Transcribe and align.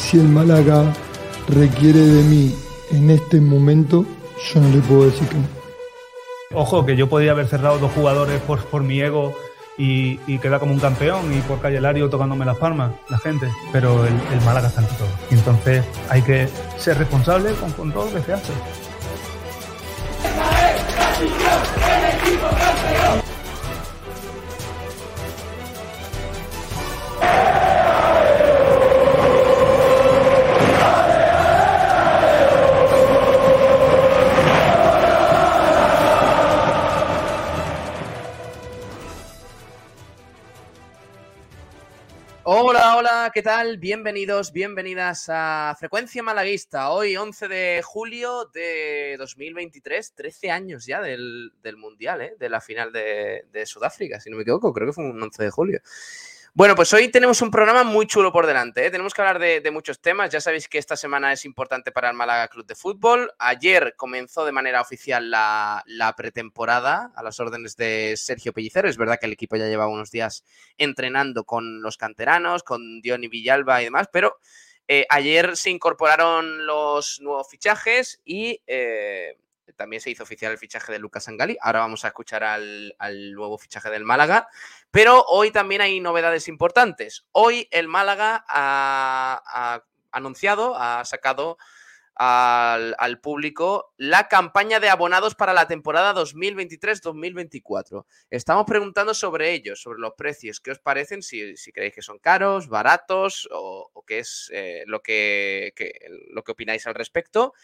Si 0.00 0.18
el 0.18 0.28
Málaga 0.28 0.92
requiere 1.46 2.00
de 2.00 2.22
mí 2.24 2.54
en 2.90 3.10
este 3.10 3.40
momento, 3.40 4.04
yo 4.52 4.60
no 4.60 4.68
le 4.70 4.80
puedo 4.80 5.04
decir 5.04 5.28
que 5.28 5.36
no. 5.36 5.44
Ojo, 6.52 6.84
que 6.84 6.96
yo 6.96 7.08
podía 7.08 7.30
haber 7.30 7.46
cerrado 7.46 7.78
dos 7.78 7.92
jugadores 7.92 8.40
por, 8.40 8.58
por 8.64 8.82
mi 8.82 9.00
ego 9.00 9.32
y, 9.78 10.18
y 10.26 10.38
quedar 10.38 10.58
como 10.58 10.72
un 10.72 10.80
campeón 10.80 11.32
y 11.32 11.40
por 11.42 11.60
Calle 11.60 11.80
Lario 11.80 12.10
tocándome 12.10 12.44
las 12.44 12.56
palmas, 12.56 12.92
la 13.08 13.18
gente. 13.18 13.48
Pero 13.72 14.04
el, 14.04 14.14
el 14.32 14.40
Málaga 14.44 14.66
está 14.66 14.80
ante 14.80 14.94
todo. 14.94 15.08
Y 15.30 15.34
entonces 15.34 15.84
hay 16.08 16.22
que 16.22 16.48
ser 16.76 16.98
responsable 16.98 17.52
con, 17.52 17.70
con 17.72 17.92
todo 17.92 18.06
lo 18.06 18.14
que 18.14 18.22
se 18.22 18.32
hace. 18.32 18.52
¿Qué 43.32 43.42
tal? 43.42 43.78
Bienvenidos, 43.78 44.52
bienvenidas 44.52 45.26
a 45.28 45.76
Frecuencia 45.78 46.22
Malaguista. 46.22 46.90
Hoy, 46.90 47.16
11 47.16 47.48
de 47.48 47.82
julio 47.84 48.46
de 48.46 49.14
2023, 49.18 50.14
13 50.14 50.50
años 50.50 50.86
ya 50.86 51.00
del, 51.00 51.52
del 51.62 51.76
Mundial, 51.76 52.22
¿eh? 52.22 52.34
de 52.38 52.48
la 52.48 52.60
final 52.60 52.92
de, 52.92 53.44
de 53.52 53.66
Sudáfrica, 53.66 54.18
si 54.18 54.30
no 54.30 54.36
me 54.36 54.42
equivoco, 54.42 54.72
creo 54.72 54.88
que 54.88 54.92
fue 54.94 55.04
un 55.04 55.22
11 55.22 55.44
de 55.44 55.50
julio. 55.50 55.80
Bueno, 56.52 56.74
pues 56.74 56.92
hoy 56.92 57.08
tenemos 57.08 57.42
un 57.42 57.50
programa 57.50 57.84
muy 57.84 58.08
chulo 58.08 58.32
por 58.32 58.44
delante. 58.44 58.84
¿eh? 58.84 58.90
Tenemos 58.90 59.14
que 59.14 59.22
hablar 59.22 59.38
de, 59.38 59.70
muchos 59.70 60.00
temas. 60.00 60.30
Ya 60.30 60.40
sabéis 60.40 60.68
que 60.68 60.78
esta 60.78 60.96
semana 60.96 61.32
es 61.32 61.44
importante 61.44 61.92
para 61.92 62.10
el 62.10 62.16
Málaga 62.16 62.48
Club 62.48 62.66
de 62.66 62.74
Fútbol. 62.74 63.32
Ayer 63.38 63.94
comenzó 63.96 64.44
de 64.44 64.50
manera 64.50 64.80
oficial 64.80 65.30
la, 65.30 65.84
la, 65.86 66.16
pretemporada 66.16 67.12
a 67.14 67.22
las 67.22 67.38
órdenes 67.38 67.76
de 67.76 68.14
Sergio 68.16 68.52
Pellicero. 68.52 68.88
Es 68.88 68.96
verdad 68.96 69.18
que 69.20 69.26
el 69.26 69.32
equipo 69.32 69.54
ya 69.54 69.68
lleva 69.68 69.86
unos 69.86 70.10
días 70.10 70.44
entrenando 70.76 71.44
con 71.44 71.82
los 71.82 71.96
canteranos, 71.96 72.64
con 72.64 73.00
Diony 73.00 73.28
Villalba 73.28 73.80
y 73.80 73.84
demás, 73.84 74.08
pero 74.12 74.38
eh, 74.88 75.06
ayer 75.08 75.56
se 75.56 75.70
incorporaron 75.70 76.66
los 76.66 77.20
nuevos 77.20 77.48
fichajes 77.48 78.20
y 78.24 78.60
eh, 78.66 79.38
también 79.76 80.00
se 80.00 80.10
hizo 80.10 80.22
oficial 80.22 80.52
el 80.52 80.58
fichaje 80.58 80.92
de 80.92 80.98
Lucas 80.98 81.28
Angali. 81.28 81.56
Ahora 81.60 81.80
vamos 81.80 82.04
a 82.04 82.08
escuchar 82.08 82.44
al, 82.44 82.94
nuevo 83.32 83.58
fichaje 83.58 83.90
del 83.90 84.04
Málaga. 84.04 84.48
Pero 84.90 85.24
hoy 85.28 85.50
también 85.50 85.80
hay 85.80 86.00
novedades 86.00 86.48
importantes. 86.48 87.26
Hoy 87.32 87.68
el 87.70 87.88
Málaga 87.88 88.44
ha, 88.48 89.82
anunciado, 90.12 90.76
ha 90.76 91.04
sacado 91.04 91.58
al, 92.16 93.20
público 93.20 93.94
la 93.96 94.28
campaña 94.28 94.78
de 94.78 94.90
abonados 94.90 95.34
para 95.34 95.54
la 95.54 95.66
temporada 95.66 96.14
2023-2024. 96.14 98.04
Estamos 98.28 98.66
preguntando 98.66 99.14
sobre 99.14 99.52
ellos, 99.52 99.80
sobre 99.80 100.00
los 100.00 100.12
precios. 100.14 100.60
¿Qué 100.60 100.70
os 100.72 100.78
parecen? 100.78 101.22
Si, 101.22 101.54
creéis 101.72 101.94
que 101.94 102.02
son 102.02 102.18
caros, 102.18 102.68
baratos 102.68 103.48
o, 103.50 103.90
o 103.92 104.04
qué 104.04 104.18
es 104.18 104.50
eh, 104.52 104.84
lo, 104.86 105.00
que, 105.00 105.72
que, 105.74 105.94
lo 106.30 106.44
que 106.44 106.52
opináis 106.52 106.86
al 106.86 106.94
respecto. 106.94 107.54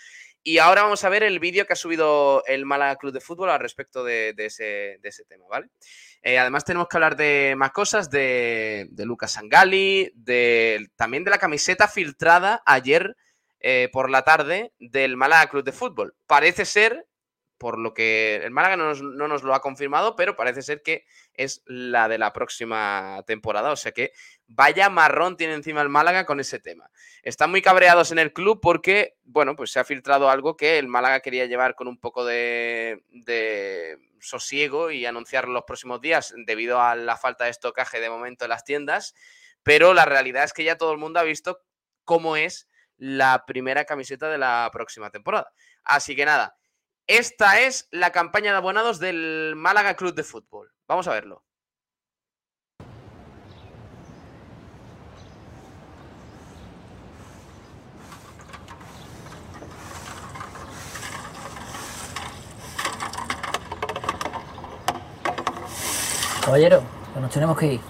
Y 0.49 0.59
ahora 0.59 0.84
vamos 0.84 1.03
a 1.03 1.09
ver 1.09 1.25
el 1.25 1.41
vídeo 1.41 1.67
que 1.67 1.73
ha 1.73 1.77
subido 1.77 2.45
el 2.47 2.67
Málaga 2.67 2.95
Club 2.95 3.12
de 3.12 3.21
Fútbol 3.21 3.51
al 3.51 3.59
respecto 3.59 4.05
de, 4.05 4.33
ese, 4.39 5.25
tema, 5.29 5.45
¿vale? 5.51 5.71
Eh, 6.23 6.39
además 6.39 6.65
tenemos 6.65 6.87
que 6.87 6.97
hablar 6.97 7.17
de 7.17 7.55
más 7.57 7.73
cosas, 7.73 8.11
de, 8.11 8.87
de 8.91 9.06
Lucas 9.06 9.33
Sangali, 9.33 10.12
de, 10.15 10.89
también 10.95 11.25
de 11.25 11.33
la 11.33 11.39
camiseta 11.39 11.89
filtrada 11.89 12.62
ayer 12.65 13.17
eh, 13.59 13.89
por 13.93 14.09
la 14.09 14.23
tarde 14.23 14.73
del 14.79 15.17
Málaga 15.17 15.49
Club 15.49 15.65
de 15.65 15.73
Fútbol. 15.73 16.15
Parece 16.29 16.65
ser, 16.65 17.09
por 17.59 17.78
lo 17.78 17.94
que 17.94 18.37
el 18.37 18.50
Málaga 18.50 18.77
no 18.77 18.87
nos, 18.87 19.03
no 19.03 19.28
nos, 19.28 19.43
lo 19.43 19.55
ha 19.55 19.61
confirmado, 19.61 20.17
pero 20.17 20.37
parece 20.37 20.62
ser 20.62 20.83
que 20.83 21.05
es 21.34 21.62
la 21.67 22.09
de 22.09 22.19
la 22.19 22.33
próxima 22.33 23.22
temporada. 23.27 23.72
O 23.72 23.77
sea 23.77 23.93
que 23.93 24.12
vaya 24.47 24.91
marrón 24.91 25.37
tiene 25.37 25.55
encima 25.55 25.83
el 25.83 25.89
Málaga 25.89 26.27
con 26.27 26.41
ese 26.41 26.59
tema. 26.59 26.91
Están 27.22 27.50
muy 27.50 27.62
cabreados 27.62 28.12
en 28.12 28.19
el 28.19 28.33
club 28.33 28.61
porque, 28.61 29.17
bueno, 29.25 29.56
pues 29.56 29.71
se 29.72 29.81
ha 29.81 29.84
filtrado 29.84 30.31
algo 30.31 30.56
que 30.56 30.78
el 30.78 30.89
Málaga 30.89 31.21
quería 31.21 31.47
llevar 31.47 31.75
con 31.75 31.89
un 31.89 31.99
poco 31.99 32.25
de, 32.25 33.05
de 33.11 33.99
sosiego 34.21 34.91
y 34.91 35.06
anunciar 35.06 35.49
los 35.49 35.65
próximos 35.65 36.00
días 36.00 36.34
debido 36.47 36.81
a 36.81 36.94
la 36.94 37.17
falta 37.17 37.44
de 37.44 37.50
estocaje 37.50 38.00
de 38.00 38.11
momento 38.11 38.44
en 38.44 38.50
las 38.50 38.65
tiendas. 38.65 39.15
Pero 39.62 39.94
la 39.94 40.05
realidad 40.05 40.44
es 40.44 40.53
que 40.53 40.65
ya 40.65 40.77
todo 40.77 40.93
el 40.93 40.99
mundo 40.99 41.21
ha 41.21 41.25
visto 41.25 41.61
cómo 42.05 42.37
es 42.37 42.69
la 42.99 43.44
primera 43.47 43.84
camiseta 43.84 44.28
de 44.28 44.38
la 44.38 44.69
próxima 44.73 45.11
temporada. 45.11 45.53
Así 45.84 46.17
que 46.17 46.25
nada, 46.25 46.56
esta 47.06 47.61
es 47.61 47.89
la 47.91 48.11
campaña 48.11 48.53
de 48.53 48.59
abonados 48.59 48.99
del 48.99 49.55
Málaga 49.56 49.94
Club 49.94 50.15
de 50.15 50.25
Fútbol. 50.25 50.72
Vamos 50.89 51.06
a 51.09 51.12
verlo. 51.12 51.44
Caballero, 66.44 66.84
que 67.12 67.21
nos 67.21 67.33
tenemos 67.33 67.59
que 67.59 67.67
ir. 67.67 67.81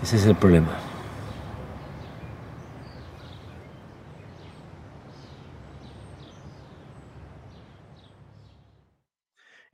Ese 0.00 0.16
es 0.16 0.24
el 0.24 0.36
problema. 0.36 0.88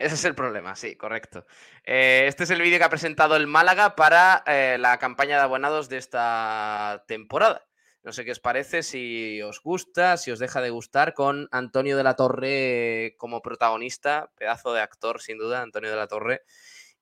Ese 0.04 0.13
es 0.24 0.30
el 0.30 0.34
problema, 0.34 0.74
sí, 0.74 0.96
correcto. 0.96 1.44
Eh, 1.84 2.24
este 2.26 2.44
es 2.44 2.50
el 2.50 2.62
vídeo 2.62 2.78
que 2.78 2.84
ha 2.84 2.88
presentado 2.88 3.36
el 3.36 3.46
Málaga 3.46 3.94
para 3.94 4.42
eh, 4.46 4.78
la 4.80 4.98
campaña 4.98 5.36
de 5.36 5.42
abonados 5.42 5.90
de 5.90 5.98
esta 5.98 7.04
temporada. 7.06 7.66
No 8.02 8.12
sé 8.12 8.24
qué 8.24 8.32
os 8.32 8.40
parece, 8.40 8.82
si 8.82 9.42
os 9.42 9.60
gusta, 9.60 10.16
si 10.16 10.30
os 10.30 10.38
deja 10.38 10.62
de 10.62 10.70
gustar, 10.70 11.12
con 11.12 11.48
Antonio 11.52 11.96
de 11.98 12.04
la 12.04 12.16
Torre 12.16 13.14
como 13.18 13.42
protagonista, 13.42 14.30
pedazo 14.36 14.72
de 14.72 14.80
actor 14.80 15.20
sin 15.20 15.36
duda, 15.36 15.60
Antonio 15.60 15.90
de 15.90 15.96
la 15.96 16.08
Torre. 16.08 16.42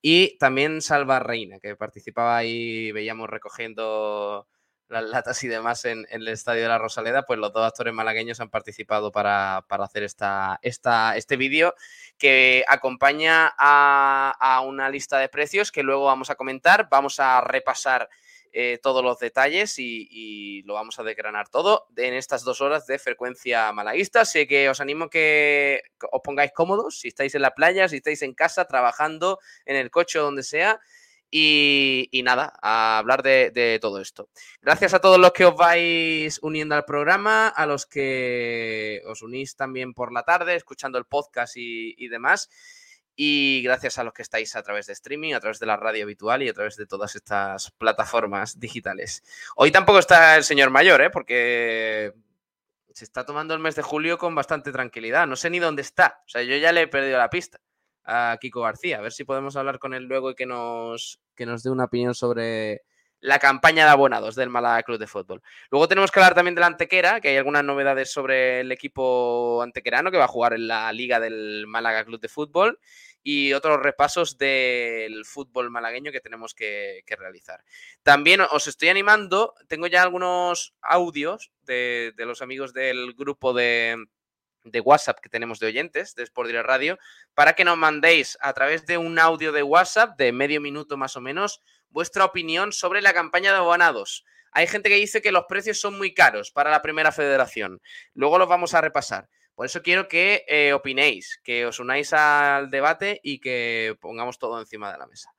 Y 0.00 0.36
también 0.38 0.82
Salva 0.82 1.20
Reina, 1.20 1.60
que 1.60 1.76
participaba 1.76 2.36
ahí, 2.36 2.90
veíamos 2.90 3.30
recogiendo 3.30 4.48
las 4.92 5.04
latas 5.04 5.42
y 5.42 5.48
demás 5.48 5.84
en, 5.84 6.06
el 6.10 6.28
estadio 6.28 6.62
de 6.62 6.68
la 6.68 6.78
Rosaleda, 6.78 7.24
pues 7.24 7.38
los 7.38 7.52
dos 7.52 7.66
actores 7.66 7.94
malagueños 7.94 8.40
han 8.40 8.50
participado 8.50 9.10
para, 9.10 9.64
para 9.68 9.84
hacer 9.84 10.02
esta, 10.02 10.58
esta, 10.62 11.16
este 11.16 11.36
vídeo 11.36 11.74
que 12.18 12.64
acompaña 12.68 13.52
a, 13.58 14.34
a, 14.38 14.60
una 14.60 14.88
lista 14.88 15.18
de 15.18 15.28
precios 15.28 15.72
que 15.72 15.82
luego 15.82 16.04
vamos 16.04 16.30
a 16.30 16.34
comentar. 16.34 16.88
Vamos 16.90 17.18
a 17.20 17.40
repasar 17.40 18.08
eh, 18.54 18.78
todos 18.82 19.02
los 19.02 19.18
detalles 19.18 19.78
y, 19.78 20.06
y, 20.10 20.62
lo 20.64 20.74
vamos 20.74 20.98
a 20.98 21.02
desgranar 21.02 21.48
todo 21.48 21.86
en 21.96 22.12
estas 22.12 22.44
dos 22.44 22.60
horas 22.60 22.86
de 22.86 22.98
frecuencia 22.98 23.72
malaguista. 23.72 24.20
Así 24.20 24.46
que 24.46 24.68
os 24.68 24.78
animo 24.78 25.08
que 25.08 25.82
os 26.10 26.20
pongáis 26.22 26.52
cómodos 26.52 26.98
si 26.98 27.08
estáis 27.08 27.34
en 27.34 27.40
la 27.40 27.54
playa, 27.54 27.88
si 27.88 27.96
estáis 27.96 28.20
en 28.20 28.34
casa, 28.34 28.66
trabajando, 28.66 29.38
en 29.64 29.76
el 29.76 29.90
coche 29.90 30.18
o 30.18 30.24
donde 30.24 30.42
sea. 30.42 30.80
Y, 31.34 32.20
nada, 32.24 32.52
a 32.60 32.98
hablar 32.98 33.22
de, 33.22 33.50
de, 33.50 33.78
todo 33.80 34.02
esto. 34.02 34.28
Gracias 34.60 34.92
a 34.92 35.00
todos 35.00 35.18
los 35.18 35.32
que 35.32 35.46
os 35.46 35.56
vais 35.56 36.38
uniendo 36.42 36.74
al 36.74 36.84
programa, 36.84 37.48
a 37.48 37.64
los 37.64 37.86
que 37.86 39.00
os 39.06 39.22
unís 39.22 39.56
también 39.56 39.94
por 39.94 40.12
la 40.12 40.24
tarde, 40.24 40.54
escuchando 40.54 40.98
el 40.98 41.06
podcast 41.06 41.56
y, 41.56 41.94
y 41.96 42.08
demás. 42.08 42.50
Y 43.16 43.62
gracias 43.64 43.96
a 43.96 44.04
los 44.04 44.12
que 44.12 44.20
estáis 44.20 44.54
a 44.56 44.62
través 44.62 44.86
de 44.86 44.92
streaming, 44.92 45.32
a 45.32 45.40
través 45.40 45.58
de 45.58 45.64
la 45.64 45.78
radio 45.78 46.04
habitual 46.04 46.42
y 46.42 46.50
a 46.50 46.52
través 46.52 46.76
de 46.76 46.84
todas 46.84 47.16
estas 47.16 47.70
plataformas 47.72 48.60
digitales. 48.60 49.22
Hoy 49.56 49.70
tampoco 49.70 50.00
está 50.00 50.36
el 50.36 50.44
señor 50.44 50.68
mayor, 50.68 51.00
¿eh? 51.00 51.08
porque 51.08 52.12
se 52.92 53.04
está 53.04 53.24
tomando 53.24 53.54
el 53.54 53.60
mes 53.60 53.74
de 53.74 53.82
julio 53.82 54.18
con 54.18 54.34
bastante 54.34 54.70
tranquilidad. 54.70 55.26
No 55.26 55.36
sé 55.36 55.48
ni 55.48 55.60
dónde 55.60 55.80
está. 55.80 56.22
O 56.26 56.28
sea, 56.28 56.42
yo 56.42 56.56
ya 56.56 56.72
le 56.72 56.82
he 56.82 56.88
perdido 56.88 57.16
la 57.16 57.30
pista. 57.30 57.58
A 58.04 58.36
Kiko 58.40 58.62
García. 58.62 58.98
A 58.98 59.02
ver 59.02 59.12
si 59.12 59.24
podemos 59.24 59.56
hablar 59.56 59.78
con 59.78 59.94
él 59.94 60.04
luego 60.04 60.30
y 60.30 60.34
que 60.34 60.46
nos, 60.46 61.20
que 61.34 61.46
nos 61.46 61.62
dé 61.62 61.70
una 61.70 61.84
opinión 61.84 62.14
sobre 62.14 62.82
la 63.22 63.38
campaña 63.38 63.84
de 63.84 63.90
abonados 63.90 64.34
del 64.34 64.50
Málaga 64.50 64.82
Club 64.82 64.98
de 64.98 65.06
Fútbol. 65.06 65.42
Luego 65.70 65.86
tenemos 65.86 66.10
que 66.10 66.18
hablar 66.18 66.34
también 66.34 66.56
del 66.56 66.64
Antequera, 66.64 67.20
que 67.20 67.28
hay 67.28 67.36
algunas 67.36 67.62
novedades 67.62 68.12
sobre 68.12 68.60
el 68.60 68.72
equipo 68.72 69.62
antequerano 69.62 70.10
que 70.10 70.18
va 70.18 70.24
a 70.24 70.28
jugar 70.28 70.54
en 70.54 70.66
la 70.66 70.92
liga 70.92 71.20
del 71.20 71.66
Málaga 71.68 72.04
Club 72.04 72.20
de 72.20 72.28
Fútbol 72.28 72.80
y 73.22 73.52
otros 73.52 73.80
repasos 73.80 74.36
del 74.38 75.24
fútbol 75.24 75.70
malagueño 75.70 76.10
que 76.10 76.20
tenemos 76.20 76.52
que, 76.52 77.04
que 77.06 77.14
realizar. 77.14 77.62
También 78.02 78.40
os 78.40 78.66
estoy 78.66 78.88
animando, 78.88 79.54
tengo 79.68 79.86
ya 79.86 80.02
algunos 80.02 80.74
audios 80.82 81.52
de, 81.62 82.12
de 82.16 82.26
los 82.26 82.42
amigos 82.42 82.72
del 82.72 83.14
grupo 83.14 83.52
de, 83.52 84.04
de 84.64 84.80
WhatsApp 84.80 85.20
que 85.20 85.28
tenemos 85.28 85.58
de 85.58 85.66
oyentes 85.66 86.14
de 86.14 86.22
Sport 86.22 86.48
Direct 86.48 86.66
Radio 86.66 86.98
para 87.34 87.54
que 87.54 87.64
nos 87.64 87.76
mandéis 87.76 88.38
a 88.40 88.52
través 88.52 88.86
de 88.86 88.98
un 88.98 89.18
audio 89.18 89.52
de 89.52 89.62
WhatsApp 89.62 90.16
de 90.16 90.32
medio 90.32 90.60
minuto 90.60 90.96
más 90.96 91.16
o 91.16 91.20
menos 91.20 91.60
vuestra 91.90 92.24
opinión 92.24 92.72
sobre 92.72 93.02
la 93.02 93.12
campaña 93.12 93.52
de 93.52 93.58
abonados. 93.58 94.24
Hay 94.52 94.66
gente 94.66 94.88
que 94.88 94.96
dice 94.96 95.22
que 95.22 95.32
los 95.32 95.44
precios 95.48 95.80
son 95.80 95.96
muy 95.96 96.12
caros 96.12 96.50
para 96.50 96.70
la 96.70 96.82
primera 96.82 97.12
federación. 97.12 97.80
Luego 98.14 98.38
los 98.38 98.48
vamos 98.48 98.74
a 98.74 98.80
repasar. 98.80 99.28
Por 99.54 99.66
eso 99.66 99.82
quiero 99.82 100.08
que 100.08 100.44
eh, 100.48 100.72
opinéis, 100.72 101.40
que 101.42 101.66
os 101.66 101.78
unáis 101.80 102.12
al 102.12 102.70
debate 102.70 103.20
y 103.22 103.40
que 103.40 103.96
pongamos 104.00 104.38
todo 104.38 104.58
encima 104.60 104.92
de 104.92 104.98
la 104.98 105.06
mesa. 105.06 105.30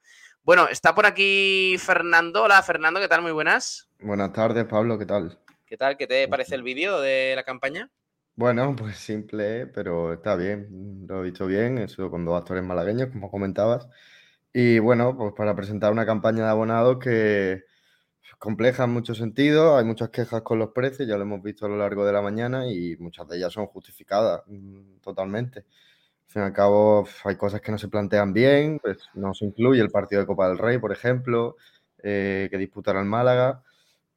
Bueno, 0.43 0.67
está 0.67 0.93
por 0.93 1.05
aquí 1.05 1.77
Fernando. 1.79 2.43
Hola, 2.43 2.61
Fernando, 2.63 2.99
¿qué 2.99 3.07
tal? 3.07 3.21
Muy 3.21 3.31
buenas. 3.31 3.89
Buenas 3.99 4.33
tardes, 4.33 4.65
Pablo, 4.65 4.99
¿qué 4.99 5.05
tal? 5.05 5.39
¿Qué 5.65 5.77
tal? 5.77 5.97
¿Qué 5.97 6.05
te 6.05 6.27
parece 6.27 6.55
el 6.55 6.63
vídeo 6.63 6.99
de 6.99 7.33
la 7.35 7.43
campaña? 7.43 7.89
Bueno, 8.35 8.75
pues 8.75 8.97
simple, 8.97 9.67
pero 9.67 10.13
está 10.13 10.35
bien. 10.35 11.05
Lo 11.07 11.19
he 11.21 11.23
visto 11.29 11.45
bien, 11.45 11.77
eso 11.77 12.09
con 12.09 12.25
dos 12.25 12.35
actores 12.39 12.63
malagueños, 12.63 13.09
como 13.11 13.29
comentabas. 13.29 13.87
Y 14.53 14.79
bueno, 14.79 15.15
pues 15.17 15.33
para 15.35 15.55
presentar 15.55 15.91
una 15.91 16.05
campaña 16.05 16.43
de 16.45 16.49
abonados 16.49 16.97
que 16.99 17.53
es 17.53 18.35
compleja 18.39 18.85
en 18.85 18.91
muchos 18.91 19.17
sentidos, 19.19 19.77
hay 19.79 19.85
muchas 19.85 20.09
quejas 20.09 20.41
con 20.43 20.59
los 20.59 20.71
precios, 20.71 21.07
ya 21.07 21.17
lo 21.17 21.23
hemos 21.23 21.43
visto 21.43 21.65
a 21.67 21.69
lo 21.69 21.77
largo 21.77 22.05
de 22.05 22.13
la 22.13 22.21
mañana 22.23 22.67
y 22.71 22.97
muchas 22.97 23.27
de 23.27 23.37
ellas 23.37 23.53
son 23.53 23.67
justificadas 23.67 24.41
mm, 24.47 24.99
totalmente. 25.01 25.59
Al 25.61 26.31
fin 26.33 26.41
y 26.43 26.45
al 26.45 26.53
cabo, 26.53 27.07
hay 27.25 27.35
cosas 27.37 27.61
que 27.61 27.71
no 27.71 27.77
se 27.77 27.89
plantean 27.89 28.33
bien, 28.33 28.79
pues 28.81 28.99
no 29.15 29.33
se 29.35 29.45
incluye 29.45 29.81
el 29.81 29.91
partido 29.91 30.21
de 30.21 30.27
Copa 30.27 30.47
del 30.49 30.57
Rey, 30.57 30.79
por 30.79 30.91
ejemplo, 30.91 31.55
eh, 32.03 32.47
que 32.51 32.57
disputará 32.57 32.99
el 33.01 33.05
Málaga. 33.07 33.63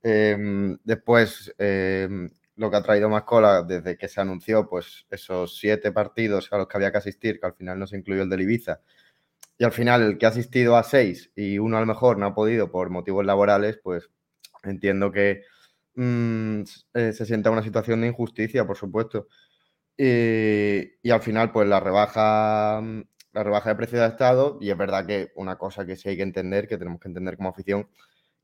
Em, 0.03 0.79
después, 0.85 1.55
em, 1.59 2.31
lo 2.57 2.71
que 2.71 2.77
ha 2.77 2.83
traído 2.83 3.09
más 3.09 3.25
cola 3.25 3.63
desde 3.63 3.97
que 3.97 4.09
se 4.09 4.21
anunció, 4.21 4.69
pues 4.69 5.07
esos 5.11 5.59
siete 5.59 5.93
partidos 5.93 6.53
a 6.53 6.59
los 6.59 6.69
que 6.69 6.77
había 6.77 6.93
que 6.93 6.99
asistir, 6.99 7.39
que 7.41 7.47
al 7.47 7.55
final 7.55 7.79
no 7.79 7.87
se 7.87 7.97
incluyó 7.97 8.23
el 8.23 8.31
del 8.31 8.43
Ibiza, 8.43 8.81
y 9.59 9.65
al 9.65 9.73
final 9.73 10.03
el 10.03 10.19
que 10.19 10.27
ha 10.27 10.31
asistido 10.31 10.77
a 10.77 10.83
seis 10.83 11.33
y 11.35 11.59
uno 11.59 11.77
a 11.79 11.81
lo 11.81 11.87
mejor 11.87 12.19
no 12.19 12.27
ha 12.27 12.35
podido 12.35 12.71
por 12.71 12.91
motivos 12.91 13.25
laborales, 13.25 13.79
pues 13.83 14.11
entiendo 14.65 15.13
que 15.13 15.43
mmm, 15.95 16.63
eh, 16.95 17.13
se 17.13 17.27
sienta 17.27 17.51
una 17.51 17.63
situación 17.63 18.01
de 18.03 18.09
injusticia, 18.09 18.67
por 18.67 18.77
supuesto. 18.77 19.29
Y, 19.99 21.11
al 21.11 21.23
final, 21.23 21.53
pues 21.53 21.69
la 21.69 21.81
rebaja, 21.81 22.83
la 23.33 23.43
rebaja 23.43 23.71
de 23.71 23.77
precio 23.77 24.01
de 24.01 24.09
Estado, 24.09 24.59
y 24.61 24.71
es 24.71 24.77
verdad 24.77 25.07
que 25.07 25.33
una 25.37 25.57
cosa 25.57 25.87
que 25.87 25.97
sí 25.97 26.09
hay 26.11 26.17
que 26.17 26.23
entender, 26.23 26.69
que 26.69 26.79
tenemos 26.79 27.01
que 27.01 27.09
entender 27.09 27.37
como 27.37 27.51
afición, 27.51 27.89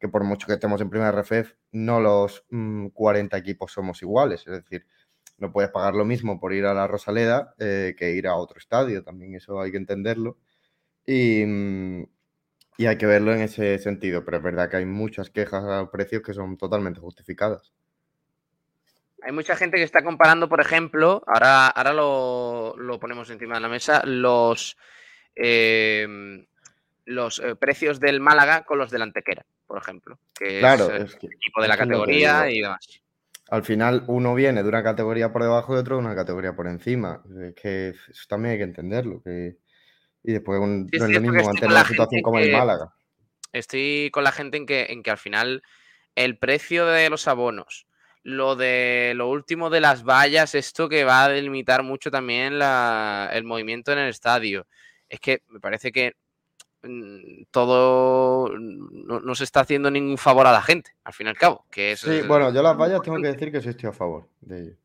que 0.03 0.09
por 0.09 0.25
mucho 0.25 0.49
que 0.49 0.55
estemos 0.55 0.81
en 0.81 0.91
primera 0.91 1.13
RFEF, 1.13 1.55
no 1.71 2.01
los 2.01 2.45
mmm, 2.51 2.89
40 2.89 3.37
equipos 3.37 3.71
somos 3.71 4.03
iguales. 4.03 4.45
Es 4.49 4.65
decir, 4.65 4.85
no 5.39 5.53
puedes 5.53 5.71
pagar 5.71 5.95
lo 5.95 6.05
mismo 6.05 6.41
por 6.41 6.53
ir 6.53 6.67
a 6.67 6.75
la 6.75 6.89
Rosaleda 6.89 7.55
eh, 7.61 7.95
que 7.97 8.11
ir 8.11 8.27
a 8.27 8.35
otro 8.35 8.59
estadio. 8.59 9.05
También 9.05 9.37
eso 9.37 9.61
hay 9.61 9.71
que 9.71 9.77
entenderlo. 9.77 10.39
Y, 11.07 11.45
y, 12.79 12.87
hay 12.87 12.99
que 12.99 13.07
verlo 13.07 13.33
en 13.33 13.43
ese 13.43 13.79
sentido, 13.79 14.25
pero 14.25 14.39
es 14.39 14.43
verdad 14.43 14.69
que 14.69 14.79
hay 14.79 14.87
muchas 14.87 15.31
quejas 15.31 15.63
a 15.63 15.89
precios 15.93 16.23
que 16.23 16.35
son 16.35 16.57
totalmente 16.57 16.99
justificadas. 16.99 17.73
Hay 19.23 19.31
mucha 19.31 19.55
gente 19.55 19.77
que 19.77 19.85
está 19.85 20.03
comparando, 20.03 20.49
por 20.49 20.61
ejemplo, 20.61 21.23
ahora, 21.29 21.69
ahora 21.69 21.93
lo, 21.93 22.75
lo 22.77 22.99
ponemos 22.99 23.31
encima 23.31 23.55
de 23.55 23.61
la 23.61 23.69
mesa, 23.69 24.03
los, 24.05 24.77
eh, 25.37 26.45
los 27.05 27.39
eh, 27.39 27.57
precios 27.57 28.01
del 28.01 28.21
Málaga 28.21 28.65
con 28.65 28.79
los 28.79 28.91
del 28.91 29.03
Antequera, 29.03 29.45
por 29.67 29.79
ejemplo, 29.79 30.19
que 30.35 30.61
claro, 30.61 30.91
es, 30.91 31.05
es 31.05 31.17
que, 31.17 31.27
el 31.27 31.33
equipo 31.35 31.63
de 31.63 31.69
la 31.69 31.77
categoría 31.77 32.51
y 32.51 32.61
demás. 32.61 33.03
Al 33.51 33.65
final 33.65 34.05
uno 34.07 34.35
viene 34.35 34.63
de 34.63 34.69
una 34.69 34.83
categoría 34.83 35.33
por 35.33 35.43
debajo 35.43 35.75
y 35.75 35.79
otro 35.79 35.97
de 35.97 36.03
una 36.03 36.15
categoría 36.15 36.55
por 36.55 36.67
encima. 36.67 37.23
Es 37.43 37.55
que 37.55 37.89
eso 37.89 38.25
también 38.27 38.53
hay 38.53 38.59
que 38.59 38.65
entenderlo. 38.65 39.23
Que 39.23 39.59
y 40.23 40.33
después 40.33 40.59
un, 40.61 40.89
Sí, 40.91 40.99
no 40.99 41.07
es 41.07 41.11
lo 41.11 41.21
mismo 41.21 41.43
mantener 41.43 41.75
la 41.75 41.85
situación 41.85 42.23
como 42.23 42.39
el 42.39 42.51
Málaga. 42.51 42.95
Estoy 43.53 44.11
con 44.11 44.25
la 44.25 44.33
gente 44.33 44.57
en 44.57 44.67
que, 44.67 44.87
en 44.89 45.03
que 45.03 45.11
al 45.11 45.19
final 45.19 45.63
el 46.15 46.39
precio 46.39 46.87
de 46.87 47.11
los 47.11 47.29
abonos, 47.29 47.87
lo 48.23 48.57
de 48.57 49.13
lo 49.17 49.29
último 49.29 49.69
de 49.69 49.81
las 49.81 50.05
vallas, 50.05 50.55
esto 50.55 50.89
que 50.89 51.05
va 51.05 51.25
a 51.25 51.29
delimitar 51.29 51.83
mucho 51.83 52.11
también 52.11 52.59
la- 52.59 53.29
el 53.33 53.45
movimiento 53.45 53.93
en 53.93 53.99
el 53.99 54.09
estadio. 54.09 54.67
Es 55.09 55.21
que 55.21 55.43
me 55.49 55.61
parece 55.61 55.93
que 55.93 56.15
todo 57.51 58.49
no, 58.59 59.21
no 59.21 59.35
se 59.35 59.45
está 59.45 59.61
haciendo 59.61 59.91
ningún 59.91 60.19
favor 60.19 60.47
a 60.47 60.53
la 60.53 60.63
gente, 60.63 60.93
al 61.05 61.13
fin 61.13 61.27
y 61.27 61.31
al 61.31 61.37
cabo. 61.37 61.65
Que 61.71 61.93
es, 61.93 62.01
Sí, 62.01 62.23
bueno, 62.27 62.53
yo 62.53 62.63
las 62.63 62.77
vallas 62.77 63.03
tengo 63.03 63.21
que 63.21 63.29
decir 63.29 63.53
que 63.53 63.61
sí 63.61 63.69
estoy 63.69 63.91
a 63.91 63.93
favor 63.93 64.29
de 64.41 64.61
ello. 64.61 64.77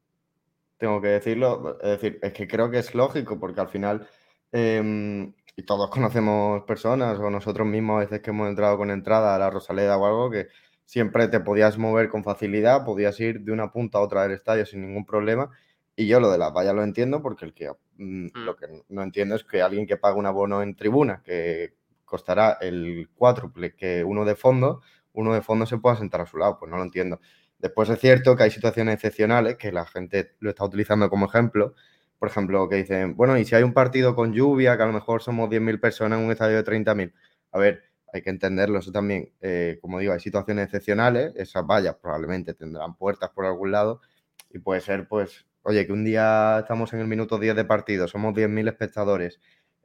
Tengo 0.78 1.02
que 1.02 1.08
decirlo, 1.08 1.78
es 1.82 1.90
decir, 1.90 2.20
es 2.22 2.34
que 2.34 2.48
creo 2.48 2.70
que 2.70 2.80
es 2.80 2.94
lógico 2.94 3.40
porque 3.40 3.62
al 3.62 3.70
final, 3.70 4.08
eh, 4.52 5.32
y 5.56 5.64
todos 5.64 5.90
conocemos 5.90 6.64
personas 6.64 7.18
o 7.18 7.32
nosotros 7.32 7.68
mismos 7.68 7.98
a 7.98 8.00
veces 8.02 8.22
que 8.22 8.30
hemos 8.30 8.48
entrado 8.48 8.78
con 8.78 8.92
entrada 8.92 9.36
a 9.36 9.40
la 9.40 9.50
Rosaleda 9.50 9.98
o 9.98 10.06
algo, 10.06 10.30
que 10.30 10.48
siempre 10.86 11.28
te 11.28 11.40
podías 11.40 11.80
mover 11.80 12.10
con 12.10 12.24
facilidad, 12.24 12.86
podías 12.86 13.20
ir 13.20 13.42
de 13.42 13.52
una 13.52 13.72
punta 13.72 13.98
a 13.98 14.02
otra 14.02 14.22
del 14.22 14.34
estadio 14.34 14.68
sin 14.68 14.82
ningún 14.82 15.06
problema. 15.06 15.50
Y 15.96 16.06
yo 16.08 16.20
lo 16.20 16.32
de 16.32 16.38
las 16.38 16.54
vallas 16.54 16.76
lo 16.76 16.84
entiendo 16.84 17.24
porque 17.24 17.46
el 17.46 17.56
que, 17.56 17.72
mm, 17.98 18.28
lo 18.36 18.56
que 18.56 18.68
no 18.90 19.02
entiendo 19.02 19.34
es 19.34 19.44
que 19.44 19.64
alguien 19.64 19.88
que 19.88 19.98
paga 19.98 20.16
un 20.16 20.28
abono 20.28 20.62
en 20.62 20.76
tribuna, 20.76 21.24
que 21.26 21.74
costará 22.08 22.58
el 22.62 23.10
cuádruple 23.14 23.76
que 23.76 24.04
uno 24.04 24.26
de 24.26 24.36
fondo, 24.36 24.82
uno 25.14 25.34
de 25.34 25.42
fondo 25.42 25.66
se 25.68 25.78
pueda 25.78 25.96
sentar 25.96 26.22
a 26.22 26.26
su 26.26 26.38
lado, 26.38 26.58
pues 26.58 26.72
no 26.72 26.78
lo 26.78 26.84
entiendo. 26.84 27.20
Después 27.60 27.90
es 27.90 28.00
cierto 28.00 28.36
que 28.36 28.44
hay 28.44 28.52
situaciones 28.52 28.96
excepcionales 28.96 29.58
que 29.58 29.72
la 29.72 29.86
gente 29.86 30.36
lo 30.40 30.50
está 30.50 30.64
utilizando 30.64 31.10
como 31.10 31.26
ejemplo. 31.28 31.76
Por 32.20 32.30
ejemplo, 32.30 32.68
que 32.70 32.78
dicen, 32.78 33.16
bueno, 33.16 33.38
y 33.38 33.46
si 33.46 33.56
hay 33.56 33.64
un 33.64 33.74
partido 33.74 34.16
con 34.16 34.34
lluvia, 34.34 34.78
que 34.78 34.84
a 34.84 34.88
lo 34.88 34.94
mejor 34.94 35.22
somos 35.22 35.50
10.000 35.50 35.80
personas 35.80 36.20
en 36.20 36.26
un 36.26 36.32
estadio 36.32 36.56
de 36.58 36.64
30.000. 36.64 37.14
A 37.52 37.60
ver, 37.60 37.84
hay 38.14 38.22
que 38.22 38.30
entenderlo 38.30 38.80
eso 38.80 38.92
también. 38.92 39.34
Eh, 39.42 39.78
como 39.82 40.00
digo, 40.00 40.14
hay 40.14 40.20
situaciones 40.20 40.66
excepcionales, 40.66 41.34
esas 41.36 41.66
vallas 41.66 41.96
probablemente 42.02 42.54
tendrán 42.54 42.96
puertas 42.96 43.30
por 43.32 43.46
algún 43.46 43.72
lado 43.72 44.02
y 44.50 44.60
puede 44.60 44.82
ser, 44.82 45.08
pues, 45.08 45.46
oye, 45.64 45.86
que 45.86 45.94
un 45.94 46.06
día 46.06 46.60
estamos 46.60 46.94
en 46.94 47.00
el 47.02 47.08
minuto 47.08 47.38
10 47.38 47.56
de 47.56 47.66
partido, 47.66 48.08
somos 48.08 48.34
10.000 48.34 48.68
espectadores, 48.70 49.40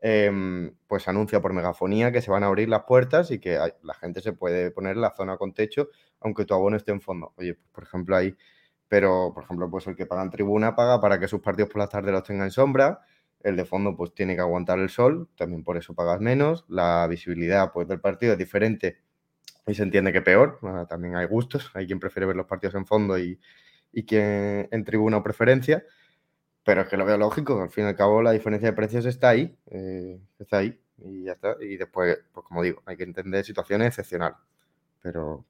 eh, 0.04 0.72
pues 0.88 1.06
anuncia 1.06 1.40
por 1.40 1.52
megafonía 1.52 2.10
que 2.10 2.20
se 2.20 2.30
van 2.30 2.42
a 2.42 2.48
abrir 2.48 2.68
las 2.68 2.82
puertas 2.82 3.30
y 3.30 3.38
que 3.38 3.56
la 3.82 3.94
gente 3.94 4.20
se 4.20 4.32
puede 4.32 4.72
poner 4.72 4.96
en 4.96 5.00
la 5.00 5.14
zona 5.14 5.36
con 5.36 5.54
techo, 5.54 5.88
aunque 6.20 6.44
tu 6.44 6.54
abono 6.54 6.76
esté 6.76 6.90
en 6.90 7.00
fondo. 7.00 7.32
Oye, 7.36 7.54
pues, 7.54 7.68
por 7.72 7.84
ejemplo, 7.84 8.16
ahí, 8.16 8.36
pero, 8.88 9.32
por 9.32 9.44
ejemplo, 9.44 9.70
pues 9.70 9.86
el 9.86 9.94
que 9.94 10.04
paga 10.04 10.22
en 10.22 10.30
tribuna 10.30 10.74
paga 10.74 11.00
para 11.00 11.20
que 11.20 11.28
sus 11.28 11.40
partidos 11.40 11.70
por 11.70 11.78
las 11.78 11.88
tardes 11.88 12.12
los 12.12 12.24
tenga 12.24 12.44
en 12.44 12.50
sombra, 12.50 13.00
el 13.44 13.56
de 13.56 13.64
fondo 13.64 13.96
pues 13.96 14.12
tiene 14.12 14.34
que 14.34 14.40
aguantar 14.40 14.78
el 14.80 14.88
sol, 14.88 15.28
también 15.36 15.62
por 15.62 15.76
eso 15.76 15.94
pagas 15.94 16.20
menos, 16.20 16.64
la 16.68 17.06
visibilidad 17.08 17.72
pues 17.72 17.86
del 17.88 18.00
partido 18.00 18.32
es 18.32 18.38
diferente 18.38 18.98
y 19.66 19.74
se 19.74 19.84
entiende 19.84 20.12
que 20.12 20.22
peor, 20.22 20.58
también 20.88 21.16
hay 21.16 21.26
gustos, 21.26 21.70
hay 21.74 21.86
quien 21.86 22.00
prefiere 22.00 22.26
ver 22.26 22.36
los 22.36 22.46
partidos 22.46 22.74
en 22.74 22.86
fondo 22.86 23.18
y, 23.18 23.38
y 23.92 24.04
quien 24.04 24.68
en 24.70 24.84
tribuna 24.84 25.18
o 25.18 25.22
preferencia, 25.22 25.84
pero 26.64 26.82
es 26.82 26.88
que 26.88 26.96
lo 26.96 27.04
veo 27.04 27.18
lógico, 27.18 27.60
al 27.60 27.70
fin 27.70 27.84
y 27.84 27.88
al 27.88 27.96
cabo 27.96 28.22
la 28.22 28.32
diferencia 28.32 28.70
de 28.70 28.76
precios 28.76 29.04
está 29.04 29.30
ahí, 29.30 29.56
eh, 29.70 30.20
está 30.38 30.58
ahí 30.58 30.78
y 30.98 31.24
ya 31.24 31.32
está, 31.32 31.56
y 31.60 31.76
después, 31.76 32.18
pues 32.32 32.46
como 32.46 32.62
digo, 32.62 32.82
hay 32.86 32.96
que 32.96 33.04
entender 33.04 33.44
situaciones 33.44 33.88
excepcionales, 33.88 34.38
pero... 35.00 35.44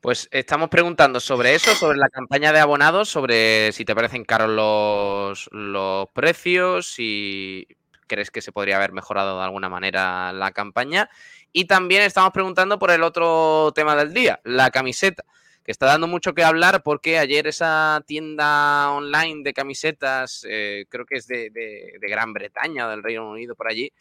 Pues 0.00 0.28
estamos 0.30 0.68
preguntando 0.68 1.18
sobre 1.18 1.56
eso, 1.56 1.74
sobre 1.74 1.98
la 1.98 2.08
campaña 2.08 2.52
de 2.52 2.60
abonados, 2.60 3.08
sobre 3.08 3.72
si 3.72 3.84
te 3.84 3.96
parecen 3.96 4.24
caros 4.24 4.48
los, 4.48 5.48
los 5.52 6.08
precios, 6.10 6.92
si 6.92 7.66
crees 8.06 8.30
que 8.30 8.40
se 8.40 8.52
podría 8.52 8.76
haber 8.76 8.92
mejorado 8.92 9.38
de 9.38 9.44
alguna 9.44 9.68
manera 9.68 10.32
la 10.32 10.52
campaña. 10.52 11.10
Y 11.52 11.66
también 11.66 12.02
estamos 12.02 12.30
preguntando 12.32 12.78
por 12.78 12.92
el 12.92 13.02
otro 13.02 13.72
tema 13.74 13.96
del 13.96 14.12
día, 14.12 14.40
la 14.44 14.70
camiseta, 14.70 15.24
que 15.68 15.72
está 15.72 15.84
dando 15.84 16.06
mucho 16.06 16.32
que 16.32 16.42
hablar 16.42 16.82
porque 16.82 17.18
ayer 17.18 17.46
esa 17.46 18.02
tienda 18.06 18.90
online 18.90 19.42
de 19.42 19.52
camisetas, 19.52 20.46
eh, 20.48 20.86
creo 20.88 21.04
que 21.04 21.16
es 21.16 21.26
de, 21.26 21.50
de, 21.50 21.98
de, 22.00 22.08
Gran 22.08 22.32
Bretaña 22.32 22.86
o 22.86 22.88
del 22.88 23.02
Reino 23.02 23.28
Unido 23.28 23.54
por 23.54 23.68
allí, 23.68 23.92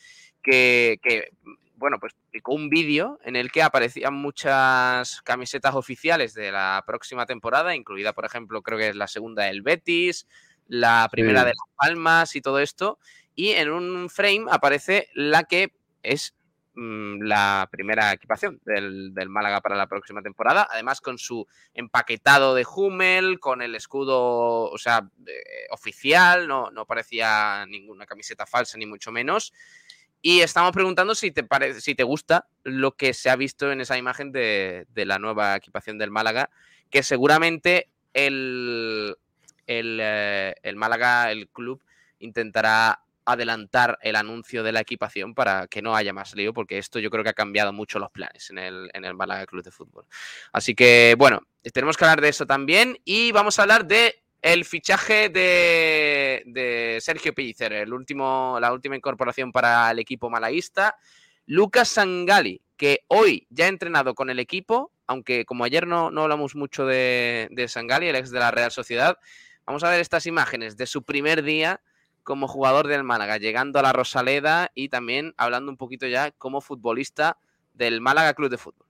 que, 0.41 0.97
que 1.03 1.31
bueno, 1.75 1.99
pues 1.99 2.13
publicó 2.13 2.53
un 2.53 2.69
vídeo 2.69 3.19
en 3.21 3.35
el 3.35 3.51
que 3.51 3.63
aparecían 3.63 4.13
muchas 4.13 5.21
camisetas 5.23 5.75
oficiales 5.75 6.33
de 6.33 6.53
la 6.53 6.85
próxima 6.87 7.25
temporada, 7.25 7.75
incluida, 7.75 8.13
por 8.13 8.23
ejemplo, 8.23 8.61
creo 8.61 8.77
que 8.77 8.87
es 8.87 8.95
la 8.95 9.09
segunda 9.09 9.43
del 9.43 9.61
Betis, 9.61 10.25
la 10.69 11.09
primera 11.11 11.41
sí. 11.41 11.47
de 11.47 11.51
Las 11.51 11.75
Palmas 11.75 12.35
y 12.37 12.41
todo 12.41 12.59
esto. 12.59 12.97
y 13.35 13.49
en 13.49 13.71
un 13.71 14.09
frame 14.09 14.45
aparece 14.49 15.09
la 15.13 15.43
que 15.43 15.73
es 16.01 16.33
mm, 16.77 17.23
la 17.23 17.67
primera 17.71 18.13
equipación 18.13 18.61
del, 18.63 19.13
del, 19.13 19.29
Málaga 19.29 19.59
para 19.61 19.75
la 19.75 19.87
próxima 19.87 20.21
temporada, 20.21 20.67
además 20.71 21.01
con 21.01 21.17
su 21.17 21.45
empaquetado 21.73 22.55
de 22.55 22.65
Hummel, 22.65 23.39
con 23.39 23.61
el 23.61 23.75
escudo, 23.75 24.71
o 24.71 24.77
sea, 24.77 25.09
eh, 25.25 25.67
oficial, 25.71 26.47
no, 26.47 26.71
no 26.71 26.85
parecía 26.85 27.65
ninguna 27.67 28.05
camiseta 28.05 28.45
falsa, 28.45 28.77
ni 28.77 28.85
mucho 28.85 29.11
menos. 29.11 29.51
Y 30.21 30.41
estamos 30.41 30.71
preguntando 30.71 31.15
si 31.15 31.31
te, 31.31 31.43
parece, 31.43 31.81
si 31.81 31.95
te 31.95 32.03
gusta 32.03 32.47
lo 32.63 32.95
que 32.95 33.13
se 33.13 33.29
ha 33.29 33.35
visto 33.35 33.71
en 33.71 33.81
esa 33.81 33.97
imagen 33.97 34.31
de, 34.31 34.87
de 34.89 35.05
la 35.05 35.19
nueva 35.19 35.55
equipación 35.55 35.97
del 35.97 36.11
Málaga, 36.11 36.49
que 36.89 37.03
seguramente 37.03 37.89
el, 38.13 39.15
el, 39.67 39.99
eh, 40.01 40.55
el, 40.63 40.75
Málaga, 40.75 41.31
el 41.31 41.49
club, 41.49 41.81
intentará 42.19 43.03
adelantar 43.27 43.99
el 44.01 44.15
anuncio 44.15 44.63
de 44.63 44.71
la 44.71 44.79
equipación 44.79 45.35
para 45.35 45.67
que 45.67 45.81
no 45.81 45.95
haya 45.95 46.13
más 46.13 46.33
lío, 46.33 46.53
porque 46.53 46.77
esto 46.77 46.97
yo 46.97 47.09
creo 47.09 47.25
que 47.25 47.31
ha 47.31 47.33
cambiado 47.33 47.73
mucho 47.73 47.99
los 47.99 48.09
planes 48.09 48.49
en 48.49 48.57
el, 48.57 48.89
en 48.93 49.03
el 49.03 49.15
Málaga 49.15 49.45
Club 49.45 49.63
de 49.63 49.71
Fútbol. 49.71 50.05
Así 50.53 50.73
que, 50.73 51.13
bueno, 51.17 51.41
tenemos 51.73 51.97
que 51.97 52.05
hablar 52.05 52.21
de 52.21 52.29
eso 52.29 52.45
también 52.45 52.97
y 53.03 53.33
vamos 53.33 53.59
a 53.59 53.63
hablar 53.63 53.85
de 53.85 54.23
el 54.41 54.63
fichaje 54.63 55.27
de, 55.27 56.41
de, 56.45 56.99
Sergio 57.01 57.33
Pellicer, 57.33 57.73
el 57.73 57.91
último, 57.91 58.59
la 58.61 58.71
última 58.71 58.95
incorporación 58.95 59.51
para 59.51 59.91
el 59.91 59.99
equipo 59.99 60.29
malaguista. 60.29 60.95
Lucas 61.45 61.89
Sangali, 61.89 62.61
que 62.77 63.01
hoy 63.07 63.45
ya 63.49 63.65
ha 63.65 63.69
entrenado 63.69 64.15
con 64.15 64.29
el 64.29 64.39
equipo, 64.39 64.93
aunque 65.05 65.43
como 65.43 65.65
ayer 65.65 65.85
no, 65.85 66.11
no 66.11 66.23
hablamos 66.23 66.55
mucho 66.55 66.85
de, 66.85 67.49
de, 67.51 67.67
Sangali, 67.67 68.07
el 68.07 68.15
ex 68.15 68.31
de 68.31 68.39
la 68.39 68.51
Real 68.51 68.71
Sociedad, 68.71 69.17
vamos 69.65 69.83
a 69.83 69.89
ver 69.89 69.99
estas 69.99 70.25
imágenes 70.27 70.77
de 70.77 70.85
su 70.85 71.03
primer 71.03 71.43
día 71.43 71.81
como 72.27 72.49
jugador 72.49 72.87
del 72.87 73.05
Málaga, 73.05 73.37
llegando 73.37 73.79
a 73.79 73.81
la 73.81 73.93
Rosaleda 73.93 74.69
y 74.75 74.89
también 74.89 75.33
hablando 75.37 75.71
un 75.71 75.77
poquito 75.77 76.07
ya 76.07 76.31
como 76.31 76.59
futbolista 76.59 77.37
del 77.73 78.01
Málaga 78.01 78.33
Club 78.33 78.49
de 78.49 78.57
Fútbol. 78.57 78.85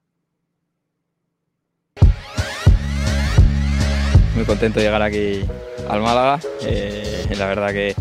muy 4.34 4.46
contento 4.46 4.79
de 4.79 4.86
llegar 4.86 5.01
aquí 5.03 5.41
al 5.88 6.01
Málaga. 6.01 6.39
Eh, 6.62 7.27
la 7.38 7.46
verdad 7.48 7.70
que 7.70 7.96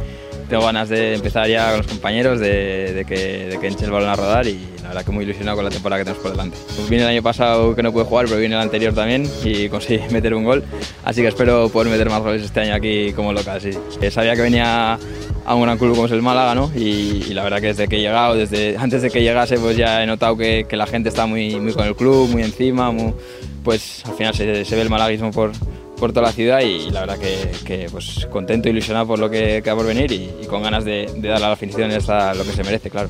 tengo 0.49 0.64
ganas 0.64 0.88
de 0.88 1.14
empezar 1.14 1.49
ya 1.49 1.69
con 1.69 1.78
los 1.78 1.87
compañeros, 1.87 2.40
de, 2.40 2.93
de, 2.95 3.05
que, 3.05 3.47
de 3.47 3.59
que 3.59 3.66
enche 3.66 3.85
el 3.85 3.90
balón 3.90 4.09
a 4.09 4.16
rodar 4.16 4.47
y 4.47 4.59
la 4.83 4.88
verdad 4.88 5.05
que 5.05 5.11
muy 5.11 5.25
ilusionado 5.25 5.57
con 5.57 5.64
la 5.64 5.71
temporada 5.71 6.00
que 6.00 6.05
tenemos 6.05 6.23
por 6.23 6.33
delante. 6.33 6.57
Pues 6.76 6.88
vine 6.88 7.02
el 7.02 7.09
año 7.09 7.23
pasado 7.23 7.75
que 7.75 7.83
no 7.83 7.93
pude 7.93 8.05
jugar, 8.05 8.26
pero 8.26 8.38
vine 8.38 8.55
el 8.55 8.61
anterior 8.61 8.95
también 8.95 9.28
y 9.43 9.69
conseguí 9.69 10.00
meter 10.12 10.35
un 10.35 10.45
gol, 10.45 10.62
así 11.05 11.23
que 11.23 11.28
espero 11.28 11.69
poder 11.69 11.90
meter 11.90 12.09
más 12.09 12.23
goles 12.23 12.43
este 12.43 12.61
año 12.61 12.75
aquí 12.75 13.12
como 13.12 13.33
local. 13.33 13.61
Sí. 13.61 13.71
Eh, 14.00 14.11
sabía 14.11 14.37
que 14.37 14.43
venía 14.43 14.99
a 15.47 15.55
un 15.55 15.62
gran 15.62 15.79
club 15.79 15.95
como 15.95 16.07
es 16.07 16.12
el 16.12 16.23
Málaga, 16.23 16.55
¿no? 16.55 16.71
Y, 16.75 17.25
y, 17.29 17.35
la 17.35 17.45
verdad 17.45 17.61
que 17.61 17.69
desde 17.69 17.87
que 17.87 17.97
he 17.97 18.00
llegado, 18.00 18.35
desde 18.35 18.76
antes 18.76 19.00
de 19.00 19.11
que 19.11 19.23
llegase, 19.23 19.59
pues 19.59 19.76
ya 19.76 20.03
he 20.03 20.07
notado 20.07 20.37
que, 20.37 20.67
que 20.69 20.76
la 20.76 20.87
gente 20.87 21.09
está 21.09 21.26
muy, 21.26 21.59
muy 21.61 21.73
con 21.73 21.87
el 21.87 21.95
club, 21.95 22.29
muy 22.29 22.43
encima, 22.43 22.91
muy, 22.91 23.15
pues 23.62 24.05
al 24.05 24.15
final 24.15 24.35
se, 24.35 24.65
se 24.65 24.76
ve 24.76 24.83
el 24.83 24.91
malaguismo 24.91 25.31
por, 25.31 25.53
por 25.99 26.12
toda 26.12 26.26
la 26.26 26.33
ciudad 26.33 26.61
y, 26.61 26.91
la 26.91 27.00
verdad 27.00 27.19
que, 27.19 27.53
que 27.65 27.87
pues 27.91 28.26
contento, 28.31 28.69
ilusionado 28.69 29.07
por 29.07 29.21
lo 29.21 29.31
que 29.31 29.62
queda 29.62 29.76
por 29.76 29.87
venir 29.87 30.11
y, 30.11 30.31
y 30.43 30.47
con 30.47 30.62
ganas 30.65 30.85
de, 30.85 31.11
de 31.17 31.29
darle 31.29 31.47
a 31.47 31.49
la 31.49 31.53
afición 31.53 31.93
esta 31.93 32.35
lo 32.35 32.45
que 32.45 32.53
se 32.53 32.65
merece, 32.65 32.91
claro. 32.91 33.09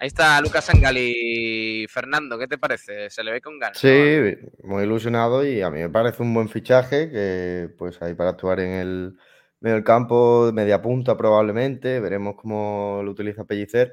Ahí 0.00 0.06
está 0.06 0.40
Lucas 0.40 0.64
Sangali. 0.64 1.86
Fernando, 1.88 2.38
¿qué 2.38 2.46
te 2.46 2.56
parece? 2.56 3.10
¿Se 3.10 3.24
le 3.24 3.32
ve 3.32 3.40
con 3.40 3.58
ganas? 3.58 3.78
Sí, 3.78 3.88
¿no? 4.62 4.68
muy 4.68 4.84
ilusionado 4.84 5.44
y 5.44 5.60
a 5.60 5.70
mí 5.70 5.80
me 5.80 5.90
parece 5.90 6.22
un 6.22 6.32
buen 6.32 6.48
fichaje 6.48 7.10
que 7.10 7.68
pues 7.76 8.00
ahí 8.00 8.14
para 8.14 8.30
actuar 8.30 8.60
en 8.60 8.70
el 8.74 9.18
medio 9.58 9.74
del 9.74 9.84
campo, 9.84 10.52
media 10.52 10.80
punta 10.80 11.16
probablemente, 11.16 11.98
veremos 11.98 12.36
cómo 12.36 13.00
lo 13.02 13.10
utiliza 13.10 13.44
Pellicer. 13.44 13.92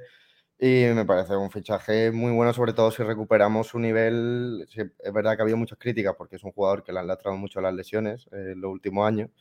Y 0.59 0.85
me 0.93 1.05
parece 1.05 1.35
un 1.35 1.49
fichaje 1.49 2.11
muy 2.11 2.31
bueno, 2.31 2.53
sobre 2.53 2.73
todo 2.73 2.91
si 2.91 3.01
recuperamos 3.03 3.67
su 3.67 3.79
nivel. 3.79 4.67
Es 4.71 5.13
verdad 5.13 5.35
que 5.35 5.41
ha 5.41 5.43
habido 5.43 5.57
muchas 5.57 5.79
críticas 5.79 6.13
porque 6.15 6.37
es 6.37 6.43
un 6.43 6.51
jugador 6.51 6.83
que 6.83 6.93
le 6.93 6.99
han 6.99 7.07
lastrado 7.07 7.35
mucho 7.35 7.59
las 7.61 7.73
lesiones 7.73 8.27
eh, 8.31 8.51
en 8.53 8.61
los 8.61 8.71
últimos 8.71 9.07
años, 9.07 9.31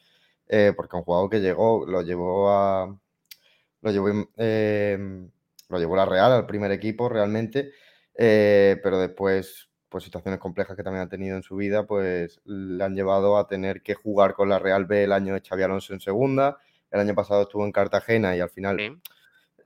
eh, 0.48 0.72
porque 0.74 0.96
un 0.96 1.02
jugador 1.04 1.30
que 1.30 1.40
llegó, 1.40 1.86
lo 1.86 2.02
llevó 2.02 2.50
a. 2.50 2.98
Lo 3.82 3.90
llevó, 3.92 4.08
eh, 4.38 5.28
lo 5.74 5.80
llevó 5.80 5.96
la 5.96 6.06
Real 6.06 6.32
al 6.32 6.46
primer 6.46 6.70
equipo 6.72 7.08
realmente, 7.08 7.72
eh, 8.14 8.78
pero 8.82 8.98
después, 8.98 9.68
pues 9.88 10.04
situaciones 10.04 10.40
complejas 10.40 10.76
que 10.76 10.82
también 10.82 11.04
ha 11.04 11.08
tenido 11.08 11.36
en 11.36 11.42
su 11.42 11.56
vida, 11.56 11.86
pues 11.86 12.40
le 12.44 12.82
han 12.82 12.94
llevado 12.94 13.36
a 13.36 13.46
tener 13.46 13.82
que 13.82 13.94
jugar 13.94 14.34
con 14.34 14.48
la 14.48 14.58
Real 14.58 14.86
B 14.86 15.04
el 15.04 15.12
año 15.12 15.34
de 15.34 15.40
Xavi 15.40 15.62
Alonso 15.62 15.92
en 15.92 16.00
segunda. 16.00 16.58
El 16.90 17.00
año 17.00 17.14
pasado 17.14 17.42
estuvo 17.42 17.64
en 17.64 17.72
Cartagena 17.72 18.36
y 18.36 18.40
al 18.40 18.50
final. 18.50 18.76
Sí 18.78 19.12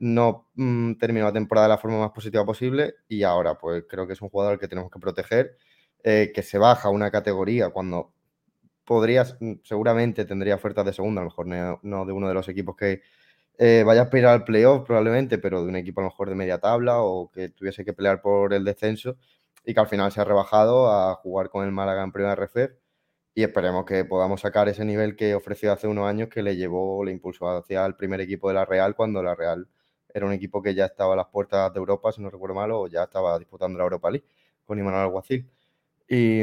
no 0.01 0.49
mmm, 0.55 0.95
terminó 0.95 1.27
la 1.27 1.33
temporada 1.33 1.67
de 1.67 1.75
la 1.75 1.79
forma 1.79 1.99
más 1.99 2.11
positiva 2.11 2.45
posible 2.45 2.97
y 3.09 3.23
ahora 3.23 3.59
pues 3.59 3.85
creo 3.89 4.07
que 4.07 4.13
es 4.13 4.23
un 4.23 4.29
jugador 4.29 4.59
que 4.59 4.69
tenemos 4.69 4.91
que 4.91 4.99
proteger, 4.99 5.57
eh, 6.03 6.31
que 6.35 6.43
se 6.43 6.59
baja 6.59 6.89
una 6.91 7.11
categoría 7.11 7.71
cuando 7.71 8.13
podrías, 8.85 9.37
seguramente 9.65 10.25
tendría 10.25 10.55
ofertas 10.55 10.87
de 10.87 10.93
segunda, 10.93 11.21
a 11.21 11.25
lo 11.25 11.31
mejor 11.31 11.47
no, 11.47 11.81
no 11.83 12.07
de 12.07 12.13
uno 12.13 12.29
de 12.29 12.35
los 12.35 12.49
equipos 12.49 12.77
que 12.77 13.03
eh, 13.59 13.83
vaya 13.85 14.03
a 14.03 14.05
aspirar 14.05 14.35
al 14.35 14.45
playoff 14.45 14.87
probablemente, 14.87 15.39
pero 15.39 15.63
de 15.63 15.69
un 15.69 15.77
equipo 15.77 16.01
a 16.01 16.05
lo 16.05 16.11
mejor 16.11 16.29
de 16.31 16.35
media 16.37 16.59
tabla 16.59 17.01
o 17.03 17.31
que 17.31 17.49
tuviese 17.51 17.85
que 17.85 17.93
pelear 17.93 18.23
por 18.23 18.55
el 18.55 18.65
descenso 18.65 19.17
y 19.65 19.75
que 19.75 19.81
al 19.81 19.89
final 19.89 20.13
se 20.13 20.21
ha 20.21 20.25
rebajado 20.25 20.91
a 20.93 21.15
jugar 21.17 21.51
con 21.51 21.65
el 21.65 21.73
Málaga 21.73 22.03
en 22.05 22.13
primera 22.13 22.35
RF 22.35 22.71
y 23.35 23.43
esperemos 23.45 23.85
que 23.85 24.05
podamos 24.05 24.41
sacar 24.41 24.69
ese 24.69 24.85
nivel 24.85 25.17
que 25.17 25.35
ofreció 25.35 25.73
hace 25.73 25.87
unos 25.89 26.09
años 26.09 26.29
que 26.29 26.43
le 26.43 26.57
llevó, 26.57 27.05
le 27.05 27.13
impulsó 27.13 27.49
hacia 27.51 27.85
el 27.87 27.95
primer 27.97 28.21
equipo 28.21 28.49
de 28.49 28.55
la 28.55 28.65
Real 28.65 28.95
cuando 28.97 29.23
la 29.23 29.35
Real 29.35 29.69
era 30.13 30.27
un 30.27 30.33
equipo 30.33 30.63
que 30.63 30.75
ya 30.75 30.87
estaba 30.87 31.15
a 31.15 31.17
las 31.17 31.27
puertas 31.29 31.73
de 31.73 31.79
Europa, 31.79 32.13
si 32.13 32.23
no 32.23 32.31
recuerdo 32.31 32.55
mal, 32.57 32.71
o 32.73 32.89
ya 32.89 33.05
estaba 33.05 33.39
disputando 33.39 33.79
la 33.79 33.85
Europa 33.85 34.11
League 34.11 34.27
con 34.65 34.79
Imanol 34.79 35.01
Alguacil. 35.01 35.49
Y, 36.09 36.43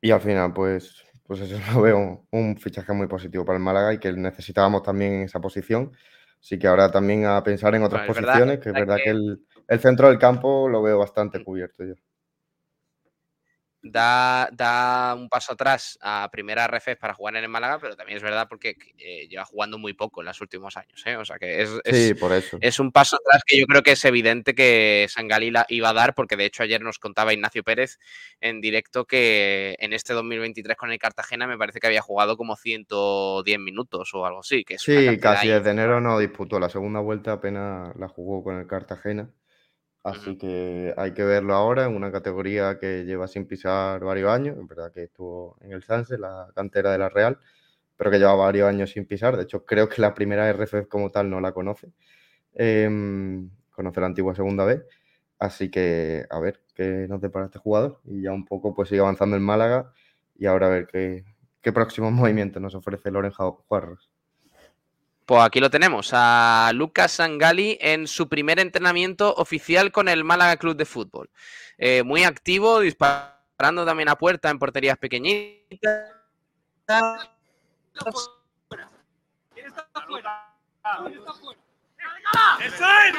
y 0.00 0.10
al 0.10 0.20
final, 0.20 0.52
pues, 0.52 1.04
pues 1.30 1.42
eso 1.42 1.56
lo 1.78 1.82
veo 1.82 1.96
un, 1.96 2.26
un, 2.32 2.56
fichaje 2.56 2.92
muy 2.92 3.06
positivo 3.06 3.44
para 3.44 3.56
el 3.56 3.62
Málaga 3.62 3.94
y 3.94 3.98
que 3.98 4.12
necesitábamos 4.12 4.82
también 4.82 5.12
en 5.12 5.22
esa 5.22 5.40
posición. 5.40 5.92
Así 6.40 6.58
que 6.58 6.66
ahora 6.66 6.90
también 6.90 7.24
a 7.24 7.40
pensar 7.44 7.72
en 7.76 7.84
otras 7.84 8.04
bueno, 8.04 8.14
posiciones, 8.14 8.58
verdad, 8.58 8.60
que 8.60 8.68
es 8.70 8.74
verdad 8.74 8.96
que, 8.96 9.02
que 9.04 9.10
el, 9.10 9.46
el, 9.68 9.78
centro 9.78 10.08
del 10.08 10.18
campo 10.18 10.68
lo 10.68 10.82
veo 10.82 10.98
bastante 10.98 11.44
cubierto 11.44 11.84
yo 11.84 11.94
da, 13.82 14.48
da 14.52 15.14
un 15.14 15.28
paso 15.28 15.54
atrás 15.54 15.98
a 16.02 16.28
primera 16.30 16.66
RF 16.66 16.96
para 16.96 17.14
jugar 17.14 17.36
en 17.36 17.44
el 17.44 17.48
Málaga, 17.48 17.78
pero 17.80 17.96
también 17.96 18.16
es 18.16 18.22
verdad 18.22 18.46
porque 18.48 18.76
eh, 18.98 19.26
lleva 19.28 19.44
jugando 19.44 19.78
muy 19.78 19.94
poco 19.94 20.20
en 20.20 20.26
los 20.26 20.40
últimos 20.40 20.76
años. 20.76 21.02
¿eh? 21.06 21.16
O 21.16 21.24
sea 21.24 21.38
que 21.38 21.62
es, 21.62 21.70
es, 21.84 22.08
sí, 22.08 22.14
por 22.14 22.32
eso. 22.32 22.58
es 22.60 22.78
un 22.78 22.92
paso 22.92 23.16
atrás 23.16 23.42
que 23.46 23.58
yo 23.58 23.66
creo 23.66 23.82
que 23.82 23.92
es 23.92 24.04
evidente 24.04 24.54
que 24.54 25.06
Sangalila 25.08 25.66
iba 25.68 25.90
a 25.90 25.94
dar, 25.94 26.14
porque 26.14 26.36
de 26.36 26.44
hecho 26.46 26.62
ayer 26.62 26.80
nos 26.80 26.98
contaba 26.98 27.32
Ignacio 27.32 27.62
Pérez 27.62 27.98
en 28.40 28.60
directo 28.60 29.06
que 29.06 29.76
en 29.78 29.92
este 29.92 30.12
2023 30.12 30.76
con 30.76 30.92
el 30.92 30.98
Cartagena 30.98 31.46
me 31.46 31.56
parece 31.58 31.80
que 31.80 31.86
había 31.86 32.02
jugado 32.02 32.36
como 32.36 32.56
110 32.56 33.58
minutos 33.58 34.10
o 34.14 34.26
algo 34.26 34.40
así. 34.40 34.64
Que 34.64 34.74
es 34.74 34.82
sí, 34.82 35.18
casi 35.18 35.48
desde 35.48 35.70
enero 35.70 36.00
no 36.00 36.18
disputó. 36.18 36.60
La 36.60 36.68
segunda 36.68 37.00
vuelta 37.00 37.32
apenas 37.32 37.94
la 37.96 38.08
jugó 38.08 38.44
con 38.44 38.58
el 38.58 38.66
Cartagena. 38.66 39.30
Así 40.02 40.38
que 40.38 40.94
hay 40.96 41.12
que 41.12 41.24
verlo 41.24 41.54
ahora 41.54 41.84
en 41.84 41.94
una 41.94 42.10
categoría 42.10 42.78
que 42.78 43.04
lleva 43.04 43.28
sin 43.28 43.46
pisar 43.46 44.02
varios 44.02 44.30
años. 44.30 44.56
Es 44.58 44.66
verdad 44.66 44.92
que 44.92 45.04
estuvo 45.04 45.58
en 45.60 45.72
el 45.72 45.82
Sanse, 45.82 46.16
la 46.18 46.48
cantera 46.54 46.92
de 46.92 46.98
la 46.98 47.10
Real, 47.10 47.38
pero 47.96 48.10
que 48.10 48.18
lleva 48.18 48.34
varios 48.34 48.68
años 48.68 48.90
sin 48.90 49.06
pisar. 49.06 49.36
De 49.36 49.42
hecho, 49.44 49.64
creo 49.66 49.88
que 49.88 50.00
la 50.02 50.14
primera 50.14 50.48
RF 50.52 50.88
como 50.88 51.10
tal 51.10 51.28
no 51.30 51.40
la 51.40 51.52
conoce. 51.52 51.92
Eh, 52.54 52.88
conoce 53.70 54.00
la 54.00 54.06
antigua 54.06 54.34
segunda 54.34 54.64
vez. 54.64 54.84
Así 55.38 55.70
que 55.70 56.26
a 56.30 56.40
ver 56.40 56.62
qué 56.74 57.06
nos 57.08 57.20
depara 57.20 57.46
este 57.46 57.58
jugador. 57.58 58.00
Y 58.04 58.22
ya 58.22 58.32
un 58.32 58.44
poco 58.46 58.74
pues 58.74 58.88
sigue 58.88 59.00
avanzando 59.02 59.36
en 59.36 59.42
Málaga. 59.42 59.92
Y 60.36 60.46
ahora 60.46 60.68
a 60.68 60.70
ver 60.70 60.86
qué, 60.86 61.24
qué 61.62 61.72
próximos 61.72 62.12
movimientos 62.12 62.62
nos 62.62 62.74
ofrece 62.74 63.10
Loren 63.10 63.32
Juarros. 63.32 64.09
Pues 65.30 65.42
aquí 65.44 65.60
lo 65.60 65.70
tenemos, 65.70 66.10
a 66.12 66.72
Lucas 66.74 67.12
Sangali 67.12 67.78
en 67.80 68.08
su 68.08 68.28
primer 68.28 68.58
entrenamiento 68.58 69.32
oficial 69.36 69.92
con 69.92 70.08
el 70.08 70.24
Málaga 70.24 70.56
Club 70.56 70.74
de 70.74 70.84
Fútbol. 70.84 71.30
Eh, 71.78 72.02
muy 72.02 72.24
activo, 72.24 72.80
disparando 72.80 73.86
también 73.86 74.08
a 74.08 74.18
puerta 74.18 74.50
en 74.50 74.58
porterías 74.58 74.98
pequeñitas. 74.98 76.10
¿Quién 79.54 79.66
está 79.66 79.88
afuera? 79.94 80.50
¡Eso 82.58 82.84
es! 82.88 83.14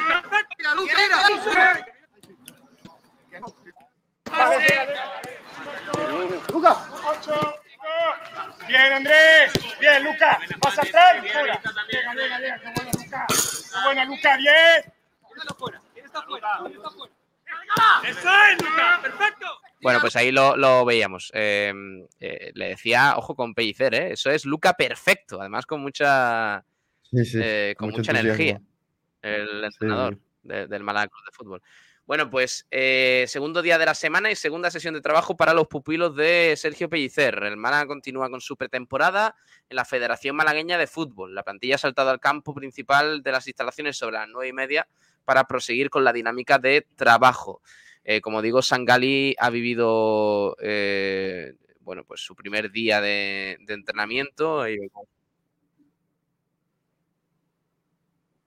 ¡Lucas! 6.52 6.76
Bien, 8.68 8.92
Andrés. 8.92 9.52
Bien, 9.80 10.04
Luca. 10.04 10.38
Vas 10.60 10.78
atrás. 10.78 11.16
Fuera. 11.32 11.60
Venga, 11.92 12.14
venga, 12.14 12.38
venga. 12.38 12.60
Qué 12.60 12.72
buena, 12.74 12.84
Luca. 12.94 13.26
Qué 13.28 13.84
buena, 13.84 14.04
Luca. 14.04 14.36
Bien. 14.36 14.92
¿Quién 15.28 15.40
está 15.40 15.54
fuera? 15.54 15.80
¿Quién 15.92 16.06
está 16.06 16.22
fuera? 16.22 16.58
¿Quién 16.64 16.76
está 16.76 16.90
fuera? 16.90 17.12
¡Eso 18.04 18.28
es, 18.50 18.62
Luca! 18.62 18.98
¡Perfecto! 19.02 19.46
Bueno, 19.80 20.00
pues 20.00 20.14
ahí 20.16 20.30
lo, 20.30 20.56
lo 20.56 20.84
veíamos. 20.84 21.30
Eh, 21.34 21.72
eh, 22.20 22.52
le 22.54 22.68
decía, 22.68 23.14
ojo 23.16 23.34
con 23.34 23.54
Pellicer, 23.54 23.94
¿eh? 23.94 24.12
eso 24.12 24.30
es 24.30 24.44
Luca 24.44 24.74
perfecto, 24.74 25.40
además 25.40 25.66
con 25.66 25.80
mucha, 25.80 26.62
Sí, 27.10 27.24
sí. 27.24 27.40
eh, 27.42 27.74
con 27.76 27.90
mucha 27.90 28.12
energía, 28.12 28.60
el 29.22 29.64
entrenador 29.64 30.18
de- 30.42 30.66
del 30.66 30.82
Club 30.84 31.24
de 31.26 31.32
Fútbol. 31.32 31.62
Bueno, 32.04 32.28
pues 32.30 32.66
eh, 32.72 33.26
segundo 33.28 33.62
día 33.62 33.78
de 33.78 33.86
la 33.86 33.94
semana 33.94 34.30
y 34.30 34.34
segunda 34.34 34.70
sesión 34.72 34.94
de 34.94 35.00
trabajo 35.00 35.36
para 35.36 35.54
los 35.54 35.68
pupilos 35.68 36.16
de 36.16 36.54
Sergio 36.56 36.90
Pellicer. 36.90 37.42
El 37.44 37.56
Málaga 37.56 37.86
continúa 37.86 38.28
con 38.28 38.40
su 38.40 38.56
pretemporada 38.56 39.36
en 39.68 39.76
la 39.76 39.84
Federación 39.84 40.34
Malagueña 40.34 40.78
de 40.78 40.88
Fútbol. 40.88 41.34
La 41.34 41.44
plantilla 41.44 41.76
ha 41.76 41.78
saltado 41.78 42.10
al 42.10 42.18
campo 42.18 42.54
principal 42.54 43.22
de 43.22 43.32
las 43.32 43.46
instalaciones 43.46 43.96
sobre 43.96 44.16
las 44.16 44.28
nueve 44.28 44.48
y 44.48 44.52
media 44.52 44.88
para 45.24 45.44
proseguir 45.44 45.90
con 45.90 46.02
la 46.02 46.12
dinámica 46.12 46.58
de 46.58 46.86
trabajo. 46.96 47.62
Eh, 48.02 48.20
como 48.20 48.42
digo, 48.42 48.62
Sangali 48.62 49.36
ha 49.38 49.50
vivido 49.50 50.56
eh, 50.60 51.54
bueno, 51.82 52.04
pues 52.04 52.20
su 52.20 52.34
primer 52.34 52.72
día 52.72 53.00
de, 53.00 53.58
de 53.60 53.74
entrenamiento. 53.74 54.68
y 54.68 54.90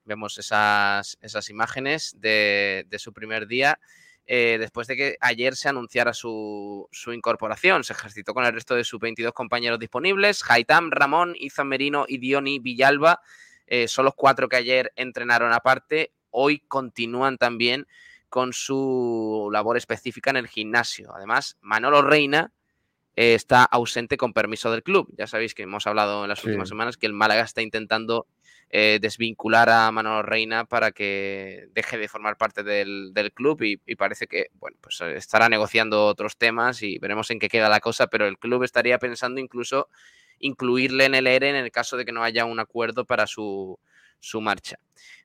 vemos 0.06 0.38
esas, 0.38 1.18
esas 1.22 1.50
imágenes 1.50 2.16
de, 2.20 2.86
de 2.90 3.00
su 3.00 3.12
primer 3.14 3.48
día. 3.48 3.80
eh, 4.28 4.58
después 4.60 4.88
de 4.88 4.96
que 4.96 5.18
ayer 5.22 5.56
se 5.56 5.70
anunciara 5.70 6.14
su, 6.14 6.88
su 6.92 7.14
incorporación, 7.14 7.84
se 7.84 7.94
ejercitó 7.94 8.34
con 8.34 8.44
el 8.46 8.54
resto 8.54 8.76
de 8.76 8.84
sus 8.84 9.00
22 9.00 9.34
compañeros 9.34 9.80
disponibles. 9.80 10.44
Haitam, 10.50 10.90
Ramón, 10.92 11.36
Izan 11.38 11.68
Merino 11.68 12.06
y 12.08 12.18
Diony 12.18 12.60
Villalba 12.60 13.22
eh, 13.68 13.88
son 13.88 14.06
los 14.06 14.16
cuatro 14.16 14.50
que 14.50 14.56
ayer 14.56 14.92
entrenaron 14.96 15.54
aparte. 15.54 16.12
Hoy 16.32 16.60
continúan 16.68 17.38
también 17.38 17.88
con 18.30 18.52
su 18.52 19.50
labor 19.52 19.78
específica 19.78 20.32
en 20.32 20.38
el 20.38 20.48
gimnasio. 20.48 21.14
Además, 21.16 21.58
Manolo 21.62 22.02
Reina 22.02 22.52
eh, 23.16 23.34
está 23.36 23.64
ausente 23.64 24.18
con 24.18 24.34
permiso 24.34 24.72
del 24.72 24.84
club. 24.84 25.08
Ya 25.18 25.28
sabéis 25.28 25.54
que 25.54 25.64
hemos 25.64 25.88
hablado 25.88 26.24
en 26.24 26.30
las 26.30 26.40
Sí. 26.40 26.48
últimas 26.48 26.70
semanas 26.70 26.98
que 26.98 27.06
el 27.06 27.14
Málaga 27.14 27.44
está 27.44 27.62
intentando 27.62 28.28
eh, 28.72 28.98
desvincular 29.00 29.70
a 29.70 29.92
Manolo 29.92 30.24
Reina 30.24 30.66
para 30.66 30.92
que 30.92 31.68
deje 31.72 31.98
de 32.00 32.08
formar 32.08 32.36
parte 32.36 32.64
del, 32.64 33.12
del 33.14 33.32
club 33.32 33.62
y, 33.62 33.80
y 33.86 33.96
parece 33.96 34.26
que 34.28 34.48
bueno, 34.56 34.76
pues 34.82 35.00
eh, 35.02 35.16
estará 35.16 35.48
negociando 35.50 36.06
otros 36.08 36.36
temas 36.36 36.82
y 36.82 36.98
veremos 36.98 37.30
en 37.30 37.40
qué 37.40 37.48
queda 37.48 37.70
la 37.70 37.80
cosa, 37.80 38.08
pero 38.08 38.28
el 38.28 38.40
club 38.40 38.64
estaría 38.64 38.98
pensando 38.98 39.40
incluso 39.40 39.88
incluirle 40.40 41.06
en 41.06 41.16
el 41.16 41.28
ERE 41.28 41.50
en 41.50 41.56
el 41.56 41.72
caso 41.72 41.96
de 41.96 42.06
que 42.06 42.12
no 42.12 42.24
haya 42.24 42.44
un 42.46 42.60
acuerdo 42.60 43.06
para 43.06 43.28
su, 43.28 43.80
su 44.20 44.42
marcha. 44.42 44.78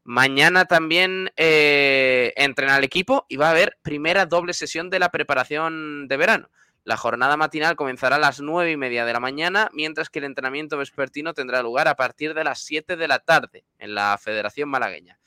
Mañana 0.05 0.67
también 0.67 1.31
eh, 1.37 2.33
entrena 2.37 2.77
el 2.77 2.85
equipo 2.85 3.27
y 3.29 3.37
va 3.37 3.49
a 3.49 3.51
haber 3.53 3.79
primera 3.83 4.27
doble 4.27 4.53
sesión 4.53 4.91
de 4.91 4.99
la 4.99 5.09
preparación 5.11 6.07
de 6.09 6.17
verano. 6.17 6.51
La 6.85 6.97
jornada 6.97 7.37
matinal 7.37 7.77
comenzará 7.77 8.17
a 8.17 8.19
las 8.19 8.41
nueve 8.41 8.73
y 8.73 8.77
media 8.77 9.05
de 9.05 9.13
la 9.13 9.21
mañana, 9.21 9.71
mientras 9.73 10.09
que 10.09 10.19
el 10.19 10.25
entrenamiento 10.25 10.79
vespertino 10.79 11.35
tendrá 11.35 11.63
lugar 11.63 11.89
a 11.89 11.95
partir 11.95 12.33
de 12.33 12.45
las 12.45 12.61
7 12.61 12.97
de 12.97 13.09
la 13.09 13.19
tarde 13.19 13.65
en 13.79 13.95
la 13.95 14.17
Federación 14.19 14.69
Malagueña. 14.71 15.19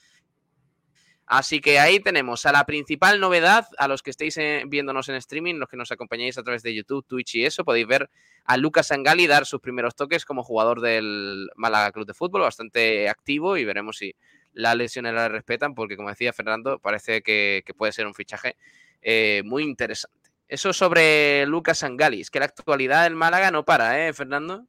Así 1.25 1.61
que 1.61 1.79
ahí 1.79 1.99
tenemos 1.99 2.45
a 2.45 2.51
la 2.51 2.65
principal 2.65 3.19
novedad, 3.19 3.67
a 3.77 3.87
los 3.87 4.03
que 4.03 4.09
estéis 4.09 4.37
eh, 4.37 4.63
viéndonos 4.67 5.07
en 5.09 5.15
streaming, 5.15 5.55
los 5.55 5.69
que 5.69 5.77
nos 5.77 5.91
acompañáis 5.91 6.37
a 6.37 6.43
través 6.43 6.63
de 6.63 6.73
YouTube, 6.75 7.05
Twitch 7.07 7.35
y 7.35 7.45
eso, 7.45 7.63
podéis 7.63 7.87
ver 7.87 8.09
a 8.43 8.57
Lucas 8.57 8.87
Sangali 8.87 9.25
dar 9.25 9.45
sus 9.45 9.61
primeros 9.61 9.95
toques 9.95 10.25
como 10.25 10.43
jugador 10.43 10.81
del 10.81 11.49
Málaga 11.55 11.91
Club 11.91 12.05
de 12.05 12.13
Fútbol, 12.13 12.41
bastante 12.41 13.07
activo 13.07 13.55
y 13.57 13.63
veremos 13.63 13.97
si 13.97 14.15
las 14.51 14.75
lesiones 14.75 15.13
la 15.13 15.29
respetan, 15.29 15.75
porque 15.75 15.95
como 15.95 16.09
decía 16.09 16.33
Fernando, 16.33 16.79
parece 16.79 17.21
que, 17.21 17.63
que 17.65 17.73
puede 17.73 17.93
ser 17.93 18.05
un 18.05 18.13
fichaje 18.13 18.57
eh, 19.01 19.43
muy 19.45 19.63
interesante. 19.63 20.22
Eso 20.47 20.73
sobre 20.73 21.45
Lucas 21.45 21.79
Sangali, 21.79 22.21
es 22.21 22.29
que 22.29 22.39
la 22.39 22.45
actualidad 22.45 23.03
del 23.03 23.15
Málaga 23.15 23.51
no 23.51 23.65
para, 23.65 24.07
¿eh, 24.07 24.13
Fernando? 24.13 24.65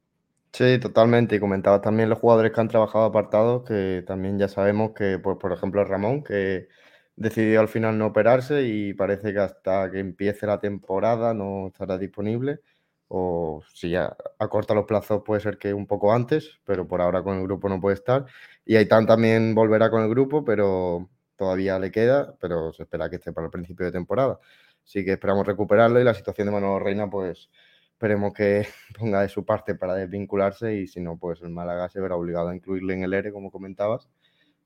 Sí, 0.51 0.79
totalmente. 0.79 1.35
Y 1.35 1.39
comentabas 1.39 1.81
también 1.81 2.09
los 2.09 2.19
jugadores 2.19 2.53
que 2.53 2.61
han 2.61 2.69
trabajado 2.69 3.05
apartados, 3.05 3.63
que 3.67 4.03
también 4.07 4.39
ya 4.39 4.47
sabemos 4.47 4.91
que, 4.95 5.19
pues, 5.19 5.37
por 5.37 5.51
ejemplo, 5.51 5.83
Ramón, 5.83 6.23
que 6.23 6.69
decidió 7.17 7.59
al 7.59 7.67
final 7.67 7.97
no 7.97 8.07
operarse 8.07 8.63
y 8.63 8.93
parece 8.93 9.33
que 9.33 9.39
hasta 9.39 9.91
que 9.91 9.99
empiece 9.99 10.45
la 10.47 10.59
temporada 10.59 11.33
no 11.33 11.67
estará 11.67 11.97
disponible. 11.97 12.61
O 13.07 13.61
si 13.73 13.91
ya 13.91 14.15
acorta 14.39 14.73
los 14.73 14.85
plazos, 14.85 15.23
puede 15.25 15.41
ser 15.41 15.57
que 15.57 15.73
un 15.73 15.87
poco 15.87 16.13
antes, 16.13 16.59
pero 16.65 16.87
por 16.87 17.01
ahora 17.01 17.21
con 17.23 17.37
el 17.37 17.43
grupo 17.43 17.69
no 17.69 17.79
puede 17.81 17.95
estar. 17.95 18.25
Y 18.65 18.77
Aitán 18.77 19.05
también 19.05 19.55
volverá 19.55 19.89
con 19.89 20.03
el 20.03 20.09
grupo, 20.09 20.43
pero 20.45 21.09
todavía 21.35 21.77
le 21.79 21.91
queda, 21.91 22.33
pero 22.39 22.73
se 22.73 22.83
espera 22.83 23.09
que 23.09 23.17
esté 23.17 23.33
para 23.33 23.47
el 23.47 23.51
principio 23.51 23.85
de 23.85 23.91
temporada. 23.91 24.39
Así 24.85 25.03
que 25.03 25.13
esperamos 25.13 25.45
recuperarlo 25.47 25.99
y 25.99 26.03
la 26.03 26.13
situación 26.13 26.47
de 26.47 26.53
Manolo 26.53 26.79
Reina, 26.79 27.09
pues 27.09 27.49
esperemos 27.91 28.33
que 28.33 28.67
ponga 28.99 29.21
de 29.21 29.29
su 29.29 29.43
parte 29.43 29.75
para 29.75 29.95
desvincularse 29.95 30.75
y 30.75 30.87
si 30.87 31.01
no, 31.01 31.17
pues 31.17 31.41
el 31.41 31.49
Málaga 31.49 31.89
se 31.89 31.99
verá 31.99 32.15
obligado 32.15 32.49
a 32.49 32.55
incluirle 32.55 32.93
en 32.93 33.03
el 33.03 33.13
ERE, 33.13 33.31
como 33.31 33.51
comentabas. 33.51 34.09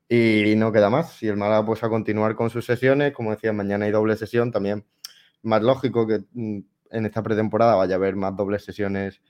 Y 0.08 0.54
no 0.56 0.72
queda 0.72 0.90
más. 0.90 1.12
Si 1.12 1.28
el 1.28 1.36
Málaga 1.36 1.64
pues 1.64 1.84
a 1.84 1.88
continuar 1.88 2.34
con 2.34 2.50
sus 2.50 2.66
sesiones, 2.66 3.12
como 3.12 3.30
decía, 3.30 3.52
mañana 3.52 3.86
hay 3.86 3.92
doble 3.92 4.16
sesión, 4.16 4.50
también 4.50 4.84
más 5.42 5.62
lógico 5.62 6.06
que 6.06 6.24
mm, 6.32 6.58
en 6.90 7.06
esta 7.06 7.22
pretemporada 7.22 7.76
vaya 7.76 7.94
a 7.94 7.98
haber 7.98 8.16
más 8.16 8.36
dobles 8.36 8.64
sesiones 8.64 9.22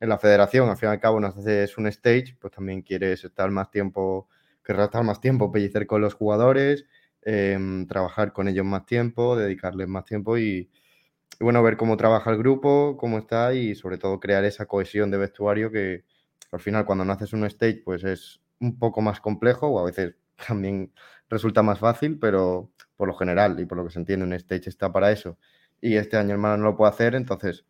en 0.00 0.08
la 0.08 0.18
federación. 0.18 0.68
Al 0.68 0.76
fin 0.76 0.88
y 0.88 0.92
al 0.92 1.00
cabo, 1.00 1.20
no 1.20 1.28
haces 1.28 1.78
un 1.78 1.86
stage, 1.86 2.36
pues 2.40 2.52
también 2.52 2.82
quieres 2.82 3.24
estar 3.24 3.50
más 3.50 3.70
tiempo, 3.70 4.28
querrás 4.64 4.86
estar 4.86 5.04
más 5.04 5.20
tiempo, 5.20 5.52
pellecer 5.52 5.86
con 5.86 6.00
los 6.00 6.14
jugadores, 6.14 6.84
em, 7.24 7.86
trabajar 7.86 8.32
con 8.32 8.48
ellos 8.48 8.64
más 8.66 8.86
tiempo, 8.86 9.36
dedicarles 9.36 9.88
más 9.88 10.04
tiempo 10.04 10.38
y, 10.38 10.70
bueno, 11.40 11.62
ver 11.62 11.76
cómo 11.76 11.96
trabaja 11.96 12.30
el 12.30 12.38
grupo, 12.38 12.96
cómo 12.98 13.18
está 13.18 13.54
y 13.54 13.74
sobre 13.74 13.98
todo 13.98 14.20
crear 14.20 14.44
esa 14.44 14.66
cohesión 14.66 15.10
de 15.10 15.18
vestuario 15.18 15.70
que 15.70 16.04
al 16.52 16.60
final 16.60 16.86
cuando 16.86 17.04
no 17.04 17.12
haces 17.12 17.32
un 17.32 17.44
stage 17.46 17.82
pues 17.84 18.04
es 18.04 18.40
un 18.60 18.78
poco 18.78 19.00
más 19.02 19.20
complejo 19.20 19.68
o 19.68 19.80
a 19.80 19.84
veces 19.84 20.14
también 20.48 20.92
resulta 21.28 21.62
más 21.62 21.78
fácil, 21.80 22.18
pero 22.18 22.70
por 22.96 23.08
lo 23.08 23.14
general 23.14 23.58
y 23.60 23.66
por 23.66 23.78
lo 23.78 23.84
que 23.84 23.90
se 23.92 23.98
entiende 23.98 24.24
un 24.26 24.32
stage 24.34 24.68
está 24.68 24.92
para 24.92 25.10
eso. 25.12 25.38
Y 25.80 25.96
este 25.96 26.16
año 26.16 26.38
Málaga 26.38 26.58
no 26.58 26.64
lo 26.70 26.76
puede 26.76 26.90
hacer, 26.92 27.14
entonces 27.14 27.64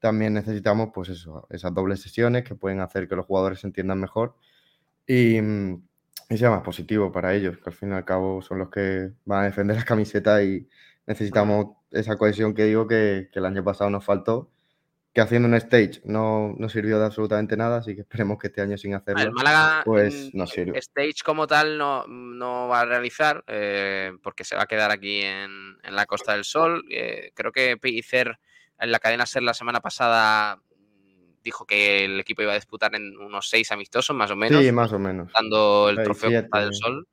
también 0.00 0.34
necesitamos 0.34 0.90
pues 0.94 1.08
eso, 1.10 1.46
esas 1.50 1.74
dobles 1.74 2.00
sesiones 2.02 2.44
que 2.44 2.54
pueden 2.54 2.80
hacer 2.80 3.08
que 3.08 3.16
los 3.16 3.26
jugadores 3.26 3.60
se 3.60 3.66
entiendan 3.66 4.00
mejor. 4.00 4.36
Y, 5.06 5.40
mm, 5.40 5.87
y 6.28 6.36
sea 6.36 6.50
más 6.50 6.62
positivo 6.62 7.10
para 7.10 7.34
ellos, 7.34 7.56
que 7.58 7.70
al 7.70 7.72
fin 7.72 7.90
y 7.90 7.94
al 7.94 8.04
cabo 8.04 8.42
son 8.42 8.58
los 8.58 8.70
que 8.70 9.10
van 9.24 9.42
a 9.42 9.46
defender 9.46 9.76
la 9.76 9.84
camiseta 9.84 10.42
y 10.42 10.68
necesitamos 11.06 11.76
esa 11.90 12.16
cohesión 12.18 12.54
que 12.54 12.64
digo 12.64 12.86
que, 12.86 13.28
que 13.32 13.38
el 13.38 13.46
año 13.46 13.64
pasado 13.64 13.88
nos 13.88 14.04
faltó, 14.04 14.50
que 15.14 15.22
haciendo 15.22 15.48
un 15.48 15.54
stage 15.54 16.02
no, 16.04 16.54
no 16.58 16.68
sirvió 16.68 16.98
de 16.98 17.06
absolutamente 17.06 17.56
nada, 17.56 17.78
así 17.78 17.94
que 17.94 18.02
esperemos 18.02 18.38
que 18.38 18.48
este 18.48 18.60
año 18.60 18.76
sin 18.76 18.92
El 18.92 18.98
hacerlo, 18.98 19.32
Málaga 19.32 19.82
pues 19.84 20.30
mm, 20.32 20.38
nos 20.38 20.50
sirve. 20.50 20.78
stage 20.78 21.22
como 21.24 21.46
tal 21.46 21.78
no, 21.78 22.06
no 22.06 22.68
va 22.68 22.82
a 22.82 22.84
realizar 22.84 23.42
eh, 23.46 24.12
porque 24.22 24.44
se 24.44 24.54
va 24.54 24.64
a 24.64 24.66
quedar 24.66 24.90
aquí 24.90 25.22
en, 25.22 25.78
en 25.82 25.96
la 25.96 26.04
Costa 26.04 26.34
del 26.34 26.44
Sol. 26.44 26.84
Eh, 26.90 27.32
creo 27.34 27.52
que 27.52 27.78
Pellicer 27.78 28.38
en 28.78 28.92
la 28.92 28.98
cadena 28.98 29.26
SER 29.26 29.42
la 29.42 29.54
semana 29.54 29.80
pasada 29.80 30.60
dijo 31.48 31.64
que 31.66 32.04
el 32.04 32.20
equipo 32.20 32.42
iba 32.42 32.52
a 32.52 32.56
disputar 32.56 32.94
en 32.94 33.16
unos 33.18 33.48
seis 33.48 33.72
amistosos 33.72 34.14
más 34.14 34.30
o 34.30 34.36
menos, 34.36 34.62
Sí, 34.62 34.70
más 34.70 34.92
o 34.92 34.98
menos. 34.98 35.32
dando 35.32 35.88
el 35.88 35.96
Seis, 35.96 36.04
trofeo 36.04 36.30
siete. 36.30 36.48
Del 36.58 36.74
Sol. 36.74 37.08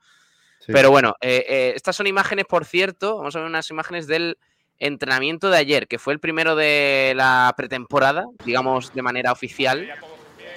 Sí. 0.59 0.71
Pero 0.73 0.91
bueno, 0.91 1.15
eh, 1.21 1.45
eh, 1.47 1.73
estas 1.75 1.95
son 1.95 2.07
imágenes, 2.07 2.45
por 2.45 2.65
cierto, 2.65 3.17
vamos 3.17 3.35
a 3.35 3.39
ver 3.39 3.47
unas 3.47 3.69
imágenes 3.69 4.07
del 4.07 4.37
entrenamiento 4.79 5.49
de 5.49 5.57
ayer, 5.57 5.87
que 5.87 5.99
fue 5.99 6.13
el 6.13 6.19
primero 6.19 6.55
de 6.55 7.13
la 7.15 7.53
pretemporada, 7.55 8.25
digamos 8.43 8.93
de 8.93 9.01
manera 9.01 9.31
oficial. 9.31 9.89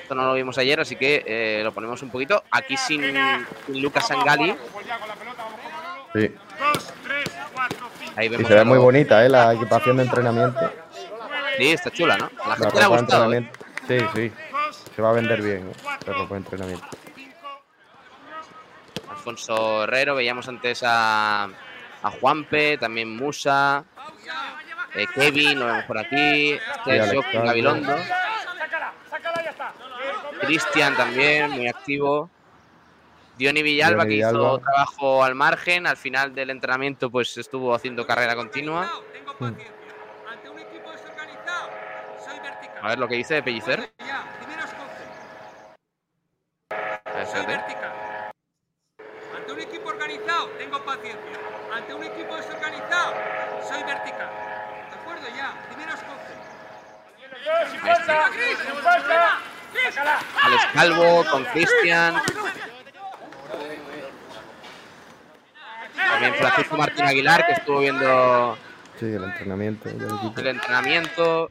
Esto 0.03 0.15
no 0.15 0.25
lo 0.27 0.35
vimos 0.35 0.57
ayer, 0.59 0.81
así 0.81 0.97
que 0.97 1.23
eh, 1.27 1.61
lo 1.63 1.73
ponemos 1.73 2.03
un 2.03 2.11
poquito. 2.11 2.43
Aquí 2.51 2.77
sin, 2.77 3.03
sin 3.67 3.83
Lucas 3.83 4.09
Sangali. 4.09 4.57
Sí. 6.15 6.31
Ahí 8.17 8.27
Y 8.27 8.29
vemos 8.31 8.49
se 8.49 8.55
ve 8.55 8.65
muy 8.65 8.79
bonita 8.79 9.25
¿eh? 9.25 9.29
la 9.29 9.53
equipación 9.55 9.99
de 9.99 10.05
entrenamiento. 10.05 10.73
Sí, 11.59 11.69
está 11.73 11.91
chula, 11.91 12.17
¿no? 12.17 12.31
A 12.43 12.49
la 12.49 12.49
La 12.49 12.57
gente 12.57 12.77
le 12.79 12.83
ha 12.85 12.87
gustado. 12.89 13.33
¿eh? 13.35 13.51
Sí, 13.89 13.99
sí. 14.15 14.33
Se 14.95 15.03
va 15.03 15.11
a 15.11 15.13
vender 15.13 15.41
bien 15.41 15.71
¿eh? 15.71 15.99
ropa 16.07 16.35
de 16.35 16.37
entrenamiento. 16.37 16.87
Alfonso 19.09 19.85
Herrero, 19.85 20.15
veíamos 20.15 20.47
antes 20.49 20.83
a, 20.85 21.45
a 21.45 22.11
Juanpe, 22.21 22.77
también 22.79 23.17
Musa, 23.17 23.85
eh, 24.95 25.07
Kevin, 25.15 25.59
lo 25.59 25.67
vemos 25.67 25.85
por 25.85 25.99
aquí. 25.99 26.59
Gabilondo, 26.85 27.97
Cristian 30.41 30.97
también, 30.97 31.51
muy 31.51 31.69
activo. 31.69 32.31
Diony 33.37 33.63
Villalba, 33.63 34.05
Diony 34.05 34.23
que 34.23 34.29
hizo 34.29 34.59
trabajo 34.59 35.25
al 35.25 35.35
margen, 35.35 35.87
al 35.87 35.97
final 35.97 36.35
del 36.35 36.51
entrenamiento 36.51 37.11
pues 37.11 37.37
estuvo 37.39 37.75
haciendo 37.75 38.07
carrera 38.07 38.35
continua. 38.35 38.91
Mm. 39.39 39.78
A 42.83 42.89
ver 42.89 42.99
lo 42.99 43.09
que 43.09 43.17
dice 43.17 43.35
de 43.35 43.43
Pellicer. 43.43 43.93
Soy 47.33 47.47
vertical. 47.47 47.93
Ante 49.37 49.53
un 49.53 49.61
equipo 49.61 49.89
organizado, 49.89 50.49
tengo 50.51 50.85
paciencia. 50.85 51.21
Ante 51.75 51.95
un 51.95 52.05
equipo 52.05 52.37
desorganizado, 52.37 53.15
soy 53.69 53.83
vertical. 53.83 54.31
¿De 54.91 54.97
acuerdo 54.97 55.27
ya? 55.37 55.55
Alex 60.43 60.67
Calvo 60.73 61.25
con 61.31 61.45
Cristian. 61.47 62.15
También 65.95 66.35
Francisco 66.35 66.77
Martín 66.77 67.05
Aguilar, 67.05 67.47
que 67.47 67.53
estuvo 67.53 67.81
viendo 67.81 68.59
Sí, 68.99 69.07
el 69.07 69.23
entrenamiento 69.23 69.89
el 69.89 70.47
entrenamiento. 70.47 71.51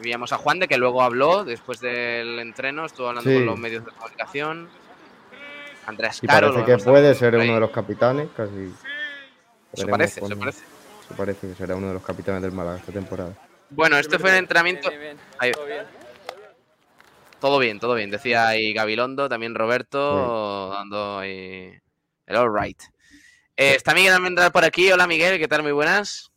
Veíamos 0.00 0.32
a 0.32 0.38
Juan 0.38 0.58
de 0.58 0.68
que 0.68 0.76
luego 0.76 1.02
habló 1.02 1.44
después 1.44 1.80
del 1.80 2.38
entreno, 2.38 2.84
estuvo 2.84 3.08
hablando 3.08 3.30
Sí. 3.30 3.36
con 3.36 3.46
los 3.46 3.58
medios 3.58 3.84
de 3.84 3.90
comunicación. 3.92 4.68
Andrés 5.86 6.18
Y 6.22 6.26
Caro. 6.26 6.52
parece 6.52 6.64
que 6.76 6.84
puede 6.84 7.14
ser 7.14 7.36
uno 7.36 7.54
de 7.54 7.60
los 7.60 7.70
capitanes, 7.70 8.28
casi. 8.36 8.52
Eso 8.52 9.86
Veremos 9.86 9.90
parece, 9.98 10.20
eso 10.24 10.38
parece. 10.38 10.64
eso 11.04 11.14
parece 11.16 11.48
que 11.48 11.54
será 11.54 11.76
uno 11.76 11.88
de 11.88 11.94
los 11.94 12.02
capitanes 12.02 12.42
del 12.42 12.52
Málaga 12.52 12.78
esta 12.78 12.92
temporada. 12.92 13.32
Bueno, 13.70 13.96
este 13.96 14.18
fue 14.18 14.30
el 14.30 14.36
entrenamiento. 14.36 14.90
Ahí- 15.38 15.52
Todo 17.40 17.58
bien, 17.58 17.78
todo 17.78 17.94
bien. 17.94 18.10
Decía 18.10 18.48
ahí 18.48 18.72
Gabilondo, 18.72 19.28
también 19.28 19.54
Roberto, 19.54 20.70
dando 20.70 21.18
ahí 21.18 21.78
el 22.26 22.36
all 22.36 22.50
right. 22.52 22.80
Eh, 23.56 23.74
está 23.76 23.94
Miguel 23.94 24.14
Almendral 24.14 24.50
por 24.52 24.64
aquí. 24.64 24.90
Hola 24.90 25.06
Miguel, 25.06 25.38
¿qué 25.38 25.46
tal? 25.46 25.62
Muy 25.62 25.72
buenas. 25.72 26.32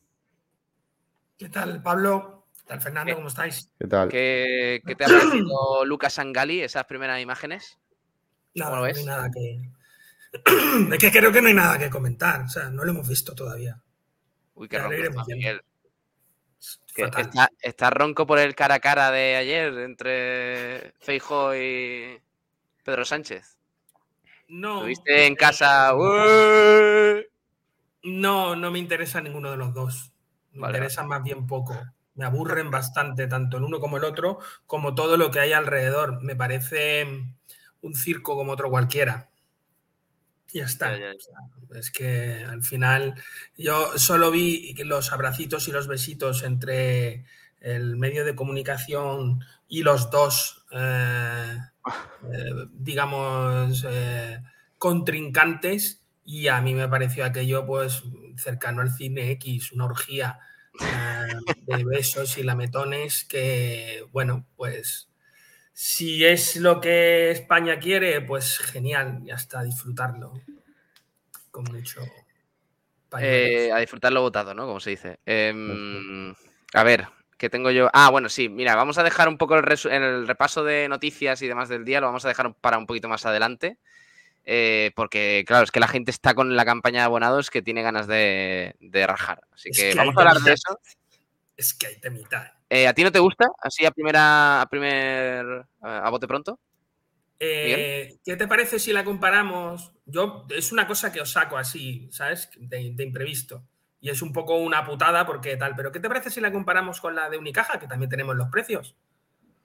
¿Qué 1.38 1.50
tal, 1.50 1.82
Pablo? 1.82 2.39
¿Qué 2.70 2.76
tal, 2.76 2.82
Fernando? 2.82 3.16
¿Cómo 3.16 3.30
estáis? 3.30 3.72
¿Qué 3.80 3.88
tal? 3.88 4.10
¿Qué, 4.10 4.84
qué 4.86 4.96
te 4.96 5.04
ha 5.04 5.08
parecido 5.08 5.86
Lucas 5.86 6.14
Sangali, 6.14 6.62
esas 6.62 6.86
primeras 6.86 7.20
imágenes? 7.20 7.80
Nada, 8.54 8.78
¿Cómo 8.78 8.82
no 8.82 8.96
hay 8.96 9.06
nada 9.06 9.32
que. 9.32 9.72
es 10.94 11.00
que 11.00 11.12
creo 11.12 11.32
que 11.32 11.42
no 11.42 11.48
hay 11.48 11.56
nada 11.56 11.80
que 11.80 11.90
comentar. 11.90 12.42
O 12.42 12.48
sea, 12.48 12.70
no 12.70 12.84
lo 12.84 12.92
hemos 12.92 13.10
visto 13.10 13.34
todavía. 13.34 13.82
Uy, 14.54 14.68
qué 14.68 14.78
ronco 14.78 14.94
iremos 14.94 15.24
está. 15.24 15.36
Miguel. 15.36 15.62
Está, 16.96 17.50
está 17.60 17.90
ronco 17.90 18.28
por 18.28 18.38
el 18.38 18.54
cara 18.54 18.76
a 18.76 18.80
cara 18.80 19.10
de 19.10 19.36
ayer 19.36 19.74
entre 19.80 20.94
Feijo 21.00 21.56
y 21.56 22.22
Pedro 22.84 23.04
Sánchez. 23.04 23.58
No. 24.48 24.86
Estuviste 24.86 25.26
en 25.26 25.36
casa. 25.36 25.94
No, 28.04 28.56
no 28.56 28.72
me 28.72 28.78
interesa 28.78 29.22
ninguno 29.22 29.50
de 29.50 29.58
los 29.58 29.74
dos. 29.74 30.14
Me 30.52 30.60
Vale, 30.60 30.78
interesa 30.78 31.02
más 31.02 31.24
bien 31.24 31.48
poco. 31.48 31.76
Me 32.20 32.26
aburren 32.26 32.70
bastante, 32.70 33.28
tanto 33.28 33.56
el 33.56 33.64
uno 33.64 33.80
como 33.80 33.96
el 33.96 34.04
otro, 34.04 34.40
como 34.68 34.94
todo 34.94 35.16
lo 35.16 35.32
que 35.32 35.40
hay 35.40 35.54
alrededor. 35.54 36.22
Me 36.22 36.36
parece 36.36 37.08
un 37.82 37.96
circo 37.96 38.36
como 38.36 38.52
otro 38.52 38.70
cualquiera. 38.70 39.30
Ya 40.52 40.66
está. 40.66 40.92
Ya, 40.92 41.00
ya, 41.00 41.14
ya. 41.14 41.14
O 41.14 41.68
sea, 41.72 41.80
es 41.80 41.92
que 41.92 42.44
al 42.44 42.62
final 42.62 43.16
yo 43.58 43.98
solo 43.98 44.32
vi 44.32 44.74
los 44.84 45.14
abracitos 45.14 45.70
y 45.70 45.72
los 45.72 45.88
besitos 45.88 46.44
entre 46.44 47.24
el 47.62 47.96
medio 47.96 48.26
de 48.26 48.36
comunicación 48.36 49.40
y 49.70 49.84
los 49.84 50.12
dos, 50.12 50.66
eh, 50.72 51.58
eh, 52.34 52.68
digamos, 52.74 53.88
eh, 53.90 54.44
contrincantes 54.78 56.04
y 56.26 56.50
a 56.50 56.60
mí 56.60 56.76
me 56.76 56.90
pareció 56.90 57.24
aquello 57.24 57.66
pues 57.66 58.04
cercano 58.36 58.82
al 58.82 58.92
cine 58.92 59.32
X, 59.32 59.72
una 59.72 59.86
orgía 59.86 60.38
de 61.66 61.84
besos 61.84 62.38
y 62.38 62.44
lametones 62.44 63.26
que, 63.26 64.06
bueno, 64.12 64.46
pues 64.56 65.10
si 65.74 66.26
es 66.26 66.58
lo 66.58 66.82
que 66.82 67.32
España 67.32 67.80
quiere, 67.80 68.22
pues 68.22 68.58
genial, 68.58 69.22
ya 69.24 69.36
está, 69.36 69.64
disfrutarlo 69.64 70.34
con 71.52 71.64
mucho. 71.66 72.02
Eh, 73.20 73.72
a 73.72 73.80
disfrutarlo 73.80 74.22
votado, 74.22 74.54
¿no? 74.54 74.66
Como 74.68 74.80
se 74.80 74.92
dice. 74.92 75.20
Em, 75.26 76.34
a 76.74 76.84
ver, 76.84 77.08
¿qué 77.38 77.50
tengo 77.50 77.72
yo? 77.72 77.90
Ah, 77.94 78.10
bueno, 78.10 78.30
sí, 78.30 78.50
mira, 78.50 78.76
vamos 78.76 78.98
a 78.98 79.04
dejar 79.04 79.28
un 79.28 79.38
poco 79.38 79.56
el, 79.58 79.66
el 79.92 80.28
repaso 80.28 80.64
de 80.64 80.88
noticias 80.90 81.42
y 81.42 81.48
demás 81.48 81.70
del 81.70 81.86
día, 81.86 82.02
lo 82.02 82.08
vamos 82.08 82.26
a 82.26 82.30
dejar 82.30 82.54
para 82.56 82.78
un 82.78 82.86
poquito 82.86 83.08
más 83.08 83.26
adelante. 83.26 83.78
Eh, 84.46 84.92
porque, 84.96 85.44
claro, 85.46 85.64
es 85.64 85.72
que 85.72 85.80
la 85.80 85.88
gente 85.88 86.12
está 86.12 86.34
con 86.34 86.56
la 86.56 86.66
campaña 86.66 87.00
de 87.00 87.06
abonados 87.06 87.50
que 87.50 87.62
tiene 87.62 87.82
ganas 87.82 88.08
de, 88.08 88.76
de 88.80 89.08
rajar. 89.08 89.42
Así 89.52 89.70
Es 89.70 89.78
que, 89.78 89.96
vamos 89.96 90.16
a 90.18 90.20
hablar 90.20 90.38
de 90.38 90.54
eso. 90.54 90.80
Es 91.56 91.74
que 91.74 91.88
hay 91.88 92.00
temita. 92.00 92.60
Eh, 92.70 92.88
¿A 92.88 92.94
ti 92.94 93.04
no 93.04 93.12
te 93.12 93.20
gusta? 93.20 93.48
Así 93.60 93.86
a 93.86 93.92
primera, 93.92 94.62
a 94.62 94.66
primer, 94.68 95.66
a 95.82 96.10
bote 96.10 96.28
pronto. 96.28 96.60
Eh, 97.40 98.18
¿Qué 98.24 98.36
te 98.36 98.48
parece 98.48 98.80
si 98.80 98.92
la 98.92 99.04
comparamos? 99.04 99.94
Yo, 100.06 100.46
es 100.50 100.72
una 100.72 100.88
cosa 100.88 101.12
que 101.12 101.22
os 101.22 101.32
saco 101.32 101.58
así, 101.58 102.10
¿sabes? 102.12 102.50
De, 102.58 102.92
de 102.94 103.04
imprevisto. 103.04 103.64
Y 104.02 104.10
es 104.10 104.22
un 104.22 104.34
poco 104.34 104.58
una 104.58 104.86
putada 104.86 105.26
porque 105.26 105.58
tal, 105.58 105.76
pero 105.76 105.92
¿qué 105.92 106.00
te 106.00 106.08
parece 106.08 106.30
si 106.30 106.42
la 106.42 106.52
comparamos 106.52 107.02
con 107.02 107.16
la 107.16 107.30
de 107.30 107.38
Unicaja, 107.38 107.80
que 107.80 107.88
también 107.88 108.10
tenemos 108.10 108.36
los 108.36 108.50
precios? 108.50 108.96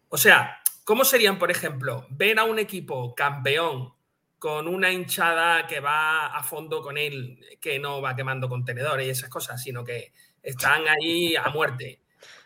O 0.09 0.17
sea, 0.17 0.61
¿cómo 0.85 1.05
serían, 1.05 1.39
por 1.39 1.51
ejemplo, 1.51 2.07
ver 2.11 2.39
a 2.39 2.45
un 2.45 2.59
equipo 2.59 3.15
campeón 3.15 3.95
con 4.45 4.69
una 4.69 4.93
hinchada 4.93 5.67
que 5.67 5.81
va 5.81 6.27
a 6.27 6.43
fondo 6.43 6.83
con 6.83 6.99
él, 6.99 7.41
que 7.59 7.79
no 7.79 8.03
va 8.03 8.15
quemando 8.15 8.47
contenedores 8.47 9.07
y 9.07 9.11
esas 9.11 9.31
cosas, 9.31 9.63
sino 9.63 9.83
que 9.83 10.13
están 10.43 10.83
ahí 10.87 11.35
a 11.35 11.49
muerte? 11.49 12.01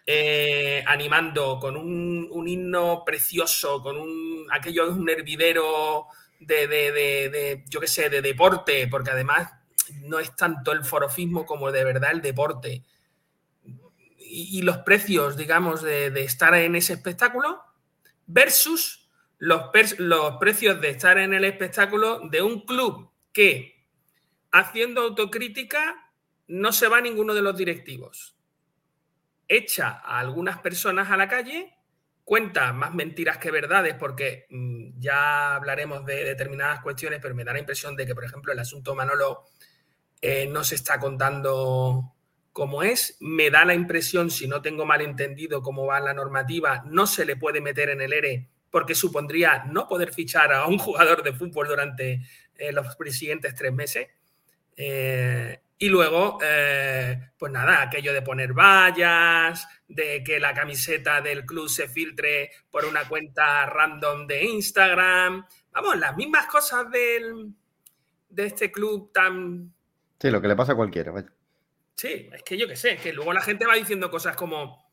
eh, 0.06 0.80
animando 0.86 1.58
con 1.58 1.76
un, 1.76 2.46
himno 2.46 3.02
precioso, 3.04 3.82
con 3.82 3.96
un 3.96 4.46
aquello 4.52 4.84
es 4.88 4.92
un 4.96 5.10
hervidero 5.10 6.06
de, 6.38 6.68
de, 6.68 6.92
de- 6.92 7.64
yo 7.68 7.80
qué 7.80 7.88
sé, 7.88 8.08
de 8.08 8.22
deporte, 8.22 8.86
porque 8.86 9.10
además 9.10 9.50
no 10.02 10.20
es 10.20 10.36
tanto 10.36 10.70
el 10.70 10.84
forofismo 10.84 11.44
como 11.44 11.72
de 11.72 11.82
verdad 11.82 12.12
el 12.12 12.22
deporte. 12.22 12.84
Y, 14.18 14.62
los 14.62 14.78
precios, 14.78 15.36
digamos, 15.36 15.82
de 15.82 16.22
estar 16.22 16.54
en 16.54 16.76
ese 16.76 16.92
espectáculo 16.92 17.60
versus 18.26 19.07
los, 19.38 19.98
los 19.98 20.36
precios 20.36 20.80
de 20.80 20.90
estar 20.90 21.18
en 21.18 21.34
el 21.34 21.44
espectáculo 21.44 22.20
de 22.28 22.42
un 22.42 22.66
club 22.66 23.10
que, 23.32 23.86
haciendo 24.50 25.02
autocrítica, 25.02 26.10
no 26.46 26.72
se 26.72 26.88
va 26.88 27.00
ninguno 27.00 27.34
de 27.34 27.42
los 27.42 27.56
directivos 27.56 28.38
echa 29.48 30.00
a 30.04 30.20
algunas 30.20 30.58
personas 30.58 31.10
a 31.10 31.16
la 31.16 31.26
calle, 31.26 31.74
cuenta 32.22 32.72
más 32.74 32.94
mentiras 32.94 33.38
que 33.38 33.50
verdades, 33.50 33.94
porque 33.94 34.46
mm, 34.50 34.98
ya 34.98 35.56
hablaremos 35.56 36.04
de 36.04 36.24
determinadas 36.24 36.80
cuestiones, 36.82 37.20
pero 37.20 37.34
me 37.34 37.44
da 37.44 37.54
la 37.54 37.58
impresión 37.58 37.96
de 37.96 38.06
que, 38.06 38.14
por 38.14 38.24
ejemplo, 38.24 38.52
el 38.52 38.58
asunto 38.58 38.94
Manolo 38.94 39.44
eh, 40.20 40.46
no 40.46 40.62
se 40.62 40.74
está 40.74 41.00
contando 41.00 42.14
como 42.52 42.82
es. 42.82 43.16
Me 43.20 43.50
da 43.50 43.64
la 43.64 43.74
impresión, 43.74 44.30
si 44.30 44.46
no 44.46 44.60
tengo 44.60 44.84
mal 44.84 45.00
entendido 45.00 45.62
cómo 45.62 45.86
va 45.86 46.00
la 46.00 46.12
normativa, 46.12 46.82
no 46.86 47.06
se 47.06 47.24
le 47.24 47.36
puede 47.36 47.60
meter 47.62 47.88
en 47.88 48.02
el 48.02 48.12
ERE 48.12 48.50
porque 48.70 48.94
supondría 48.94 49.64
no 49.64 49.88
poder 49.88 50.12
fichar 50.12 50.52
a 50.52 50.66
un 50.66 50.78
jugador 50.78 51.22
de 51.22 51.32
fútbol 51.32 51.68
durante 51.68 52.22
eh, 52.56 52.72
los 52.72 52.86
siguientes 53.10 53.54
tres 53.54 53.72
meses. 53.72 54.08
Eh, 54.76 55.60
y 55.80 55.88
luego, 55.88 56.38
eh, 56.42 57.30
pues 57.38 57.52
nada, 57.52 57.82
aquello 57.82 58.12
de 58.12 58.22
poner 58.22 58.52
vallas, 58.52 59.68
de 59.86 60.24
que 60.24 60.40
la 60.40 60.52
camiseta 60.52 61.20
del 61.20 61.44
club 61.44 61.68
se 61.68 61.88
filtre 61.88 62.50
por 62.70 62.84
una 62.84 63.08
cuenta 63.08 63.64
random 63.66 64.26
de 64.26 64.44
Instagram. 64.44 65.46
Vamos, 65.72 65.96
las 65.98 66.16
mismas 66.16 66.46
cosas 66.46 66.90
del, 66.90 67.52
de 68.28 68.46
este 68.46 68.72
club 68.72 69.12
tan... 69.12 69.72
Sí, 70.20 70.30
lo 70.30 70.40
que 70.40 70.48
le 70.48 70.56
pasa 70.56 70.72
a 70.72 70.76
cualquiera. 70.76 71.12
vaya. 71.12 71.28
Sí, 71.94 72.28
es 72.32 72.42
que 72.42 72.56
yo 72.56 72.66
qué 72.66 72.76
sé, 72.76 72.96
que 72.96 73.12
luego 73.12 73.32
la 73.32 73.40
gente 73.40 73.66
va 73.66 73.74
diciendo 73.74 74.10
cosas 74.10 74.36
como, 74.36 74.88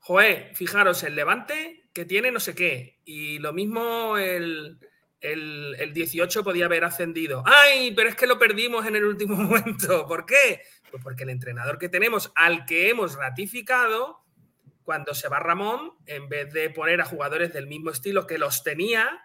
joder, 0.00 0.54
fijaros, 0.54 1.02
el 1.02 1.16
Levante 1.16 1.83
que 1.94 2.04
tiene 2.04 2.30
no 2.30 2.40
sé 2.40 2.54
qué, 2.54 2.98
y 3.06 3.38
lo 3.38 3.52
mismo 3.54 4.18
el, 4.18 4.78
el, 5.20 5.74
el 5.78 5.92
18 5.94 6.44
podía 6.44 6.66
haber 6.66 6.84
ascendido. 6.84 7.42
¡Ay! 7.46 7.92
Pero 7.94 8.08
es 8.10 8.16
que 8.16 8.26
lo 8.26 8.38
perdimos 8.38 8.84
en 8.86 8.96
el 8.96 9.04
último 9.04 9.36
momento. 9.36 10.06
¿Por 10.06 10.26
qué? 10.26 10.60
Pues 10.90 11.02
porque 11.02 11.22
el 11.22 11.30
entrenador 11.30 11.78
que 11.78 11.88
tenemos, 11.88 12.32
al 12.34 12.66
que 12.66 12.90
hemos 12.90 13.14
ratificado, 13.14 14.20
cuando 14.84 15.14
se 15.14 15.28
va 15.28 15.38
Ramón, 15.40 15.92
en 16.06 16.28
vez 16.28 16.52
de 16.52 16.68
poner 16.68 17.00
a 17.00 17.04
jugadores 17.06 17.52
del 17.54 17.66
mismo 17.66 17.90
estilo 17.90 18.26
que 18.26 18.36
los 18.38 18.62
tenía, 18.62 19.20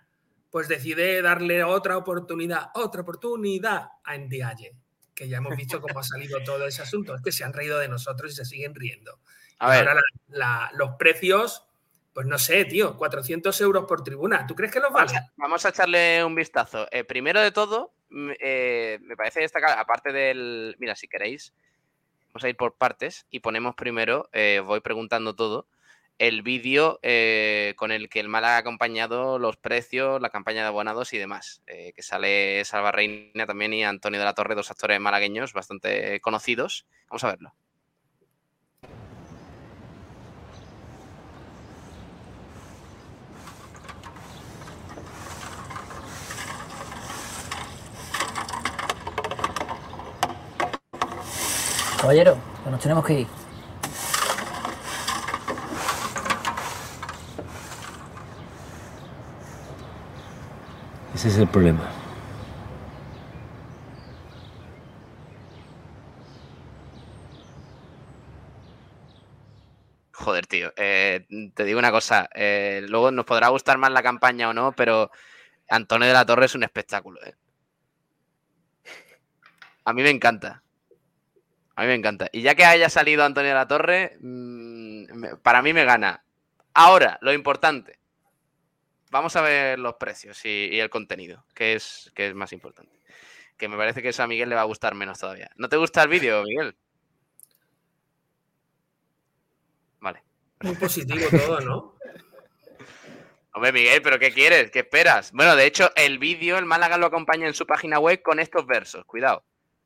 pues 0.51 0.67
decide 0.67 1.21
darle 1.21 1.63
otra 1.63 1.97
oportunidad, 1.97 2.67
otra 2.75 3.01
oportunidad 3.01 3.87
a 4.03 4.17
Ndiaye, 4.17 4.73
que 5.13 5.27
ya 5.27 5.37
hemos 5.37 5.55
visto 5.57 5.81
cómo 5.81 5.99
ha 5.99 6.03
salido 6.03 6.39
todo 6.45 6.65
ese 6.65 6.81
asunto. 6.81 7.13
Es 7.15 7.21
que 7.21 7.31
se 7.31 7.43
han 7.43 7.53
reído 7.53 7.77
de 7.77 7.89
nosotros 7.89 8.31
y 8.31 8.35
se 8.35 8.45
siguen 8.45 8.73
riendo. 8.73 9.19
A 9.59 9.67
Y 9.75 9.79
ver. 9.79 9.87
Ahora 9.89 10.01
la- 10.29 10.37
la- 10.37 10.71
los 10.75 10.91
precios, 10.97 11.65
pues 12.19 12.27
no 12.27 12.37
sé, 12.37 12.65
tío, 12.65 12.97
400 12.97 13.61
euros 13.61 13.85
por 13.85 14.03
tribuna. 14.03 14.45
¿Tú 14.45 14.53
crees 14.53 14.73
que 14.73 14.81
los 14.81 14.91
vale? 14.91 15.13
Vamos 15.37 15.65
a 15.65 15.69
echarle 15.69 16.21
un 16.25 16.35
vistazo. 16.35 16.85
Eh, 16.91 17.05
primero 17.05 17.39
de 17.39 17.53
todo, 17.53 17.93
mm, 18.09 18.31
eh, 18.41 18.99
me 19.03 19.15
parece 19.15 19.39
destacar, 19.39 19.79
aparte 19.79 20.11
del. 20.11 20.75
Mira, 20.79 20.97
si 20.97 21.07
queréis, 21.07 21.53
vamos 22.27 22.43
a 22.43 22.49
ir 22.49 22.57
por 22.57 22.73
partes 22.73 23.25
y 23.29 23.39
ponemos 23.39 23.73
primero, 23.73 24.27
eh, 24.33 24.61
voy 24.61 24.81
preguntando 24.81 25.33
todo, 25.33 25.65
el 26.17 26.41
vídeo 26.41 26.99
con 27.77 27.93
el 27.93 28.09
que 28.09 28.19
el 28.19 28.27
Málaga 28.27 28.57
ha 28.57 28.59
acompañado 28.59 29.39
los 29.39 29.55
precios, 29.55 30.21
la 30.21 30.29
campaña 30.29 30.63
de 30.63 30.67
abonados 30.67 31.13
y 31.13 31.17
demás. 31.17 31.61
que 31.65 32.01
sale 32.01 32.65
Salva 32.65 32.91
Reina 32.91 33.45
también 33.45 33.71
y 33.71 33.85
Antonio 33.85 34.19
de 34.19 34.25
la 34.25 34.35
Torre, 34.35 34.55
dos 34.55 34.71
actores 34.71 34.99
malagueños 34.99 35.53
bastante 35.53 36.19
conocidos. 36.19 36.85
Vamos 37.07 37.23
a 37.23 37.29
verlo. 37.29 37.53
Caballero, 52.01 52.37
que 52.63 52.69
nos 52.69 52.79
tenemos 52.79 53.05
que 53.05 53.21
ir. 53.21 53.27
Ese 61.13 61.27
es 61.27 61.37
el 61.37 61.47
problema. 61.47 61.81
Joder, 70.11 70.47
tío. 70.47 70.71
eh, 70.75 71.25
te 71.55 71.63
digo 71.63 71.79
una 71.79 71.91
cosa. 71.91 72.29
eh, 72.35 72.81
luego 72.87 73.11
nos 73.11 73.25
podrá 73.25 73.47
gustar 73.49 73.77
más 73.77 73.91
la 73.91 74.03
campaña 74.03 74.49
o 74.49 74.53
no, 74.53 74.73
pero 74.73 75.11
Antonio 75.69 76.07
de 76.07 76.13
la 76.13 76.25
Torre 76.25 76.45
es 76.45 76.55
un 76.55 76.63
espectáculo. 76.63 77.19
eh. 77.25 77.35
A 79.85 79.93
mí 79.93 80.03
me 80.03 80.09
encanta. 80.09 80.61
A 81.79 81.83
mí 81.83 81.87
me 81.87 81.95
encanta. 81.95 82.27
Y 82.33 82.41
ya 82.41 82.55
que 82.55 82.65
haya 82.65 82.89
salido 82.89 83.23
Antonio 83.23 83.51
de 83.51 83.55
la 83.55 83.65
Torre, 83.65 84.17
mm, 84.19 85.37
para 85.41 85.61
mí 85.61 85.71
me 85.71 85.85
gana. 85.85 86.25
Ahora, 86.73 87.17
lo 87.21 87.31
importante. 87.31 87.99
Vamos 89.11 89.37
a 89.37 89.41
ver 89.41 89.79
los 89.79 89.93
precios 89.93 90.43
y, 90.43 90.67
y 90.73 90.79
el 90.81 90.89
contenido, 90.89 91.45
que 91.55 91.75
es, 91.75 92.11
que 92.13 92.27
es 92.27 92.35
más 92.35 92.51
importante. 92.51 92.99
Que 93.57 93.69
me 93.69 93.77
parece 93.77 94.01
que 94.01 94.09
eso 94.09 94.21
a 94.21 94.27
Miguel 94.27 94.49
le 94.49 94.55
va 94.55 94.61
a 94.61 94.65
gustar 94.65 94.93
menos 94.93 95.19
todavía. 95.19 95.51
¿No 95.55 95.69
te 95.69 95.77
gusta 95.77 96.03
el 96.03 96.09
vídeo, 96.09 96.43
Miguel? 96.43 96.75
Vale. 100.01 100.21
Muy 100.59 100.75
positivo 100.75 101.29
todo, 101.31 101.61
¿no? 101.61 101.95
Hombre, 103.53 103.71
Miguel, 103.71 104.01
¿pero 104.01 104.19
qué 104.19 104.33
quieres? 104.33 104.69
¿Qué 104.69 104.79
esperas? 104.79 105.31
Bueno, 105.31 105.55
de 105.55 105.65
hecho, 105.65 105.93
el 105.95 106.19
vídeo, 106.19 106.57
el 106.57 106.65
Málaga 106.65 106.97
lo 106.97 107.05
acompaña 107.05 107.47
en 107.47 107.53
su 107.53 107.65
página 107.65 107.99
web 107.99 108.21
con 108.21 108.41
estos 108.41 108.67
versos. 108.67 109.05
Cuidado. 109.05 109.45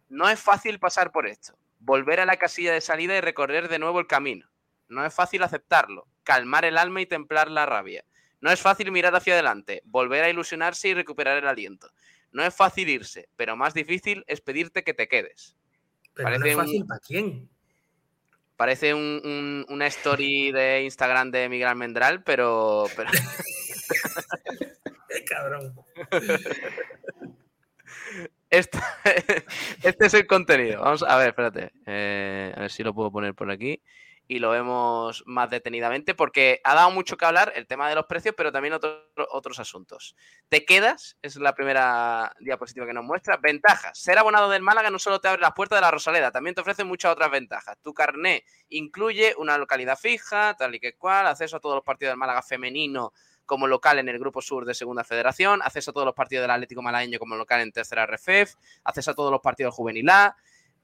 No 0.10 0.28
es 0.28 0.40
fácil 0.40 0.80
pasar 0.80 1.12
por 1.12 1.28
esto. 1.28 1.54
Volver 1.86 2.22
a 2.22 2.26
la 2.26 2.38
casilla 2.38 2.72
de 2.72 2.80
salida 2.80 3.18
y 3.18 3.22
recorrer 3.22 3.68
de 3.68 3.78
nuevo 3.78 4.00
el 4.00 4.08
camino. 4.08 4.48
No 4.88 5.06
es 5.06 5.14
fácil 5.14 5.44
aceptarlo. 5.44 6.08
Calmar 6.24 6.64
el 6.64 6.78
alma 6.78 7.02
y 7.02 7.06
templar 7.06 7.52
la 7.52 7.66
rabia. 7.66 8.06
No 8.40 8.52
es 8.52 8.62
fácil 8.62 8.90
mirar 8.92 9.14
hacia 9.16 9.34
adelante, 9.34 9.82
volver 9.86 10.24
a 10.24 10.30
ilusionarse 10.30 10.88
y 10.90 10.94
recuperar 10.94 11.38
el 11.38 11.48
aliento. 11.48 11.92
No 12.32 12.44
es 12.44 12.56
fácil 12.56 12.88
irse, 12.90 13.28
pero 13.36 13.56
más 13.58 13.74
difícil 13.74 14.24
es 14.28 14.40
pedirte 14.42 14.84
que 14.84 14.94
te 14.94 15.08
quedes. 15.10 15.56
Pero 16.14 16.30
no 16.30 16.40
Parece 16.40 16.56
un- 16.80 16.88
para 16.88 17.00
quién. 17.00 17.50
Parece 18.56 18.94
un- 18.94 19.22
un- 19.26 19.66
una 19.68 19.88
story 19.88 20.52
de 20.54 20.84
Instagram 20.84 21.32
de 21.32 21.50
Miguel 21.50 21.68
Almendral, 21.68 22.24
pero, 22.24 22.86
pero 22.96 23.10
Qué 25.10 25.24
cabrón. 25.26 25.76
Este, 29.84 30.06
es 30.06 30.14
el 30.14 30.28
contenido. 30.28 30.82
Vamos 30.82 31.04
a 31.04 31.18
ver, 31.18 31.30
espérate. 31.30 31.72
eh, 31.86 32.54
a 32.56 32.62
ver 32.62 32.72
si 32.72 32.84
lo 32.84 32.94
puedo 32.94 33.12
poner 33.12 33.34
por 33.34 33.50
aquí. 33.52 33.82
Y 34.26 34.40
lo 34.40 34.52
vemos 34.52 35.22
más 35.26 35.50
detenidamente 35.50 36.16
porque 36.16 36.62
ha 36.64 36.76
dado 36.76 36.92
mucho 36.92 37.18
que 37.18 37.26
hablar 37.26 37.52
el 37.58 37.68
tema 37.68 37.90
de 37.90 37.96
los 37.96 38.06
precios, 38.06 38.34
pero 38.38 38.54
también 38.54 38.74
otro- 38.74 39.04
otros 39.32 39.60
asuntos. 39.60 40.16
¿Te 40.48 40.64
quedas? 40.64 41.18
Es 41.22 41.36
la 41.36 41.54
primera 41.54 42.34
diapositiva 42.40 42.86
que 42.86 42.94
nos 42.94 43.04
muestra. 43.04 43.36
Ventajas. 43.38 43.98
Ser 44.00 44.18
abonado 44.18 44.50
del 44.50 44.62
Málaga 44.62 44.90
no 44.90 44.98
solo 44.98 45.20
te 45.20 45.28
abre 45.28 45.42
las 45.42 45.52
puertas 45.54 45.78
de 45.78 45.82
la 45.82 45.92
Rosaleda, 45.92 46.32
también 46.32 46.56
te 46.56 46.62
ofrece 46.62 46.86
muchas 46.86 47.12
otras 47.12 47.32
ventajas. 47.32 47.78
Tu 47.82 47.94
carné 47.94 48.46
incluye 48.70 49.36
una 49.38 49.58
localidad 49.58 49.98
fija, 50.00 50.56
tal 50.58 50.74
y 50.76 50.80
que 50.80 50.96
cual, 50.96 51.28
acceso 51.28 51.58
a 51.58 51.60
todos 51.60 51.76
los 51.76 51.84
partidos 51.84 52.12
del 52.12 52.18
Málaga 52.20 52.42
femenino 52.42 53.12
como 53.46 53.68
local 53.68 54.00
en 54.00 54.10
el 54.10 54.20
Grupo 54.20 54.42
Sur 54.42 54.66
de 54.66 54.74
Segunda 54.74 55.04
Federación, 55.04 55.62
acceso 55.62 55.92
a 55.92 55.94
todos 55.94 56.06
los 56.06 56.16
partidos 56.16 56.44
del 56.44 56.52
Atlético 56.52 56.82
Malagueño 56.82 57.20
como 57.20 57.36
local 57.36 57.62
en 57.62 57.72
Tercera 57.72 58.06
RFEF, 58.06 58.56
acceso 58.84 59.12
a 59.12 59.14
todos 59.14 59.32
los 59.32 59.42
partidos 59.42 59.74
Juvenil 59.74 60.10
A, 60.10 60.36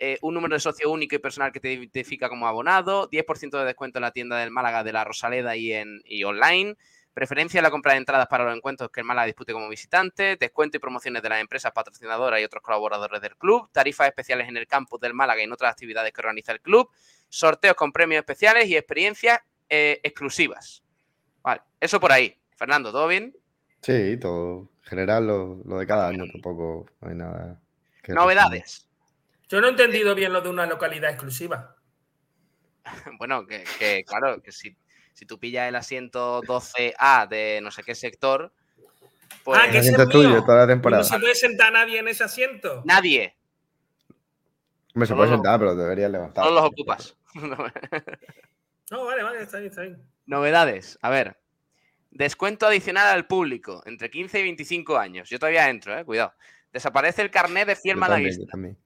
eh, 0.01 0.17
un 0.21 0.33
número 0.33 0.55
de 0.55 0.61
socio 0.61 0.89
único 0.89 1.15
y 1.15 1.19
personal 1.19 1.51
que 1.51 1.59
te 1.59 1.73
identifica 1.73 2.29
como 2.29 2.47
abonado, 2.47 3.09
10% 3.09 3.59
de 3.59 3.65
descuento 3.65 3.99
en 3.99 4.03
la 4.03 4.11
tienda 4.11 4.37
del 4.37 4.49
Málaga 4.49 4.83
de 4.83 4.93
la 4.93 5.03
Rosaleda 5.03 5.57
y, 5.57 5.73
en, 5.73 6.01
y 6.05 6.23
online, 6.23 6.77
preferencia 7.13 7.59
en 7.59 7.63
la 7.63 7.69
compra 7.69 7.91
de 7.91 7.97
entradas 7.97 8.27
para 8.27 8.45
los 8.45 8.55
encuentros 8.55 8.89
que 8.91 9.01
el 9.01 9.05
Málaga 9.05 9.25
dispute 9.25 9.51
como 9.51 9.67
visitante, 9.67 10.37
descuento 10.37 10.77
y 10.77 10.79
promociones 10.79 11.21
de 11.21 11.27
las 11.27 11.41
empresas 11.41 11.73
patrocinadoras 11.73 12.39
y 12.39 12.45
otros 12.45 12.63
colaboradores 12.63 13.21
del 13.21 13.35
club, 13.35 13.69
tarifas 13.73 14.07
especiales 14.07 14.47
en 14.47 14.55
el 14.55 14.67
campus 14.67 15.01
del 15.01 15.13
Málaga 15.13 15.41
y 15.41 15.43
en 15.43 15.51
otras 15.51 15.73
actividades 15.73 16.13
que 16.13 16.21
organiza 16.21 16.53
el 16.53 16.61
club, 16.61 16.89
sorteos 17.27 17.75
con 17.75 17.91
premios 17.91 18.19
especiales 18.19 18.67
y 18.67 18.77
experiencias 18.77 19.41
eh, 19.67 19.99
exclusivas. 20.01 20.81
Vale, 21.41 21.61
eso 21.81 21.99
por 21.99 22.13
ahí. 22.13 22.38
Fernando, 22.59 22.91
¿todo 22.91 23.07
bien? 23.07 23.33
Sí, 23.81 24.17
todo. 24.17 24.69
En 24.83 24.89
general, 24.89 25.25
lo, 25.27 25.61
lo 25.65 25.79
de 25.79 25.87
cada 25.87 26.09
año 26.09 26.25
tampoco 26.29 26.85
hay 26.99 27.15
nada. 27.15 27.57
que 28.03 28.13
Novedades. 28.13 28.85
Yo 29.47 29.61
no 29.61 29.67
he 29.67 29.69
entendido 29.71 30.13
bien 30.13 30.33
lo 30.33 30.41
de 30.41 30.49
una 30.49 30.65
localidad 30.65 31.09
exclusiva. 31.09 31.75
Bueno, 33.17 33.45
que, 33.47 33.63
que, 33.77 34.03
claro, 34.03 34.41
que 34.41 34.51
si, 34.51 34.75
si 35.13 35.25
tú 35.25 35.39
pillas 35.39 35.69
el 35.69 35.75
asiento 35.75 36.41
12A 36.43 37.27
de 37.27 37.59
no 37.61 37.71
sé 37.71 37.83
qué 37.83 37.93
sector, 37.95 38.51
pues 39.43 39.59
ah, 39.61 39.69
que 39.71 39.77
ese 39.77 39.91
es 39.91 40.09
tuyo 40.09 40.29
mío. 40.29 40.43
toda 40.43 40.57
la 40.57 40.63
Y 40.63 40.67
no 40.67 40.73
temporada. 40.73 41.03
se 41.03 41.19
puede 41.19 41.35
sentar 41.35 41.71
nadie 41.71 41.99
en 41.99 42.07
ese 42.07 42.23
asiento. 42.23 42.81
nadie, 42.85 43.35
Hombre, 44.95 45.07
se 45.07 45.15
puede 45.15 45.29
sentar, 45.29 45.59
pero 45.59 45.75
deberías 45.75 46.11
levantar. 46.11 46.43
todos 46.43 46.55
los 46.55 46.65
ocupas. 46.71 47.15
No, 48.91 49.05
vale, 49.05 49.21
vale, 49.21 49.43
está 49.43 49.59
bien, 49.59 49.69
está 49.69 49.81
bien. 49.83 50.01
Novedades. 50.25 50.97
A 51.03 51.11
ver. 51.11 51.37
Descuento 52.11 52.65
adicional 52.67 53.07
al 53.07 53.27
público, 53.27 53.83
entre 53.85 54.09
15 54.09 54.39
y 54.39 54.43
25 54.43 54.97
años. 54.97 55.29
Yo 55.29 55.37
todavía 55.39 55.69
entro, 55.69 55.97
eh, 55.97 56.03
cuidado. 56.05 56.33
Desaparece 56.73 57.21
el 57.21 57.31
carnet 57.31 57.67
de 57.67 57.75
fiel 57.75 57.95
Yo 57.95 57.99
malaguista. 58.01 58.45
también. 58.51 58.77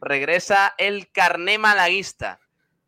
Regresa 0.00 0.74
el 0.78 1.10
carné 1.12 1.58
malaguista. 1.58 2.40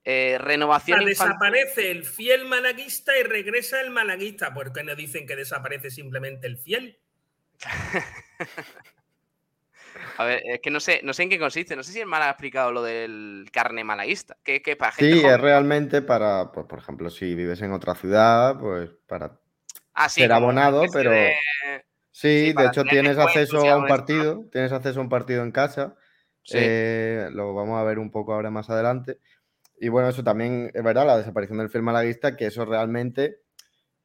Eh, 0.04 0.38
renovación 0.40 1.02
infantil. 1.02 1.26
desaparece 1.28 1.90
el 1.90 2.04
fiel 2.04 2.44
malaguista 2.44 3.16
y 3.18 3.22
regresa 3.24 3.80
el 3.80 3.90
malaguista. 3.90 4.54
¿Por 4.54 4.72
qué 4.72 4.84
no 4.84 4.94
dicen 4.94 5.26
que 5.26 5.34
desaparece 5.34 5.90
simplemente 5.90 6.46
el 6.46 6.58
fiel? 6.58 6.98
A 10.18 10.24
ver, 10.24 10.42
es 10.44 10.60
que 10.60 10.70
no 10.70 10.78
sé, 10.80 11.00
no 11.02 11.12
sé 11.12 11.22
en 11.24 11.30
qué 11.30 11.38
consiste. 11.38 11.74
No 11.76 11.82
sé 11.82 11.92
si 11.92 12.00
el 12.00 12.06
Málaga 12.06 12.30
ha 12.30 12.32
explicado 12.32 12.70
lo 12.72 12.82
del 12.82 13.46
carné 13.52 13.82
malaguista. 13.84 14.36
Que, 14.42 14.62
que 14.62 14.76
para 14.76 14.92
gente 14.92 15.14
Sí, 15.14 15.20
joven- 15.22 15.34
es 15.34 15.40
realmente 15.40 16.02
para, 16.02 16.52
pues, 16.52 16.66
por 16.66 16.78
ejemplo, 16.78 17.10
si 17.10 17.34
vives 17.34 17.60
en 17.62 17.72
otra 17.72 17.94
ciudad, 17.94 18.58
pues 18.58 18.90
para 19.06 19.38
Ah, 19.96 20.08
sí, 20.08 20.20
ser 20.20 20.32
abonado, 20.32 20.84
pero 20.92 21.10
de- 21.10 21.34
sí, 22.12 22.46
sí, 22.46 22.52
de 22.52 22.66
hecho 22.66 22.84
tienes 22.84 23.18
acceso 23.18 23.58
a 23.58 23.78
un 23.78 23.86
partido, 23.88 24.44
tienes 24.52 24.72
acceso 24.72 25.00
a 25.00 25.02
un 25.02 25.08
partido 25.08 25.42
en 25.42 25.52
casa. 25.52 25.96
Sí. 26.42 26.58
eh, 26.60 27.28
lo 27.32 27.54
vamos 27.54 27.80
a 27.80 27.82
ver 27.82 27.98
un 27.98 28.12
poco 28.12 28.32
ahora 28.32 28.50
más 28.52 28.70
adelante. 28.70 29.18
Y 29.80 29.88
bueno, 29.88 30.08
eso 30.08 30.22
también 30.24 30.70
es 30.74 30.84
verdad, 30.84 31.06
la 31.06 31.18
desaparición 31.18 31.58
del 31.58 31.70
film 31.70 31.84
malaguista, 31.86 32.36
que 32.36 32.46
eso 32.46 32.64
realmente 32.64 33.40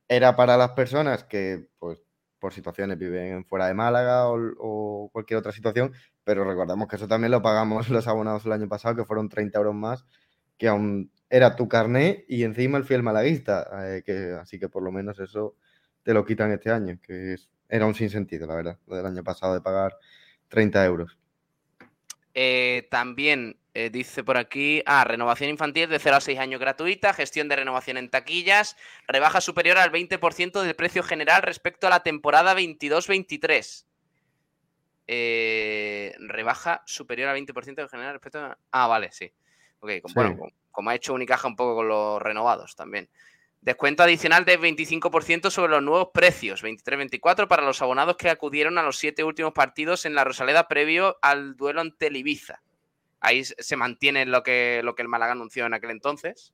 era 0.08 0.36
para 0.36 0.58
las 0.58 0.72
personas 0.72 1.24
que, 1.24 1.68
pues, 1.80 2.02
por 2.40 2.54
situaciones 2.54 2.98
viven 2.98 3.46
fuera 3.46 3.68
de 3.68 3.74
Málaga 3.74 4.28
o, 4.28 4.38
o 4.60 5.10
cualquier 5.12 5.40
otra 5.40 5.52
situación, 5.52 5.94
pero 6.24 6.44
recordemos 6.44 6.88
que 6.88 6.96
eso 6.96 7.08
también 7.08 7.32
lo 7.32 7.42
pagamos 7.42 7.90
los 7.90 8.08
abonados 8.08 8.46
el 8.46 8.52
año 8.54 8.68
pasado, 8.68 8.96
que 8.96 9.06
fueron 9.06 9.30
30 9.30 9.60
euros 9.60 9.76
más, 9.76 10.06
que 10.58 10.68
aún 10.68 11.12
era 11.30 11.56
tu 11.56 11.68
carné 11.70 12.26
y 12.28 12.44
encima 12.44 12.78
el 12.78 12.84
fiel 12.86 13.04
malaguista, 13.04 13.68
eh, 13.98 14.04
que, 14.06 14.34
así 14.42 14.60
que 14.60 14.70
por 14.70 14.84
lo 14.84 14.92
menos 14.92 15.20
eso 15.20 15.56
te 16.04 16.14
lo 16.14 16.26
quitan 16.26 16.52
este 16.52 16.72
año, 16.72 16.98
que 17.02 17.34
es- 17.34 17.50
era 17.70 17.86
un 17.86 17.96
sinsentido, 17.96 18.48
la 18.48 18.56
verdad, 18.56 18.78
lo 18.88 18.96
del 18.98 19.06
año 19.06 19.24
pasado 19.24 19.54
de 19.54 19.62
pagar 19.62 19.98
30 20.50 20.84
euros. 20.86 21.18
Eh, 22.34 22.88
también 22.90 23.58
eh, 23.74 23.90
dice 23.90 24.22
por 24.24 24.36
aquí, 24.38 24.84
ah, 24.86 25.04
renovación 25.06 25.50
infantil 25.50 25.88
de 25.90 25.98
0 26.00 26.18
a 26.18 26.22
6 26.22 26.38
años 26.40 26.60
gratuita, 26.60 27.14
gestión 27.14 27.48
de 27.48 27.56
renovación 27.56 27.96
en 27.98 28.10
taquillas, 28.10 28.76
rebaja 29.08 29.40
superior 29.40 29.78
al 29.78 29.92
20% 29.92 30.62
del 30.62 30.76
precio 30.76 31.04
general 31.04 31.42
respecto 31.42 31.88
a 31.88 31.90
la 31.90 32.04
temporada 32.04 32.54
22-23. 32.54 33.86
Eh, 35.08 36.14
rebaja 36.20 36.84
superior 36.86 37.30
al 37.30 37.36
20% 37.36 37.82
del 37.82 37.90
general 37.90 38.14
respecto 38.14 38.40
a... 38.40 38.58
Ah, 38.72 38.88
vale, 38.88 39.12
sí. 39.12 39.32
Ok, 39.80 39.90
Sí. 39.92 40.02
bueno, 40.16 40.38
com- 40.38 40.52
como 40.72 40.90
ha 40.90 40.96
hecho 40.96 41.14
Unicaja 41.14 41.48
un 41.48 41.56
poco 41.56 41.76
con 41.76 41.88
los 41.88 42.22
renovados 42.22 42.76
también. 42.76 43.10
Descuento 43.62 44.02
adicional 44.02 44.44
de 44.44 44.60
25% 44.60 45.52
sobre 45.52 45.72
los 45.74 45.84
nuevos 45.84 46.10
precios, 46.14 46.64
23-24 46.64 47.48
para 47.48 47.62
los 47.64 47.80
abonados 47.82 48.18
que 48.18 48.30
acudieron 48.30 48.80
a 48.80 48.84
los 48.84 48.98
siete 48.98 49.24
últimos 49.24 49.54
partidos 49.54 50.06
en 50.06 50.16
la 50.16 50.24
Rosaleda 50.24 50.68
previo 50.68 51.18
al 51.22 51.56
duelo 51.56 51.82
ante 51.82 52.08
el 52.08 52.16
Ibiza. 52.16 52.64
Ahí 53.20 53.44
se 53.44 53.76
mantiene 53.76 54.26
lo 54.26 54.42
que, 54.42 54.82
lo 54.84 54.96
que 54.96 55.04
el 55.04 55.08
Málaga 55.08 55.34
anunció 55.34 55.68
en 55.68 55.76
aquel 55.76 55.92
entonces. 55.92 56.54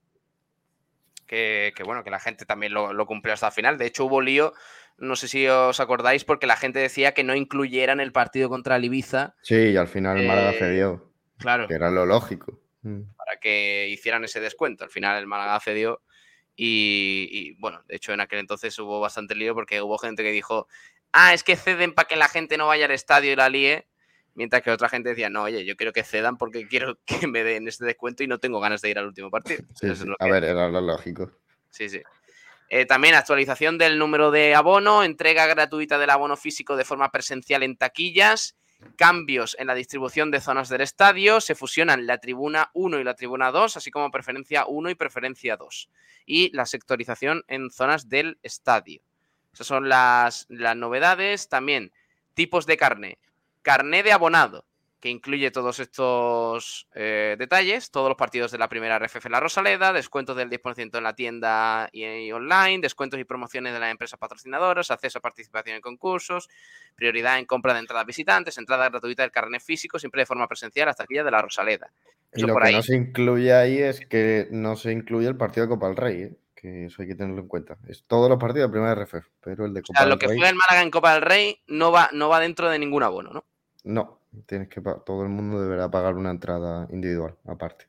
Que, 1.25 1.73
que 1.75 1.83
bueno, 1.83 2.03
que 2.03 2.09
la 2.09 2.19
gente 2.19 2.45
también 2.45 2.73
lo, 2.73 2.91
lo 2.93 3.05
cumplió 3.05 3.33
hasta 3.33 3.47
el 3.47 3.53
final. 3.53 3.77
De 3.77 3.85
hecho, 3.85 4.03
hubo 4.05 4.21
lío, 4.21 4.53
no 4.97 5.15
sé 5.15 5.29
si 5.29 5.47
os 5.47 5.79
acordáis, 5.79 6.25
porque 6.25 6.47
la 6.47 6.55
gente 6.57 6.79
decía 6.79 7.13
que 7.13 7.23
no 7.23 7.35
incluyeran 7.35 7.99
el 8.01 8.11
partido 8.11 8.49
contra 8.49 8.75
el 8.77 8.83
Ibiza. 8.85 9.35
Sí, 9.43 9.55
y 9.55 9.77
al 9.77 9.87
final 9.87 10.17
el 10.19 10.27
Málaga 10.27 10.51
Eh, 10.51 10.59
cedió, 10.59 11.11
Claro. 11.37 11.67
que 11.69 11.73
era 11.73 11.89
lo 11.89 12.05
lógico. 12.05 12.59
Mm. 12.83 13.01
para 13.17 13.39
que 13.39 13.87
hicieran 13.89 14.23
ese 14.23 14.39
descuento. 14.39 14.83
Al 14.83 14.89
final 14.91 15.17
el 15.17 15.25
Málaga 15.27 15.59
cedió 15.59 16.01
y, 16.57 17.29
y, 17.31 17.53
bueno, 17.59 17.81
de 17.87 17.95
hecho 17.95 18.11
en 18.11 18.19
aquel 18.19 18.39
entonces 18.39 18.77
hubo 18.79 18.99
bastante 18.99 19.35
lío 19.35 19.53
porque 19.53 19.81
hubo 19.81 19.97
gente 19.97 20.23
que 20.23 20.31
dijo, 20.31 20.67
ah, 21.13 21.33
es 21.33 21.43
que 21.43 21.55
ceden 21.55 21.93
para 21.93 22.07
que 22.09 22.15
la 22.17 22.27
gente 22.27 22.57
no 22.57 22.67
vaya 22.67 22.85
al 22.85 22.91
estadio 22.91 23.31
y 23.31 23.35
la 23.37 23.47
líe. 23.47 23.87
Mientras 24.33 24.61
que 24.61 24.69
otra 24.71 24.89
gente 24.89 25.09
decía, 25.09 25.29
no, 25.29 25.43
oye, 25.43 25.65
yo 25.65 25.75
quiero 25.75 25.93
que 25.93 26.03
cedan 26.03 26.37
porque 26.37 26.67
quiero 26.67 26.99
que 27.05 27.27
me 27.27 27.43
den 27.43 27.67
este 27.67 27.85
descuento 27.85 28.23
y 28.23 28.27
no 28.27 28.39
tengo 28.39 28.59
ganas 28.59 28.81
de 28.81 28.89
ir 28.89 28.99
al 28.99 29.07
último 29.07 29.31
partido. 29.31 29.63
Sí, 29.75 29.85
Eso 29.87 29.95
sí. 29.95 30.01
es 30.01 30.05
lo 30.07 30.15
A 30.19 30.25
que- 30.25 30.31
ver, 30.31 30.43
era 30.43 30.67
lo 30.67 30.81
lógico. 30.81 31.31
Sí, 31.69 31.89
sí. 31.89 32.01
Eh, 32.69 32.85
también 32.85 33.15
actualización 33.15 33.77
del 33.77 33.97
número 33.97 34.29
de 34.29 34.53
abono, 34.53 35.03
entrega 35.03 35.45
gratuita 35.47 35.97
del 35.97 36.09
abono 36.09 36.35
físico 36.35 36.75
de 36.75 36.83
forma 36.85 37.11
presencial 37.11 37.63
en 37.63 37.77
taquillas, 37.77 38.57
cambios 38.95 39.55
en 39.59 39.67
la 39.67 39.75
distribución 39.75 40.31
de 40.31 40.41
zonas 40.41 40.69
del 40.69 40.81
estadio, 40.81 41.41
se 41.41 41.55
fusionan 41.55 42.07
la 42.07 42.19
tribuna 42.19 42.69
1 42.73 42.99
y 42.99 43.03
la 43.03 43.15
tribuna 43.15 43.51
2, 43.51 43.77
así 43.77 43.91
como 43.91 44.11
preferencia 44.11 44.65
1 44.65 44.89
y 44.89 44.95
preferencia 44.95 45.57
2, 45.57 45.89
y 46.25 46.55
la 46.55 46.65
sectorización 46.65 47.43
en 47.47 47.69
zonas 47.69 48.09
del 48.09 48.39
estadio. 48.43 49.01
Esas 49.53 49.67
son 49.67 49.89
las, 49.89 50.45
las 50.49 50.75
novedades. 50.75 51.49
También 51.49 51.91
tipos 52.35 52.67
de 52.67 52.77
carne. 52.77 53.17
Carné 53.63 54.03
de 54.03 54.11
abonado, 54.11 54.65
que 54.99 55.09
incluye 55.09 55.51
todos 55.51 55.79
estos 55.79 56.87
eh, 56.95 57.35
detalles, 57.37 57.91
todos 57.91 58.09
los 58.09 58.17
partidos 58.17 58.51
de 58.51 58.57
la 58.57 58.67
primera 58.67 58.97
RFF 58.97 59.27
en 59.27 59.31
la 59.31 59.39
Rosaleda, 59.39 59.93
descuentos 59.93 60.35
del 60.35 60.49
10% 60.49 60.97
en 60.97 61.03
la 61.03 61.13
tienda 61.13 61.89
y, 61.91 62.03
y 62.03 62.31
online, 62.31 62.79
descuentos 62.81 63.19
y 63.19 63.23
promociones 63.23 63.73
de 63.73 63.79
las 63.79 63.91
empresas 63.91 64.19
patrocinadoras, 64.19 64.89
acceso 64.89 65.19
a 65.19 65.21
participación 65.21 65.75
en 65.75 65.81
concursos, 65.81 66.49
prioridad 66.95 67.37
en 67.37 67.45
compra 67.45 67.73
de 67.73 67.81
entradas 67.81 68.07
visitantes, 68.07 68.57
entrada 68.57 68.89
gratuita 68.89 69.21
del 69.21 69.31
carnet 69.31 69.61
físico, 69.61 69.99
siempre 69.99 70.21
de 70.21 70.25
forma 70.25 70.47
presencial 70.47 70.89
hasta 70.89 71.03
aquí 71.03 71.15
de 71.15 71.29
la 71.29 71.41
Rosaleda. 71.41 71.91
Y 72.33 72.41
lo 72.41 72.53
por 72.53 72.63
que 72.63 72.69
ahí. 72.69 72.75
no 72.75 72.81
se 72.81 72.95
incluye 72.95 73.53
ahí 73.53 73.77
es 73.77 74.05
que 74.05 74.47
no 74.51 74.75
se 74.75 74.91
incluye 74.91 75.27
el 75.27 75.37
partido 75.37 75.67
de 75.67 75.69
Copa 75.69 75.87
del 75.87 75.95
Rey, 75.95 76.21
¿eh? 76.23 76.37
que 76.55 76.85
eso 76.85 77.03
hay 77.03 77.07
que 77.07 77.15
tenerlo 77.15 77.41
en 77.41 77.47
cuenta. 77.47 77.77
Es 77.87 78.03
todos 78.05 78.29
los 78.29 78.39
partidos 78.39 78.67
de 78.67 78.71
primera 78.71 78.95
RFF, 78.95 79.27
pero 79.41 79.65
el 79.65 79.73
de 79.75 79.81
O 79.81 79.83
Copa 79.83 79.99
sea, 79.99 80.07
lo 80.07 80.15
del 80.15 80.19
que 80.19 80.27
Rey 80.27 80.37
juega 80.37 80.49
el 80.49 80.55
Málaga 80.55 80.81
en 80.81 80.91
Copa 80.91 81.13
del 81.13 81.21
Rey 81.21 81.61
no 81.67 81.91
va, 81.91 82.09
no 82.13 82.29
va 82.29 82.39
dentro 82.39 82.67
de 82.67 82.79
ningún 82.79 83.03
abono, 83.03 83.31
¿no? 83.31 83.45
no. 83.83 84.16
Tienes 84.45 84.67
que 84.69 84.81
todo 84.81 85.23
el 85.23 85.29
mundo 85.29 85.61
deberá 85.61 85.89
pagar 85.89 86.15
una 86.15 86.31
entrada 86.31 86.87
individual 86.91 87.35
aparte. 87.45 87.87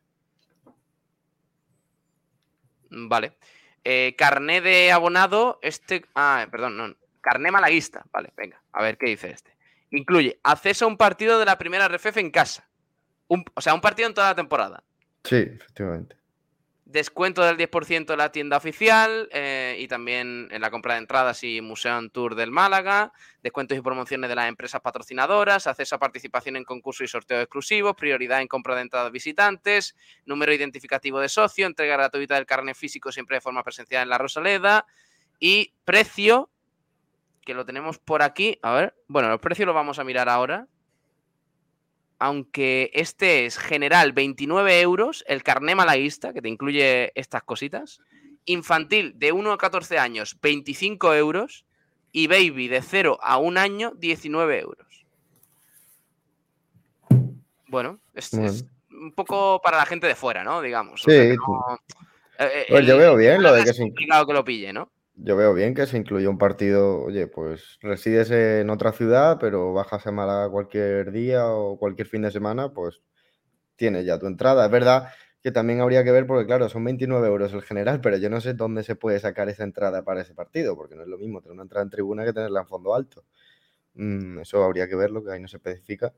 Vale. 2.91 3.37
Eh, 3.85 4.15
carné 4.17 4.61
de 4.61 4.93
abonado, 4.93 5.59
este. 5.63 6.05
Ah, 6.15 6.47
perdón, 6.51 6.77
no. 6.77 6.95
Carné 7.21 7.51
malaguista. 7.51 8.05
Vale, 8.13 8.33
venga, 8.37 8.63
a 8.73 8.83
ver 8.83 8.97
qué 8.99 9.07
dice 9.07 9.31
este. 9.31 9.57
Incluye 9.91 10.39
acceso 10.43 10.85
a 10.85 10.89
un 10.89 10.97
partido 10.97 11.39
de 11.39 11.45
la 11.45 11.59
primera 11.59 11.87
RFF 11.89 12.19
en 12.21 12.31
casa. 12.31 12.69
Un- 13.29 13.45
o 13.55 13.61
sea, 13.61 13.75
un 13.75 13.81
partido 13.81 14.09
en 14.09 14.15
toda 14.15 14.29
la 14.29 14.35
temporada. 14.37 14.83
Sí, 15.25 15.37
efectivamente. 15.37 16.17
Descuento 16.89 17.45
del 17.45 17.59
10% 17.59 18.13
en 18.13 18.17
la 18.17 18.33
tienda 18.33 18.57
oficial 18.57 19.29
eh, 19.31 19.77
y 19.79 19.89
también 19.89 20.49
en 20.51 20.63
la 20.63 20.71
compra 20.71 20.95
de 20.95 21.01
entradas 21.01 21.45
y 21.45 21.61
Museo 21.61 22.09
Tour 22.09 22.35
del 22.35 22.51
Málaga. 22.51 23.13
Descuentos 23.43 23.77
y 23.77 23.83
promociones 23.83 24.31
de 24.31 24.35
las 24.35 24.49
empresas 24.49 24.81
patrocinadoras. 24.81 25.67
Acceso 25.67 25.97
a 25.97 25.99
participación 25.99 26.57
en 26.57 26.65
concursos 26.65 27.05
y 27.05 27.09
sorteos 27.09 27.43
exclusivos. 27.43 27.95
Prioridad 27.95 28.41
en 28.41 28.49
compra 28.49 28.75
de 28.75 28.81
entradas 28.81 29.13
visitantes. 29.13 29.97
Número 30.25 30.51
identificativo 30.51 31.21
de 31.21 31.29
socio. 31.29 31.67
Entrega 31.67 31.95
gratuita 31.95 32.37
del 32.37 32.47
carnet 32.47 32.75
físico 32.75 33.13
siempre 33.13 33.37
de 33.37 33.43
forma 33.43 33.63
presencial 33.63 34.05
en 34.05 34.09
la 34.09 34.17
Rosaleda. 34.17 34.87
Y 35.39 35.75
precio, 35.85 36.49
que 37.45 37.53
lo 37.53 37.67
tenemos 37.67 37.99
por 37.99 38.23
aquí. 38.23 38.59
A 38.63 38.73
ver, 38.73 38.95
bueno, 39.09 39.29
los 39.29 39.41
precios 39.41 39.67
los 39.67 39.75
vamos 39.75 39.99
a 39.99 40.05
mirar 40.05 40.31
ahora 40.31 40.67
aunque 42.19 42.91
este 42.95 43.47
es 43.47 43.59
general 43.59 44.13
29 44.13 44.81
euros, 44.81 45.25
el 45.29 45.43
carné 45.43 45.75
malaguista, 45.75 46.33
que 46.33 46.43
te 46.43 46.49
incluye 46.49 47.13
estas 47.15 47.43
cositas, 47.43 48.01
infantil 48.45 49.13
de 49.17 49.33
1 49.33 49.53
a 49.53 49.59
14 49.59 49.99
años 49.99 50.37
25 50.41 51.15
euros 51.15 51.65
y 52.13 52.27
baby 52.27 52.69
de 52.69 52.83
0 52.83 53.19
a 53.23 53.39
1 53.39 53.57
año 53.59 53.93
19 53.97 54.59
euros. 54.61 54.87
Bueno, 57.69 57.99
es, 58.15 58.31
Bueno. 58.31 58.47
es 58.49 58.65
un 58.91 59.13
poco 59.13 59.61
para 59.63 59.77
la 59.77 59.87
gente 59.87 60.07
de 60.07 60.15
fuera, 60.15 60.43
¿no? 60.43 60.63
Digamos. 60.63 61.03
Sí, 61.03 61.11
que 61.11 61.37
no- 61.37 61.79
eh, 62.39 62.67
Pues 62.69 62.87
yo 62.87 62.95
el- 62.95 62.99
veo 63.01 63.17
bien 63.17 63.43
lo 63.43 63.53
de 63.53 63.61
es 63.61 63.67
que 63.67 63.73
inclu- 63.73 63.89
complicado 63.89 64.27
que 64.27 64.33
lo 64.33 64.45
pille, 64.45 64.73
¿no? 64.73 64.91
Yo 65.19 65.37
veo 65.37 65.55
bien 65.55 65.75
que 65.75 65.87
se 65.87 65.97
incluya 65.99 66.31
un 66.31 66.39
partido, 66.39 67.03
oye, 67.03 67.27
pues 67.27 67.79
resides 67.83 68.31
en 68.31 68.71
otra 68.71 68.93
ciudad, 68.93 69.39
pero 69.41 69.73
bajas 69.73 70.07
a 70.07 70.13
Málaga 70.13 70.49
cualquier 70.51 71.13
día 71.13 71.47
o 71.49 71.79
cualquier 71.79 72.07
fin 72.09 72.23
de 72.23 72.31
semana, 72.31 72.73
pues 72.73 73.01
tienes 73.77 74.07
ya 74.07 74.19
tu 74.19 74.27
entrada. 74.27 74.67
Es 74.67 74.71
verdad 74.73 75.09
que 75.43 75.53
también 75.53 75.81
habría 75.81 76.05
que 76.05 76.13
ver, 76.13 76.27
porque 76.27 76.47
claro, 76.47 76.69
son 76.69 76.85
29 76.85 77.29
euros 77.29 77.53
el 77.53 77.63
general, 77.63 78.01
pero 78.01 78.17
yo 78.19 78.31
no 78.31 78.41
sé 78.41 78.55
dónde 78.55 78.83
se 78.85 78.97
puede 78.97 79.21
sacar 79.21 79.49
esa 79.49 79.65
entrada 79.65 80.05
para 80.05 80.23
ese 80.23 80.35
partido, 80.35 80.77
porque 80.77 80.97
no 80.97 81.03
es 81.03 81.09
lo 81.09 81.19
mismo 81.19 81.41
tener 81.41 81.55
una 81.55 81.63
entrada 81.63 81.85
en 81.85 81.91
tribuna 81.91 82.25
que 82.25 82.33
tenerla 82.33 82.61
en 82.61 82.67
fondo 82.67 82.95
alto. 82.95 83.25
Mm, 83.95 84.41
eso 84.41 84.65
habría 84.65 84.89
que 84.89 84.97
verlo, 84.97 85.25
que 85.25 85.33
ahí 85.33 85.41
no 85.41 85.49
se 85.49 85.59
especifica. 85.59 86.13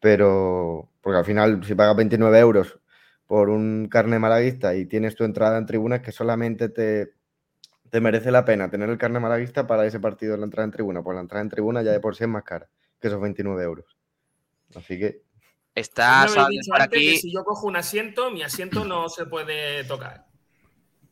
Pero, 0.00 0.90
porque 1.00 1.18
al 1.18 1.24
final, 1.24 1.64
si 1.64 1.74
pagas 1.74 1.96
29 1.96 2.38
euros 2.38 2.78
por 3.26 3.48
un 3.48 3.88
carne 3.90 4.18
malaguista 4.18 4.74
y 4.74 4.86
tienes 4.86 5.14
tu 5.16 5.24
entrada 5.24 5.58
en 5.58 5.66
tribuna, 5.66 5.96
es 5.96 6.02
que 6.02 6.12
solamente 6.12 6.68
te, 6.68 7.14
te 7.94 8.00
merece 8.00 8.32
la 8.32 8.44
pena 8.44 8.68
tener 8.68 8.90
el 8.90 8.98
carne 8.98 9.20
malaguista 9.20 9.68
para 9.68 9.86
ese 9.86 10.00
partido 10.00 10.34
en 10.34 10.40
la 10.40 10.46
entrada 10.46 10.64
en 10.64 10.72
tribuna. 10.72 11.00
Pues 11.00 11.14
la 11.14 11.20
entrada 11.20 11.42
en 11.42 11.48
tribuna 11.48 11.80
ya 11.80 11.92
de 11.92 12.00
por 12.00 12.16
sí 12.16 12.24
es 12.24 12.28
más 12.28 12.42
cara 12.42 12.68
que 13.00 13.06
esos 13.06 13.20
29 13.20 13.62
euros. 13.62 13.84
Así 14.74 14.98
que, 14.98 15.22
Está 15.76 16.26
dicho 16.26 16.34
por 16.72 16.82
antes 16.82 16.98
que 17.00 17.10
aquí. 17.10 17.16
si 17.18 17.32
yo 17.32 17.44
cojo 17.44 17.68
un 17.68 17.76
asiento, 17.76 18.32
mi 18.32 18.42
asiento 18.42 18.84
no 18.84 19.08
se 19.08 19.26
puede 19.26 19.84
tocar. 19.84 20.24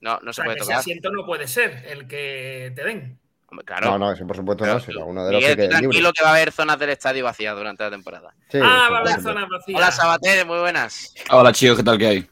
No, 0.01 0.19
no 0.25 0.31
O 0.31 0.33
se 0.33 0.39
sea, 0.39 0.45
puede 0.47 0.57
que 0.57 0.63
ese 0.63 0.71
tocar. 0.71 0.81
asiento 0.81 1.13
no 1.13 1.25
puede 1.25 1.47
ser 1.47 1.85
el 1.87 2.09
que 2.09 2.73
te 2.75 2.83
den. 2.83 3.21
Hombre, 3.47 3.65
claro. 3.65 3.87
no, 3.93 3.99
no, 3.99 4.13
eso 4.13 4.27
por 4.27 4.35
supuesto 4.35 4.67
no, 4.67 4.81
será 4.81 5.05
uno 5.05 5.25
de 5.25 5.35
los 5.35 5.41
Miguel, 5.41 5.57
que 5.57 5.63
libre. 5.63 5.79
tranquilo 5.79 6.13
que 6.13 6.25
va 6.25 6.31
a 6.31 6.35
haber 6.35 6.51
zonas 6.51 6.81
del 6.81 6.91
estadio 6.91 7.23
vacías 7.23 7.55
durante 7.55 7.85
la 7.85 7.91
temporada. 7.93 8.35
Sí, 8.49 8.59
ah, 8.61 8.89
va 8.91 8.99
a 8.99 9.01
haber 9.03 9.21
zonas 9.21 9.49
vacías. 9.49 9.79
Hola, 9.79 9.93
Sabater, 9.93 10.45
muy 10.47 10.59
buenas. 10.59 11.15
Hola, 11.31 11.53
chicos, 11.53 11.77
¿qué 11.77 11.85
tal 11.85 11.97
que 11.99 12.07
hay? 12.09 12.32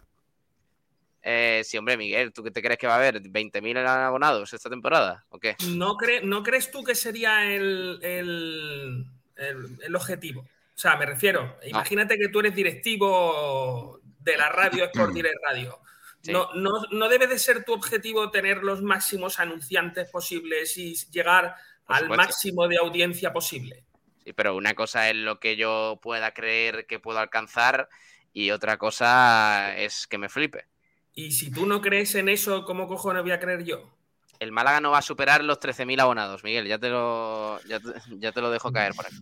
Eh, 1.22 1.62
sí, 1.64 1.76
hombre, 1.76 1.96
Miguel, 1.96 2.33
¿tú 2.33 2.42
qué 2.42 2.50
te 2.50 2.62
crees 2.62 2.78
que 2.78 2.87
va 2.87 2.94
a 2.94 2.96
haber? 2.96 3.20
¿20.000 3.22 3.76
abonados 3.87 4.52
esta 4.54 4.70
temporada? 4.70 5.24
¿O 5.28 5.38
qué? 5.38 5.56
¿No, 5.68 5.96
cre- 5.96 6.22
¿No 6.22 6.42
crees 6.42 6.70
tú 6.70 6.83
que 6.83 6.94
sería 6.94 7.44
el, 7.54 7.98
el- 8.02 9.06
el- 9.37 9.78
el 9.83 9.96
objetivo? 9.96 10.40
O 10.42 10.78
sea, 10.80 10.96
me 10.96 11.04
refiero, 11.04 11.59
imagínate 11.66 12.16
que 12.16 12.28
tú 12.28 12.40
eres 12.40 12.54
directivo 12.54 14.00
de 14.20 14.37
la 14.37 14.48
radio 14.48 14.85
Sport 14.85 15.12
Direct 15.14 15.37
Radio. 15.46 15.78
Sí. 16.22 16.33
No, 16.33 16.52
no, 16.54 16.70
no 16.90 17.09
debe 17.09 17.26
de 17.26 17.38
ser 17.38 17.64
tu 17.64 17.72
objetivo 17.72 18.30
tener 18.30 18.59
los 18.62 18.83
máximos 18.83 19.40
anunciantes 19.40 20.11
posibles 20.11 20.76
y 20.76 20.94
llegar 21.11 21.54
al 21.87 22.09
máximo 22.09 22.68
de 22.68 22.76
audiencia 22.78 23.33
posible. 23.33 23.85
Sí, 24.22 24.33
pero 24.35 24.54
una 24.54 24.74
cosa 24.74 25.09
es 25.09 25.16
lo 25.16 25.40
que 25.40 25.56
yo 25.56 25.98
pueda 26.02 26.33
creer 26.33 26.87
que 26.87 26.98
puedo 27.00 27.18
alcanzar 27.18 27.88
y 28.35 28.50
otra 28.50 28.76
cosa 28.76 29.76
es 29.78 30.06
que 30.06 30.18
me 30.18 30.28
flipe. 30.28 30.66
Y 31.14 31.33
si 31.33 31.51
tú 31.51 31.66
no 31.66 31.81
crees 31.81 32.14
en 32.14 32.29
eso, 32.29 32.64
¿cómo 32.64 32.87
cojones 32.87 33.23
voy 33.23 33.33
a 33.33 33.40
creer 33.40 33.64
yo? 33.64 33.90
El 34.38 34.53
Málaga 34.53 34.81
no 34.81 34.92
va 34.92 34.99
a 34.99 35.03
superar 35.03 35.44
los 35.44 35.61
13.000 35.61 36.01
abonados, 36.01 36.44
Miguel. 36.44 36.66
Ya 36.66 36.79
te 36.79 36.88
lo, 36.88 37.61
ya 37.68 37.79
te, 37.79 37.88
ya 38.18 38.33
te 38.33 38.40
lo 38.40 38.51
dejo 38.51 38.73
caer 38.73 38.94
por 38.94 39.07
aquí. 39.07 39.16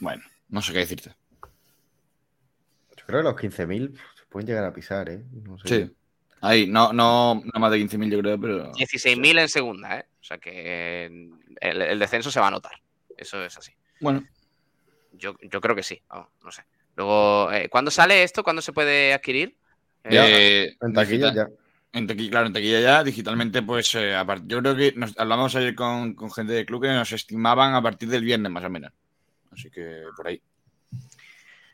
Bueno, 0.00 0.22
no 0.48 0.60
sé 0.60 0.72
qué 0.72 0.80
decirte. 0.80 1.14
Yo 2.96 3.06
creo 3.06 3.20
que 3.20 3.24
los 3.24 3.36
15.000 3.36 3.96
se 3.96 4.24
pueden 4.28 4.46
llegar 4.48 4.64
a 4.64 4.72
pisar, 4.72 5.08
¿eh? 5.08 5.24
No 5.32 5.58
sé. 5.58 5.86
Sí. 5.86 5.96
Ahí, 6.42 6.66
no, 6.66 6.92
no, 6.92 7.42
no 7.42 7.60
más 7.60 7.70
de 7.70 7.78
15.000 7.78 8.10
yo 8.10 8.18
creo, 8.20 8.40
pero... 8.40 8.72
16.000 8.72 9.40
en 9.40 9.48
segunda, 9.48 9.98
¿eh? 9.98 10.06
O 10.20 10.24
sea 10.24 10.38
que 10.38 11.06
el, 11.60 11.82
el 11.82 11.98
descenso 11.98 12.30
se 12.30 12.40
va 12.40 12.48
a 12.48 12.52
notar. 12.52 12.72
Eso 13.16 13.42
es 13.44 13.56
así. 13.56 13.72
Bueno, 14.00 14.24
Yo, 15.12 15.36
yo 15.42 15.60
creo 15.60 15.76
que 15.76 15.82
sí. 15.82 16.02
Vamos, 16.08 16.28
no 16.42 16.50
sé. 16.50 16.64
Luego, 16.96 17.52
eh, 17.52 17.68
¿cuándo 17.68 17.90
sale 17.90 18.22
esto? 18.22 18.42
¿Cuándo 18.42 18.62
se 18.62 18.72
puede 18.72 19.12
adquirir? 19.12 19.56
Eh, 20.04 20.14
Ya, 20.14 20.28
eh, 20.28 20.76
En 20.80 20.92
taquilla 20.92 21.30
digital- 21.30 21.48
ya. 21.50 21.56
En 21.92 22.06
taquilla, 22.06 22.30
claro, 22.30 22.46
en 22.46 22.52
taquilla 22.52 22.80
ya, 22.80 23.02
digitalmente, 23.04 23.62
pues 23.62 23.94
eh, 23.96 24.14
a 24.14 24.24
part- 24.24 24.44
yo 24.46 24.60
creo 24.60 24.76
que 24.76 24.92
nos 24.96 25.18
hablamos 25.18 25.54
ayer 25.56 25.74
con, 25.74 26.14
con 26.14 26.30
gente 26.30 26.52
de 26.52 26.64
club 26.64 26.82
que 26.82 26.88
nos 26.88 27.10
estimaban 27.12 27.74
a 27.74 27.82
partir 27.82 28.08
del 28.08 28.22
viernes 28.24 28.52
más 28.52 28.64
o 28.64 28.70
menos. 28.70 28.92
Así 29.52 29.70
que 29.70 30.04
por 30.16 30.28
ahí. 30.28 30.40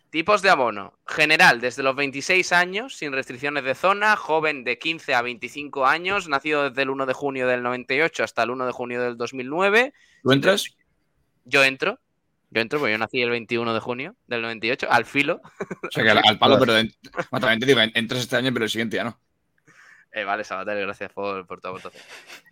Tipos 0.09 0.41
de 0.41 0.49
abono. 0.49 0.99
General, 1.07 1.61
desde 1.61 1.83
los 1.83 1.95
26 1.95 2.53
años, 2.53 2.97
sin 2.97 3.13
restricciones 3.13 3.65
de 3.65 3.75
zona. 3.75 4.17
Joven 4.17 4.65
de 4.65 4.79
15 4.79 5.15
a 5.15 5.21
25 5.21 5.85
años, 5.85 6.29
nacido 6.29 6.71
desde 6.71 6.83
el 6.83 6.91
1 6.91 7.05
de 7.05 7.13
junio 7.13 7.47
del 7.47 7.63
98 7.63 8.25
hasta 8.25 8.43
el 8.45 8.51
1 8.51 8.65
de 8.65 8.73
junio 8.73 9.03
del 9.03 9.19
2009. 9.19 9.93
¿Tú 10.23 10.33
entras? 10.33 10.75
Yo 11.45 11.63
entro. 11.65 11.99
Yo 12.51 12.61
entro 12.61 12.79
porque 12.79 12.93
yo 12.93 12.99
nací 12.99 13.21
el 13.21 13.31
21 13.31 13.75
de 13.75 13.81
junio 13.81 14.17
del 14.27 14.43
98, 14.43 14.87
al 14.91 15.05
filo. 15.05 15.41
O 15.83 15.91
sea, 15.91 16.03
que 16.05 16.11
al, 16.11 16.21
al 16.25 16.39
palo, 16.39 16.59
pero 16.61 16.77
en- 16.79 16.93
bueno, 17.31 17.47
también 17.47 17.61
te 17.61 17.67
digo, 17.67 17.81
en- 17.81 17.93
entras 17.95 18.21
este 18.23 18.37
año, 18.37 18.53
pero 18.53 18.65
el 18.65 18.71
siguiente 18.71 18.97
ya 18.97 19.05
no. 19.05 19.19
Eh, 20.13 20.25
vale, 20.25 20.45
Sabater, 20.45 20.79
gracias 20.81 21.13
por, 21.13 21.47
por 21.47 21.61
tu 21.61 21.69
aportación. 21.69 22.03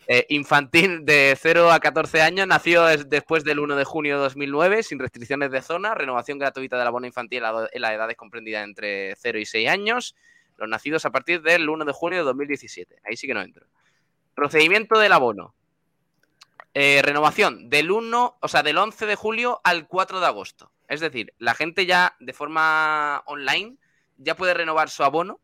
Eh, 0.06 0.26
infantil 0.28 1.04
de 1.06 1.34
0 1.40 1.72
a 1.72 1.80
14 1.80 2.20
años, 2.20 2.46
nació 2.46 2.84
des- 2.84 3.08
después 3.08 3.42
del 3.44 3.58
1 3.58 3.74
de 3.76 3.84
junio 3.84 4.16
de 4.16 4.22
2009, 4.24 4.82
sin 4.82 4.98
restricciones 4.98 5.50
de 5.50 5.62
zona, 5.62 5.94
renovación 5.94 6.38
gratuita 6.38 6.76
de 6.76 6.84
la 6.84 6.90
bono 6.90 7.06
infantil 7.06 7.42
a 7.44 7.66
en 7.72 7.80
las 7.80 7.92
edades 7.92 8.16
comprendidas 8.16 8.64
entre 8.64 9.14
0 9.16 9.38
y 9.38 9.46
6 9.46 9.68
años, 9.70 10.14
los 10.58 10.68
nacidos 10.68 11.06
a 11.06 11.10
partir 11.10 11.40
del 11.40 11.66
1 11.68 11.86
de 11.86 11.92
junio 11.92 12.18
de 12.18 12.24
2017. 12.24 12.96
Ahí 13.04 13.16
sí 13.16 13.26
que 13.26 13.32
no 13.34 13.40
entro. 13.40 13.64
Procedimiento 14.34 14.98
del 14.98 15.12
abono. 15.12 15.54
Eh, 16.74 17.02
renovación 17.02 17.70
del 17.70 17.90
1, 17.92 18.38
o 18.40 18.48
sea, 18.48 18.62
del 18.64 18.78
11 18.78 19.06
de 19.06 19.14
julio 19.14 19.60
al 19.62 19.86
4 19.86 20.18
de 20.20 20.26
agosto. 20.26 20.72
Es 20.88 21.00
decir, 21.00 21.32
la 21.38 21.54
gente 21.54 21.86
ya 21.86 22.16
de 22.18 22.32
forma 22.32 23.22
online 23.26 23.76
ya 24.18 24.34
puede 24.36 24.54
renovar 24.54 24.90
su 24.90 25.04
abono 25.04 25.40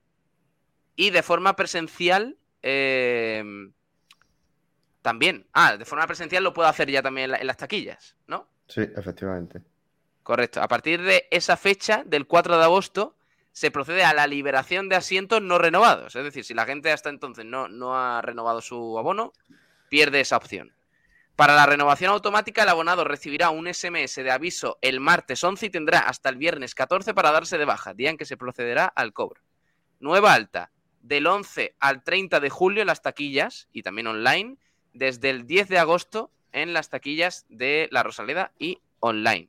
y 0.97 1.11
de 1.11 1.22
forma 1.22 1.55
presencial 1.55 2.37
eh, 2.62 3.45
también. 5.03 5.47
Ah, 5.53 5.76
de 5.76 5.85
forma 5.85 6.07
presencial 6.07 6.43
lo 6.45 6.53
puedo 6.53 6.68
hacer 6.68 6.91
ya 6.91 7.03
también 7.03 7.26
en, 7.26 7.31
la- 7.33 7.39
en 7.39 7.47
las 7.47 7.57
taquillas, 7.57 8.16
¿no? 8.26 8.49
Sí, 8.68 8.81
efectivamente. 8.97 9.62
Correcto. 10.22 10.61
A 10.62 10.68
partir 10.68 11.01
de 11.03 11.26
esa 11.31 11.57
fecha, 11.57 12.03
del 12.05 12.26
4 12.26 12.59
de 12.59 12.64
agosto, 12.64 13.16
se 13.53 13.70
procede 13.70 14.05
a 14.05 14.14
la 14.14 14.26
liberación 14.26 14.89
de 14.89 14.97
asientos 14.97 15.41
no 15.43 15.59
renovados. 15.59 16.14
Es 16.14 16.24
decir, 16.24 16.45
si 16.45 16.55
la 16.55 16.66
gente 16.66 16.93
hasta 16.93 17.09
entonces 17.09 17.45
no, 17.45 17.68
no 17.68 17.97
ha 17.97 18.20
renovado 18.22 18.61
su 18.61 18.99
abono, 18.99 19.33
pierde 19.89 20.20
esa 20.20 20.37
opción. 20.37 20.72
Para 21.41 21.57
la 21.57 21.64
renovación 21.64 22.11
automática, 22.11 22.64
el 22.64 22.68
abonado 22.68 23.03
recibirá 23.03 23.49
un 23.49 23.66
SMS 23.66 24.16
de 24.16 24.30
aviso 24.30 24.76
el 24.82 25.01
martes 25.01 25.43
11 25.43 25.64
y 25.64 25.70
tendrá 25.70 26.01
hasta 26.01 26.28
el 26.28 26.36
viernes 26.36 26.74
14 26.74 27.14
para 27.14 27.32
darse 27.32 27.57
de 27.57 27.64
baja, 27.64 27.95
día 27.95 28.11
en 28.11 28.18
que 28.18 28.26
se 28.26 28.36
procederá 28.36 28.84
al 28.84 29.14
cobro. 29.14 29.41
Nueva 30.01 30.34
alta, 30.34 30.70
del 31.01 31.26
11 31.26 31.76
al 31.80 32.05
30 32.05 32.41
de 32.41 32.51
julio 32.51 32.82
en 32.82 32.88
las 32.88 33.01
taquillas 33.01 33.68
y 33.72 33.82
también 33.82 34.09
online, 34.09 34.59
desde 34.93 35.30
el 35.30 35.47
10 35.47 35.68
de 35.70 35.78
agosto 35.78 36.30
en 36.53 36.74
las 36.74 36.91
taquillas 36.91 37.47
de 37.49 37.88
La 37.91 38.03
Rosaleda 38.03 38.53
y 38.59 38.82
online. 38.99 39.49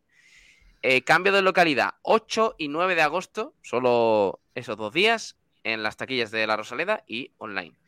Eh, 0.83 1.01
cambio 1.01 1.33
de 1.33 1.41
localidad, 1.41 1.95
8 2.03 2.55
y 2.57 2.69
9 2.69 2.95
de 2.95 3.01
agosto, 3.01 3.53
solo 3.63 4.39
esos 4.55 4.77
dos 4.77 4.93
días, 4.93 5.35
en 5.65 5.83
las 5.83 5.97
taquillas 5.97 6.31
de 6.31 6.47
La 6.47 6.55
Rosaleda 6.55 7.03
y 7.05 7.33
online. 7.37 7.80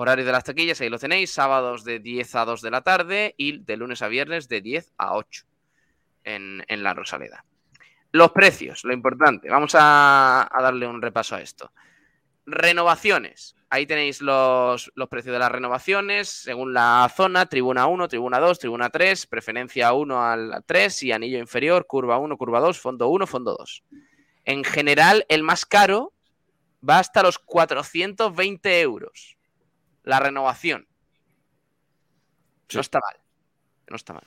Horario 0.00 0.24
de 0.24 0.30
las 0.30 0.44
taquillas, 0.44 0.80
ahí 0.80 0.88
lo 0.88 1.00
tenéis, 1.00 1.32
sábados 1.32 1.82
de 1.82 1.98
10 1.98 2.36
a 2.36 2.44
2 2.44 2.62
de 2.62 2.70
la 2.70 2.82
tarde 2.82 3.34
y 3.36 3.64
de 3.64 3.76
lunes 3.76 4.00
a 4.00 4.06
viernes 4.06 4.48
de 4.48 4.60
10 4.60 4.92
a 4.96 5.16
8 5.16 5.44
en, 6.22 6.64
en 6.68 6.84
La 6.84 6.94
Rosaleda. 6.94 7.44
Los 8.12 8.30
precios, 8.30 8.84
lo 8.84 8.92
importante. 8.92 9.50
Vamos 9.50 9.74
a, 9.74 10.48
a 10.52 10.62
darle 10.62 10.86
un 10.86 11.02
repaso 11.02 11.34
a 11.34 11.40
esto. 11.40 11.72
Renovaciones. 12.46 13.56
Ahí 13.70 13.86
tenéis 13.86 14.22
los, 14.22 14.92
los 14.94 15.08
precios 15.08 15.32
de 15.32 15.40
las 15.40 15.50
renovaciones 15.50 16.28
según 16.28 16.72
la 16.72 17.12
zona, 17.12 17.46
tribuna 17.46 17.88
1, 17.88 18.06
tribuna 18.06 18.38
2, 18.38 18.56
tribuna 18.60 18.90
3, 18.90 19.26
preferencia 19.26 19.92
1 19.92 20.24
al 20.24 20.62
3 20.64 21.02
y 21.02 21.10
anillo 21.10 21.40
inferior, 21.40 21.88
curva 21.88 22.18
1, 22.18 22.36
curva 22.36 22.60
2, 22.60 22.78
fondo 22.78 23.08
1, 23.08 23.26
fondo 23.26 23.56
2. 23.58 23.82
En 24.44 24.62
general, 24.62 25.26
el 25.28 25.42
más 25.42 25.66
caro 25.66 26.12
va 26.88 27.00
hasta 27.00 27.24
los 27.24 27.40
420 27.40 28.80
euros. 28.80 29.37
La 30.08 30.20
renovación. 30.20 30.88
No 32.72 32.80
está 32.80 32.98
mal. 32.98 33.20
No 33.90 33.96
está 33.96 34.14
mal. 34.14 34.22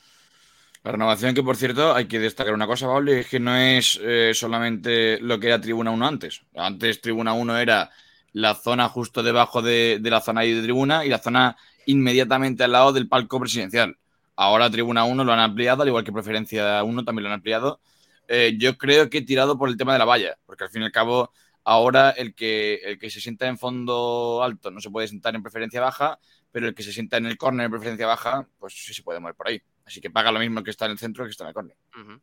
La 0.84 0.92
renovación 0.92 1.34
que, 1.34 1.42
por 1.42 1.58
cierto, 1.58 1.96
hay 1.96 2.06
que 2.06 2.20
destacar 2.20 2.54
una 2.54 2.68
cosa, 2.68 2.86
Pablo, 2.86 3.12
es 3.12 3.28
que 3.28 3.40
no 3.40 3.56
es 3.56 4.00
eh, 4.04 4.32
solamente 4.36 5.20
lo 5.22 5.40
que 5.40 5.48
era 5.48 5.60
Tribuna 5.60 5.90
1 5.90 6.08
antes. 6.08 6.44
Antes 6.56 7.02
Tribuna 7.02 7.34
1 7.34 7.58
era 7.58 7.90
la 8.32 8.54
zona 8.54 8.90
justo 8.90 9.24
debajo 9.24 9.64
de, 9.64 9.98
de 10.00 10.10
la 10.12 10.22
zona 10.22 10.42
de 10.42 10.62
tribuna 10.62 11.04
y 11.04 11.10
la 11.10 11.18
zona 11.18 11.58
inmediatamente 11.88 12.64
al 12.64 12.74
lado 12.74 12.94
del 12.94 13.08
palco 13.10 13.40
presidencial. 13.40 13.98
Ahora 14.36 14.70
Tribuna 14.70 15.04
1 15.06 15.24
lo 15.24 15.34
han 15.34 15.40
ampliado, 15.40 15.82
al 15.82 15.88
igual 15.88 16.04
que 16.04 16.12
Preferencia 16.12 16.84
1 16.84 17.04
también 17.04 17.24
lo 17.24 17.30
han 17.30 17.38
ampliado. 17.38 17.82
Eh, 18.28 18.56
yo 18.60 18.78
creo 18.78 19.10
que 19.10 19.18
he 19.18 19.26
tirado 19.26 19.58
por 19.58 19.68
el 19.68 19.78
tema 19.78 19.94
de 19.94 20.00
la 20.00 20.06
valla, 20.06 20.38
porque 20.46 20.64
al 20.64 20.70
fin 20.70 20.84
y 20.84 20.86
al 20.86 20.92
cabo 20.92 21.34
ahora 21.64 22.12
el 22.12 22.34
que, 22.36 22.76
el 22.84 22.98
que 22.98 23.10
se 23.10 23.22
sienta 23.22 23.48
en 23.48 23.58
fondo 23.58 24.42
alto 24.44 24.72
no 24.72 24.80
se 24.82 24.90
puede 24.90 25.08
sentar 25.08 25.36
en 25.36 25.44
preferencia 25.44 25.82
baja, 25.82 26.20
pero 26.52 26.68
el 26.68 26.76
que 26.76 26.84
se 26.84 26.92
sienta 26.94 27.18
en 27.18 27.26
el 27.26 27.38
córner 27.38 27.66
en 27.66 27.72
preferencia 27.72 28.08
baja, 28.08 28.48
pues 28.60 28.74
sí 28.74 28.94
se 28.94 29.04
puede 29.04 29.20
mover 29.20 29.36
por 29.36 29.48
ahí. 29.48 29.62
Así 29.86 30.02
que 30.02 30.10
paga 30.10 30.32
lo 30.32 30.40
mismo 30.40 30.60
el 30.60 30.66
que 30.66 30.72
está 30.72 30.86
en 30.86 30.92
el 30.92 31.00
centro 31.00 31.24
que 31.26 31.32
está 31.32 31.44
en 31.44 31.48
el 31.50 31.54
córner. 31.54 31.78
Ujú. 32.00 32.22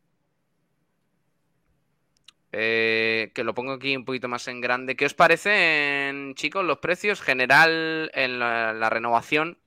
Eh, 2.51 3.31
que 3.35 3.43
lo 3.43 3.53
pongo 3.53 3.73
aquí 3.73 3.95
un 3.95 4.05
poquito 4.05 4.27
más 4.27 4.47
en 4.47 4.59
grande. 4.59 4.95
¿Qué 4.95 5.05
os 5.05 5.13
parecen, 5.13 6.33
chicos, 6.35 6.65
los 6.65 6.79
precios 6.79 7.21
general 7.21 8.09
en 8.13 8.39
la, 8.39 8.89
renovación? 8.89 9.59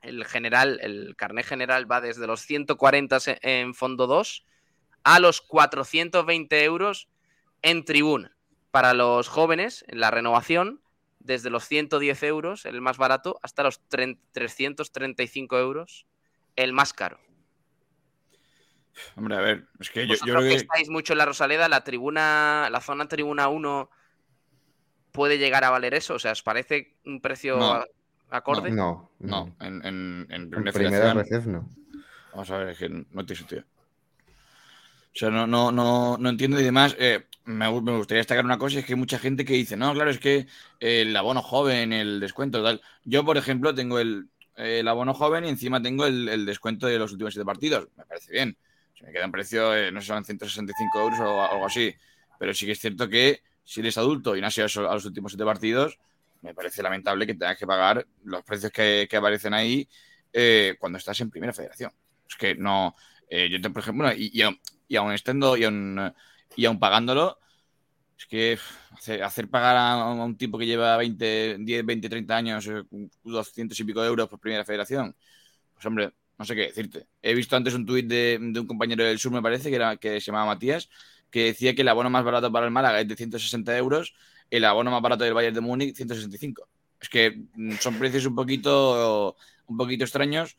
El 0.00 0.24
general, 0.24 0.78
el 0.82 1.16
carné 1.16 1.42
general 1.42 1.90
va 1.90 2.00
desde 2.00 2.26
los 2.26 2.40
140 2.40 3.20
se- 3.20 3.38
en 3.42 3.74
fondo 3.74 4.06
2 4.06 4.46
a 5.02 5.18
los 5.20 5.42
420 5.42 6.64
euros 6.64 7.08
en 7.60 7.84
tribuna. 7.84 8.33
Para 8.74 8.92
los 8.92 9.28
jóvenes, 9.28 9.84
en 9.86 10.00
la 10.00 10.10
renovación, 10.10 10.80
desde 11.20 11.48
los 11.48 11.62
110 11.68 12.20
euros, 12.24 12.66
el 12.66 12.80
más 12.80 12.96
barato, 12.98 13.38
hasta 13.40 13.62
los 13.62 13.78
30 13.86 14.20
335 14.32 15.56
euros, 15.60 16.06
el 16.56 16.72
más 16.72 16.92
caro. 16.92 17.20
Hombre, 19.14 19.36
a 19.36 19.40
ver, 19.40 19.68
es 19.78 19.90
que 19.90 20.08
yo, 20.08 20.14
yo 20.16 20.20
creo 20.24 20.40
que 20.40 20.48
que. 20.48 20.54
estáis 20.56 20.88
mucho 20.90 21.12
en 21.12 21.18
la 21.18 21.24
Rosaleda, 21.24 21.68
la 21.68 21.84
tribuna, 21.84 22.68
la 22.68 22.80
zona 22.80 23.06
tribuna 23.06 23.46
1 23.46 23.90
puede 25.12 25.38
llegar 25.38 25.62
a 25.62 25.70
valer 25.70 25.94
eso. 25.94 26.14
O 26.14 26.18
sea, 26.18 26.32
¿os 26.32 26.42
parece 26.42 26.96
un 27.06 27.20
precio 27.20 27.56
No. 27.56 27.84
acorde? 28.30 28.72
No, 28.72 29.12
No, 29.20 29.54
en, 29.60 29.84
en, 29.86 30.26
en 30.30 30.42
En 30.42 30.50
primera 30.50 30.72
primera 30.72 31.12
federación- 31.14 31.28
vez 31.30 31.46
no. 31.46 31.68
Vamos 32.32 32.50
a 32.50 32.58
ver, 32.58 32.68
es 32.70 32.78
que 32.78 32.88
no 32.88 33.24
tiene 33.24 33.36
sentido. 33.36 33.62
O 35.14 35.18
sea, 35.18 35.30
no, 35.30 35.46
no, 35.46 35.70
no, 35.70 36.16
no 36.18 36.28
entiendo 36.28 36.60
y 36.60 36.64
demás. 36.64 36.96
eh, 36.98 37.24
me, 37.44 37.70
me 37.80 37.96
gustaría 37.96 38.18
destacar 38.20 38.44
una 38.44 38.58
cosa, 38.58 38.78
es 38.80 38.84
que 38.84 38.94
hay 38.94 38.98
mucha 38.98 39.18
gente 39.18 39.44
que 39.44 39.52
dice, 39.54 39.76
no, 39.76 39.92
claro, 39.94 40.10
es 40.10 40.18
que 40.18 40.46
el 40.80 41.14
abono 41.16 41.42
joven, 41.42 41.92
el 41.92 42.20
descuento, 42.20 42.62
tal. 42.64 42.80
Yo, 43.04 43.24
por 43.24 43.36
ejemplo, 43.36 43.74
tengo 43.74 43.98
el, 44.00 44.28
abono 44.88 45.14
joven 45.14 45.44
y 45.44 45.48
encima 45.50 45.80
tengo 45.82 46.06
el, 46.06 46.46
descuento 46.46 46.86
de 46.86 46.98
los 46.98 47.12
últimos 47.12 47.34
siete 47.34 47.46
partidos. 47.46 47.88
Me 47.96 48.04
parece 48.04 48.32
bien. 48.32 48.56
Se 48.98 49.04
me 49.04 49.12
queda 49.12 49.24
en 49.24 49.32
precio, 49.32 49.74
eh, 49.74 49.92
no 49.92 50.00
sé, 50.00 50.08
son 50.08 50.24
165 50.24 51.00
euros 51.00 51.20
o 51.20 51.42
algo 51.42 51.66
así. 51.66 51.94
Pero 52.38 52.54
sí 52.54 52.66
que 52.66 52.72
es 52.72 52.80
cierto 52.80 53.08
que 53.08 53.42
si 53.64 53.80
eres 53.80 53.98
adulto 53.98 54.36
y 54.36 54.40
no 54.40 54.48
has 54.48 54.58
ido 54.58 54.66
a 54.88 54.94
los 54.94 55.04
últimos 55.04 55.32
siete 55.32 55.44
partidos, 55.44 55.98
me 56.42 56.54
parece 56.54 56.82
lamentable 56.82 57.26
que 57.26 57.34
tengas 57.34 57.58
que 57.58 57.66
pagar 57.66 58.06
los 58.24 58.42
precios 58.44 58.72
que, 58.72 59.06
que 59.08 59.16
aparecen 59.16 59.54
ahí 59.54 59.88
eh, 60.32 60.76
cuando 60.78 60.98
estás 60.98 61.20
en 61.20 61.30
primera 61.30 61.52
federación. 61.52 61.92
Es 62.28 62.36
que 62.36 62.54
no. 62.54 62.94
eh, 63.28 63.48
yo, 63.50 63.60
te- 63.60 63.70
por 63.70 63.82
ejemplo, 63.82 64.12
y, 64.12 64.30
y 64.32 64.42
aun- 64.42 64.60
y 64.88 64.96
aún 64.96 65.12
estando 65.12 65.56
y 65.56 65.64
aún, 65.64 66.12
y 66.56 66.64
aún 66.66 66.78
pagándolo, 66.78 67.38
es 68.18 68.26
que 68.26 68.58
hacer, 68.92 69.22
hacer 69.22 69.48
pagar 69.50 69.76
a, 69.76 69.92
a 70.02 70.12
un 70.24 70.36
tipo 70.36 70.58
que 70.58 70.66
lleva 70.66 70.96
20, 70.96 71.56
10, 71.60 71.84
20, 71.84 72.08
30 72.08 72.36
años, 72.36 72.66
eh, 72.68 72.82
200 73.24 73.78
y 73.80 73.84
pico 73.84 74.02
de 74.02 74.08
euros 74.08 74.28
por 74.28 74.40
primera 74.40 74.64
federación, 74.64 75.16
pues 75.74 75.86
hombre, 75.86 76.12
no 76.38 76.44
sé 76.44 76.54
qué 76.54 76.62
decirte. 76.62 77.08
He 77.22 77.34
visto 77.34 77.56
antes 77.56 77.74
un 77.74 77.86
tuit 77.86 78.06
de, 78.06 78.38
de 78.40 78.60
un 78.60 78.66
compañero 78.66 79.04
del 79.04 79.18
sur, 79.18 79.32
me 79.32 79.42
parece, 79.42 79.70
que, 79.70 79.76
era, 79.76 79.96
que 79.96 80.20
se 80.20 80.26
llamaba 80.26 80.46
Matías, 80.54 80.88
que 81.30 81.46
decía 81.46 81.74
que 81.74 81.82
el 81.82 81.88
abono 81.88 82.10
más 82.10 82.24
barato 82.24 82.52
para 82.52 82.66
el 82.66 82.72
Málaga 82.72 83.00
es 83.00 83.08
de 83.08 83.16
160 83.16 83.76
euros, 83.76 84.14
el 84.50 84.64
abono 84.64 84.90
más 84.90 85.02
barato 85.02 85.24
del 85.24 85.34
Bayern 85.34 85.54
de 85.54 85.60
Múnich 85.60 85.96
165. 85.96 86.68
Es 87.00 87.08
que 87.08 87.42
mm, 87.54 87.74
son 87.80 87.98
precios 87.98 88.26
un 88.26 88.34
poquito, 88.34 89.36
un 89.66 89.76
poquito 89.76 90.04
extraños. 90.04 90.56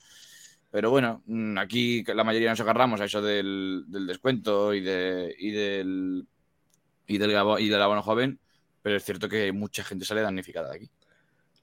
Pero 0.76 0.92
bueno, 0.92 1.22
mm, 1.26 1.58
aquí 1.58 2.04
la 2.04 2.26
mayoría 2.26 2.50
nos 2.50 2.60
agarramos 2.60 3.00
a 3.00 3.06
eso 3.06 3.22
del, 3.22 3.86
descuento 3.88 4.74
y, 4.74 4.82
de, 4.82 5.34
y, 5.40 5.52
del, 5.52 6.28
y, 7.08 7.18
del, 7.18 7.32
y 7.60 7.70
del 7.70 7.82
abono 7.82 8.02
joven, 8.02 8.42
pero 8.82 8.98
es 8.98 9.06
cierto 9.06 9.30
que 9.30 9.54
mucha 9.54 9.86
gente 9.86 10.04
sale 10.04 10.20
damnificada 10.20 10.72
de 10.72 10.76
aquí. 10.76 10.92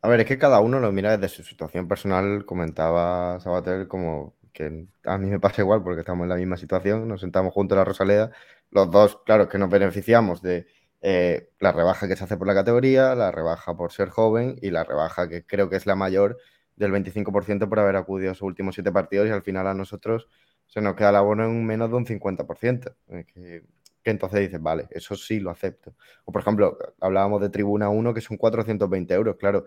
A 0.01 0.09
ver, 0.09 0.21
es 0.21 0.27
que 0.27 0.39
cada 0.39 0.61
uno 0.61 0.81
lo 0.81 0.93
mira 0.93 1.15
desde 1.19 1.29
su 1.29 1.43
situación 1.43 1.87
personal. 1.87 2.47
Comentaba 2.47 3.39
Sabater 3.41 3.87
como 3.87 4.35
que 4.51 4.87
a 5.05 5.19
mí 5.19 5.29
me 5.29 5.39
pasa 5.39 5.61
igual 5.61 5.83
porque 5.83 6.01
estamos 6.01 6.25
en 6.25 6.31
la 6.31 6.37
misma 6.37 6.57
situación, 6.57 7.07
nos 7.07 7.21
sentamos 7.21 7.53
juntos 7.53 7.77
en 7.77 7.81
la 7.81 7.85
Rosaleda. 7.85 8.31
Los 8.71 8.91
dos, 8.91 9.19
claro, 9.27 9.47
que 9.47 9.59
nos 9.59 9.69
beneficiamos 9.69 10.41
de 10.41 10.67
eh, 11.03 11.51
la 11.61 11.73
rebaja 11.73 12.09
que 12.09 12.17
se 12.17 12.25
hace 12.25 12.39
por 12.39 12.47
la 12.47 12.55
categoría, 12.55 13.15
la 13.15 13.31
rebaja 13.31 13.77
por 13.77 13.93
ser 13.93 14.09
joven 14.09 14.57
y 14.63 14.71
la 14.71 14.85
rebaja 14.85 15.29
que 15.29 15.45
creo 15.45 15.69
que 15.69 15.77
es 15.77 15.85
la 15.85 15.97
mayor 15.97 16.39
del 16.77 16.93
25% 16.93 17.69
por 17.69 17.79
haber 17.81 17.97
acudido 17.97 18.33
a 18.33 18.35
sus 18.35 18.43
últimos 18.43 18.75
siete 18.75 18.93
partidos 18.93 19.29
y 19.29 19.31
al 19.31 19.43
final 19.43 19.67
a 19.67 19.75
nosotros 19.75 20.29
se 20.67 20.81
nos 20.81 20.95
queda 20.97 21.11
el 21.11 21.17
abono 21.17 21.45
en 21.45 21.65
menos 21.67 21.91
de 21.91 21.97
un 21.97 22.07
50%. 22.07 22.97
eh, 23.09 23.25
Que, 23.33 23.63
que 24.03 24.11
entonces 24.11 24.41
dices, 24.41 24.61
vale, 24.61 24.89
eso 24.91 25.15
sí 25.17 25.39
lo 25.41 25.51
acepto. 25.51 25.95
O 26.25 26.33
por 26.33 26.43
ejemplo, 26.43 26.79
hablábamos 27.01 27.41
de 27.41 27.51
Tribuna 27.51 27.89
1 27.89 28.15
que 28.15 28.21
son 28.21 28.37
420 28.37 29.15
euros. 29.15 29.37
Claro, 29.37 29.67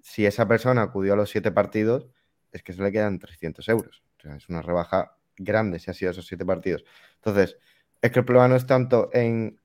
si 0.00 0.26
esa 0.26 0.46
persona 0.48 0.82
acudió 0.82 1.12
a 1.14 1.16
los 1.16 1.30
siete 1.30 1.52
partidos, 1.52 2.08
es 2.52 2.62
que 2.62 2.72
se 2.72 2.82
le 2.82 2.90
quedan 2.92 3.18
300 3.18 3.68
euros. 3.68 4.02
O 4.18 4.22
sea, 4.22 4.36
es 4.36 4.48
una 4.48 4.62
rebaja 4.62 5.16
grande 5.36 5.78
si 5.78 5.90
ha 5.90 5.94
sido 5.94 6.10
esos 6.10 6.26
siete 6.26 6.44
partidos. 6.44 6.84
Entonces, 7.16 7.58
es 8.02 8.10
que 8.10 8.20
el 8.20 8.24
problema 8.24 8.48
no 8.48 8.56
es 8.56 8.66
tanto 8.66 9.10
en 9.12 9.60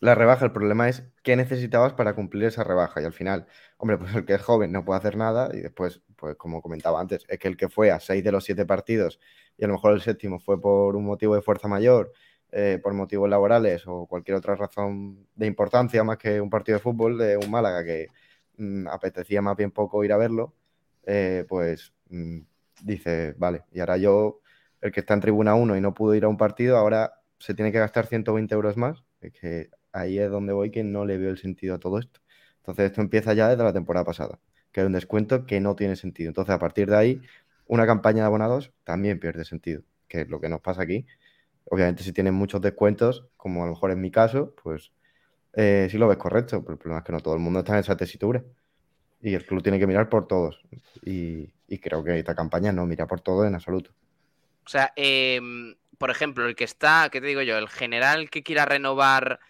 la 0.00 0.14
rebaja, 0.14 0.44
el 0.44 0.52
problema 0.52 0.88
es 0.88 1.04
qué 1.22 1.36
necesitabas 1.36 1.92
para 1.94 2.14
cumplir 2.14 2.44
esa 2.44 2.64
rebaja. 2.64 3.00
Y 3.02 3.04
al 3.04 3.12
final, 3.12 3.46
hombre, 3.78 3.98
pues 3.98 4.14
el 4.14 4.24
que 4.24 4.34
es 4.34 4.42
joven 4.42 4.72
no 4.72 4.84
puede 4.84 4.98
hacer 4.98 5.16
nada. 5.16 5.50
Y 5.52 5.60
después, 5.60 6.02
pues 6.16 6.36
como 6.36 6.62
comentaba 6.62 7.00
antes, 7.00 7.24
es 7.28 7.38
que 7.38 7.48
el 7.48 7.56
que 7.56 7.68
fue 7.68 7.90
a 7.90 8.00
seis 8.00 8.24
de 8.24 8.32
los 8.32 8.44
siete 8.44 8.66
partidos 8.66 9.20
y 9.58 9.64
a 9.64 9.68
lo 9.68 9.74
mejor 9.74 9.94
el 9.94 10.02
séptimo 10.02 10.38
fue 10.38 10.60
por 10.60 10.96
un 10.96 11.04
motivo 11.04 11.34
de 11.34 11.42
fuerza 11.42 11.68
mayor, 11.68 12.12
eh, 12.52 12.78
por 12.82 12.92
motivos 12.94 13.28
laborales 13.28 13.84
o 13.86 14.06
cualquier 14.06 14.36
otra 14.36 14.54
razón 14.54 15.26
de 15.34 15.46
importancia 15.46 16.04
más 16.04 16.18
que 16.18 16.40
un 16.40 16.50
partido 16.50 16.78
de 16.78 16.82
fútbol 16.82 17.18
de 17.18 17.36
un 17.36 17.50
Málaga 17.50 17.84
que 17.84 18.08
mm, 18.58 18.88
apetecía 18.88 19.42
más 19.42 19.56
bien 19.56 19.70
poco 19.70 20.04
ir 20.04 20.12
a 20.12 20.16
verlo, 20.16 20.54
eh, 21.06 21.44
pues 21.48 21.92
mm, 22.10 22.40
dice, 22.82 23.34
vale, 23.38 23.64
y 23.72 23.80
ahora 23.80 23.96
yo, 23.96 24.40
el 24.80 24.92
que 24.92 25.00
está 25.00 25.14
en 25.14 25.20
tribuna 25.20 25.54
1 25.54 25.76
y 25.76 25.80
no 25.80 25.94
pudo 25.94 26.14
ir 26.14 26.24
a 26.24 26.28
un 26.28 26.36
partido, 26.36 26.76
ahora 26.76 27.20
se 27.38 27.54
tiene 27.54 27.72
que 27.72 27.78
gastar 27.78 28.06
120 28.06 28.54
euros 28.54 28.76
más, 28.76 29.04
es 29.28 29.32
que 29.32 29.70
ahí 29.92 30.18
es 30.18 30.30
donde 30.30 30.52
voy 30.52 30.70
que 30.70 30.84
no 30.84 31.04
le 31.04 31.18
veo 31.18 31.30
el 31.30 31.38
sentido 31.38 31.74
a 31.74 31.78
todo 31.78 31.98
esto. 31.98 32.20
Entonces 32.58 32.86
esto 32.86 33.00
empieza 33.00 33.32
ya 33.34 33.48
desde 33.48 33.62
la 33.62 33.72
temporada 33.72 34.04
pasada, 34.04 34.38
que 34.72 34.80
hay 34.80 34.86
un 34.86 34.92
descuento 34.92 35.46
que 35.46 35.60
no 35.60 35.76
tiene 35.76 35.96
sentido. 35.96 36.28
Entonces 36.28 36.54
a 36.54 36.58
partir 36.58 36.88
de 36.88 36.96
ahí, 36.96 37.22
una 37.66 37.86
campaña 37.86 38.22
de 38.22 38.26
abonados 38.26 38.72
también 38.84 39.18
pierde 39.18 39.44
sentido, 39.44 39.82
que 40.08 40.22
es 40.22 40.28
lo 40.28 40.40
que 40.40 40.48
nos 40.48 40.60
pasa 40.60 40.82
aquí. 40.82 41.06
Obviamente 41.64 42.02
si 42.02 42.12
tienen 42.12 42.34
muchos 42.34 42.60
descuentos, 42.60 43.26
como 43.36 43.62
a 43.62 43.66
lo 43.66 43.72
mejor 43.72 43.90
en 43.90 44.00
mi 44.00 44.10
caso, 44.10 44.54
pues 44.62 44.92
eh, 45.54 45.88
sí 45.90 45.98
lo 45.98 46.08
ves 46.08 46.18
correcto, 46.18 46.62
pero 46.62 46.74
el 46.74 46.78
problema 46.78 46.98
es 46.98 47.04
que 47.04 47.12
no 47.12 47.20
todo 47.20 47.34
el 47.34 47.40
mundo 47.40 47.60
está 47.60 47.74
en 47.74 47.80
esa 47.80 47.96
tesitura. 47.96 48.44
Y 49.20 49.34
el 49.34 49.44
club 49.44 49.62
tiene 49.62 49.78
que 49.78 49.86
mirar 49.86 50.08
por 50.08 50.28
todos. 50.28 50.62
Y, 51.04 51.52
y 51.66 51.78
creo 51.78 52.04
que 52.04 52.18
esta 52.18 52.34
campaña 52.34 52.70
no 52.72 52.86
mira 52.86 53.06
por 53.06 53.20
todo 53.20 53.46
en 53.46 53.54
absoluto. 53.54 53.90
O 54.66 54.68
sea, 54.68 54.92
em, 54.96 55.76
por 55.98 56.10
ejemplo, 56.10 56.46
el 56.46 56.54
que 56.56 56.64
está, 56.64 57.08
¿qué 57.10 57.20
te 57.20 57.26
digo 57.26 57.42
yo? 57.42 57.56
El 57.58 57.68
general 57.68 58.30
que 58.30 58.42
quiera 58.42 58.64
renovar 58.64 59.40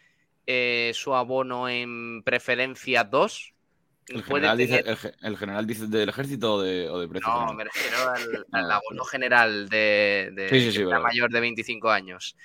eh, 0.47 0.93
su 0.95 1.15
abono 1.15 1.69
en 1.69 2.23
preferencia 2.23 3.05
2. 3.05 3.53
El 4.09 4.23
general, 4.23 4.57
dice, 4.57 4.77
tener- 4.85 4.89
el, 4.91 4.97
ge- 4.97 5.13
el 5.23 5.37
general 5.37 5.67
dice 5.67 5.87
del 5.89 6.09
ejército 6.09 6.55
o 6.55 6.63
de, 6.63 6.89
o 6.89 7.01
de 7.01 7.09
precio. 7.09 7.29
No, 7.29 7.49
general? 7.49 7.57
me 7.57 7.65
refiero 7.65 7.97
al, 8.09 8.47
al 8.53 8.71
abono 8.71 9.05
general 9.05 9.69
de, 9.69 10.31
de 10.33 10.49
Sí, 10.49 10.61
sí, 10.61 10.73
sí, 10.73 10.85
vale. 10.85 11.03
mayor 11.03 11.31
de 11.31 11.41
25 11.41 11.91
años. 11.91 12.37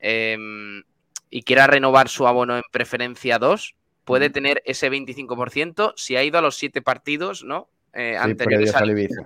Em, 0.00 0.82
y 1.30 1.42
quiera 1.42 1.66
renovar 1.68 2.08
su 2.08 2.26
abono 2.26 2.56
en 2.56 2.62
preferencia 2.72 3.38
2, 3.38 3.76
puede 4.04 4.28
tener 4.30 4.60
ese 4.66 4.90
25% 4.90 5.94
si 5.96 6.16
ha 6.16 6.22
ido 6.24 6.38
a 6.38 6.42
los 6.42 6.56
7 6.56 6.82
partidos, 6.82 7.44
¿no? 7.44 7.68
Eh, 7.92 8.14
Sí, 8.16 8.24
anteriores 8.30 8.74
al 8.74 8.90
Ibiza. 8.90 9.22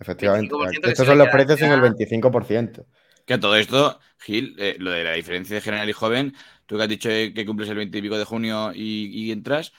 Efectivamente. 0.00 0.52
25% 0.52 0.80
que 0.82 0.88
Estos 0.90 1.06
son 1.06 1.18
los 1.18 1.28
precios 1.28 1.60
en 1.62 1.70
el 1.72 1.80
quedaría- 1.80 2.20
25%. 2.20 2.84
Que 3.26 3.34
a 3.34 3.40
todo 3.40 3.56
esto, 3.56 4.00
Gil, 4.18 4.56
eh, 4.58 4.76
lo 4.78 4.90
de 4.90 5.04
la 5.04 5.12
diferencia 5.12 5.54
de 5.56 5.60
general 5.62 5.88
y 5.88 5.92
joven, 5.92 6.34
tú 6.66 6.76
que 6.76 6.82
has 6.82 6.88
dicho 6.88 7.08
que 7.08 7.44
cumples 7.46 7.68
el 7.68 7.76
20 7.76 7.98
y 7.98 8.02
pico 8.02 8.18
de 8.18 8.24
junio 8.24 8.72
y, 8.74 9.06
y 9.12 9.30
entras, 9.32 9.72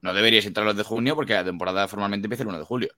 no 0.00 0.14
deberías 0.14 0.46
entrar 0.46 0.66
los 0.66 0.76
de 0.76 0.82
junio 0.82 1.14
porque 1.14 1.34
la 1.34 1.44
temporada 1.44 1.88
formalmente 1.88 2.26
empieza 2.26 2.42
el 2.44 2.48
1 2.48 2.58
de 2.58 2.64
julio. 2.64 2.90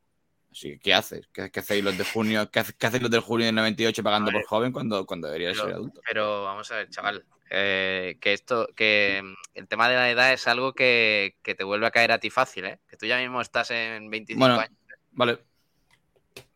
Así 0.52 0.70
que, 0.72 0.78
¿qué 0.80 0.94
haces? 0.94 1.28
¿Qué, 1.32 1.50
qué 1.50 1.60
hacéis 1.60 1.84
los 1.84 1.96
de 1.96 2.04
junio? 2.04 2.50
¿Qué, 2.50 2.62
qué 2.78 2.86
hacéis 2.86 3.02
los 3.02 3.10
del 3.10 3.20
junio 3.20 3.46
del 3.46 3.54
98 3.56 4.02
pagando 4.02 4.32
por 4.32 4.44
joven 4.44 4.72
cuando, 4.72 5.06
cuando 5.06 5.28
deberías 5.28 5.58
ser 5.58 5.72
adulto? 5.72 6.04
pero 6.04 6.44
vamos 6.44 6.70
a 6.70 6.76
ver, 6.76 6.88
chaval, 6.90 7.26
eh, 7.50 8.18
que 8.20 8.32
esto, 8.32 8.68
que 8.74 9.22
el 9.54 9.68
tema 9.68 9.88
de 9.88 9.96
la 9.96 10.10
edad 10.10 10.32
es 10.32 10.46
algo 10.48 10.72
que, 10.74 11.36
que 11.42 11.54
te 11.54 11.64
vuelve 11.64 11.86
a 11.86 11.90
caer 11.90 12.12
a 12.12 12.18
ti 12.20 12.30
fácil, 12.30 12.64
¿eh? 12.64 12.80
Que 12.88 12.96
tú 12.96 13.06
ya 13.06 13.18
mismo 13.18 13.40
estás 13.40 13.70
en 13.70 14.08
25 14.10 14.40
Bueno, 14.40 14.58
años. 14.60 14.78
vale. 15.12 15.47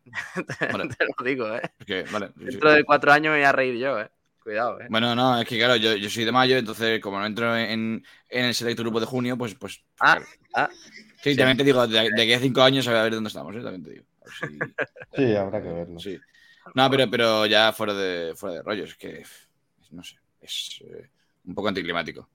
te 0.97 1.05
lo 1.05 1.23
digo, 1.25 1.55
¿eh? 1.55 2.05
Vale. 2.11 2.31
Dentro 2.35 2.71
de 2.71 2.83
cuatro 2.83 3.11
años 3.11 3.31
me 3.31 3.37
voy 3.39 3.45
a 3.45 3.51
reír 3.51 3.77
yo, 3.79 3.99
¿eh? 3.99 4.09
Cuidado, 4.41 4.81
¿eh? 4.81 4.87
Bueno, 4.89 5.15
no, 5.15 5.39
es 5.39 5.47
que 5.47 5.57
claro, 5.57 5.77
yo, 5.77 5.95
yo 5.95 6.09
soy 6.09 6.25
de 6.25 6.31
mayo, 6.31 6.57
entonces 6.57 6.99
como 6.99 7.17
no 7.19 7.25
entro 7.25 7.55
en, 7.55 8.03
en 8.29 8.45
el 8.45 8.53
selecto 8.53 8.83
grupo 8.83 8.99
de 8.99 9.05
junio, 9.05 9.37
pues. 9.37 9.55
pues 9.55 9.81
Ah, 9.99 10.15
claro. 10.15 10.25
ah. 10.55 10.69
Sí, 11.21 11.31
Sí. 11.31 11.37
también 11.37 11.57
te 11.57 11.63
digo, 11.63 11.87
de, 11.87 12.09
de 12.11 12.21
aquí 12.21 12.33
a 12.33 12.39
cinco 12.39 12.61
años 12.61 12.85
a 12.87 13.03
ver 13.03 13.13
dónde 13.13 13.29
estamos, 13.29 13.55
¿eh? 13.55 13.61
También 13.61 13.83
te 13.83 13.89
digo. 13.91 14.05
A 14.21 14.25
ver 14.25 14.33
si- 14.33 14.59
Sí, 15.15 15.35
habrá 15.35 15.61
que 15.61 15.69
verlo. 15.69 15.99
Sí. 15.99 16.19
No, 16.75 16.89
pero, 16.89 17.09
pero 17.09 17.45
ya 17.45 17.71
fuera 17.71 17.93
de, 17.93 18.33
fuera 18.35 18.55
de 18.55 18.63
rollos, 18.63 18.89
es 18.89 18.95
que. 18.95 19.23
No 19.91 20.03
sé, 20.03 20.17
es 20.41 20.81
eh, 20.81 21.09
un 21.45 21.55
poco 21.55 21.69
anticlimático. 21.69 22.27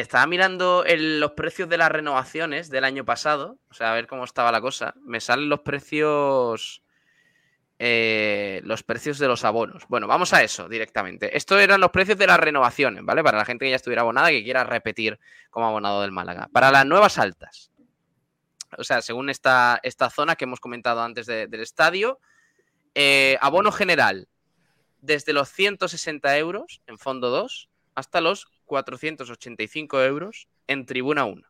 Estaba 0.00 0.26
mirando 0.26 0.84
los 0.86 1.32
precios 1.32 1.68
de 1.68 1.78
las 1.78 1.90
renovaciones 1.90 2.68
del 2.70 2.84
año 2.84 3.04
pasado, 3.04 3.58
o 3.70 3.74
sea, 3.74 3.92
a 3.92 3.94
ver 3.94 4.06
cómo 4.06 4.24
estaba 4.24 4.52
la 4.52 4.60
cosa. 4.60 4.94
Me 5.02 5.20
salen 5.20 5.48
los 5.48 5.60
precios. 5.60 6.82
eh, 7.78 8.62
los 8.64 8.82
precios 8.82 9.18
de 9.18 9.28
los 9.28 9.44
abonos. 9.44 9.84
Bueno, 9.88 10.06
vamos 10.06 10.32
a 10.32 10.42
eso 10.42 10.66
directamente. 10.66 11.36
Estos 11.36 11.60
eran 11.60 11.78
los 11.78 11.90
precios 11.90 12.16
de 12.16 12.26
las 12.26 12.40
renovaciones, 12.40 13.04
¿vale? 13.04 13.22
Para 13.22 13.36
la 13.36 13.44
gente 13.44 13.66
que 13.66 13.70
ya 13.70 13.76
estuviera 13.76 14.00
abonada 14.00 14.30
que 14.30 14.42
quiera 14.42 14.64
repetir 14.64 15.18
como 15.50 15.66
abonado 15.66 16.00
del 16.00 16.10
Málaga. 16.10 16.48
Para 16.52 16.70
las 16.70 16.86
nuevas 16.86 17.18
altas. 17.18 17.70
O 18.78 18.82
sea, 18.82 19.02
según 19.02 19.28
esta, 19.28 19.78
esta 19.82 20.08
zona 20.08 20.36
que 20.36 20.44
hemos 20.44 20.58
comentado 20.58 21.02
antes 21.02 21.26
de- 21.26 21.48
del 21.48 21.60
estadio, 21.60 22.18
eh, 22.94 23.36
abono 23.42 23.70
general 23.70 24.26
desde 25.02 25.34
los 25.34 25.50
160 25.50 26.38
euros 26.38 26.80
en 26.86 26.96
fondo 26.98 27.28
2 27.28 27.68
hasta 27.96 28.20
los 28.20 28.46
485 28.66 30.02
euros 30.02 30.48
en 30.68 30.86
tribuna 30.86 31.24
1. 31.24 31.42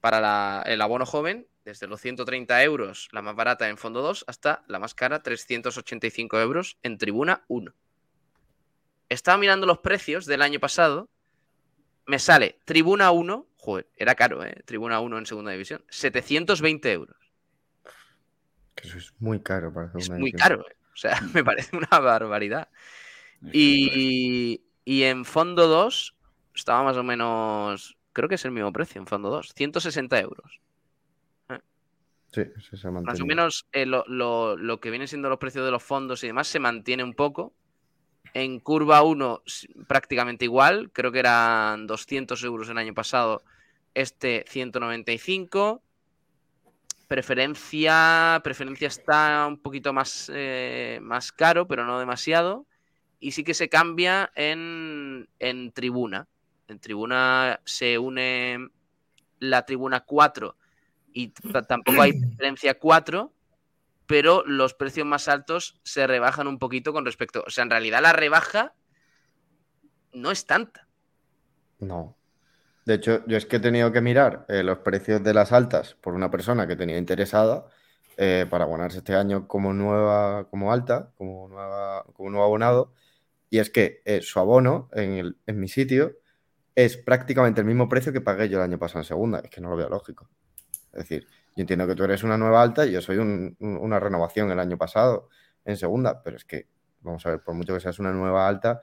Para 0.00 0.20
la- 0.20 0.62
el 0.66 0.80
abono 0.80 1.06
joven, 1.06 1.46
desde 1.64 1.86
los 1.86 2.00
130 2.00 2.62
euros, 2.64 3.08
la 3.12 3.22
más 3.22 3.36
barata 3.36 3.68
en 3.68 3.76
fondo 3.76 4.00
2, 4.02 4.24
hasta 4.26 4.64
la 4.66 4.78
más 4.78 4.94
cara, 4.94 5.22
385 5.22 6.40
euros 6.40 6.78
en 6.82 6.98
tribuna 6.98 7.44
1. 7.48 7.72
Estaba 9.08 9.38
mirando 9.38 9.66
los 9.66 9.78
precios 9.78 10.24
del 10.26 10.40
año 10.42 10.58
pasado. 10.60 11.08
Me 12.06 12.18
sale 12.18 12.58
tribuna 12.64 13.10
1, 13.10 13.46
joder, 13.56 13.88
era 13.96 14.14
caro, 14.14 14.42
¿eh? 14.44 14.62
Tribuna 14.64 15.00
1 15.00 15.18
en 15.18 15.26
segunda 15.26 15.52
división, 15.52 15.84
720 15.90 16.90
euros. 16.92 17.16
Que 18.74 18.88
eso 18.88 18.96
es 18.98 19.12
muy 19.18 19.40
caro 19.42 19.72
para 19.72 19.86
Es 19.88 19.92
segunda 20.04 20.18
muy 20.20 20.30
división. 20.30 20.48
caro, 20.48 20.66
¿eh? 20.70 20.76
o 20.94 20.96
sea, 20.96 21.20
me 21.34 21.44
parece 21.44 21.76
una 21.76 21.98
barbaridad. 22.00 22.68
Y, 23.52 24.62
y 24.84 25.02
en 25.04 25.24
fondo 25.24 25.66
2 25.68 26.14
estaba 26.54 26.82
más 26.82 26.96
o 26.96 27.02
menos, 27.02 27.96
creo 28.12 28.28
que 28.28 28.34
es 28.36 28.44
el 28.44 28.50
mismo 28.50 28.72
precio 28.72 29.00
en 29.00 29.06
fondo 29.06 29.30
2, 29.30 29.52
160 29.54 30.18
euros. 30.20 30.60
Sí, 32.32 32.42
se 32.76 32.86
ha 32.86 32.90
Más 32.92 33.20
o 33.20 33.26
menos 33.26 33.66
eh, 33.72 33.86
lo, 33.86 34.04
lo- 34.06 34.56
lo 34.56 34.78
que 34.80 34.90
vienen 34.90 35.08
siendo 35.08 35.28
los 35.28 35.38
precios 35.38 35.64
de 35.64 35.72
los 35.72 35.82
fondos 35.82 36.22
y 36.22 36.28
demás 36.28 36.46
se 36.46 36.60
mantiene 36.60 37.02
un 37.02 37.14
poco. 37.14 37.52
En 38.34 38.60
curva 38.60 39.02
1 39.02 39.42
s- 39.46 39.66
prácticamente 39.88 40.44
igual, 40.44 40.92
creo 40.92 41.10
que 41.10 41.18
eran 41.18 41.88
200 41.88 42.44
euros 42.44 42.68
el 42.68 42.78
año 42.78 42.94
pasado, 42.94 43.42
este 43.94 44.44
195. 44.46 45.82
Preferencia, 47.08 48.40
preferencia 48.44 48.86
está 48.86 49.44
un 49.48 49.58
poquito 49.58 49.92
más, 49.92 50.30
eh, 50.32 51.00
más 51.02 51.32
caro, 51.32 51.66
pero 51.66 51.84
no 51.84 51.98
demasiado. 51.98 52.66
Y 53.20 53.32
sí 53.32 53.44
que 53.44 53.54
se 53.54 53.68
cambia 53.68 54.32
en, 54.34 55.28
en 55.38 55.72
tribuna. 55.72 56.26
En 56.68 56.80
tribuna 56.80 57.60
se 57.64 57.98
une 57.98 58.70
la 59.38 59.64
tribuna 59.66 60.00
4 60.00 60.56
y 61.12 61.28
tampoco 61.28 62.02
hay 62.02 62.12
preferencia 62.20 62.78
4, 62.78 63.32
pero 64.06 64.44
los 64.46 64.74
precios 64.74 65.06
más 65.06 65.28
altos 65.28 65.80
se 65.82 66.06
rebajan 66.06 66.46
un 66.46 66.58
poquito 66.58 66.92
con 66.92 67.04
respecto. 67.04 67.44
O 67.46 67.50
sea, 67.50 67.64
en 67.64 67.70
realidad 67.70 68.00
la 68.02 68.12
rebaja 68.12 68.74
no 70.12 70.30
es 70.30 70.46
tanta. 70.46 70.88
No. 71.78 72.16
De 72.84 72.94
hecho, 72.94 73.24
yo 73.26 73.36
es 73.36 73.46
que 73.46 73.56
he 73.56 73.60
tenido 73.60 73.92
que 73.92 74.00
mirar 74.00 74.46
eh, 74.48 74.62
los 74.62 74.78
precios 74.78 75.22
de 75.22 75.34
las 75.34 75.52
altas 75.52 75.96
por 76.00 76.14
una 76.14 76.30
persona 76.30 76.66
que 76.66 76.76
tenía 76.76 76.98
interesada 76.98 77.66
eh, 78.16 78.46
para 78.48 78.64
abonarse 78.64 78.98
este 78.98 79.14
año 79.14 79.46
como 79.46 79.72
nueva, 79.72 80.48
como 80.50 80.72
alta, 80.72 81.10
como 81.16 81.48
nueva, 81.48 82.04
como 82.14 82.30
nuevo 82.30 82.44
abonado. 82.44 82.92
Y 83.50 83.58
es 83.58 83.68
que 83.70 84.00
eh, 84.04 84.22
su 84.22 84.38
abono 84.38 84.88
en, 84.92 85.12
el- 85.14 85.36
en 85.46 85.58
mi 85.60 85.68
sitio 85.68 86.16
es 86.74 86.96
prácticamente 86.96 87.60
el 87.60 87.66
mismo 87.66 87.88
precio 87.88 88.12
que 88.12 88.20
pagué 88.20 88.48
yo 88.48 88.58
el 88.58 88.64
año 88.64 88.78
pasado 88.78 89.00
en 89.00 89.04
segunda. 89.04 89.40
Es 89.40 89.50
que 89.50 89.60
no 89.60 89.70
lo 89.70 89.76
veo 89.76 89.88
lógico. 89.88 90.28
Es 90.92 91.00
decir, 91.00 91.26
yo 91.56 91.62
entiendo 91.62 91.86
que 91.86 91.94
tú 91.96 92.04
eres 92.04 92.22
una 92.22 92.38
nueva 92.38 92.62
alta 92.62 92.86
y 92.86 92.92
yo 92.92 93.00
soy 93.02 93.18
un- 93.18 93.56
un- 93.58 93.76
una 93.76 93.98
renovación 94.00 94.50
el 94.50 94.60
año 94.60 94.78
pasado 94.78 95.28
en 95.64 95.76
segunda, 95.76 96.22
pero 96.22 96.36
es 96.36 96.44
que, 96.44 96.68
vamos 97.00 97.26
a 97.26 97.30
ver, 97.30 97.40
por 97.42 97.54
mucho 97.54 97.74
que 97.74 97.80
seas 97.80 97.98
una 97.98 98.12
nueva 98.12 98.46
alta, 98.48 98.80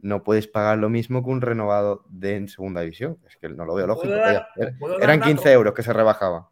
no 0.00 0.24
puedes 0.24 0.48
pagar 0.48 0.78
lo 0.78 0.88
mismo 0.88 1.22
que 1.22 1.30
un 1.30 1.40
renovado 1.40 2.04
de 2.08 2.36
en 2.36 2.48
segunda 2.48 2.80
división. 2.80 3.18
Es 3.28 3.36
que 3.36 3.48
no 3.48 3.64
lo 3.64 3.74
veo 3.74 3.86
lógico. 3.86 4.08
¿Puedo 4.08 4.18
dar- 4.20 4.48
Vaya, 4.56 4.70
er- 4.70 5.02
eran 5.02 5.20
datos? 5.20 5.26
15 5.34 5.52
euros 5.52 5.72
que 5.74 5.82
se 5.82 5.92
rebajaban. 5.92 6.44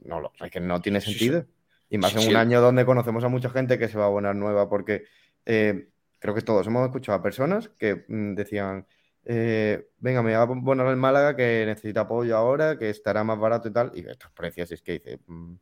No, 0.00 0.20
lo, 0.20 0.32
es 0.40 0.50
que 0.50 0.60
no 0.60 0.80
tiene 0.80 1.00
Sí, 1.00 1.12
sí. 1.12 1.18
sentido. 1.18 1.46
Y 1.90 1.98
más 1.98 2.12
Sí, 2.12 2.18
en 2.18 2.22
sí. 2.24 2.30
un 2.30 2.36
año 2.36 2.60
donde 2.60 2.84
conocemos 2.84 3.24
a 3.24 3.28
mucha 3.28 3.50
gente 3.50 3.78
que 3.78 3.88
se 3.88 3.96
va 3.98 4.04
a 4.04 4.06
abonar 4.08 4.34
nueva, 4.36 4.68
porque 4.68 5.04
eh, 5.46 5.88
creo 6.24 6.34
que 6.34 6.40
todos 6.40 6.66
hemos 6.66 6.86
escuchado 6.86 7.18
a 7.18 7.22
personas 7.22 7.68
que 7.78 8.06
mm, 8.08 8.34
decían, 8.34 8.86
eh, 9.26 9.90
venga, 9.98 10.22
me 10.22 10.30
voy 10.30 10.38
a 10.38 10.40
abonar 10.40 10.86
el 10.86 10.96
Málaga 10.96 11.36
que 11.36 11.64
necesita 11.66 12.00
apoyo 12.00 12.34
ahora, 12.34 12.78
que 12.78 12.88
estará 12.88 13.22
más 13.24 13.38
barato 13.38 13.68
y 13.68 13.72
tal, 13.74 13.92
y 13.94 14.08
estos 14.08 14.30
precios 14.30 14.72
es 14.72 14.80
que 14.80 14.92
dice, 14.92 15.18
mm, 15.26 15.54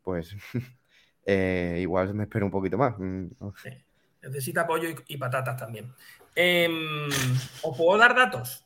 pues 0.00 0.34
eh, 1.26 1.76
igual 1.82 2.14
me 2.14 2.22
espero 2.22 2.46
un 2.46 2.50
poquito 2.50 2.78
más. 2.78 2.98
mm. 2.98 3.26
Necesita 4.22 4.66
pollo 4.66 4.88
y, 4.88 4.96
y 5.08 5.16
patatas 5.18 5.58
también. 5.58 5.92
Em, 6.34 7.06
¿Os 7.62 7.76
puedo 7.76 7.98
dar 7.98 8.16
datos? 8.16 8.64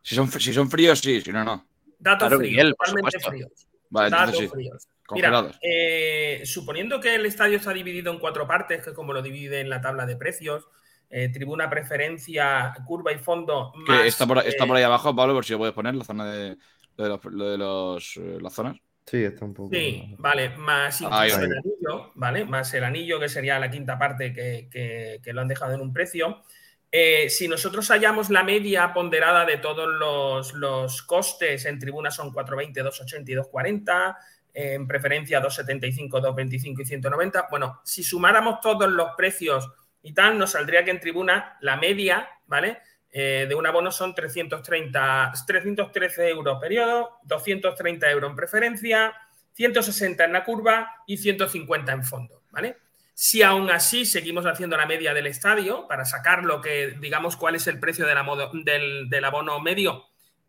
Si 0.00 0.14
son, 0.14 0.30
si 0.30 0.52
son 0.52 0.70
fríos, 0.70 1.00
sí, 1.00 1.20
si 1.22 1.32
no, 1.32 1.42
no. 1.42 1.66
Datos 1.98 2.28
Claro, 2.28 2.38
fríos, 2.38 2.50
Miguel, 2.52 2.74
por 2.76 2.86
totalmente 2.86 3.18
supuesto. 3.18 3.30
fríos. 3.30 3.68
Vale, 3.90 4.10
Datos 4.10 4.38
sí. 4.38 4.46
fríos. 4.48 4.88
Congelados. 5.06 5.46
Mira, 5.46 5.58
eh, 5.62 6.42
suponiendo 6.44 7.00
que 7.00 7.14
el 7.14 7.26
estadio 7.26 7.56
está 7.58 7.72
dividido 7.72 8.12
en 8.12 8.18
cuatro 8.18 8.46
partes, 8.46 8.82
que 8.82 8.90
es 8.90 8.96
como 8.96 9.12
lo 9.12 9.22
divide 9.22 9.60
en 9.60 9.68
la 9.70 9.80
tabla 9.80 10.06
de 10.06 10.16
precios, 10.16 10.66
eh, 11.10 11.28
tribuna 11.28 11.68
preferencia, 11.70 12.74
curva 12.86 13.12
y 13.12 13.18
fondo. 13.18 13.72
Que 13.86 13.92
más, 13.92 14.06
está, 14.06 14.26
por, 14.26 14.38
está 14.38 14.64
eh, 14.64 14.66
por 14.66 14.76
ahí 14.76 14.82
abajo, 14.82 15.14
Pablo, 15.14 15.34
por 15.34 15.44
si 15.44 15.52
lo 15.52 15.58
puedes 15.58 15.74
poner, 15.74 15.94
la 15.94 16.04
zona 16.04 16.32
de, 16.32 16.56
lo 16.96 17.04
de 17.04 17.10
los, 17.10 17.24
lo 17.26 17.50
de 17.50 17.58
los, 17.58 18.16
eh, 18.16 18.38
las 18.40 18.52
zonas. 18.52 18.76
Sí, 19.06 19.22
está 19.22 19.44
un 19.44 19.52
poco. 19.52 19.68
Sí, 19.74 20.14
vale, 20.18 20.56
más 20.56 20.98
incluso 21.02 21.20
Ahí, 21.20 21.30
ahí. 21.30 21.36
el 21.44 21.58
anillo, 21.58 22.10
¿vale? 22.14 22.44
Más 22.46 22.72
el 22.72 22.84
anillo, 22.84 23.20
que 23.20 23.28
sería 23.28 23.58
la 23.58 23.70
quinta 23.70 23.98
parte 23.98 24.32
que, 24.32 24.68
que- 24.70 25.20
que 25.22 25.32
lo 25.34 25.42
han 25.42 25.48
dejado 25.48 25.74
en 25.74 25.82
un 25.82 25.92
precio. 25.92 26.42
Eh, 26.90 27.28
si 27.28 27.46
nosotros 27.48 27.88
hallamos 27.90 28.30
la 28.30 28.42
media 28.44 28.94
ponderada 28.94 29.44
de 29.44 29.58
todos 29.58 29.88
los, 29.88 30.54
los 30.54 31.02
costes, 31.02 31.66
en 31.66 31.78
tribuna 31.78 32.10
son 32.10 32.32
420, 32.32 32.80
280 32.82 33.30
y 33.30 33.34
240, 33.34 34.16
eh, 34.16 34.18
en 34.54 34.86
preferencia 34.86 35.40
275, 35.40 36.20
225 36.20 36.82
y 36.82 36.86
190. 36.86 37.48
Bueno, 37.50 37.80
si 37.84 38.02
sumáramos 38.02 38.60
todos 38.60 38.88
los 38.90 39.10
precios 39.16 39.70
y 40.02 40.14
tal, 40.14 40.38
nos 40.38 40.52
saldría 40.52 40.84
que 40.84 40.92
en 40.92 41.00
tribuna 41.00 41.58
la 41.60 41.76
media, 41.76 42.28
¿vale? 42.46 42.78
Eh, 43.10 43.46
de 43.48 43.54
un 43.54 43.66
abono 43.66 43.90
son 43.92 44.14
330, 44.14 45.32
313 45.46 46.28
euros 46.30 46.58
periodo, 46.60 47.18
230 47.24 48.10
euros 48.10 48.30
en 48.30 48.36
preferencia, 48.36 49.14
160 49.52 50.24
en 50.24 50.32
la 50.32 50.44
curva 50.44 50.90
y 51.06 51.16
150 51.16 51.92
en 51.92 52.04
fondo, 52.04 52.42
¿vale? 52.50 52.78
Si 53.16 53.42
aún 53.42 53.70
así 53.70 54.04
seguimos 54.06 54.44
haciendo 54.46 54.76
la 54.76 54.86
media 54.86 55.14
del 55.14 55.28
estadio 55.28 55.86
para 55.86 56.04
sacar 56.04 56.42
lo 56.42 56.60
que, 56.60 56.96
digamos, 57.00 57.36
cuál 57.36 57.54
es 57.54 57.66
el 57.68 57.78
precio 57.78 58.06
de 58.06 58.14
la 58.16 58.24
modo- 58.24 58.50
del, 58.52 59.08
del 59.08 59.24
abono 59.24 59.60
medio, 59.60 60.04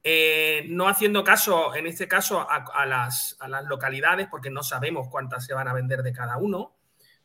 eh, 0.08 0.68
no 0.68 0.88
haciendo 0.88 1.24
caso, 1.24 1.74
en 1.74 1.88
este 1.88 2.08
caso, 2.08 2.48
a, 2.48 2.86
las, 2.86 3.36
localidades, 3.68 4.28
porque 4.30 4.52
no 4.52 4.62
sabemos 4.62 5.08
cuántas 5.10 5.48
se 5.48 5.56
van 5.56 5.68
a 5.68 5.74
vender 5.74 6.04
de 6.04 6.14
cada 6.14 6.38
uno, 6.38 6.76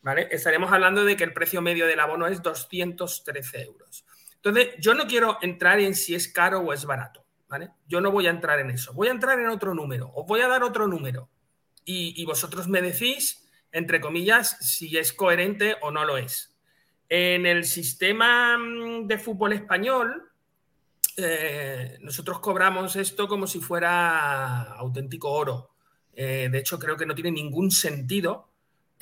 ¿vale? 0.01 0.29
Estaremos 0.31 0.73
hablando 0.73 1.05
de 1.05 1.15
que 1.15 1.25
el 1.25 1.35
precio 1.35 1.61
medio 1.61 1.87
del 1.87 2.01
abono 2.01 2.27
es 2.27 2.41
213 2.41 3.65
euros. 3.65 4.07
Entonces, 4.37 4.69
yo 4.79 4.95
no 4.95 5.07
quiero 5.07 5.37
entrar 5.43 5.79
en 5.79 5.95
si 5.95 6.15
es 6.15 6.33
caro 6.33 6.61
o 6.61 6.73
es 6.73 6.87
barato, 6.87 7.23
¿vale? 7.49 7.69
Yo 7.87 8.01
no 8.01 8.11
voy 8.13 8.29
a 8.29 8.31
entrar 8.31 8.59
en 8.61 8.71
eso. 8.71 8.95
Voy 8.95 9.09
a 9.09 9.11
entrar 9.11 9.39
en 9.39 9.49
otro 9.49 9.75
número. 9.75 10.11
Os 10.15 10.27
voy 10.27 10.41
a 10.41 10.49
dar 10.49 10.63
otro 10.63 10.89
número. 10.89 11.29
Y, 11.85 12.15
y 12.17 12.25
vosotros 12.25 12.67
me 12.67 12.81
decís, 12.81 13.47
entre 13.73 14.01
comillas, 14.01 14.57
si 14.59 14.97
es 14.97 15.13
coherente 15.13 15.77
o 15.83 15.91
no 15.91 16.07
lo 16.07 16.17
es. 16.17 16.57
En 17.11 17.45
el 17.45 17.65
sistema 17.65 18.57
mm, 18.57 19.07
de 19.07 19.19
fútbol 19.19 19.53
español, 19.53 20.30
eh, 21.23 21.99
nosotros 22.01 22.41
cobramos 22.41 22.97
esto 22.97 23.29
como 23.29 23.47
si 23.47 23.61
fuera 23.61 24.63
auténtico 24.75 25.31
oro. 25.31 25.71
Eh, 26.13 26.49
de 26.51 26.59
hecho, 26.59 26.79
creo 26.79 26.97
que 26.97 27.07
no 27.07 27.15
tiene 27.15 27.31
ningún 27.31 27.71
sentido 27.71 28.51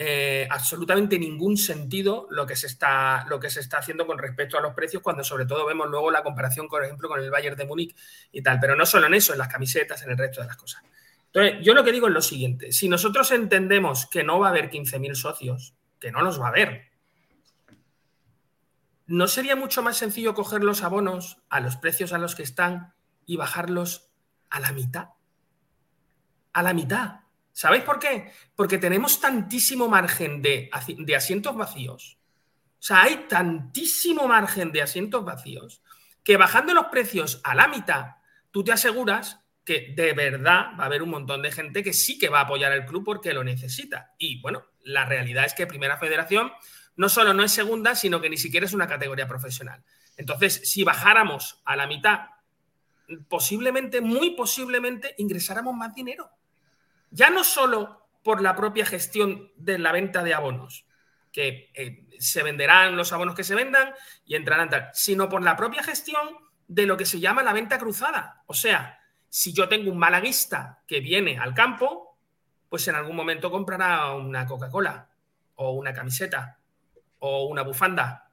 eh, 0.01 0.47
absolutamente 0.49 1.19
ningún 1.19 1.57
sentido 1.57 2.29
lo 2.31 2.47
que, 2.47 2.55
se 2.55 2.69
está, 2.69 3.27
lo 3.29 3.41
que 3.41 3.51
se 3.51 3.59
está 3.59 3.79
haciendo 3.79 4.07
con 4.07 4.17
respecto 4.17 4.57
a 4.57 4.61
los 4.61 4.73
precios, 4.73 5.03
cuando 5.03 5.25
sobre 5.25 5.45
todo 5.45 5.67
vemos 5.67 5.89
luego 5.89 6.13
la 6.13 6.23
comparación, 6.23 6.69
por 6.69 6.85
ejemplo, 6.85 7.09
con 7.09 7.21
el 7.21 7.33
Bayern 7.33 7.57
de 7.57 7.65
Múnich 7.65 7.97
y 8.31 8.41
tal. 8.41 8.61
Pero 8.61 8.77
no 8.77 8.87
solo 8.87 9.09
en 9.09 9.15
eso, 9.15 9.33
en 9.33 9.41
las 9.41 9.49
camisetas, 9.49 10.01
en 10.05 10.13
el 10.13 10.17
resto 10.17 10.41
de 10.41 10.47
las 10.47 10.57
cosas. 10.57 10.85
Entonces, 11.27 11.57
yo 11.65 11.75
lo 11.75 11.83
que 11.83 11.91
digo 11.91 12.07
es 12.07 12.13
lo 12.15 12.23
siguiente: 12.23 12.71
si 12.71 12.89
nosotros 12.89 13.33
entendemos 13.33 14.07
que 14.07 14.23
no 14.23 14.39
va 14.39 14.47
a 14.47 14.51
haber 14.51 14.71
15.000 14.71 15.17
socios, 15.17 15.75
que 15.99 16.13
no 16.13 16.23
los 16.23 16.41
va 16.41 16.47
a 16.47 16.51
haber, 16.51 16.85
¿no 19.09 19.27
sería 19.27 19.57
mucho 19.57 19.83
más 19.83 19.97
sencillo 19.97 20.35
coger 20.35 20.63
los 20.63 20.83
abonos 20.83 21.39
a 21.49 21.61
los 21.61 21.77
precios 21.77 22.13
a 22.13 22.19
los 22.19 22.35
que 22.35 22.43
están 22.43 22.93
y 23.27 23.37
bajarlos 23.37 24.11
a 24.51 24.61
la 24.61 24.73
mitad? 24.73 25.09
A 26.53 26.63
la 26.63 26.75
mitad. 26.75 27.21
¿Sabéis 27.53 27.83
por 27.83 27.99
qué? 27.99 28.33
Porque 28.55 28.79
tenemos 28.79 29.21
tantísimo 29.21 29.89
margen 29.89 30.43
de, 30.43 30.71
de 30.99 31.17
asientos 31.17 31.57
vacíos. 31.57 32.19
O 32.79 32.83
sea, 32.83 33.03
hay 33.03 33.27
tantísimo 33.29 34.29
margen 34.29 34.71
de 34.71 34.83
asientos 34.83 35.25
vacíos 35.25 35.83
que 36.23 36.37
bajando 36.37 36.75
los 36.75 36.87
precios 36.87 37.41
a 37.45 37.55
la 37.55 37.67
mitad, 37.67 38.17
tú 38.51 38.63
te 38.63 38.73
aseguras 38.73 39.41
que 39.65 39.95
de 39.97 40.13
verdad 40.13 40.67
va 40.79 40.85
a 40.85 40.87
haber 40.87 41.03
un 41.03 41.11
montón 41.11 41.41
de 41.41 41.51
gente 41.51 41.83
que 41.83 41.95
sí 41.95 42.19
que 42.19 42.29
va 42.29 42.41
a 42.41 42.43
apoyar 42.43 42.73
el 42.73 42.85
club 42.85 43.05
porque 43.05 43.33
lo 43.33 43.43
necesita. 43.43 44.15
Y 44.19 44.41
bueno, 44.43 44.65
la 44.83 45.07
realidad 45.07 45.47
es 45.47 45.55
que 45.55 45.67
Primera 45.67 45.97
Federación 45.97 46.53
no 46.99 47.09
solo 47.09 47.33
no 47.33 47.45
es 47.45 47.53
segunda, 47.53 47.95
sino 47.95 48.21
que 48.21 48.29
ni 48.29 48.37
siquiera 48.37 48.67
es 48.67 48.73
una 48.73 48.89
categoría 48.89 49.29
profesional. 49.29 49.83
Entonces, 50.17 50.61
si 50.69 50.83
bajáramos 50.83 51.63
a 51.65 51.77
la 51.77 51.87
mitad, 51.87 52.23
posiblemente, 53.29 54.01
muy 54.01 54.31
posiblemente, 54.31 55.15
ingresáramos 55.19 55.77
más 55.77 55.95
dinero. 55.95 56.29
Ya 57.13 57.31
no 57.31 57.45
solo 57.45 58.09
por 58.25 58.43
la 58.43 58.57
propia 58.57 58.85
gestión 58.85 59.53
de 59.55 59.79
la 59.79 59.93
venta 59.93 60.25
de 60.25 60.35
abonos, 60.35 60.87
que 61.31 61.71
eh, 61.75 62.05
se 62.19 62.43
venderán 62.43 62.97
los 62.97 63.13
abonos 63.13 63.37
que 63.37 63.45
se 63.45 63.55
vendan 63.55 63.95
y 64.25 64.35
entrarán 64.35 64.69
tal, 64.69 64.91
sino 64.93 65.29
por 65.29 65.45
la 65.45 65.57
propia 65.57 65.85
gestión 65.85 66.37
de 66.67 66.85
lo 66.85 66.97
que 66.97 67.07
se 67.07 67.21
llama 67.21 67.45
la 67.45 67.53
venta 67.53 67.79
cruzada. 67.79 68.43
O 68.47 68.55
sea, 68.55 68.99
si 69.29 69.53
yo 69.53 69.69
tengo 69.69 69.93
un 69.93 69.99
malaguista 69.99 70.83
que 70.85 70.99
viene 70.99 71.39
al 71.39 71.55
campo, 71.55 72.19
pues 72.69 72.89
en 72.89 72.97
algún 72.97 73.15
momento 73.15 73.53
comprará 73.53 74.11
una 74.15 74.47
Coca-Cola 74.47 75.09
o 75.55 75.71
una 75.71 75.93
camiseta 75.93 76.58
o 77.21 77.47
una 77.47 77.63
bufanda 77.63 78.31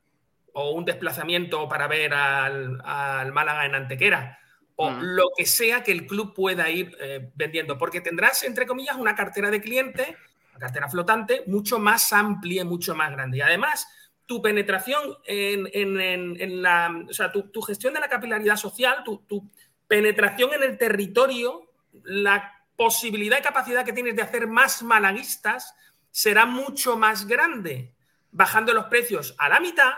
o 0.53 0.71
un 0.71 0.85
desplazamiento 0.85 1.67
para 1.67 1.87
ver 1.87 2.13
al, 2.13 2.81
al 2.85 3.31
Málaga 3.31 3.65
en 3.65 3.75
Antequera 3.75 4.39
o 4.77 4.89
Mm. 4.91 4.99
lo 5.01 5.23
que 5.37 5.45
sea 5.45 5.83
que 5.83 5.91
el 5.93 6.05
club 6.05 6.33
pueda 6.33 6.69
ir 6.69 6.95
eh, 6.99 7.31
vendiendo, 7.35 7.77
porque 7.77 8.01
tendrás, 8.01 8.43
entre 8.43 8.65
comillas, 8.65 8.97
una 8.97 9.15
cartera 9.15 9.49
de 9.49 9.61
clientes, 9.61 10.07
una 10.51 10.59
cartera 10.59 10.89
flotante, 10.89 11.43
mucho 11.47 11.79
más 11.79 12.11
amplia, 12.11 12.65
mucho 12.65 12.93
más 12.93 13.11
grande. 13.11 13.37
Y 13.37 13.41
además, 13.41 13.87
tu 14.25 14.41
penetración 14.41 15.01
en, 15.25 15.69
en- 15.73 15.99
en- 16.01 16.41
en 16.41 16.61
la, 16.61 16.93
o 17.09 17.13
sea, 17.13 17.31
tu, 17.31 17.43
tu 17.51 17.61
gestión 17.61 17.93
de 17.93 18.01
la 18.01 18.09
capilaridad 18.09 18.57
social, 18.57 19.01
tu, 19.05 19.19
tu 19.19 19.49
penetración 19.87 20.53
en 20.53 20.63
el 20.63 20.77
territorio, 20.77 21.71
la 22.03 22.53
posibilidad 22.75 23.37
y 23.39 23.43
capacidad 23.43 23.85
que 23.85 23.93
tienes 23.93 24.15
de 24.17 24.23
hacer 24.23 24.45
más 24.47 24.83
malaguistas 24.83 25.73
será 26.11 26.45
mucho 26.45 26.97
más 26.97 27.25
grande, 27.27 27.94
bajando 28.35 28.73
los 28.73 28.85
precios 28.85 29.33
a 29.37 29.47
la 29.47 29.61
mitad, 29.61 29.93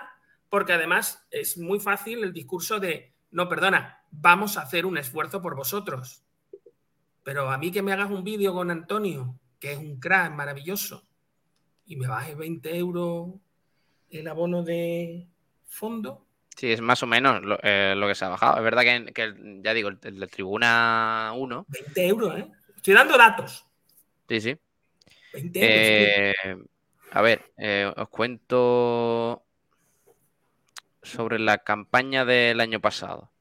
porque 0.47 0.73
además 0.73 1.27
es 1.31 1.57
muy 1.57 1.79
fácil 1.79 2.23
el 2.23 2.33
discurso 2.33 2.79
de, 2.79 3.15
no, 3.31 3.49
perdona, 3.49 4.03
vamos 4.11 4.57
a 4.57 4.61
hacer 4.61 4.85
un 4.85 4.99
esfuerzo 4.99 5.41
por 5.41 5.55
vosotros. 5.55 6.23
Pero 7.23 7.49
a 7.49 7.57
mí 7.57 7.71
que 7.71 7.81
me 7.81 7.93
hagas 7.93 8.11
un 8.11 8.23
vídeo 8.23 8.53
con 8.53 8.69
Antonio, 8.69 9.39
que 9.59 9.73
es 9.73 9.79
un 9.79 9.99
crack 9.99 10.31
maravilloso, 10.33 11.07
y 11.87 11.95
me 11.95 12.07
baje 12.07 12.35
20 12.35 12.77
euros 12.77 13.29
el 14.11 14.27
abono 14.27 14.61
de 14.61 15.27
fondo, 15.67 16.27
Sí, 16.55 16.71
es 16.71 16.81
más 16.81 17.03
o 17.03 17.05
menos 17.05 17.43
lo, 17.43 17.59
eh, 17.61 17.93
lo 17.95 18.07
que 18.07 18.15
se 18.15 18.25
ha 18.25 18.29
bajado. 18.29 18.57
Es 18.57 18.63
verdad 18.63 18.81
que, 18.81 19.61
ya 19.63 19.75
digo, 19.75 19.91
de 19.91 20.27
Tribuna 20.27 21.31
1. 21.35 21.65
20 21.67 22.07
euros, 22.07 22.39
¿eh? 22.39 22.47
Estoy 22.75 22.95
dando 22.95 23.15
datos. 23.15 23.63
Sí, 24.27 24.41
sí. 24.41 24.57
20 25.33 25.59
euros. 25.59 26.35
Eh, 26.43 26.57
a 27.11 27.21
ver, 27.21 27.51
eh, 27.57 27.91
os 27.95 28.09
cuento 28.09 29.43
sobre 31.01 31.39
la 31.39 31.59
campaña 31.59 32.25
del 32.25 32.59
año 32.59 32.79
pasado. 32.81 33.31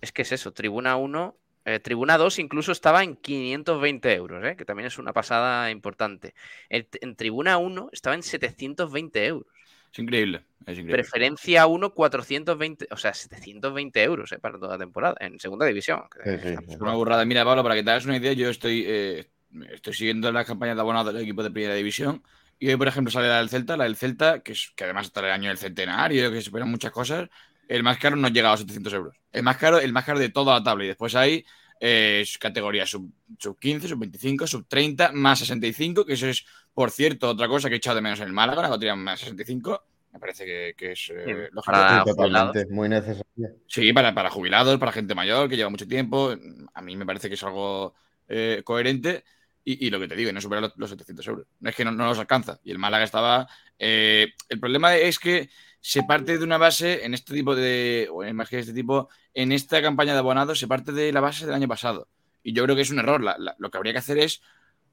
Es 0.00 0.12
que 0.12 0.22
es 0.22 0.32
eso, 0.32 0.52
Tribuna 0.52 0.96
1, 0.96 1.36
eh, 1.64 1.80
Tribuna 1.80 2.18
2 2.18 2.38
incluso 2.38 2.72
estaba 2.72 3.02
en 3.02 3.16
520 3.16 4.14
euros, 4.14 4.44
eh, 4.44 4.56
que 4.56 4.64
también 4.64 4.86
es 4.86 4.98
una 4.98 5.12
pasada 5.12 5.70
importante. 5.70 6.34
El- 6.68 6.88
en 7.00 7.16
Tribuna 7.16 7.58
1 7.58 7.88
estaba 7.92 8.14
en 8.14 8.22
720 8.22 9.26
euros. 9.26 9.52
Es 9.90 9.98
increíble, 9.98 10.44
es 10.66 10.78
increíble. 10.78 10.92
Preferencia 10.92 11.66
1, 11.66 11.94
420, 11.94 12.86
o 12.90 12.96
sea, 12.98 13.14
720 13.14 14.02
euros 14.02 14.30
eh, 14.32 14.38
para 14.38 14.58
toda 14.58 14.72
la 14.72 14.78
temporada, 14.78 15.16
en 15.20 15.40
segunda 15.40 15.64
división. 15.64 16.02
es 16.24 16.78
una 16.78 16.92
burrada. 16.94 17.24
Mira, 17.24 17.44
Pablo, 17.44 17.62
para 17.62 17.74
que 17.74 17.82
te 17.82 17.90
hagas 17.90 18.04
una 18.04 18.18
idea, 18.18 18.34
yo 18.34 18.50
estoy, 18.50 18.84
eh, 18.86 19.30
estoy 19.72 19.94
siguiendo 19.94 20.30
las 20.30 20.46
campañas 20.46 20.76
de 20.76 20.82
abonados 20.82 21.12
del 21.14 21.22
equipo 21.22 21.42
de 21.42 21.50
primera 21.50 21.74
división. 21.74 22.22
Y 22.58 22.68
hoy, 22.68 22.76
por 22.76 22.88
ejemplo, 22.88 23.10
sale 23.10 23.28
la 23.28 23.38
del 23.38 23.48
Celta, 23.48 23.76
la 23.76 23.84
del 23.84 23.96
Celta, 23.96 24.40
que, 24.40 24.52
es, 24.52 24.72
que 24.74 24.84
además 24.84 25.06
está 25.06 25.20
el 25.20 25.30
año 25.32 25.48
del 25.48 25.58
centenario, 25.58 26.30
que 26.30 26.36
se 26.36 26.48
esperan 26.48 26.70
muchas 26.70 26.90
cosas. 26.90 27.28
El 27.68 27.82
más 27.82 27.98
caro 27.98 28.16
no 28.16 28.28
llega 28.28 28.48
a 28.48 28.52
los 28.52 28.60
700 28.60 28.92
euros. 28.94 29.16
El 29.32 29.42
más 29.42 29.56
caro, 29.58 29.78
el 29.78 29.92
más 29.92 30.04
caro 30.04 30.18
de 30.18 30.30
toda 30.30 30.58
la 30.58 30.64
tabla. 30.64 30.84
Y 30.84 30.88
después 30.88 31.14
hay 31.14 31.44
eh, 31.80 32.24
categorías 32.40 32.90
sub, 32.90 33.10
sub 33.38 33.58
15, 33.58 33.88
sub 33.88 33.98
25, 33.98 34.46
sub 34.46 34.66
30, 34.66 35.12
más 35.12 35.38
65, 35.38 36.04
que 36.04 36.14
eso 36.14 36.26
es, 36.26 36.44
por 36.74 36.90
cierto, 36.90 37.28
otra 37.28 37.46
cosa 37.46 37.68
que 37.68 37.74
he 37.74 37.78
echado 37.78 37.96
de 37.96 38.02
menos 38.02 38.20
en 38.20 38.26
el 38.26 38.32
Málaga, 38.32 38.62
la 38.62 38.68
categoría 38.68 38.96
más 38.96 39.20
65. 39.20 39.84
Me 40.12 40.18
parece 40.18 40.46
que, 40.46 40.74
que 40.76 40.92
es 40.92 41.12
eh, 41.14 41.48
lógico. 41.52 41.76
Sí, 41.76 42.10
totalmente, 42.10 42.66
muy 42.66 42.88
necesaria. 42.88 43.52
Sí, 43.66 43.92
para, 43.92 44.14
para 44.14 44.30
jubilados, 44.30 44.78
para 44.78 44.90
gente 44.90 45.14
mayor 45.14 45.48
que 45.48 45.56
lleva 45.56 45.70
mucho 45.70 45.86
tiempo. 45.86 46.34
A 46.74 46.82
mí 46.82 46.96
me 46.96 47.06
parece 47.06 47.28
que 47.28 47.34
es 47.34 47.42
algo 47.42 47.94
eh, 48.26 48.62
coherente. 48.64 49.24
Y, 49.70 49.90
lo 49.90 50.00
que 50.00 50.08
te 50.08 50.16
digo, 50.16 50.32
no 50.32 50.40
supera 50.40 50.62
los, 50.62 50.72
los 50.76 50.88
700 50.88 51.26
euros. 51.26 51.46
No 51.60 51.68
es 51.68 51.76
que 51.76 51.84
no, 51.84 51.92
no 51.92 52.06
los 52.06 52.18
alcanza. 52.18 52.58
Y 52.64 52.70
el 52.70 52.78
Málaga 52.78 53.04
estaba. 53.04 53.46
eh, 53.78 54.32
el 54.48 54.60
problema 54.60 54.96
es 54.96 55.18
que 55.18 55.50
se 55.82 56.04
parte 56.04 56.38
de 56.38 56.44
una 56.44 56.56
base 56.56 57.04
en 57.04 57.12
este 57.12 57.34
tipo 57.34 57.54
de. 57.54 58.08
O 58.10 58.24
en 58.24 58.34
más 58.34 58.48
que 58.48 58.60
este 58.60 58.72
tipo, 58.72 59.10
en 59.34 59.52
esta 59.52 59.82
campaña 59.82 60.14
de 60.14 60.20
abonados, 60.20 60.58
se 60.58 60.66
parte 60.66 60.92
de 60.92 61.12
la 61.12 61.20
base 61.20 61.44
del 61.44 61.54
año 61.54 61.68
pasado. 61.68 62.08
Y 62.42 62.54
yo 62.54 62.64
creo 62.64 62.76
que 62.76 62.82
es 62.82 62.90
un 62.90 62.98
error. 62.98 63.22
Lo 63.58 63.70
que 63.70 63.76
habría 63.76 63.92
que 63.92 63.98
hacer 63.98 64.16
es 64.16 64.40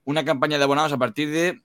una 0.03 0.25
campaña 0.25 0.57
de 0.57 0.65
abonados 0.65 0.91
a 0.91 0.97
partir 0.97 1.29
de 1.29 1.61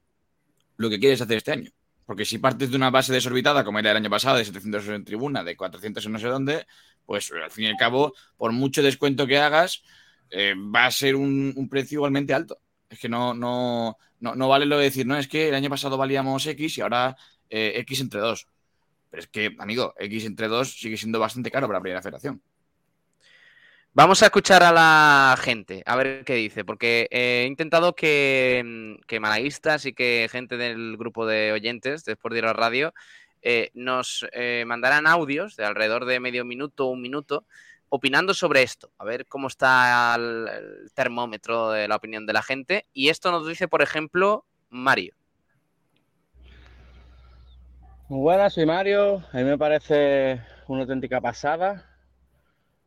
lo 0.76 0.88
que 0.88 1.00
quieres 1.00 1.20
hacer 1.20 1.38
este 1.38 1.50
año. 1.50 1.70
Porque 2.06 2.24
si 2.24 2.38
partes 2.38 2.70
de 2.70 2.76
una 2.76 2.90
base 2.90 3.12
desorbitada, 3.12 3.64
como 3.64 3.80
era 3.80 3.90
el 3.90 3.96
año 3.96 4.10
pasado, 4.10 4.38
de 4.38 4.44
700 4.44 4.84
euros 4.84 4.96
en 4.96 5.04
tribuna, 5.04 5.42
de 5.42 5.56
400 5.56 6.06
en 6.06 6.12
no 6.12 6.20
sé 6.20 6.28
dónde, 6.28 6.66
pues 7.06 7.32
al 7.32 7.50
fin 7.50 7.64
y 7.64 7.68
al 7.68 7.76
cabo, 7.76 8.14
por 8.36 8.52
mucho 8.52 8.84
descuento 8.84 9.26
que 9.26 9.38
hagas, 9.38 9.82
eh, 10.30 10.54
va 10.54 10.86
a 10.86 10.90
ser 10.92 11.16
un 11.16 11.68
precio 11.68 11.96
igualmente 11.96 12.34
alto. 12.34 12.60
Es 12.90 12.98
que 12.98 13.08
no, 13.08 13.32
no, 13.32 13.96
no, 14.18 14.34
no 14.34 14.48
vale 14.48 14.66
lo 14.66 14.76
de 14.76 14.84
decir, 14.84 15.06
no, 15.06 15.16
es 15.16 15.28
que 15.28 15.48
el 15.48 15.54
año 15.54 15.70
pasado 15.70 15.96
valíamos 15.96 16.46
X 16.46 16.76
y 16.76 16.80
ahora 16.82 17.16
eh, 17.48 17.72
X 17.76 18.00
entre 18.00 18.20
2. 18.20 18.46
Pero 19.10 19.22
es 19.22 19.28
que, 19.28 19.54
amigo, 19.58 19.94
X 19.96 20.24
entre 20.26 20.48
2 20.48 20.72
sigue 20.72 20.96
siendo 20.96 21.18
bastante 21.18 21.50
caro 21.50 21.66
para 21.66 21.78
la 21.78 21.82
primera 21.82 22.02
federación. 22.02 22.42
Vamos 23.92 24.22
a 24.22 24.26
escuchar 24.26 24.62
a 24.62 24.70
la 24.70 25.36
gente, 25.40 25.82
a 25.84 25.96
ver 25.96 26.24
qué 26.24 26.34
dice, 26.34 26.64
porque 26.64 27.08
he 27.10 27.44
intentado 27.48 27.96
que, 27.96 28.96
que 29.08 29.18
malaguistas 29.18 29.84
y 29.84 29.92
que 29.92 30.28
gente 30.30 30.56
del 30.56 30.96
grupo 30.96 31.26
de 31.26 31.50
oyentes 31.50 32.04
después 32.04 32.32
de 32.32 32.38
ir 32.38 32.44
a 32.44 32.48
la 32.48 32.52
radio 32.52 32.94
eh, 33.42 33.70
nos 33.74 34.26
eh, 34.32 34.64
mandaran 34.66 35.06
audios 35.06 35.56
de 35.56 35.64
alrededor 35.64 36.04
de 36.04 36.20
medio 36.20 36.44
minuto, 36.44 36.86
un 36.86 37.00
minuto, 37.00 37.46
opinando 37.90 38.32
sobre 38.34 38.62
esto, 38.62 38.90
a 38.98 39.04
ver 39.04 39.26
cómo 39.26 39.48
está 39.48 40.14
el, 40.16 40.90
termómetro 40.94 41.70
de 41.70 41.88
la 41.88 41.96
opinión 41.96 42.24
de 42.24 42.32
la 42.32 42.42
gente. 42.42 42.86
Y 42.92 43.08
esto 43.08 43.30
nos 43.30 43.46
dice, 43.46 43.68
por 43.68 43.82
ejemplo, 43.82 44.46
Mario. 44.70 45.14
Muy 48.08 48.20
buenas, 48.20 48.54
soy 48.54 48.64
Mario. 48.64 49.22
A 49.32 49.36
mí 49.36 49.44
me 49.44 49.58
parece 49.58 50.40
una 50.68 50.82
auténtica 50.82 51.20
pasada. 51.20 51.86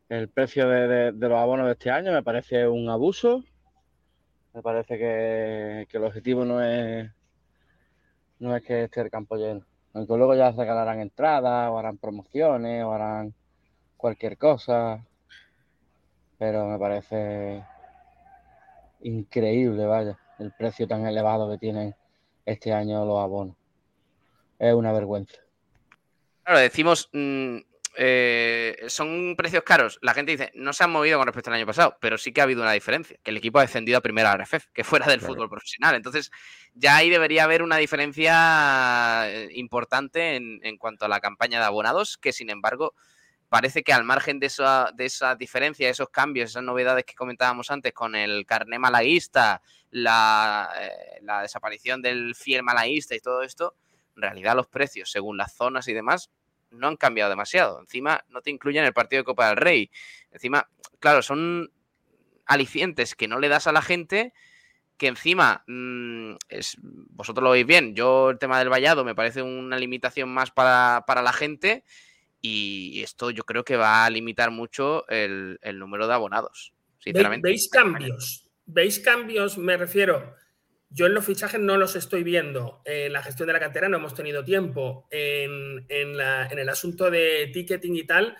El 0.08 0.28
precio 0.28 0.68
de 0.68 1.12
los 1.12 1.38
abonos 1.38 1.66
de 1.66 1.72
este 1.72 1.90
año 1.90 2.12
me 2.12 2.22
parece 2.22 2.66
un 2.66 2.88
abuso. 2.88 3.44
Me 4.52 4.62
parece 4.62 4.98
que, 4.98 5.86
que 5.90 5.96
el 5.96 6.04
objetivo 6.04 6.44
no 6.44 6.62
es, 6.62 7.10
no 8.38 8.54
es 8.54 8.62
que 8.62 8.84
esté 8.84 9.00
el 9.00 9.10
campo 9.10 9.36
lleno. 9.36 9.66
Aunque 9.94 10.16
luego 10.16 10.34
ya 10.34 10.52
se 10.52 10.58
regalarán 10.58 11.00
entradas, 11.00 11.70
o 11.70 11.78
harán 11.78 11.98
promociones, 11.98 12.84
o 12.84 12.92
harán 12.92 13.34
cualquier 14.04 14.36
cosa. 14.36 15.02
Pero 16.38 16.66
me 16.66 16.78
parece 16.78 17.64
increíble, 19.00 19.86
vaya, 19.86 20.18
el 20.38 20.52
precio 20.52 20.86
tan 20.86 21.06
elevado 21.06 21.50
que 21.50 21.56
tienen 21.56 21.94
este 22.44 22.74
año 22.74 23.06
los 23.06 23.18
abonos. 23.24 23.56
Es 24.58 24.74
una 24.74 24.92
vergüenza. 24.92 25.38
Claro, 26.42 26.60
decimos, 26.60 27.08
mm, 27.14 27.56
eh, 27.96 28.76
son 28.88 29.36
precios 29.38 29.62
caros. 29.62 29.98
La 30.02 30.12
gente 30.12 30.32
dice, 30.32 30.52
no 30.54 30.74
se 30.74 30.84
han 30.84 30.92
movido 30.92 31.16
con 31.16 31.26
respecto 31.26 31.48
al 31.48 31.56
año 31.56 31.64
pasado, 31.66 31.96
pero 31.98 32.18
sí 32.18 32.30
que 32.30 32.42
ha 32.42 32.44
habido 32.44 32.60
una 32.60 32.72
diferencia, 32.72 33.16
que 33.22 33.30
el 33.30 33.38
equipo 33.38 33.58
ha 33.58 33.62
descendido 33.62 33.96
a 33.96 34.02
primera 34.02 34.34
RFF, 34.34 34.66
que 34.74 34.84
fuera 34.84 35.06
del 35.06 35.20
Claro. 35.20 35.32
fútbol 35.32 35.48
profesional. 35.48 35.94
Entonces, 35.94 36.30
ya 36.74 36.96
ahí 36.96 37.08
debería 37.08 37.44
haber 37.44 37.62
una 37.62 37.78
diferencia 37.78 39.22
eh, 39.30 39.48
importante 39.54 40.36
en, 40.36 40.60
en 40.62 40.76
cuanto 40.76 41.06
a 41.06 41.08
la 41.08 41.20
campaña 41.20 41.58
de 41.60 41.64
abonados, 41.64 42.18
que 42.18 42.32
sin 42.32 42.50
embargo, 42.50 42.92
parece 43.54 43.84
que 43.84 43.92
al 43.92 44.02
margen 44.02 44.40
de 44.40 44.46
esa, 44.46 44.90
de 44.96 45.04
esa 45.04 45.36
diferencia, 45.36 45.88
esos 45.88 46.08
cambios, 46.08 46.50
esas 46.50 46.64
novedades 46.64 47.04
que 47.04 47.14
comentábamos 47.14 47.70
antes 47.70 47.92
con 47.92 48.16
el 48.16 48.44
carné 48.46 48.80
malaguista, 48.80 49.62
la, 49.92 50.68
eh, 50.76 51.20
la 51.22 51.42
desaparición 51.42 52.02
del 52.02 52.34
fiel 52.34 52.64
malaguista 52.64 53.14
y 53.14 53.20
todo 53.20 53.42
esto, 53.42 53.76
en 54.16 54.22
realidad 54.22 54.56
los 54.56 54.66
precios, 54.66 55.08
según 55.08 55.36
las 55.36 55.54
zonas 55.54 55.86
y 55.86 55.92
demás, 55.92 56.32
no 56.72 56.88
han 56.88 56.96
cambiado 56.96 57.30
demasiado. 57.30 57.78
Encima, 57.78 58.24
no 58.28 58.42
te 58.42 58.50
incluyen 58.50 58.84
el 58.84 58.92
partido 58.92 59.20
de 59.20 59.24
Copa 59.24 59.46
del 59.46 59.56
Rey. 59.58 59.88
Encima, 60.32 60.68
claro, 60.98 61.22
son 61.22 61.70
alicientes 62.46 63.14
que 63.14 63.28
no 63.28 63.38
le 63.38 63.48
das 63.48 63.68
a 63.68 63.72
la 63.72 63.82
gente, 63.82 64.32
que 64.96 65.06
encima, 65.06 65.62
mm, 65.68 66.34
es, 66.48 66.76
vosotros 66.80 67.44
lo 67.44 67.50
veis 67.50 67.66
bien, 67.66 67.94
yo 67.94 68.30
el 68.30 68.38
tema 68.40 68.58
del 68.58 68.68
vallado 68.68 69.04
me 69.04 69.14
parece 69.14 69.42
una 69.42 69.76
limitación 69.76 70.28
más 70.28 70.50
para, 70.50 71.04
para 71.06 71.22
la 71.22 71.32
gente 71.32 71.84
y 72.46 73.02
esto 73.02 73.30
yo 73.30 73.44
creo 73.44 73.64
que 73.64 73.76
va 73.76 74.04
a 74.04 74.10
limitar 74.10 74.50
mucho 74.50 75.08
el, 75.08 75.58
el 75.62 75.78
número 75.78 76.06
de 76.06 76.12
abonados, 76.14 76.74
sinceramente. 76.98 77.48
¿Veis 77.48 77.68
cambios? 77.70 78.50
¿Veis 78.66 79.00
cambios? 79.00 79.56
Me 79.56 79.76
refiero. 79.78 80.34
Yo 80.90 81.06
en 81.06 81.14
los 81.14 81.24
fichajes 81.24 81.58
no 81.58 81.76
los 81.76 81.96
estoy 81.96 82.22
viendo. 82.22 82.82
En 82.84 83.12
la 83.14 83.22
gestión 83.22 83.46
de 83.46 83.54
la 83.54 83.60
cantera 83.60 83.88
no 83.88 83.96
hemos 83.96 84.14
tenido 84.14 84.44
tiempo. 84.44 85.08
En, 85.10 85.86
en 85.88 86.16
la- 86.16 86.46
en 86.46 86.58
el 86.58 86.68
asunto 86.68 87.10
de 87.10 87.50
ticketing 87.52 87.96
y 87.96 88.04
tal, 88.06 88.36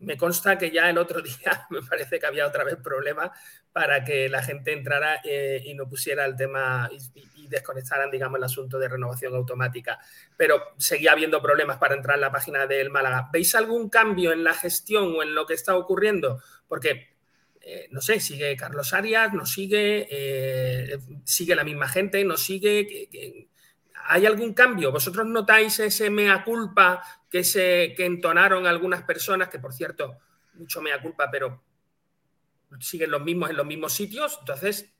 me 0.00 0.16
consta 0.16 0.56
que 0.56 0.70
ya 0.70 0.88
el 0.88 0.98
otro 0.98 1.20
día 1.22 1.66
me 1.70 1.82
parece 1.82 2.18
que 2.18 2.26
había 2.26 2.46
otra 2.46 2.64
vez 2.64 2.76
problema 2.76 3.32
para 3.72 4.04
que 4.04 4.28
la 4.28 4.42
gente 4.42 4.72
entrara 4.72 5.20
eh, 5.24 5.62
y 5.64 5.74
no 5.74 5.88
pusiera 5.88 6.24
el 6.24 6.36
tema 6.36 6.88
y, 6.92 7.46
desconectaran, 7.48 8.10
digamos, 8.10 8.36
el 8.36 8.44
asunto 8.44 8.78
de 8.78 8.88
renovación 8.88 9.34
automática. 9.34 9.98
Pero 10.36 10.74
seguía 10.76 11.12
habiendo 11.12 11.40
problemas 11.40 11.78
para 11.78 11.94
entrar 11.94 12.16
en 12.16 12.20
la 12.20 12.30
página 12.30 12.66
del 12.66 12.90
Málaga. 12.90 13.30
¿Veis 13.32 13.54
algún 13.54 13.88
cambio 13.88 14.32
en 14.32 14.44
la 14.44 14.52
gestión 14.52 15.14
o 15.16 15.22
en 15.22 15.34
lo 15.34 15.46
que 15.46 15.54
está 15.54 15.74
ocurriendo? 15.74 16.42
Porque 16.66 17.16
eh, 17.62 17.88
no 17.90 18.00
sé, 18.00 18.20
sigue 18.20 18.56
Carlos 18.56 18.92
Arias, 18.92 19.32
no 19.32 19.46
sigue, 19.46 20.06
eh, 20.10 20.98
sigue 21.24 21.54
la 21.54 21.64
misma 21.64 21.88
gente, 21.88 22.22
no 22.24 22.36
sigue. 22.36 23.47
¿Hay 24.10 24.24
algún 24.24 24.54
cambio? 24.54 24.90
¿Vosotros 24.90 25.26
notáis 25.26 25.78
ese 25.80 26.08
mea 26.08 26.42
culpa 26.42 27.02
que, 27.30 27.44
se, 27.44 27.92
que 27.94 28.06
entonaron 28.06 28.66
algunas 28.66 29.02
personas, 29.02 29.48
que 29.48 29.58
por 29.58 29.74
cierto, 29.74 30.18
mucho 30.54 30.80
mea 30.80 31.00
culpa, 31.02 31.28
pero 31.30 31.62
siguen 32.80 33.10
los 33.10 33.22
mismos 33.22 33.50
en 33.50 33.56
los 33.56 33.66
mismos 33.66 33.92
sitios? 33.92 34.38
Entonces, 34.40 34.94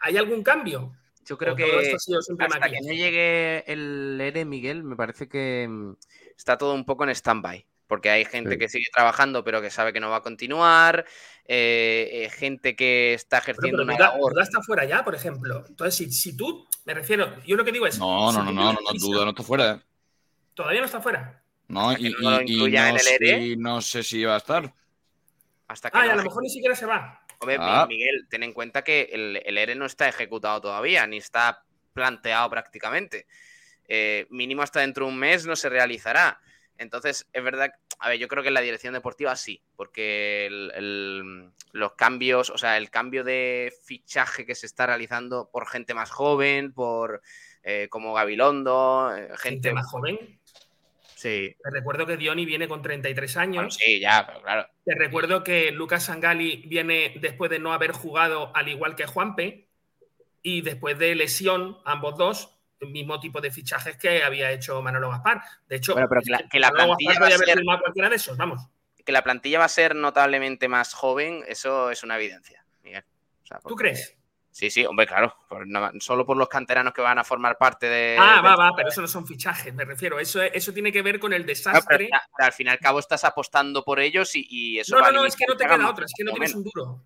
¿hay 0.00 0.16
algún 0.16 0.44
cambio? 0.44 0.92
Yo 1.24 1.36
creo 1.36 1.54
¿O 1.54 1.56
todo 1.56 1.80
que 1.80 1.96
hasta 2.38 2.70
que 2.70 2.80
no 2.82 2.92
llegue 2.92 3.64
el 3.72 4.20
ERE, 4.20 4.44
Miguel, 4.44 4.84
me 4.84 4.94
parece 4.94 5.28
que 5.28 5.66
mm, 5.68 5.96
está 6.36 6.56
todo 6.56 6.72
un 6.74 6.84
poco 6.84 7.02
en 7.02 7.10
stand-by. 7.10 7.66
Porque 7.86 8.10
hay 8.10 8.24
gente 8.24 8.52
Sí. 8.52 8.58
que 8.58 8.68
sigue 8.68 8.86
trabajando, 8.92 9.44
pero 9.44 9.62
que 9.62 9.70
sabe 9.70 9.92
que 9.92 10.00
no 10.00 10.10
va 10.10 10.16
a 10.16 10.22
continuar. 10.22 11.04
eh, 11.48 12.24
eh, 12.24 12.30
gente 12.30 12.74
que 12.74 13.14
está 13.14 13.38
ejerciendo 13.38 13.76
pero 13.78 13.84
una 13.84 13.94
Duda, 13.96 14.08
labor. 14.08 14.32
Duda 14.32 14.42
está 14.42 14.60
fuera 14.62 14.84
ya, 14.84 15.04
por 15.04 15.14
ejemplo. 15.14 15.64
Entonces, 15.68 15.94
si, 15.94 16.10
si 16.10 16.36
tú, 16.36 16.66
me 16.84 16.92
refiero, 16.92 17.40
yo 17.44 17.54
lo 17.56 17.64
que 17.64 17.70
digo 17.70 17.86
es. 17.86 18.00
No, 18.00 18.32
si 18.32 18.38
no, 18.38 18.42
no, 18.42 18.50
tú 18.50 18.54
no, 18.56 18.64
no, 18.64 18.72
no, 18.72 18.90
prisa- 18.90 19.06
duda, 19.06 19.24
no 19.24 19.30
está 19.30 19.42
fuera. 19.44 19.70
¿eh? 19.74 19.80
Todavía 20.54 20.80
no 20.80 20.86
está 20.86 21.00
fuera. 21.00 21.40
No, 21.68 21.92
y, 21.96 22.10
no 22.20 22.42
y- 22.42 22.44
y 22.50 22.54
incluya 22.54 22.88
en 22.88 22.94
no, 22.96 23.00
el 23.00 23.06
ERE. 23.06 23.28
sé, 23.50 23.56
no 23.58 23.80
sé 23.80 24.02
si 24.02 24.24
va 24.24 24.34
a 24.34 24.38
estar. 24.38 24.74
Hasta 25.68 25.88
que 25.88 25.98
Ah, 25.98 26.04
y 26.04 26.08
no 26.08 26.14
a 26.14 26.16
lo 26.16 26.22
mejor 26.24 26.42
ni 26.42 26.50
siquiera 26.50 26.74
se 26.74 26.86
va. 26.86 27.22
Hombre, 27.38 27.58
Ah. 27.60 27.86
Miguel, 27.88 28.26
ten 28.28 28.42
en 28.42 28.52
cuenta 28.52 28.82
que 28.82 29.08
el, 29.12 29.40
el 29.46 29.56
ERE 29.56 29.76
no 29.76 29.86
está 29.86 30.08
ejecutado 30.08 30.60
todavía, 30.60 31.06
ni 31.06 31.18
está 31.18 31.62
planteado 31.92 32.50
prácticamente. 32.50 33.26
Eh, 33.86 34.26
mínimo 34.30 34.62
hasta 34.62 34.80
dentro 34.80 35.06
de 35.06 35.12
un 35.12 35.18
mes 35.20 35.46
no 35.46 35.54
se 35.54 35.68
realizará. 35.68 36.40
Entonces, 36.78 37.26
es 37.32 37.42
verdad, 37.44 37.72
a 37.98 38.08
ver, 38.10 38.18
yo 38.18 38.28
creo 38.28 38.42
que 38.42 38.48
en 38.48 38.54
la 38.54 38.60
dirección 38.60 38.94
deportiva 38.94 39.34
sí, 39.36 39.62
porque 39.76 40.46
el- 40.46 40.72
el- 40.74 41.50
los 41.72 41.92
cambios, 41.94 42.50
o 42.50 42.58
sea, 42.58 42.76
el 42.76 42.90
cambio 42.90 43.24
de 43.24 43.72
fichaje 43.84 44.44
que 44.46 44.54
se 44.54 44.66
está 44.66 44.86
realizando 44.86 45.48
por 45.50 45.66
gente 45.68 45.94
más 45.94 46.10
joven, 46.10 46.72
por 46.72 47.22
eh, 47.68 47.88
como 47.90 48.14
Gabilondo, 48.14 49.12
eh, 49.16 49.22
gente, 49.30 49.38
Gente 49.38 49.72
más 49.72 49.86
joven. 49.90 50.40
Sí, 51.16 51.56
Te 51.62 51.70
recuerdo 51.70 52.06
que 52.06 52.16
Dioni 52.16 52.44
viene 52.44 52.68
con 52.68 52.82
33 52.82 53.36
años. 53.38 53.56
bueno, 53.56 53.70
sí, 53.70 53.98
ya, 54.00 54.24
pero 54.26 54.42
claro. 54.42 54.68
Te 54.84 54.94
recuerdo 54.94 55.42
que 55.42 55.72
Lucas 55.72 56.04
Sangali 56.04 56.62
viene 56.66 57.14
después 57.20 57.50
de 57.50 57.58
no 57.58 57.72
haber 57.72 57.92
jugado 57.92 58.54
al 58.54 58.68
igual 58.68 58.94
que 58.94 59.06
Juanpe 59.06 59.66
y 60.42 60.60
después 60.60 60.98
de 60.98 61.14
lesión, 61.14 61.78
ambos 61.84 62.16
dos, 62.18 62.55
mismo 62.80 63.18
tipo 63.20 63.40
de 63.40 63.50
fichajes 63.50 63.96
que 63.96 64.22
había 64.22 64.50
hecho 64.50 64.80
Manolo 64.82 65.10
Gaspar. 65.10 65.40
De 65.68 65.76
hecho, 65.76 65.92
Bueno, 65.94 66.08
pero 66.08 66.20
que 66.22 66.30
la- 66.30 66.48
que 66.48 66.60
la 66.60 66.70
Manolo 66.70 66.86
plantilla 66.96 67.10
Gaspar 67.10 67.28
podía 67.28 67.36
haber 67.36 67.56
ser- 67.64 67.80
cualquiera 67.80 68.08
de 68.10 68.16
esos, 68.16 68.36
vamos. 68.36 68.68
Que 69.04 69.12
la 69.12 69.22
plantilla 69.22 69.58
va 69.60 69.64
a 69.66 69.68
ser 69.68 69.94
notablemente 69.94 70.68
más 70.68 70.92
joven, 70.92 71.44
eso 71.46 71.90
es 71.90 72.02
una 72.02 72.16
evidencia, 72.16 72.64
Miguel. 72.82 73.04
O 73.42 73.46
sea, 73.46 73.58
¿Tú 73.60 73.74
crees? 73.76 74.16
Sí, 74.50 74.70
sí, 74.70 74.86
hombre, 74.86 75.06
claro. 75.06 75.36
por 75.50 75.66
solo 76.00 76.24
por 76.24 76.34
los 76.36 76.48
canteranos 76.48 76.94
que 76.94 77.02
van 77.02 77.18
a 77.18 77.24
formar 77.24 77.58
parte 77.58 77.88
de. 77.90 78.16
ah, 78.18 78.40
va, 78.42 78.56
va, 78.56 78.72
pero 78.74 78.88
eso 78.88 79.02
no 79.02 79.06
son 79.06 79.26
fichajes, 79.26 79.74
me 79.74 79.84
refiero. 79.84 80.18
Eso, 80.18 80.40
eso 80.42 80.72
tiene 80.72 80.90
que 80.90 81.02
ver 81.02 81.20
con 81.20 81.34
el 81.34 81.42
No, 81.42 81.46
pero, 81.46 81.54
desastre. 81.58 82.08
pero 82.08 82.46
al 82.46 82.52
fin 82.54 82.66
y 82.66 82.70
al 82.70 82.78
cabo 82.78 82.98
estás 82.98 83.22
apostando 83.24 83.84
por 83.84 84.00
ellos 84.00 84.34
y, 84.34 84.46
y 84.48 84.78
eso 84.78 84.96
No, 84.96 85.02
va 85.02 85.10
no, 85.12 85.18
no, 85.20 85.26
es 85.26 85.36
que 85.36 85.44
no 85.46 85.56
te 85.58 85.66
queda 85.66 85.90
otra, 85.90 86.06
es 86.06 86.12
que 86.16 86.24
no 86.24 86.32
tienes 86.32 86.54
un 86.54 86.64
duro. 86.64 87.02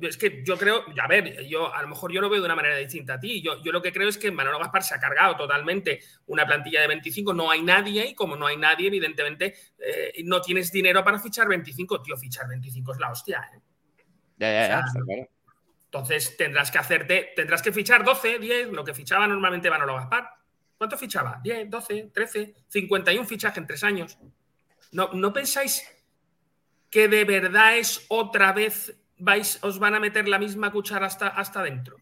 Es 0.00 0.16
que 0.16 0.42
yo 0.44 0.56
creo, 0.56 0.84
a 1.00 1.08
ver, 1.08 1.44
yo 1.46 1.74
a 1.74 1.82
lo 1.82 1.88
mejor 1.88 2.12
yo 2.12 2.20
lo 2.20 2.30
veo 2.30 2.40
de 2.40 2.46
una 2.46 2.54
manera 2.54 2.76
distinta 2.76 3.14
a 3.14 3.20
ti. 3.20 3.42
Yo, 3.42 3.60
yo 3.62 3.72
lo 3.72 3.82
que 3.82 3.92
creo 3.92 4.08
es 4.08 4.16
que 4.16 4.30
Manolo 4.30 4.58
Gaspar 4.60 4.84
se 4.84 4.94
ha 4.94 5.00
cargado 5.00 5.36
totalmente 5.36 6.00
una 6.26 6.46
plantilla 6.46 6.82
de 6.82 6.88
25, 6.88 7.34
no 7.34 7.50
hay 7.50 7.62
nadie 7.62 8.06
y 8.06 8.14
como 8.14 8.36
no 8.36 8.46
hay 8.46 8.56
nadie, 8.56 8.86
evidentemente 8.86 9.54
eh, 9.78 10.22
no 10.24 10.40
tienes 10.40 10.70
dinero 10.70 11.02
para 11.02 11.18
fichar 11.18 11.48
25. 11.48 12.00
Tío, 12.00 12.16
fichar 12.16 12.46
25 12.48 12.92
es 12.92 12.98
la 12.98 13.10
hostia. 13.10 13.50
¿eh? 13.54 13.60
Ya, 14.36 14.52
ya, 14.52 14.52
ya, 14.52 14.64
O 14.64 14.66
sea, 14.66 14.78
está 14.86 15.00
claro. 15.04 15.28
Entonces 15.84 16.36
tendrás 16.36 16.70
que 16.70 16.78
hacerte, 16.78 17.32
tendrás 17.34 17.60
que 17.60 17.72
fichar 17.72 18.04
12, 18.04 18.38
10, 18.38 18.68
lo 18.68 18.84
que 18.84 18.94
fichaba 18.94 19.26
normalmente 19.26 19.68
Manolo 19.68 19.96
Gaspar. 19.96 20.30
¿Cuánto 20.78 20.96
fichaba? 20.96 21.40
10, 21.42 21.68
12, 21.68 22.10
13, 22.14 22.54
51 22.68 23.26
fichajes 23.26 23.58
en 23.58 23.66
tres 23.66 23.84
años. 23.84 24.18
¿No, 24.92 25.10
¿No 25.12 25.32
pensáis 25.32 25.84
que 26.88 27.08
de 27.08 27.24
verdad 27.24 27.78
es 27.78 28.06
otra 28.08 28.52
vez 28.52 28.96
vais, 29.22 29.58
os 29.62 29.78
van 29.78 29.94
a 29.94 30.00
meter 30.00 30.26
la 30.28 30.38
misma 30.38 30.70
cuchara 30.70 31.06
hasta, 31.06 31.28
hasta 31.28 31.60
adentro? 31.60 31.96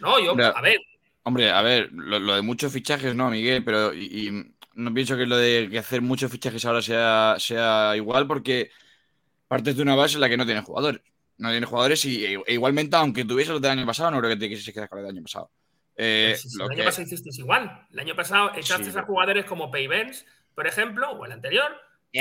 No, 0.00 0.20
yo, 0.20 0.32
Hombre, 0.32 0.46
a 0.46 0.60
ver, 0.60 0.78
Hombre, 1.22 1.50
a 1.50 1.62
ver, 1.62 1.88
lo, 1.92 2.18
lo 2.18 2.34
de 2.34 2.42
muchos 2.42 2.72
fichajes 2.72 3.14
no, 3.14 3.30
Miguel, 3.30 3.64
pero 3.64 3.94
y, 3.94 4.28
y 4.28 4.54
no 4.74 4.92
pienso 4.92 5.16
que 5.16 5.24
lo 5.26 5.36
de 5.38 5.68
que 5.70 5.78
hacer 5.78 6.02
muchos 6.02 6.30
fichajes 6.30 6.64
ahora 6.66 6.82
sea, 6.82 7.36
sea 7.38 7.94
igual 7.96 8.26
porque 8.26 8.70
partes 9.48 9.76
de 9.76 9.82
una 9.82 9.94
base 9.94 10.16
en 10.16 10.20
la 10.20 10.28
que 10.28 10.36
no 10.36 10.44
tienes 10.44 10.64
jugadores. 10.64 11.00
No 11.38 11.50
tiene 11.50 11.66
jugadores 11.66 12.04
y 12.04 12.24
e, 12.26 12.42
igualmente, 12.48 12.96
aunque 12.96 13.24
tuviese 13.24 13.52
los 13.52 13.62
del 13.62 13.70
año 13.72 13.86
pasado, 13.86 14.10
no 14.10 14.18
creo 14.18 14.30
que 14.30 14.36
te 14.36 14.48
quisieses 14.48 14.74
quedar 14.74 14.88
con 14.88 14.98
el 14.98 15.06
del 15.06 15.16
año 15.16 15.22
pasado. 15.22 15.50
Eh, 15.96 16.36
Si 16.36 16.58
lo 16.58 16.66
el 16.66 16.72
año 16.72 16.84
pasado 16.84 17.06
hicisteis 17.06 17.38
igual. 17.38 17.86
El 17.90 17.98
año 18.00 18.14
pasado 18.14 18.52
echaste 18.54 18.90
Sí. 18.92 18.98
a 18.98 19.02
jugadores 19.04 19.44
como 19.46 19.70
Payvens, 19.70 20.26
por 20.54 20.66
ejemplo, 20.66 21.10
o 21.12 21.24
el 21.24 21.32
anterior. 21.32 21.72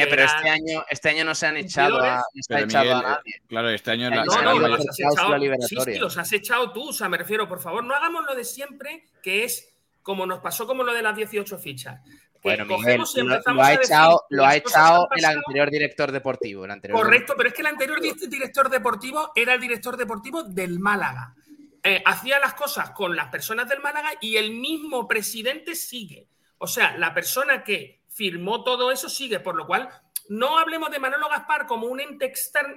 Eh, 0.01 0.07
pero 0.09 0.23
eran- 0.23 0.35
este 0.37 0.49
año, 0.49 0.85
este 0.89 1.09
año 1.09 1.23
no 1.25 1.35
se 1.35 1.45
han 1.47 1.57
echado 1.57 2.01
a, 2.01 2.17
no 2.17 2.43
se 2.43 2.53
ha 2.53 2.57
Pero, 2.57 2.65
echado 2.67 2.83
Miguel, 2.85 2.97
a 2.97 2.99
eh, 2.99 3.11
nadie. 3.11 3.41
claro, 3.47 3.69
este 3.69 3.91
año 3.91 4.09
No, 4.09 4.15
la- 4.15 4.23
No, 4.25 4.35
la- 4.35 4.41
no, 4.43 4.59
la- 4.59 4.67
los 4.69 4.79
has 4.89 4.99
echado. 4.99 5.33
Sí, 5.35 5.39
liberatoria. 5.39 5.93
sí, 5.93 5.99
los 5.99 6.17
has 6.17 6.33
echado 6.33 6.71
tú. 6.73 6.89
O 6.89 6.93
sea, 6.93 7.09
me 7.09 7.17
refiero, 7.17 7.47
por 7.47 7.61
favor, 7.61 7.83
no 7.83 7.93
hagamos 7.95 8.25
lo 8.25 8.35
de 8.35 8.43
siempre, 8.43 9.05
que 9.21 9.43
es 9.43 9.69
como 10.01 10.25
nos 10.25 10.39
pasó 10.39 10.65
como 10.67 10.83
lo 10.83 10.93
de 10.93 11.01
las 11.03 11.15
18 11.15 11.57
fichas. 11.59 12.01
Que 12.03 12.49
Bueno, 12.49 12.65
Miguel, 12.65 12.97
lo, 12.97 13.05
empezamos 13.21 13.55
lo 13.55 13.63
ha 13.63 13.73
echado, 13.73 14.23
lo 14.31 14.45
ha 14.45 14.55
echado 14.57 15.07
el 15.15 15.23
anterior 15.23 15.69
director 15.71 16.11
deportivo. 16.11 16.65
El 16.65 16.71
anterior 16.71 16.99
Correcto, 16.99 17.35
pero 17.37 17.47
es 17.49 17.55
que 17.55 17.61
el 17.61 17.67
anterior 17.67 18.01
di- 18.01 18.13
director 18.27 18.69
deportivo 18.69 19.31
era 19.33 19.53
el 19.53 19.61
director 19.61 19.95
deportivo 19.95 20.43
del 20.43 20.77
Málaga. 20.79 21.35
Eh, 21.81 22.01
hacía 22.05 22.39
las 22.39 22.53
cosas 22.55 22.89
con 22.91 23.15
las 23.15 23.27
personas 23.29 23.69
del 23.69 23.79
Málaga 23.79 24.09
y 24.19 24.35
el 24.37 24.51
mismo 24.51 25.07
presidente 25.07 25.73
sigue. 25.75 26.27
O 26.57 26.67
sea, 26.67 26.97
la 26.97 27.13
persona 27.13 27.63
que 27.63 28.01
firmó 28.13 28.63
todo 28.63 28.91
eso 28.91 29.09
sigue, 29.09 29.39
por 29.39 29.55
lo 29.55 29.65
cual 29.65 29.89
no 30.29 30.57
hablemos 30.57 30.89
de 30.91 30.99
Manolo 30.99 31.27
Gaspar 31.29 31.67
como 31.67 31.87
un 31.87 31.99
ente 31.99 32.25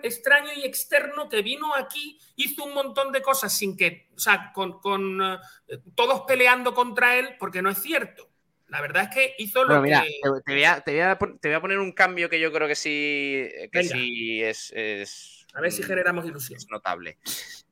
extraño 0.03 0.51
y 0.57 0.64
externo 0.64 1.28
que 1.28 1.43
vino 1.43 1.74
aquí, 1.74 2.18
hizo 2.37 2.64
un 2.64 2.74
montón 2.74 3.12
de 3.12 3.22
cosas 3.22 3.57
sin 3.57 3.76
que, 3.76 4.09
o 4.16 4.18
sea, 4.18 4.53
con, 4.53 4.80
con, 4.80 5.20
eh, 5.22 5.78
todos 5.95 6.22
peleando 6.26 6.74
contra 6.74 7.16
él, 7.16 7.37
porque 7.39 7.62
no 7.62 7.70
es 7.70 7.80
cierto. 7.80 8.28
La 8.68 8.80
verdad 8.80 9.05
es 9.05 9.11
que 9.11 9.34
hizo 9.39 9.62
lo 9.62 9.80
Bueno, 9.80 9.82
mira, 9.82 10.03
que... 10.03 10.20
te, 10.45 10.53
voy 10.53 10.64
a, 10.64 10.80
te 10.80 10.91
voy 10.91 11.01
a 11.01 11.16
te 11.16 11.49
voy 11.49 11.55
a 11.55 11.61
poner 11.61 11.78
un 11.78 11.93
cambio 11.93 12.28
que 12.28 12.41
yo 12.41 12.53
creo 12.53 12.66
que 12.66 12.74
sí, 12.74 13.49
que 13.70 13.84
sí 13.84 14.43
es, 14.43 14.72
es, 14.74 15.47
A 15.55 15.61
ver 15.61 15.70
si 15.70 15.82
mm, 15.82 15.87
generamos 15.87 16.26
ilusión. 16.26 16.57
es 16.59 16.68
notable. 16.68 17.18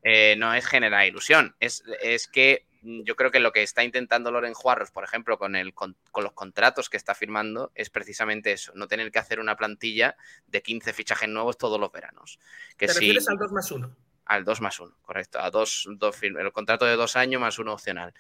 Eh, 0.05 0.37
no 0.39 0.55
es 0.55 0.65
generar 0.67 1.05
ilusión, 1.05 1.57
es, 1.59 1.83
es 2.01 2.29
que 2.29 2.67
yo 2.85 3.17
creo 3.17 3.31
que 3.31 3.41
lo 3.41 3.51
que 3.53 3.63
está 3.63 3.83
intentando 3.83 4.31
Loren 4.31 4.55
Juarros, 4.55 4.91
por 4.91 5.05
ejemplo, 5.05 5.39
con, 5.39 5.57
el, 5.57 5.73
con, 5.75 5.97
con 6.13 6.23
los 6.25 6.33
contratos 6.35 6.89
que 6.91 6.97
está 6.97 7.15
firmando, 7.15 7.73
es 7.75 7.91
precisamente 7.91 8.53
eso, 8.53 8.73
no 8.75 8.87
tener 8.89 9.11
que 9.11 9.19
hacer 9.19 9.41
una 9.41 9.57
plantilla 9.57 10.17
de 10.47 10.63
15 10.63 10.93
fichajes 10.93 11.29
nuevos 11.29 11.57
todos 11.59 11.81
los 11.81 11.91
veranos. 11.91 12.39
Que 12.77 12.87
¿Te 12.87 12.93
si- 12.93 13.01
refieres 13.01 13.29
al 13.29 13.39
2 13.39 13.53
más 13.53 13.71
1? 13.71 13.97
al 14.27 14.45
2 14.45 14.61
más 14.61 14.81
1, 14.81 14.97
correcto. 15.03 15.39
A 15.41 15.51
dos, 15.51 15.87
dos 15.97 16.23
el 16.23 16.53
contrato 16.53 16.85
de 16.87 16.97
dos 16.97 17.17
años 17.17 17.41
más 17.41 17.59
uno 17.59 17.73
opcional. 17.75 18.15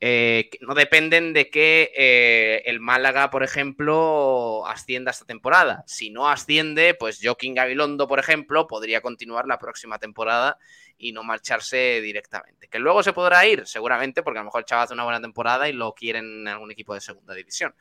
Eh, 0.00 0.50
no 0.60 0.74
dependen 0.74 1.32
de 1.32 1.50
que 1.50 1.90
eh, 1.96 2.62
el 2.66 2.78
Málaga, 2.78 3.30
por 3.30 3.42
ejemplo, 3.42 4.64
ascienda 4.66 5.10
esta 5.10 5.24
temporada. 5.24 5.82
Si 5.86 6.10
no 6.10 6.28
asciende, 6.28 6.94
pues 6.94 7.18
Joaquín 7.22 7.54
Gabilondo, 7.54 8.06
por 8.06 8.20
ejemplo, 8.20 8.68
podría 8.68 9.00
continuar 9.00 9.46
la 9.46 9.58
próxima 9.58 9.98
temporada 9.98 10.58
y 10.96 11.12
no 11.12 11.24
marcharse 11.24 12.00
directamente. 12.00 12.68
Que 12.68 12.78
luego 12.78 13.02
se 13.02 13.12
podrá 13.12 13.44
ir, 13.46 13.66
seguramente, 13.66 14.22
porque 14.22 14.38
a 14.38 14.42
lo 14.42 14.46
mejor 14.46 14.60
el 14.60 14.66
chaval 14.66 14.84
hace 14.84 14.94
una 14.94 15.04
buena 15.04 15.20
temporada 15.20 15.68
y 15.68 15.72
lo 15.72 15.94
quieren 15.94 16.42
en 16.42 16.48
algún 16.48 16.70
equipo 16.70 16.94
de 16.94 17.00
segunda 17.00 17.34
división. 17.34 17.74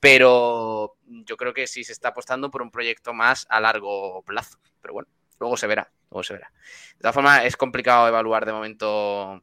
Pero 0.00 0.96
yo 1.04 1.36
creo 1.36 1.54
que 1.54 1.66
sí 1.66 1.84
se 1.84 1.92
está 1.92 2.08
apostando 2.08 2.50
por 2.50 2.62
un 2.62 2.70
proyecto 2.70 3.12
más 3.12 3.46
a 3.48 3.60
largo 3.60 4.22
plazo. 4.22 4.58
Pero 4.80 4.94
bueno, 4.94 5.08
luego 5.38 5.56
se 5.56 5.68
verá, 5.68 5.92
luego 6.10 6.24
se 6.24 6.32
verá. 6.32 6.52
De 6.94 7.00
todas 7.02 7.14
formas, 7.14 7.44
es 7.44 7.56
complicado 7.56 8.08
evaluar 8.08 8.44
de 8.44 8.52
momento 8.52 9.42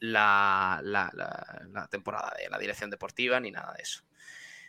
la, 0.00 0.80
la- 0.82 1.10
la- 1.14 1.66
la 1.72 1.86
temporada 1.88 2.32
de 2.38 2.48
la 2.48 2.58
dirección 2.58 2.90
deportiva 2.90 3.40
ni 3.40 3.50
nada 3.50 3.72
de 3.74 3.82
eso. 3.82 4.02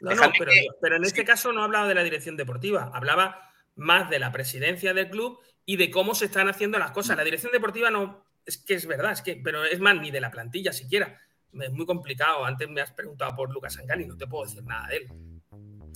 No, 0.01 0.11
no, 0.13 0.31
pero, 0.37 0.51
que- 0.51 0.67
pero 0.81 0.95
en 0.97 1.03
este 1.03 1.25
caso 1.25 1.51
no 1.51 1.63
hablaba 1.63 1.87
de 1.87 1.95
la 1.95 2.03
dirección 2.03 2.37
deportiva, 2.37 2.91
hablaba 2.93 3.51
más 3.75 4.09
de 4.09 4.19
la 4.19 4.31
presidencia 4.31 4.93
del 4.93 5.09
club 5.09 5.39
y 5.65 5.75
de 5.77 5.89
cómo 5.91 6.15
se 6.15 6.25
están 6.25 6.47
haciendo 6.49 6.79
las 6.79 6.91
cosas. 6.91 7.17
La 7.17 7.23
dirección 7.23 7.51
deportiva 7.51 7.89
no, 7.91 8.25
es 8.45 8.57
que 8.57 8.75
es 8.75 8.85
verdad, 8.87 9.11
es 9.11 9.21
que, 9.21 9.35
pero 9.43 9.65
es 9.65 9.79
más, 9.79 9.95
ni 9.99 10.11
de 10.11 10.21
la 10.21 10.31
plantilla 10.31 10.71
siquiera. 10.71 11.19
Es 11.53 11.71
muy 11.71 11.85
complicado. 11.85 12.45
Antes 12.45 12.69
me 12.69 12.81
has 12.81 12.91
preguntado 12.91 13.35
por 13.35 13.51
Lucas 13.51 13.77
Angani, 13.79 14.05
no 14.05 14.15
te 14.17 14.27
puedo 14.27 14.45
decir 14.45 14.63
nada 14.63 14.87
de 14.87 14.97
él. 14.97 15.07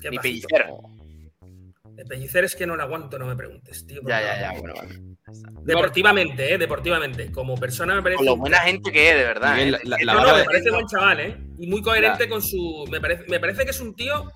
Qué 0.02 0.10
Ni. 0.10 0.18
Pellicer. 0.18 0.66
De 1.96 2.06
Pellicer 2.06 2.44
es 2.46 2.56
que 2.56 2.66
no 2.66 2.76
lo 2.76 2.84
aguanto, 2.84 3.20
no 3.20 3.26
me 3.28 3.36
preguntes, 3.36 3.86
tío. 3.86 4.02
Ya, 4.08 4.22
ya, 4.22 4.42
ya, 4.54 4.60
bueno, 4.60 4.74
vale. 4.76 5.00
Deportivamente, 5.64 6.54
eh, 6.54 6.58
deportivamente. 6.58 7.32
Como 7.32 7.56
persona 7.56 7.96
me 7.96 8.02
parece. 8.02 8.18
Con 8.18 8.26
lo 8.26 8.38
buena 8.38 8.58
gente 8.60 8.92
que 8.92 9.10
es, 9.10 9.16
de 9.18 9.24
verdad. 9.24 9.56
Miguel, 9.56 9.76
¿eh? 9.76 9.80
la- 9.84 9.98
la 10.02 10.14
No, 10.14 10.22
no, 10.22 10.28
no, 10.32 10.38
me 10.38 10.44
parece 10.46 10.72
buen 10.72 10.88
chaval, 10.88 11.20
¿eh? 11.20 11.38
Y 11.60 11.68
muy 11.68 11.82
coherente 11.82 12.28
con 12.28 12.42
su. 12.42 12.86
Me 12.90 13.00
parece, 13.00 13.26
me 13.28 13.40
parece 13.40 13.66
que 13.66 13.72
es 13.72 13.80
un 13.82 13.96
tío 13.96 14.32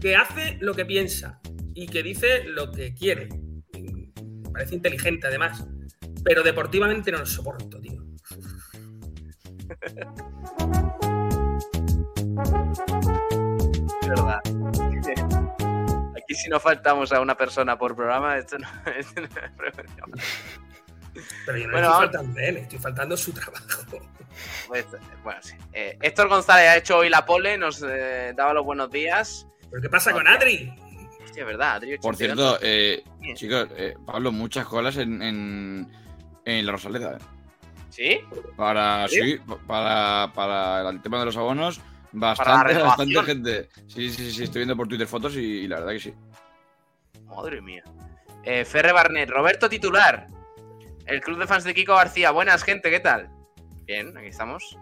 que 0.00 0.16
hace 0.16 0.58
lo 0.60 0.74
que 0.74 0.84
piensa 0.84 1.40
y 1.74 1.86
que 1.86 2.02
dice 2.02 2.44
lo 2.44 2.70
que 2.70 2.92
quiere. 2.94 3.28
Me 3.72 4.50
parece 4.50 4.74
inteligente, 4.74 5.26
además. 5.26 5.64
Pero 6.24 6.42
deportivamente 6.42 7.10
no 7.12 7.18
lo 7.18 7.26
soporto, 7.26 7.80
tío. 7.80 8.02
Es 14.02 14.08
verdad. 14.08 14.40
Si 16.36 16.48
no 16.48 16.60
faltamos 16.60 17.12
a 17.12 17.20
una 17.20 17.36
persona 17.36 17.76
por 17.78 17.96
programa, 17.96 18.36
esto 18.36 18.58
no, 18.58 18.68
esto 18.96 19.20
no 19.20 19.26
es 19.26 19.56
frecuencia. 19.56 20.04
Pero 21.46 21.58
yo 21.58 21.66
no 21.66 21.72
Bueno, 21.72 21.88
estoy 21.88 22.06
faltando 22.06 22.40
él, 22.40 22.56
estoy 22.58 22.78
faltando 22.78 23.16
su 23.16 23.32
trabajo. 23.32 23.64
Pues, 24.68 24.84
bueno, 25.24 25.40
sí. 25.42 25.54
Eh, 25.72 25.96
Héctor 26.02 26.28
González 26.28 26.68
ha 26.68 26.76
hecho 26.76 26.98
hoy 26.98 27.08
la 27.08 27.24
pole, 27.24 27.56
nos 27.56 27.82
eh, 27.82 28.32
daba 28.36 28.52
los 28.52 28.64
buenos 28.64 28.90
días. 28.90 29.46
¿Pero 29.70 29.82
qué 29.82 29.88
pasa 29.88 30.12
con 30.12 30.28
Adri? 30.28 30.72
Hostia, 31.24 31.42
es 31.42 31.46
verdad, 31.46 31.76
Adri 31.76 31.98
Por 31.98 32.14
82. 32.14 32.58
cierto, 32.58 32.66
eh, 32.66 33.02
chicos, 33.34 33.68
eh, 33.76 33.94
Pablo, 34.04 34.30
muchas 34.30 34.66
colas 34.66 34.96
en, 34.98 35.22
en, 35.22 35.90
en 36.44 36.66
la 36.66 36.72
Rosaleda. 36.72 37.16
¿eh? 37.16 37.18
¿Sí? 37.88 38.20
Para, 38.56 39.08
¿Sí? 39.08 39.20
sí, 39.22 39.40
para, 39.66 40.30
para 40.34 40.90
el 40.90 41.00
tema 41.00 41.18
de 41.20 41.24
los 41.24 41.36
abonos, 41.36 41.80
bastante, 42.12 42.74
bastante 42.78 43.22
gente. 43.22 43.68
Sí, 43.86 44.10
sí, 44.10 44.30
sí, 44.32 44.44
estoy 44.44 44.60
viendo 44.60 44.76
por 44.76 44.88
Twitter 44.88 45.06
fotos 45.06 45.36
y, 45.36 45.40
y 45.40 45.68
la 45.68 45.80
verdad 45.80 45.92
que 45.92 46.00
sí. 46.00 46.14
Madre 47.24 47.60
mía. 47.60 47.84
Eh, 48.44 48.64
Ferre 48.64 48.92
Barnet, 48.92 49.28
Roberto 49.28 49.68
titular. 49.68 50.28
El 51.06 51.20
club 51.20 51.38
de 51.38 51.46
fans 51.46 51.64
de 51.64 51.74
Kiko 51.74 51.94
García. 51.94 52.30
Buenas, 52.30 52.62
gente, 52.62 52.90
¿qué 52.90 53.00
tal? 53.00 53.30
Bien, 53.84 54.16
aquí 54.16 54.28
estamos. 54.28 54.76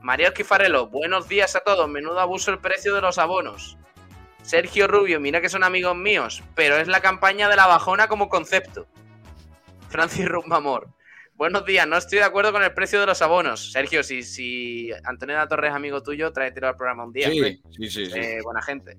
María 0.00 0.28
Esquifarelo, 0.28 0.88
buenos 0.88 1.28
días 1.28 1.56
a 1.56 1.60
todos. 1.60 1.88
Menudo 1.88 2.20
abuso 2.20 2.50
el 2.50 2.58
precio 2.58 2.94
de 2.94 3.00
los 3.00 3.18
abonos. 3.18 3.78
Sergio 4.42 4.86
Rubio, 4.86 5.18
mira 5.20 5.40
que 5.40 5.48
son 5.48 5.64
amigos 5.64 5.96
míos, 5.96 6.42
pero 6.54 6.76
es 6.76 6.88
la 6.88 7.00
campaña 7.00 7.48
de 7.48 7.56
la 7.56 7.66
bajona 7.66 8.06
como 8.06 8.28
concepto. 8.28 8.86
Francis 9.88 10.28
Rumbamor. 10.28 10.88
Buenos 11.36 11.64
días, 11.66 11.86
no 11.88 11.96
estoy 11.96 12.18
de 12.18 12.24
acuerdo 12.24 12.52
con 12.52 12.62
el 12.62 12.72
precio 12.74 13.00
de 13.00 13.06
los 13.06 13.20
abonos. 13.20 13.72
Sergio, 13.72 14.02
si, 14.04 14.22
si 14.22 14.90
Antonio 15.04 15.34
de 15.34 15.40
la 15.42 15.48
Torre 15.48 15.68
es 15.68 15.74
amigo 15.74 16.02
tuyo, 16.02 16.32
tráetelo 16.32 16.68
al 16.68 16.76
programa 16.76 17.04
un 17.04 17.12
día. 17.12 17.28
hombre. 17.28 17.58
Sí, 17.70 17.88
sí, 17.88 18.06
sí. 18.06 18.06
sí. 18.06 18.18
Eh, 18.18 18.38
buena 18.42 18.62
gente. 18.62 18.96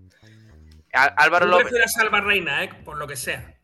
Álvaro 0.92 1.46
López. 1.46 1.68
prefieres 1.68 1.98
a 1.98 2.02
Alba 2.02 2.22
Reina, 2.22 2.64
¿eh? 2.64 2.70
Por 2.84 2.98
lo 2.98 3.08
que 3.08 3.16
sea. 3.16 3.56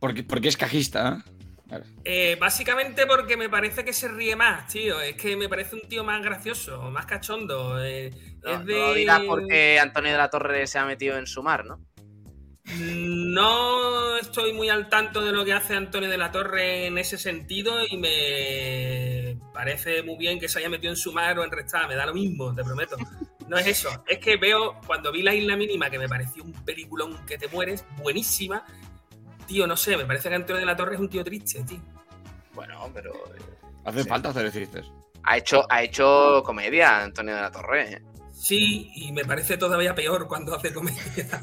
Porque, 0.00 0.22
porque 0.24 0.48
es 0.48 0.56
cajista. 0.56 1.18
¿eh? 1.26 1.30
Vale. 1.66 1.84
Eh, 2.04 2.36
básicamente 2.40 3.06
porque 3.06 3.36
me 3.36 3.48
parece 3.48 3.84
que 3.84 3.92
se 3.92 4.08
ríe 4.08 4.34
más, 4.34 4.66
tío. 4.68 5.00
Es 5.00 5.14
que 5.14 5.36
me 5.36 5.48
parece 5.48 5.76
un 5.76 5.82
tío 5.82 6.02
más 6.02 6.20
gracioso, 6.22 6.82
más 6.90 7.06
cachondo. 7.06 7.82
eh, 7.84 8.10
No, 8.42 8.50
es 8.50 8.58
no 8.60 8.64
de... 8.64 8.74
lo 8.78 8.94
dirás 8.94 9.20
porque 9.20 9.78
Antonio 9.78 10.10
de 10.12 10.18
la 10.18 10.30
Torre 10.30 10.66
se 10.66 10.78
ha 10.80 10.84
metido 10.84 11.16
en 11.16 11.26
sumar, 11.28 11.64
¿no? 11.64 11.80
No 12.78 14.16
estoy 14.16 14.52
muy 14.52 14.68
al 14.68 14.88
tanto 14.88 15.20
de 15.20 15.32
lo 15.32 15.44
que 15.44 15.52
hace 15.52 15.74
Antonio 15.74 16.08
de 16.08 16.18
la 16.18 16.30
Torre 16.30 16.86
en 16.86 16.98
ese 16.98 17.18
sentido 17.18 17.74
y 17.88 17.96
me 17.96 19.36
parece 19.52 20.02
muy 20.02 20.16
bien 20.16 20.38
que 20.38 20.48
se 20.48 20.58
haya 20.60 20.68
metido 20.68 20.92
en 20.92 20.96
sumar 20.96 21.38
o 21.38 21.44
en 21.44 21.50
restar. 21.50 21.88
Me 21.88 21.94
da 21.96 22.06
lo 22.06 22.14
mismo, 22.14 22.54
te 22.54 22.62
prometo. 22.62 22.96
No 23.48 23.58
es 23.58 23.66
eso. 23.66 23.88
Es 24.06 24.18
que 24.18 24.36
veo, 24.36 24.80
cuando 24.86 25.10
vi 25.10 25.22
la 25.22 25.34
isla 25.34 25.56
mínima, 25.56 25.90
que 25.90 25.98
me 25.98 26.08
pareció 26.08 26.44
un 26.44 26.52
peliculón 26.64 27.24
que 27.26 27.36
te 27.36 27.48
mueres, 27.48 27.84
buenísima. 27.96 28.64
Tío, 29.46 29.66
no 29.66 29.76
sé, 29.76 29.96
me 29.96 30.04
parece 30.06 30.28
que 30.28 30.36
Antonio 30.36 30.60
de 30.60 30.66
la 30.66 30.76
Torre 30.76 30.94
es 30.94 31.00
un 31.00 31.08
tío 31.08 31.24
triste, 31.24 31.62
tío. 31.64 31.80
Bueno, 32.54 32.88
pero 32.94 33.12
Hace 33.84 34.04
falta 34.04 34.28
hacer 34.28 34.52
chistes. 34.52 34.86
ha 35.24 35.36
hecho, 35.36 35.64
ha 35.68 35.82
hecho 35.82 36.42
comedia 36.44 37.02
Antonio 37.02 37.34
de 37.34 37.40
la 37.40 37.50
Torre. 37.50 37.92
¿eh? 37.94 38.02
Sí, 38.40 38.90
y 38.94 39.12
me 39.12 39.22
parece 39.24 39.58
todavía 39.58 39.94
peor 39.94 40.26
cuando 40.26 40.54
hace 40.54 40.72
comedia. 40.72 41.02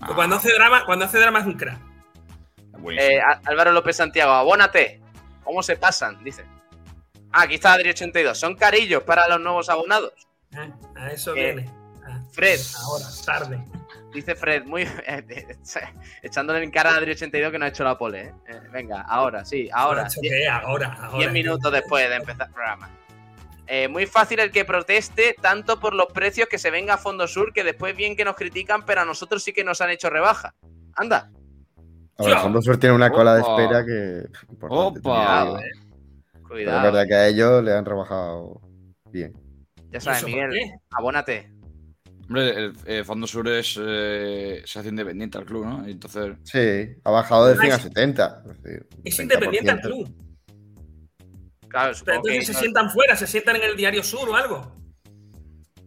Ah. 0.00 0.10
cuando 0.14 0.36
hace 0.36 0.52
drama, 0.52 0.84
cuando 0.84 1.04
hace 1.04 1.18
drama 1.18 1.38
es 1.40 1.46
un 1.46 1.54
crack. 1.56 1.78
Eh, 2.98 3.18
Álvaro 3.44 3.72
López 3.72 3.96
Santiago, 3.96 4.32
abónate. 4.32 5.00
¿Cómo 5.44 5.62
se 5.62 5.76
pasan? 5.76 6.22
Dice. 6.24 6.44
Ah, 7.32 7.42
aquí 7.42 7.54
está 7.54 7.76
Adri82. 7.76 8.34
Son 8.34 8.54
carillos 8.56 9.02
para 9.04 9.26
los 9.28 9.40
nuevos 9.40 9.68
abonados. 9.70 10.12
Ah, 10.54 10.68
A 10.96 11.10
eso 11.10 11.34
Eh, 11.36 11.52
viene. 11.54 11.70
Ah, 12.06 12.20
Fred, 12.32 12.60
ahora, 12.84 13.04
tarde. 13.24 13.64
dice 14.12 14.34
Fred, 14.34 14.64
muy 14.64 14.82
eh, 15.06 15.56
echándole 16.22 16.62
en 16.62 16.70
cara 16.70 16.90
a 16.94 17.00
Adri82 17.00 17.50
que 17.50 17.58
no 17.58 17.64
ha 17.64 17.68
hecho 17.68 17.84
la 17.84 17.96
pole. 17.96 18.20
¿eh? 18.26 18.34
Eh, 18.48 18.60
venga, 18.72 19.02
ahora, 19.02 19.44
sí, 19.44 19.68
ahora. 19.72 20.08
¿qué? 20.20 20.46
Ahora, 20.48 20.92
ahora. 21.00 21.18
10 21.18 21.32
minutos 21.32 21.72
después 21.72 22.08
de 22.08 22.16
empezar 22.16 22.48
el 22.48 22.52
programa. 22.52 22.90
Eh, 23.68 23.88
muy 23.88 24.06
fácil 24.06 24.38
el 24.40 24.50
que 24.52 24.64
proteste 24.64 25.34
tanto 25.40 25.80
por 25.80 25.92
los 25.94 26.06
precios 26.06 26.48
que 26.48 26.58
se 26.58 26.70
venga 26.70 26.94
a 26.94 26.98
Fondo 26.98 27.26
Sur, 27.26 27.52
que 27.52 27.64
después 27.64 27.96
bien 27.96 28.14
que 28.16 28.24
nos 28.24 28.36
critican, 28.36 28.84
pero 28.84 29.00
a 29.00 29.04
nosotros 29.04 29.42
sí 29.42 29.52
que 29.52 29.64
nos 29.64 29.80
han 29.80 29.90
hecho 29.90 30.08
rebaja. 30.08 30.54
Anda. 30.94 31.30
A 32.18 32.24
ver, 32.24 32.38
Fondo 32.38 32.62
Sur 32.62 32.78
tiene 32.78 32.94
una 32.94 33.10
cola 33.10 33.34
de 33.34 33.40
espera 33.42 33.84
que. 33.84 34.22
importante, 34.50 35.00
Opa. 35.00 35.44
también 35.44 35.58
te 35.58 35.66
digo. 35.66 35.86
Pero 36.32 36.40
es 36.40 36.48
Cuidado. 36.48 36.82
verdad 36.84 37.06
que 37.08 37.14
a 37.14 37.26
ellos 37.28 37.64
le 37.64 37.72
han 37.72 37.84
rebajado 37.84 38.60
bien. 39.10 39.32
Ya 39.90 40.00
sabes, 40.00 40.18
¿Eso 40.18 40.26
por 40.28 40.34
Miguel, 40.36 40.50
qué? 40.52 40.70
abónate. 40.90 41.52
Hombre, 42.28 42.50
el 42.56 42.72
eh, 42.86 43.04
Fondo 43.04 43.26
Sur 43.26 43.48
es, 43.48 43.78
eh, 43.80 44.62
se 44.64 44.78
hace 44.78 44.88
independiente 44.88 45.38
al 45.38 45.44
club, 45.44 45.64
¿no? 45.66 45.86
Entonces. 45.86 46.36
Sí, 46.44 46.96
ha 47.04 47.10
bajado 47.10 47.46
de 47.48 47.54
Ah, 47.54 47.60
100 47.60 47.72
a 47.72 47.76
es- 47.76 47.82
70. 47.82 48.42
es 48.50 48.62
decir, 48.62 48.86
Es 49.04 49.16
30%. 49.16 49.22
independiente 49.22 49.70
al 49.72 49.80
club. 49.80 50.25
Claro, 51.68 51.94
Pero 52.04 52.22
que 52.22 52.30
entonces 52.30 52.54
se 52.54 52.60
sientan 52.60 52.90
fuera, 52.90 53.16
se 53.16 53.26
sientan 53.26 53.56
en 53.56 53.64
el 53.64 53.76
Diario 53.76 54.02
Sur 54.02 54.28
o 54.28 54.36
algo. 54.36 54.75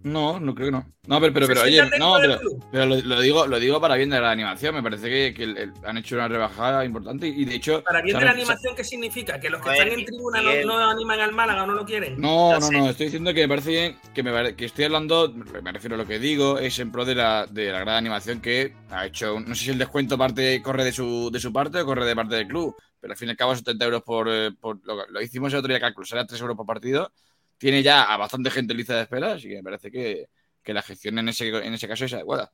No, 0.04 0.39
no 0.39 0.56
creo 0.56 0.68
que 0.68 0.72
no. 0.72 0.86
No, 1.08 1.20
pero, 1.20 1.34
pero, 1.34 1.47
pero 1.47 1.62
oye, 1.64 1.82
no, 1.97 2.16
pero, 2.22 2.39
pero 2.72 2.86
lo, 2.86 2.95
lo 3.02 3.20
digo, 3.20 3.47
lo 3.47 3.60
digo 3.60 3.82
para 3.82 3.95
bien 3.95 4.10
de 4.10 4.22
la 4.22 4.32
animación. 4.32 4.74
Me 4.76 4.84
parece 4.84 5.10
que, 5.10 5.34
que 5.34 5.43
el- 5.43 5.58
el- 5.58 5.74
han 5.84 5.97
hecho 5.97 6.16
una 6.16 6.28
rebajada 6.28 6.86
importante 6.86 7.28
y 7.28 7.43
de 7.45 7.56
hecho. 7.56 7.84
Para 7.84 8.02
bien 8.02 8.18
de 8.18 8.26
la 8.26 8.32
animación, 8.32 8.76
¿qué 8.76 8.84
significa? 8.84 9.39
¿Que 9.39 9.50
los 9.50 9.62
que 9.62 9.70
ver, 9.70 9.88
están 9.88 10.00
en 10.00 10.06
tribuna 10.06 10.41
no, 10.66 10.89
animan 10.89 11.20
al 11.20 11.32
Málaga 11.34 11.64
o 11.64 11.68
no 11.68 11.74
lo 11.74 11.86
quieren? 11.86 12.22
No, 12.22 12.52
Ya 12.52 12.60
no, 12.60 12.68
sé. 12.68 12.78
no, 12.78 12.89
estoy 12.89 13.06
diciendo 13.08 13.34
que 13.34 13.41
me 13.41 13.50
parece 13.50 13.70
bien, 13.72 13.97
que, 14.14 14.24
me 14.24 14.56
que 14.56 14.66
estoy 14.66 14.86
hablando, 14.86 15.34
me 15.34 15.72
refiero 15.72 15.95
a 15.95 15.97
lo 15.97 16.06
que 16.08 16.20
digo, 16.20 16.60
es 16.60 16.80
en 16.80 16.91
pro 16.91 17.04
de 17.04 17.16
la, 17.16 17.45
de 17.47 17.72
la 17.72 17.80
gran 17.80 17.95
animación 17.95 18.39
que 18.39 18.74
ha 18.91 19.06
hecho, 19.08 19.36
un- 19.36 19.45
no 19.50 19.56
sé 19.56 19.66
si 19.66 19.70
el 19.72 19.78
descuento 19.80 20.18
parte 20.18 20.62
corre 20.62 20.84
de 20.86 20.91
su, 20.93 21.30
de 21.32 21.39
su 21.39 21.52
parte 21.52 21.82
o 21.82 21.86
corre 21.86 22.06
de 22.06 22.16
parte 22.16 22.36
del 22.36 22.47
club, 22.47 22.76
pero 23.02 23.12
al 23.14 23.18
fin 23.18 23.28
y 23.30 23.32
al 23.32 23.38
cabo 23.38 23.56
70 23.56 23.84
euros 23.86 24.04
por, 24.04 24.28
eh, 24.30 24.52
por 24.52 24.80
lo, 24.86 25.06
lo 25.08 25.22
hicimos 25.22 25.52
el 25.52 25.60
otro 25.60 25.70
día 25.70 25.80
cálculo, 25.80 26.06
será 26.06 26.26
3 26.26 26.39
euros 26.39 26.56
por 26.56 26.66
partido, 26.66 27.12
tiene 27.60 27.84
ya 27.84 28.03
a 28.12 28.18
bastante 28.18 28.49
gente 28.49 28.74
en 28.74 28.78
lista 28.78 28.95
de 28.95 29.03
espera, 29.03 29.34
así 29.34 29.47
que 29.49 29.57
me 29.57 29.64
parece 29.64 29.91
que, 29.91 30.28
que 30.64 30.74
la 30.74 30.82
gestión 30.82 31.20
en 31.20 31.30
ese, 31.30 31.49
en 31.49 31.74
ese 31.74 31.88
caso 31.88 32.05
es 32.05 32.14
adecuada, 32.14 32.51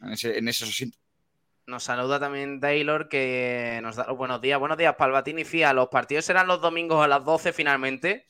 en 0.00 0.12
ese, 0.12 0.38
en 0.38 0.48
asientos. 0.48 0.98
Nos 1.66 1.82
saluda 1.82 2.20
también 2.20 2.60
Taylor 2.60 3.08
que 3.08 3.80
nos 3.82 3.96
da 3.96 4.06
los 4.06 4.16
buenos 4.16 4.40
días. 4.40 4.58
Buenos 4.60 4.78
días, 4.78 4.94
Palvatini 4.94 5.44
Fía. 5.44 5.72
Los 5.72 5.88
partidos 5.88 6.24
serán 6.24 6.46
los 6.46 6.60
domingos 6.60 7.04
a 7.04 7.08
las 7.08 7.24
12 7.24 7.52
finalmente. 7.52 8.28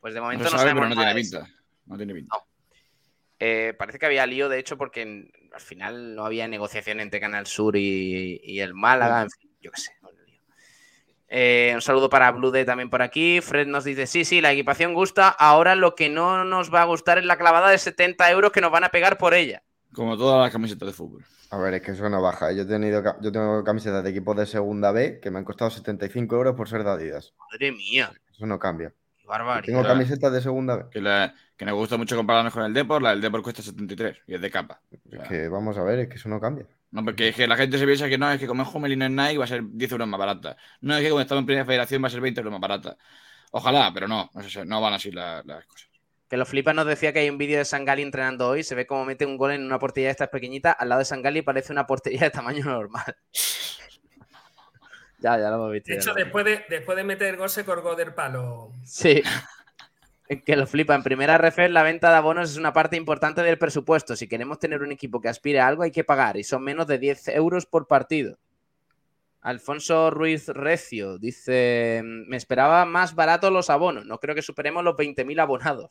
Pues 0.00 0.14
de 0.14 0.18
No 0.20 0.24
momento 0.26 0.44
no, 0.44 0.50
sabe, 0.50 0.62
sabemos 0.62 0.80
pero 0.80 0.88
no 0.88 0.94
nada 0.96 1.14
tiene 1.14 1.20
eso. 1.20 1.38
pinta, 1.38 1.62
no 1.86 1.96
tiene 1.96 2.12
pinta. 2.14 2.36
Eh, 3.38 3.74
parece 3.78 4.00
que 4.00 4.06
había 4.06 4.26
lío, 4.26 4.48
de 4.48 4.58
hecho, 4.58 4.76
porque 4.76 5.02
en- 5.02 5.32
al 5.54 5.60
final 5.60 6.14
no 6.16 6.24
había 6.26 6.48
negociación 6.48 6.98
entre 6.98 7.20
Canal 7.20 7.46
Sur 7.46 7.76
y, 7.76 8.40
y 8.42 8.58
el 8.60 8.74
Málaga. 8.74 9.22
En 9.22 9.30
fin, 9.30 9.50
yo 9.60 9.70
qué 9.70 9.80
sé. 9.80 9.92
Eh, 11.34 11.72
un 11.74 11.80
saludo 11.80 12.10
para 12.10 12.30
Blue 12.30 12.50
Day 12.50 12.66
también 12.66 12.90
por 12.90 13.00
aquí. 13.00 13.40
Fred 13.40 13.66
nos 13.66 13.84
dice: 13.84 14.06
Sí, 14.06 14.26
sí, 14.26 14.42
la 14.42 14.52
equipación 14.52 14.92
gusta. 14.92 15.30
Ahora 15.30 15.74
lo 15.74 15.94
que 15.94 16.10
no 16.10 16.44
nos 16.44 16.72
va 16.72 16.82
a 16.82 16.84
gustar 16.84 17.16
es 17.16 17.24
la 17.24 17.38
clavada 17.38 17.70
de 17.70 17.78
70 17.78 18.30
euros 18.30 18.52
que 18.52 18.60
nos 18.60 18.70
van 18.70 18.84
a 18.84 18.90
pegar 18.90 19.16
por 19.16 19.32
ella. 19.32 19.62
Como 19.94 20.18
todas 20.18 20.42
las 20.42 20.52
camisetas 20.52 20.86
de 20.88 20.92
fútbol. 20.92 21.24
A 21.50 21.56
ver, 21.56 21.72
es 21.74 21.82
que 21.82 21.92
eso 21.92 22.06
no 22.10 22.20
baja. 22.20 22.52
Yo 22.52 22.62
he 22.62 22.66
tenido, 22.66 23.02
yo 23.22 23.32
tengo 23.32 23.64
camisetas 23.64 24.04
de 24.04 24.10
equipos 24.10 24.36
de 24.36 24.44
segunda 24.46 24.92
B 24.92 25.20
que 25.20 25.30
me 25.30 25.38
han 25.38 25.44
costado 25.44 25.70
75 25.70 26.36
euros 26.36 26.54
por 26.54 26.68
ser 26.68 26.84
de 26.84 26.90
Adidas. 26.90 27.32
Madre 27.50 27.72
mía, 27.72 28.10
Eso 28.30 28.46
no 28.46 28.58
cambia. 28.58 28.92
barbaridad. 29.26 29.64
tengo 29.64 29.82
camisetas 29.82 30.32
de 30.32 30.40
segunda 30.42 30.76
B. 30.76 30.84
Que, 30.90 31.00
la, 31.00 31.34
que 31.56 31.64
nos 31.64 31.74
gusta 31.74 31.96
mucho 31.96 32.16
compararnos 32.16 32.52
con 32.52 32.62
el 32.64 32.74
Depor, 32.74 33.00
la 33.02 33.10
del 33.10 33.20
Depor 33.22 33.42
cuesta 33.42 33.62
73 33.62 34.18
y 34.26 34.34
es 34.34 34.40
de 34.40 34.50
capa. 34.50 34.80
O 35.06 35.10
sea, 35.10 35.22
Es 35.22 35.28
que 35.28 35.48
vamos 35.48 35.76
a 35.78 35.82
ver, 35.82 35.98
es 36.00 36.08
que 36.08 36.16
eso 36.16 36.28
no 36.28 36.40
cambia. 36.40 36.66
No, 36.92 37.02
porque 37.04 37.28
es 37.28 37.34
que 37.36 37.46
la 37.46 37.56
gente 37.56 37.78
se 37.78 37.86
piensa 37.86 38.08
que 38.08 38.18
no, 38.18 38.30
es 38.30 38.38
que 38.38 38.46
como 38.46 38.62
es 38.62 38.68
Jumelino 38.68 39.06
en 39.06 39.16
Nike 39.16 39.38
va 39.38 39.44
a 39.44 39.48
ser 39.48 39.62
10 39.64 39.92
euros 39.92 40.06
más 40.06 40.20
barata. 40.20 40.56
No, 40.82 40.94
es 40.94 41.02
que 41.02 41.08
como 41.08 41.22
estamos 41.22 41.40
en 41.40 41.46
primera 41.46 41.64
federación 41.64 42.02
va 42.02 42.08
a 42.08 42.10
ser 42.10 42.20
20 42.20 42.40
euros 42.40 42.52
más 42.52 42.60
barata. 42.60 42.96
Ojalá, 43.50 43.90
pero 43.94 44.06
no, 44.06 44.30
no, 44.34 44.42
sé, 44.48 44.64
no 44.66 44.80
van 44.80 44.92
así 44.94 45.10
la- 45.10 45.42
las 45.44 45.64
cosas. 45.66 45.88
Que 46.28 46.36
los 46.36 46.48
flipas 46.48 46.74
nos 46.74 46.86
decía 46.86 47.12
que 47.12 47.18
hay 47.20 47.30
un 47.30 47.38
vídeo 47.38 47.58
de 47.58 47.64
Sangali 47.64 48.02
entrenando 48.02 48.48
hoy. 48.48 48.62
Se 48.62 48.74
ve 48.74 48.86
cómo 48.86 49.04
mete 49.04 49.26
un 49.26 49.36
gol 49.36 49.52
en 49.52 49.64
una 49.64 49.78
portería 49.78 50.08
de 50.08 50.12
estas 50.12 50.28
pequeñitas. 50.28 50.76
Al 50.78 50.88
lado 50.90 50.98
de 51.00 51.04
Sangali 51.06 51.42
parece 51.42 51.72
una 51.72 51.86
portería 51.86 52.20
de 52.20 52.30
tamaño 52.30 52.64
normal. 52.64 53.16
ya, 55.18 55.38
ya 55.38 55.48
lo 55.50 55.56
hemos 55.56 55.72
visto. 55.72 55.92
De 55.92 55.98
hecho, 55.98 56.14
después 56.14 56.44
de, 56.44 56.64
después 56.68 56.96
de 56.96 57.04
meter 57.04 57.36
gol 57.36 57.50
se 57.50 57.64
colgó 57.64 57.94
del 57.94 58.14
palo. 58.14 58.70
Sí. 58.84 59.22
Que 60.28 60.56
lo 60.56 60.66
flipa. 60.66 60.94
En 60.94 61.02
primera 61.02 61.36
refer, 61.36 61.70
la 61.70 61.82
venta 61.82 62.10
de 62.10 62.16
abonos 62.16 62.50
es 62.50 62.56
una 62.56 62.72
parte 62.72 62.96
importante 62.96 63.42
del 63.42 63.58
presupuesto. 63.58 64.16
Si 64.16 64.28
queremos 64.28 64.58
tener 64.58 64.82
un 64.82 64.92
equipo 64.92 65.20
que 65.20 65.28
aspire 65.28 65.60
a 65.60 65.66
algo, 65.66 65.82
hay 65.82 65.90
que 65.90 66.04
pagar. 66.04 66.36
Y 66.36 66.44
son 66.44 66.62
menos 66.62 66.86
de 66.86 66.98
10 66.98 67.28
euros 67.28 67.66
por 67.66 67.86
partido. 67.86 68.38
Alfonso 69.42 70.10
Ruiz 70.10 70.48
Recio 70.48 71.18
dice: 71.18 72.00
Me 72.04 72.36
esperaba 72.36 72.84
más 72.84 73.14
barato 73.14 73.50
los 73.50 73.68
abonos. 73.68 74.06
No 74.06 74.18
creo 74.18 74.34
que 74.34 74.42
superemos 74.42 74.84
los 74.84 74.94
20.000 74.94 75.40
abonados. 75.40 75.90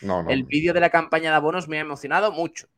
No. 0.00 0.28
El 0.28 0.44
vídeo 0.44 0.72
de 0.72 0.80
la 0.80 0.90
campaña 0.90 1.30
de 1.30 1.36
abonos 1.36 1.68
me 1.68 1.78
ha 1.78 1.82
emocionado 1.82 2.32
mucho. 2.32 2.68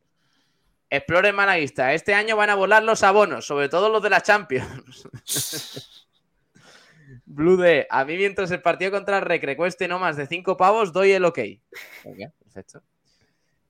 Explore 0.89 1.31
Malaguista. 1.31 1.93
Este 1.93 2.13
año 2.13 2.35
van 2.35 2.49
a 2.49 2.55
volar 2.55 2.83
los 2.83 3.03
abonos, 3.03 3.45
sobre 3.45 3.69
todo 3.69 3.89
los 3.89 4.03
de 4.03 4.09
la 4.09 4.21
Champions. 4.21 5.07
Blue 7.31 7.57
D. 7.57 7.85
A 7.91 8.05
mí, 8.05 8.17
mientras 8.17 8.49
el 8.51 8.61
partido 8.61 8.89
contra 8.91 9.17
el 9.19 9.23
Recre 9.25 9.55
cueste 9.55 9.87
no 9.87 9.99
más 9.99 10.17
de 10.17 10.25
5 10.25 10.57
pavos, 10.57 10.91
doy 10.91 11.11
el 11.11 11.25
ok. 11.25 11.39
Ok, 12.05 12.17
perfecto. 12.43 12.81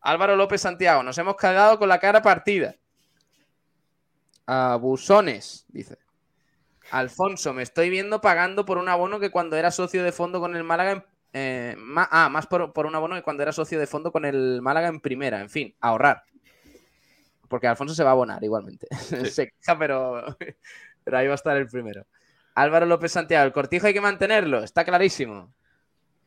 Álvaro 0.01 0.37
López 0.37 0.61
Santiago. 0.61 1.03
Nos 1.03 1.17
hemos 1.17 1.35
cagado 1.35 1.77
con 1.77 1.89
la 1.89 1.99
cara 1.99 2.21
partida. 2.21 2.75
Abusones, 4.45 5.65
dice. 5.67 5.97
Alfonso, 6.91 7.53
me 7.53 7.61
estoy 7.61 7.89
viendo 7.89 8.19
pagando 8.21 8.65
por 8.65 8.77
un 8.77 8.89
abono 8.89 9.19
que 9.19 9.29
cuando 9.29 9.55
era 9.57 9.69
socio 9.71 10.03
de 10.03 10.11
fondo 10.11 10.39
con 10.39 10.55
el 10.55 10.63
Málaga. 10.63 10.91
en- 10.93 11.03
eh, 11.33 11.75
ma- 11.77 12.07
ah, 12.11 12.27
más 12.29 12.47
por, 12.47 12.73
por 12.73 12.87
un 12.87 12.95
abono 12.95 13.13
que 13.15 13.21
cuando 13.21 13.43
era 13.43 13.51
socio 13.51 13.79
de 13.79 13.85
fondo 13.85 14.11
con 14.11 14.25
el 14.25 14.61
Málaga 14.63 14.87
en 14.87 14.99
primera. 14.99 15.41
En 15.41 15.49
fin, 15.49 15.75
ahorrar. 15.81 16.23
Porque 17.47 17.67
Alfonso 17.67 17.93
se 17.93 18.03
va 18.03 18.09
a 18.09 18.13
abonar 18.13 18.43
igualmente. 18.43 18.87
se 19.37 19.51
queja, 19.51 19.77
pero, 19.77 20.23
pero 21.03 21.17
ahí 21.17 21.27
va 21.27 21.33
a 21.33 21.35
estar 21.35 21.55
el 21.57 21.67
primero. 21.67 22.07
Álvaro 22.55 22.85
López 22.85 23.11
Santiago, 23.11 23.45
el 23.45 23.53
cortijo 23.53 23.87
hay 23.87 23.93
que 23.93 24.01
mantenerlo, 24.01 24.63
está 24.63 24.83
clarísimo. 24.83 25.53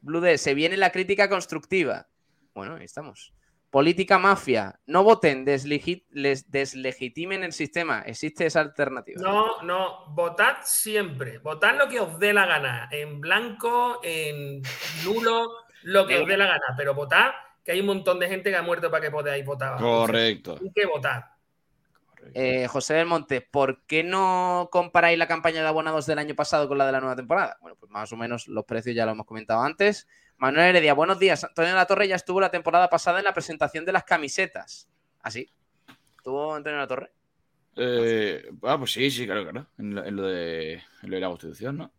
Blue 0.00 0.20
D, 0.20 0.38
se 0.38 0.54
viene 0.54 0.76
la 0.76 0.90
crítica 0.90 1.28
constructiva. 1.28 2.08
Bueno, 2.54 2.76
ahí 2.76 2.84
estamos. 2.84 3.32
Política 3.70 4.18
mafia. 4.18 4.78
No 4.84 5.02
voten, 5.02 5.46
les 5.46 6.50
deslegitimen 6.50 7.42
el 7.42 7.52
sistema. 7.54 8.02
Existe 8.02 8.44
esa 8.44 8.60
alternativa. 8.60 9.22
No, 9.22 9.62
no, 9.62 10.06
votad 10.08 10.56
siempre. 10.62 11.38
Votad 11.38 11.78
lo 11.78 11.88
que 11.88 12.00
os 12.00 12.18
dé 12.18 12.34
la 12.34 12.44
gana. 12.44 12.88
En 12.90 13.20
blanco, 13.20 14.00
en 14.02 14.60
nulo, 15.04 15.48
lo 15.84 16.06
que 16.06 16.18
os 16.18 16.26
dé 16.28 16.36
la 16.36 16.48
gana. 16.48 16.74
Pero 16.76 16.94
votad, 16.94 17.30
que 17.64 17.72
hay 17.72 17.80
un 17.80 17.86
montón 17.86 18.18
de 18.18 18.28
gente 18.28 18.50
que 18.50 18.56
ha 18.56 18.62
muerto 18.62 18.90
para 18.90 19.04
que 19.04 19.10
podáis 19.10 19.46
votar. 19.46 19.78
Correcto. 19.78 20.58
Hay 20.60 20.70
que 20.74 20.84
votar. 20.84 21.31
Eh, 22.34 22.66
José 22.68 22.94
del 22.94 23.06
Monte, 23.06 23.40
¿por 23.40 23.84
qué 23.86 24.04
no 24.04 24.68
comparáis 24.70 25.18
la 25.18 25.26
campaña 25.26 25.62
de 25.62 25.68
abonados 25.68 26.06
del 26.06 26.18
año 26.18 26.34
pasado 26.34 26.68
con 26.68 26.78
la 26.78 26.86
de 26.86 26.92
la 26.92 27.00
nueva 27.00 27.16
temporada? 27.16 27.58
Bueno, 27.60 27.76
pues 27.78 27.90
más 27.90 28.12
o 28.12 28.16
menos 28.16 28.48
los 28.48 28.64
precios 28.64 28.94
ya 28.94 29.04
lo 29.04 29.12
hemos 29.12 29.26
comentado 29.26 29.62
antes. 29.62 30.08
Manuel 30.36 30.66
Heredia, 30.66 30.94
buenos 30.94 31.18
días. 31.18 31.44
Antonio 31.44 31.70
de 31.70 31.76
la 31.76 31.86
Torre 31.86 32.08
ya 32.08 32.16
estuvo 32.16 32.40
la 32.40 32.50
temporada 32.50 32.88
pasada 32.88 33.18
en 33.18 33.24
la 33.24 33.34
presentación 33.34 33.84
de 33.84 33.92
las 33.92 34.04
camisetas. 34.04 34.88
¿Así? 35.20 35.48
¿Estuvo 36.16 36.54
Antonio 36.54 36.78
de 36.78 36.82
la 36.82 36.88
Torre? 36.88 37.12
Eh, 37.76 38.50
ah, 38.62 38.78
pues 38.78 38.92
sí, 38.92 39.10
sí, 39.10 39.26
claro, 39.26 39.42
claro. 39.42 39.66
En 39.78 39.94
lo, 39.94 40.04
en 40.04 40.16
lo 40.16 40.22
de, 40.22 40.74
en 40.74 41.10
lo 41.10 41.14
de 41.16 41.20
la 41.20 41.28
Constitución, 41.28 41.78
¿no? 41.78 41.92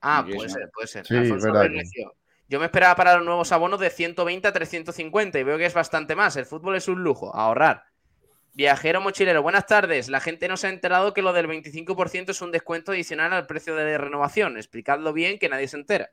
Ah, 0.00 0.24
que 0.26 0.34
puede 0.34 0.50
ser, 0.50 0.70
puede 0.72 0.86
ser. 0.86 1.06
Sí, 1.06 1.16
Alfonso 1.16 1.50
verdad 1.50 1.70
que-. 1.70 2.04
Yo 2.46 2.58
me 2.58 2.66
esperaba 2.66 2.94
para 2.94 3.16
los 3.16 3.24
nuevos 3.24 3.50
abonos 3.52 3.80
de 3.80 3.88
120 3.88 4.46
a 4.46 4.52
350 4.52 5.38
y 5.38 5.42
veo 5.42 5.56
que 5.56 5.64
es 5.64 5.72
bastante 5.72 6.14
más. 6.14 6.36
El 6.36 6.44
fútbol 6.44 6.76
es 6.76 6.88
un 6.88 7.02
lujo, 7.02 7.34
ahorrar. 7.34 7.84
Viajero 8.54 9.00
mochilero, 9.00 9.42
buenas 9.42 9.66
tardes. 9.66 10.08
La 10.08 10.20
gente 10.20 10.46
no 10.46 10.56
se 10.56 10.68
ha 10.68 10.70
enterado 10.70 11.12
que 11.12 11.22
lo 11.22 11.32
del 11.32 11.48
25% 11.48 12.30
es 12.30 12.40
un 12.40 12.52
descuento 12.52 12.92
adicional 12.92 13.32
al 13.32 13.48
precio 13.48 13.74
de 13.74 13.98
renovación. 13.98 14.56
Explicadlo 14.56 15.12
bien, 15.12 15.40
que 15.40 15.48
nadie 15.48 15.66
se 15.66 15.76
entera. 15.76 16.12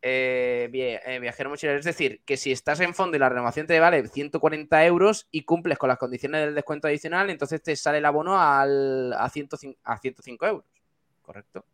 Eh, 0.00 0.70
eh, 0.72 1.18
viajero 1.20 1.50
mochilero, 1.50 1.78
es 1.78 1.84
decir, 1.84 2.22
que 2.24 2.38
si 2.38 2.50
estás 2.50 2.80
en 2.80 2.94
fondo 2.94 3.16
y 3.16 3.20
la 3.20 3.28
renovación 3.28 3.66
te 3.66 3.78
vale 3.78 4.08
140 4.08 4.86
euros 4.86 5.28
y 5.30 5.42
cumples 5.42 5.76
con 5.76 5.88
las 5.88 5.98
condiciones 5.98 6.46
del 6.46 6.54
descuento 6.54 6.88
adicional, 6.88 7.28
entonces 7.28 7.62
te 7.62 7.76
sale 7.76 7.98
el 7.98 8.06
abono 8.06 8.40
al, 8.40 9.12
a, 9.12 9.28
105, 9.28 9.78
a 9.84 9.98
105 9.98 10.46
euros. 10.46 10.64
¿Correcto? 11.20 11.66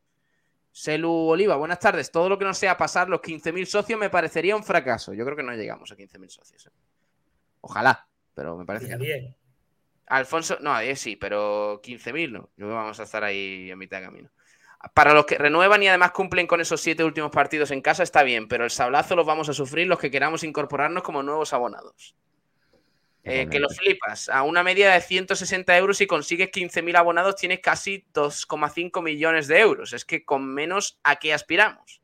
Selu 0.72 1.12
Oliva, 1.12 1.55
buenas 1.55 1.78
tardes. 1.78 2.11
Todo 2.11 2.28
lo 2.28 2.39
que 2.41 2.45
no 2.45 2.55
sea 2.55 2.76
pasar 2.76 3.09
los 3.09 3.20
15.000 3.20 3.64
socios 3.66 4.01
me 4.01 4.11
parecería 4.11 4.57
un 4.57 4.64
fracaso. 4.64 5.14
Yo 5.14 5.24
creo 5.24 5.36
que 5.36 5.45
no 5.45 5.55
llegamos 5.55 5.93
a 5.93 5.97
15.000 5.97 6.28
socios. 6.28 6.66
¿eh? 6.66 6.70
Ojalá, 7.61 8.08
pero 8.39 8.57
me 8.57 8.64
parece 8.64 8.86
que 8.86 8.93
no. 8.93 9.01
Bien. 9.01 9.34
Alfonso, 10.07 10.59
no, 10.61 10.72
a 10.72 10.80
10 10.80 11.01
sí, 11.01 11.16
pero 11.16 11.82
15.000 11.82 12.30
no. 12.30 12.51
Que 12.57 12.62
vamos 12.62 13.01
a 13.01 13.03
estar 13.03 13.24
ahí 13.24 13.68
a 13.72 13.74
mitad 13.74 13.99
de 13.99 14.05
camino. 14.05 14.30
Para 14.95 15.12
los 15.12 15.26
que 15.26 15.36
renuevan 15.36 15.82
y 15.82 15.89
además 15.89 16.12
cumplen 16.12 16.47
con 16.47 16.61
esos 16.61 16.80
siete 16.80 17.03
últimos 17.03 17.32
partidos 17.32 17.72
en 17.72 17.82
casa, 17.82 18.05
está 18.05 18.22
bien, 18.22 18.47
pero 18.47 18.62
el 18.62 18.70
sablazo 18.70 19.16
los 19.16 19.26
vamos 19.26 19.49
a 19.49 19.55
sufrir 19.55 19.89
los 19.89 19.99
que 19.99 20.12
queramos 20.12 20.45
incorporarnos 20.45 21.03
como 21.03 21.24
nuevos 21.24 21.53
abonados. 21.53 22.14
Eh, 23.24 23.49
que 23.51 23.59
lo 23.59 23.68
flipas. 23.68 24.28
A 24.28 24.45
una 24.45 24.62
media 24.62 24.93
de 24.93 25.01
160 25.01 25.76
euros 25.76 26.01
y 26.01 26.07
consigues 26.07 26.51
15.000 26.53 26.97
abonados, 26.97 27.34
tienes 27.34 27.59
casi 27.59 28.07
2,5 28.14 29.03
millones 29.03 29.49
de 29.49 29.59
euros. 29.59 29.93
Es 29.93 30.05
que 30.05 30.24
con 30.24 30.47
menos, 30.47 31.01
¿a 31.03 31.16
qué 31.16 31.34
aspiramos? 31.34 32.01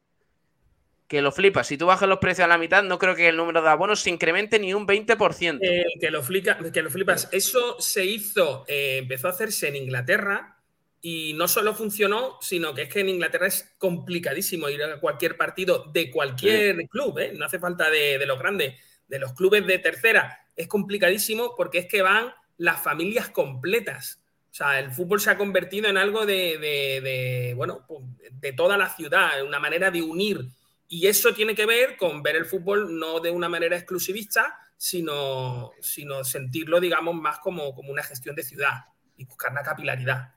Que 1.09 1.23
lo 1.23 1.33
flipas. 1.33 1.67
Si 1.67 1.77
tú 1.77 1.87
bajas 1.87 2.09
los 2.09 2.19
precios 2.19 2.45
a 2.45 2.49
la 2.49 2.59
mitad, 2.59 2.83
no 2.83 2.99
creo 2.99 3.15
que 3.15 3.29
el 3.29 3.37
número 3.37 3.63
de 3.63 3.69
abonos 3.69 4.01
se 4.01 4.11
incremente 4.11 4.59
ni 4.59 4.73
un 4.75 4.87
20%. 4.87 5.59
Eh, 5.61 5.85
que, 6.01 6.11
lo 6.11 6.23
flica, 6.23 6.59
que 6.73 6.83
lo 6.83 6.91
flipas. 6.91 7.29
Eso 7.33 7.81
se 7.81 8.05
hizo, 8.05 8.65
eh, 8.69 8.99
empezó 8.99 9.29
a 9.29 9.31
hacerse 9.31 9.69
en 9.69 9.77
Inglaterra 9.77 10.59
y 11.01 11.35
no 11.35 11.47
solo 11.49 11.75
funcionó, 11.75 12.39
sino 12.41 12.75
que 12.75 12.83
es 12.83 12.89
que 12.89 13.01
en 13.01 13.11
Inglaterra 13.11 13.47
es 13.47 13.75
complicadísimo 13.77 14.71
ir 14.71 14.83
a 14.83 14.99
cualquier 14.99 15.37
partido 15.37 15.91
de 15.93 16.11
cualquier 16.11 16.89
club, 16.89 17.19
¿eh? 17.19 17.33
no 17.37 17.45
hace 17.45 17.59
falta 17.59 17.91
de, 17.91 18.19
de 18.19 18.27
los 18.27 18.39
grandes, 18.39 18.75
de 19.07 19.19
los 19.19 19.35
clubes 19.35 19.67
de 19.67 19.79
tercera. 19.79 20.41
Es 20.57 20.67
complicadísimo 20.67 21.55
porque 21.57 21.79
es 21.79 21.87
que 21.87 22.01
van 22.01 22.33
las 22.57 22.83
familias 22.83 23.29
completas. 23.29 24.21
O 24.51 24.55
sea, 24.55 24.79
el 24.79 24.93
fútbol 24.93 25.21
se 25.21 25.31
ha 25.31 25.37
convertido 25.37 25.89
en 25.89 25.97
algo 25.97 26.25
de, 26.27 26.59
de, 26.59 27.01
de, 27.01 27.55
bueno, 27.55 27.85
pues, 27.89 28.03
de 28.33 28.53
toda 28.53 28.77
la 28.77 28.89
ciudad, 28.89 29.45
una 29.45 29.59
manera 29.59 29.91
de 29.91 30.01
unir. 30.01 30.47
Y 30.89 31.07
eso 31.07 31.35
tiene 31.35 31.55
que 31.55 31.67
ver 31.67 31.97
con 31.97 32.23
ver 32.23 32.37
el 32.37 32.45
fútbol 32.45 32.99
no 32.99 33.21
de 33.21 33.31
una 33.31 33.49
manera 33.49 33.77
exclusivista, 33.77 34.59
sino, 34.77 35.73
sino 35.81 36.25
sentirlo, 36.25 36.81
digamos, 36.81 37.15
más 37.15 37.39
como, 37.39 37.75
como 37.75 37.91
una 37.91 38.03
gestión 38.03 38.37
de 38.37 38.43
ciudad 38.43 38.85
y 39.17 39.25
buscar 39.25 39.53
la 39.53 39.63
capilaridad. 39.63 40.35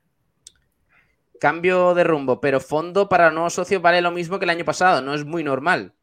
Cambio 1.39 1.93
de 1.93 2.03
rumbo, 2.03 2.41
pero 2.41 2.59
fondo 2.59 3.09
para 3.09 3.29
nuevos 3.29 3.53
socios 3.53 3.81
vale 3.81 4.01
lo 4.01 4.11
mismo 4.11 4.39
que 4.39 4.45
el 4.45 4.49
año 4.49 4.65
pasado, 4.65 5.01
no 5.01 5.13
es 5.13 5.25
muy 5.25 5.43
normal. 5.43 5.93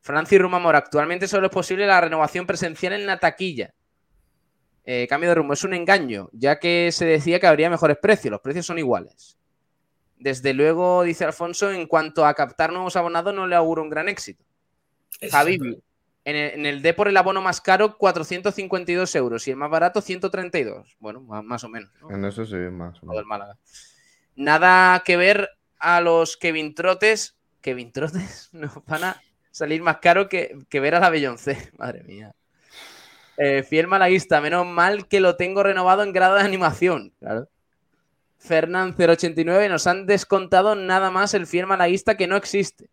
Francis 0.00 0.38
Rumamor, 0.38 0.76
actualmente 0.76 1.26
solo 1.26 1.46
es 1.46 1.52
posible 1.52 1.86
la 1.86 2.00
renovación 2.00 2.46
presencial 2.46 2.92
en 2.92 3.06
la 3.06 3.18
taquilla. 3.18 3.74
Eh, 4.84 5.06
cambio 5.08 5.30
de 5.30 5.36
rumbo, 5.36 5.54
es 5.54 5.64
un 5.64 5.72
engaño, 5.72 6.28
ya 6.32 6.58
que 6.58 6.92
se 6.92 7.06
decía 7.06 7.40
que 7.40 7.46
habría 7.46 7.70
mejores 7.70 7.96
precios, 7.96 8.30
los 8.30 8.42
precios 8.42 8.66
son 8.66 8.78
iguales. 8.78 9.38
Desde 10.16 10.54
luego, 10.54 11.02
dice 11.02 11.24
Alfonso, 11.24 11.70
en 11.70 11.86
cuanto 11.86 12.24
a 12.24 12.34
captar 12.34 12.72
nuevos 12.72 12.96
abonados 12.96 13.34
no 13.34 13.46
le 13.46 13.56
auguro 13.56 13.82
un 13.82 13.90
gran 13.90 14.08
éxito. 14.08 14.44
Javi, 15.30 15.58
en 16.24 16.36
el, 16.36 16.50
en 16.54 16.66
el 16.66 16.82
D 16.82 16.94
por 16.94 17.08
el 17.08 17.16
abono 17.16 17.42
más 17.42 17.60
caro 17.60 17.98
452 17.98 19.14
euros 19.14 19.46
y 19.46 19.50
el 19.50 19.56
más 19.56 19.70
barato 19.70 20.00
132. 20.00 20.96
Bueno, 20.98 21.20
más, 21.20 21.44
más 21.44 21.64
o 21.64 21.68
menos. 21.68 21.90
¿no? 22.00 22.10
En 22.10 22.24
eso 22.24 22.44
sí, 22.46 22.56
más 22.56 22.96
o 22.98 23.00
Todo 23.00 23.10
menos. 23.10 23.22
el 23.22 23.26
Málaga. 23.26 23.58
Nada 24.36 25.02
que 25.04 25.16
ver 25.16 25.50
a 25.78 26.00
los 26.00 26.36
Kevin 26.36 26.74
Trotes. 26.74 27.36
Kevin 27.60 27.92
Trotes 27.92 28.48
nos 28.52 28.84
van 28.86 29.04
a 29.04 29.22
salir 29.50 29.82
más 29.82 29.98
caro 29.98 30.28
que, 30.28 30.58
que 30.68 30.80
ver 30.80 30.94
a 30.94 31.00
la 31.00 31.10
Beyoncé. 31.10 31.70
Madre 31.78 32.02
mía. 32.04 32.34
Eh, 33.36 33.64
fiel 33.64 33.88
malaguista, 33.88 34.40
menos 34.40 34.64
mal 34.64 35.08
que 35.08 35.20
lo 35.20 35.36
tengo 35.36 35.62
renovado 35.64 36.02
en 36.02 36.12
grado 36.12 36.36
de 36.36 36.42
animación. 36.42 37.12
Claro. 37.18 37.48
Fernán 38.44 38.94
089 38.98 39.70
nos 39.70 39.86
han 39.86 40.04
descontado 40.04 40.74
nada 40.74 41.10
más 41.10 41.32
el 41.32 41.46
fiel 41.46 41.66
malaguista 41.66 42.14
que 42.14 42.26
no 42.26 42.36
existe. 42.36 42.90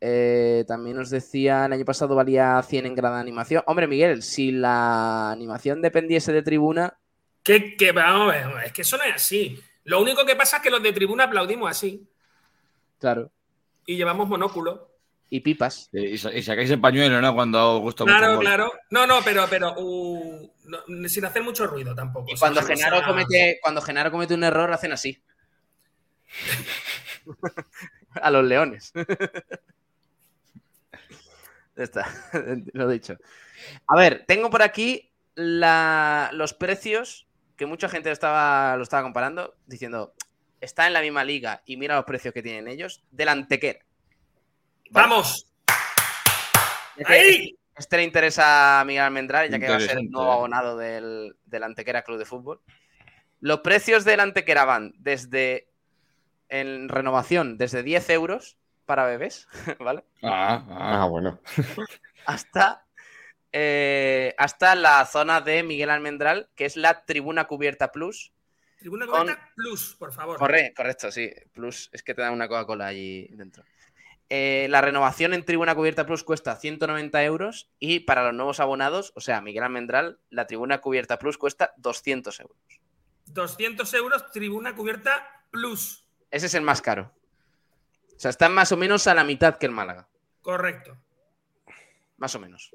Eh, 0.00 0.64
también 0.66 0.96
nos 0.96 1.10
decía 1.10 1.66
el 1.66 1.74
año 1.74 1.84
pasado 1.84 2.14
valía 2.14 2.62
100 2.62 2.86
en 2.86 2.94
grado 2.94 3.16
de 3.16 3.20
animación. 3.20 3.62
Hombre, 3.66 3.86
Miguel, 3.86 4.22
si 4.22 4.52
la 4.52 5.30
animación 5.30 5.82
dependiese 5.82 6.32
de 6.32 6.42
tribuna, 6.42 6.98
Que, 7.42 7.76
que 7.76 7.92
vamos 7.92 8.32
a 8.32 8.36
ver, 8.36 8.64
es 8.64 8.72
que 8.72 8.82
eso 8.82 8.96
no 8.96 9.04
es 9.04 9.16
así. 9.16 9.60
Lo 9.84 10.00
único 10.00 10.24
que 10.24 10.36
pasa 10.36 10.56
es 10.56 10.62
que 10.62 10.70
los 10.70 10.82
de 10.82 10.92
tribuna 10.92 11.24
aplaudimos 11.24 11.70
así 11.70 12.08
claro, 12.98 13.30
y 13.84 13.96
llevamos 13.96 14.26
monóculo. 14.26 14.95
Y 15.28 15.40
pipas. 15.40 15.88
Y, 15.92 16.16
sa- 16.18 16.32
y 16.32 16.42
sacáis 16.42 16.70
el 16.70 16.80
pañuelo, 16.80 17.20
¿no? 17.20 17.34
Cuando 17.34 17.78
gusta 17.80 18.04
Claro, 18.04 18.38
claro. 18.38 18.72
No, 18.90 19.06
no, 19.06 19.20
pero, 19.24 19.46
pero 19.50 19.74
uh, 19.76 20.50
no, 20.64 21.08
sin 21.08 21.24
hacer 21.24 21.42
mucho 21.42 21.66
ruido 21.66 21.94
tampoco. 21.94 22.32
Y 22.32 22.38
cuando 22.38 22.60
O 22.60 22.62
sea, 22.62 22.76
Genaro, 22.76 23.04
comete, 23.06 23.58
cuando 23.62 23.80
Genaro 23.82 24.10
comete 24.10 24.34
un 24.34 24.44
error, 24.44 24.72
hacen 24.72 24.92
así. 24.92 25.22
a 28.14 28.30
los 28.30 28.44
leones. 28.44 28.92
Ya 31.76 31.84
está, 31.84 32.06
lo 32.72 32.88
dicho. 32.88 33.16
A 33.86 33.96
ver, 33.96 34.24
tengo 34.26 34.48
por 34.50 34.62
aquí 34.62 35.10
la- 35.34 36.30
los 36.32 36.54
precios 36.54 37.26
que 37.56 37.66
mucha 37.66 37.88
gente 37.88 38.10
estaba, 38.10 38.76
lo 38.76 38.82
estaba 38.82 39.02
comparando, 39.02 39.54
diciendo, 39.66 40.14
está 40.60 40.86
en 40.86 40.92
la 40.92 41.00
misma 41.00 41.24
liga 41.24 41.62
y 41.66 41.76
mira 41.76 41.96
los 41.96 42.04
precios 42.04 42.32
que 42.34 42.42
tienen 42.42 42.68
ellos, 42.68 43.02
del 43.10 43.28
Antequera. 43.28 43.80
¡Vamos! 44.90 45.46
Que 46.96 47.04
¡Ahí! 47.06 47.58
Este 47.76 47.98
le 47.98 48.04
interesa 48.04 48.80
a 48.80 48.84
Miguel 48.84 49.02
Almendral, 49.02 49.50
ya 49.50 49.58
que 49.58 49.68
va 49.68 49.76
a 49.76 49.80
ser 49.80 49.98
el 49.98 50.10
nuevo 50.10 50.30
eh. 50.30 50.34
abonado 50.34 50.78
del, 50.78 51.36
del 51.44 51.62
Antequera 51.62 52.02
Club 52.02 52.18
de 52.18 52.24
Fútbol. 52.24 52.60
Los 53.40 53.60
precios 53.60 54.04
del 54.04 54.20
Antequera 54.20 54.64
van 54.64 54.94
desde, 54.96 55.68
en 56.48 56.88
renovación, 56.88 57.58
desde 57.58 57.82
10 57.82 58.10
euros 58.10 58.56
para 58.86 59.04
bebés, 59.04 59.46
¿vale? 59.78 60.04
Ah, 60.22 60.64
ah. 60.70 61.06
Bueno. 61.10 61.40
Hasta, 62.26 62.84
eh, 63.52 64.34
hasta 64.36 64.74
la 64.74 65.06
zona 65.06 65.40
de 65.40 65.62
Miguel 65.62 65.90
Almendral, 65.90 66.48
que 66.56 66.64
es 66.64 66.76
la 66.76 67.04
Tribuna 67.04 67.46
Cubierta 67.46 67.92
Plus. 67.92 68.32
Tribuna 68.80 69.06
Con- 69.06 69.20
Cubierta 69.20 69.52
Plus, 69.54 69.94
por 69.96 70.12
favor. 70.12 70.36
Corre, 70.36 70.74
correcto, 70.74 71.12
sí. 71.12 71.30
Plus, 71.52 71.88
es 71.92 72.02
que 72.02 72.14
te 72.14 72.22
dan 72.22 72.32
una 72.32 72.48
Coca-Cola 72.48 72.86
allí 72.88 73.28
dentro. 73.28 73.62
Eh, 74.28 74.66
la 74.70 74.80
renovación 74.80 75.34
en 75.34 75.44
Tribuna 75.44 75.74
Cubierta 75.74 76.04
Plus 76.04 76.24
cuesta 76.24 76.56
190 76.56 77.22
euros 77.22 77.70
y 77.78 78.00
para 78.00 78.24
los 78.24 78.34
nuevos 78.34 78.58
abonados, 78.58 79.12
o 79.14 79.20
sea, 79.20 79.40
Miguel 79.40 79.62
Almendral, 79.62 80.18
la 80.30 80.46
Tribuna 80.46 80.80
Cubierta 80.80 81.18
Plus 81.18 81.38
cuesta 81.38 81.74
200 81.76 82.40
euros. 82.40 82.56
200 83.26 83.94
euros, 83.94 84.30
Tribuna 84.32 84.74
Cubierta 84.74 85.44
Plus. 85.50 86.06
Ese 86.30 86.46
es 86.46 86.54
el 86.54 86.62
más 86.62 86.82
caro. 86.82 87.12
O 88.16 88.18
sea, 88.18 88.30
están 88.30 88.52
más 88.52 88.72
o 88.72 88.76
menos 88.76 89.06
a 89.06 89.14
la 89.14 89.24
mitad 89.24 89.58
que 89.58 89.66
el 89.66 89.72
Málaga. 89.72 90.08
Correcto. 90.40 90.96
Más 92.16 92.34
o 92.34 92.40
menos. 92.40 92.74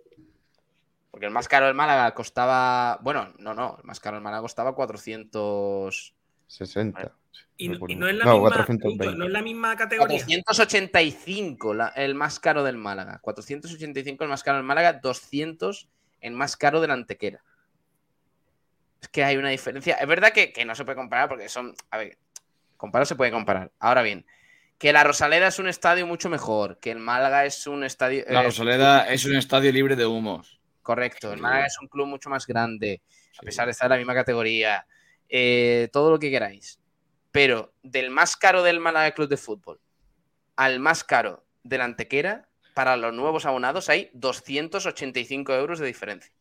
Porque 1.10 1.26
el 1.26 1.32
más 1.32 1.47
caro 1.47 1.66
del 1.66 1.76
Málaga 1.76 2.14
costaba. 2.14 2.99
Bueno, 3.02 3.34
no, 3.39 3.54
no. 3.54 3.78
El 3.80 3.84
más 3.84 3.99
caro 3.99 4.16
del 4.16 4.24
Málaga 4.24 4.43
costaba 4.43 4.76
400. 4.76 6.14
60. 6.47 7.12
Y, 7.57 7.69
no, 7.69 8.07
es 8.09 8.15
la 8.15 8.25
No, 8.25 8.39
misma, 8.39 8.49
420. 8.65 9.15
no 9.17 9.25
es 9.25 9.32
la 9.32 9.41
misma 9.41 9.75
categoría. 9.75 10.17
485 10.17 11.73
la- 11.73 11.89
el 11.89 12.15
más 12.15 12.39
caro 12.39 12.64
del 12.64 12.77
Málaga. 12.77 13.19
485 13.22 14.23
el 14.23 14.30
más 14.30 14.41
caro 14.43 14.57
del 14.57 14.65
Málaga. 14.65 14.93
200 14.93 15.89
el 16.22 16.34
más 16.34 16.57
caro 16.57 16.81
del 16.81 16.91
Antequera. 16.91 17.43
Es 19.01 19.07
que 19.10 19.23
hay 19.23 19.38
una 19.38 19.49
diferencia. 19.49 19.95
Es 19.95 20.07
verdad 20.07 20.31
que, 20.31 20.51
que 20.51 20.65
no 20.65 20.76
se 20.76 20.85
puede 20.85 20.95
comparar 20.95 21.30
porque 21.30 21.49
son. 21.49 21.73
A 21.89 21.97
ver, 21.97 22.18
comparar 22.77 23.06
se 23.06 23.15
puede 23.15 23.31
comparar. 23.31 23.72
Ahora 23.80 24.01
bien, 24.01 24.26
que 24.77 24.91
la 24.93 25.03
Rosaleda 25.03 25.47
es 25.47 25.60
un 25.60 25.68
estadio 25.68 26.06
mucho 26.07 26.30
mejor. 26.30 26.80
Que 26.80 26.91
el 26.91 26.99
Málaga 26.99 27.45
es 27.45 27.68
un 27.68 27.84
estadio. 27.84 28.23
La 28.27 28.41
eh, 28.41 28.45
Rosaleda 28.45 29.07
es 29.11 29.26
un 29.26 29.35
estadio 29.35 29.72
libre 29.72 29.95
de 29.95 30.06
humos. 30.06 30.60
Correcto, 30.81 31.31
el 31.31 31.39
Málaga 31.39 31.68
es 31.68 31.77
un 31.80 31.88
club 31.88 32.07
mucho 32.07 32.30
más 32.31 32.47
grande, 32.47 33.03
a 33.38 33.43
pesar 33.43 33.65
de 33.68 33.72
estar 33.72 33.85
en 33.85 33.91
la 33.91 33.97
misma 33.97 34.15
categoría, 34.15 34.85
eh, 35.30 35.89
todo 35.93 36.10
lo 36.10 36.18
que 36.18 36.31
queráis. 36.31 36.80
Pero 37.32 37.74
del 37.82 38.10
más 38.10 38.36
caro 38.36 38.64
del 38.64 38.80
Málaga 38.80 39.12
Club 39.12 39.30
de 39.30 39.38
Fútbol 39.38 39.80
al 40.56 40.80
más 40.80 41.03
caro 41.03 41.45
del 41.64 41.82
Antequera, 41.82 42.49
para 42.74 42.98
los 42.98 43.14
nuevos 43.14 43.45
abonados 43.45 43.90
hay 43.90 44.10
285 44.14 45.53
euros 45.53 45.80
de 45.80 45.88
diferencia. 45.88 46.32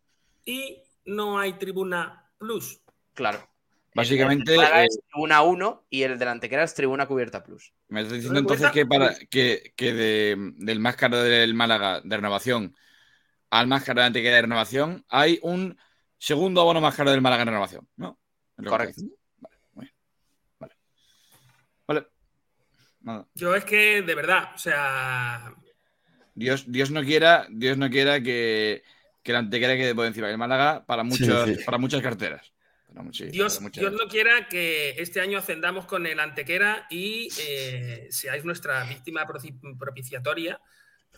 Y 0.45 0.83
no 1.05 1.39
hay 1.39 1.55
Tribuna 1.55 2.31
Plus. 2.39 2.81
Claro. 3.15 3.49
Básicamente, 3.95 4.43
El 4.43 4.47
del 4.47 4.57
Málaga 4.59 4.83
eh, 4.83 4.87
es 4.87 5.01
Tribuna 5.11 5.43
1 5.43 5.87
y 5.91 6.03
el 6.03 6.19
del 6.19 6.29
Antequera 6.29 6.63
es 6.63 6.75
Tribuna 6.75 7.07
Cubierta 7.07 7.43
Plus. 7.43 7.73
Me 7.89 8.01
estás 8.03 8.15
diciendo 8.17 8.39
entonces 8.39 8.71
que 8.71 8.87
para 8.87 9.15
que, 9.31 9.73
que 9.75 9.93
de- 9.93 10.37
del 10.57 10.79
más 10.79 10.97
caro 10.97 11.21
del 11.23 11.55
Málaga 11.55 12.01
de 12.01 12.17
renovación 12.17 12.77
al 13.51 13.67
más 13.67 13.83
caro 13.83 14.01
de 14.01 14.07
Antequera 14.07 14.37
de 14.37 14.43
renovación 14.43 15.05
hay 15.09 15.41
un 15.43 15.77
segundo 16.19 16.61
abono 16.61 16.81
más 16.81 16.95
caro 16.95 17.11
del 17.11 17.21
Málaga 17.21 17.45
de 17.45 17.51
renovación, 17.51 17.89
¿no? 17.97 18.19
¿Es 18.57 18.65
lo 18.65 18.65
que 18.65 18.69
Correcto. 18.71 18.91
estás 18.91 19.03
diciendo? 19.03 19.17
Vale, 19.39 19.57
muy 19.75 19.85
bien. 19.87 19.95
Vale. 20.61 20.75
Vale. 21.89 22.07
Nada. 23.03 23.27
Yo 23.35 23.55
es 23.55 23.65
que, 23.65 24.03
de 24.03 24.15
verdad, 24.15 24.51
o 24.55 24.59
sea, 24.59 25.55
Dios, 26.35 26.65
Dios 26.71 26.91
no 26.91 27.03
quiera, 27.03 27.47
Dios 27.51 27.77
no 27.79 27.89
quiera 27.91 28.21
que, 28.23 28.83
que 29.23 29.33
la 29.33 29.39
Antequera 29.41 29.77
quede 29.77 29.95
por 29.95 30.07
encima 30.07 30.29
del 30.29 30.39
Málaga 30.39 30.85
para, 30.87 31.03
muchos, 31.03 31.49
sí. 31.49 31.65
para 31.65 31.79
muchas 31.79 32.03
carteras. 32.03 32.53
Para 32.93 33.09
Dios, 33.11 33.55
para 33.55 33.63
muchas- 33.65 33.81
Dios 33.81 33.93
no 33.93 34.09
quiera 34.09 34.49
que 34.49 34.91
este 34.99 35.21
año 35.21 35.39
ascendamos 35.39 35.87
con 35.87 36.07
el 36.07 36.19
Antequera 36.19 36.87
y 36.91 37.29
eh, 37.41 38.09
seáis 38.11 38.45
nuestra 38.45 38.83
víctima 38.85 39.27
propiciatoria 39.79 40.61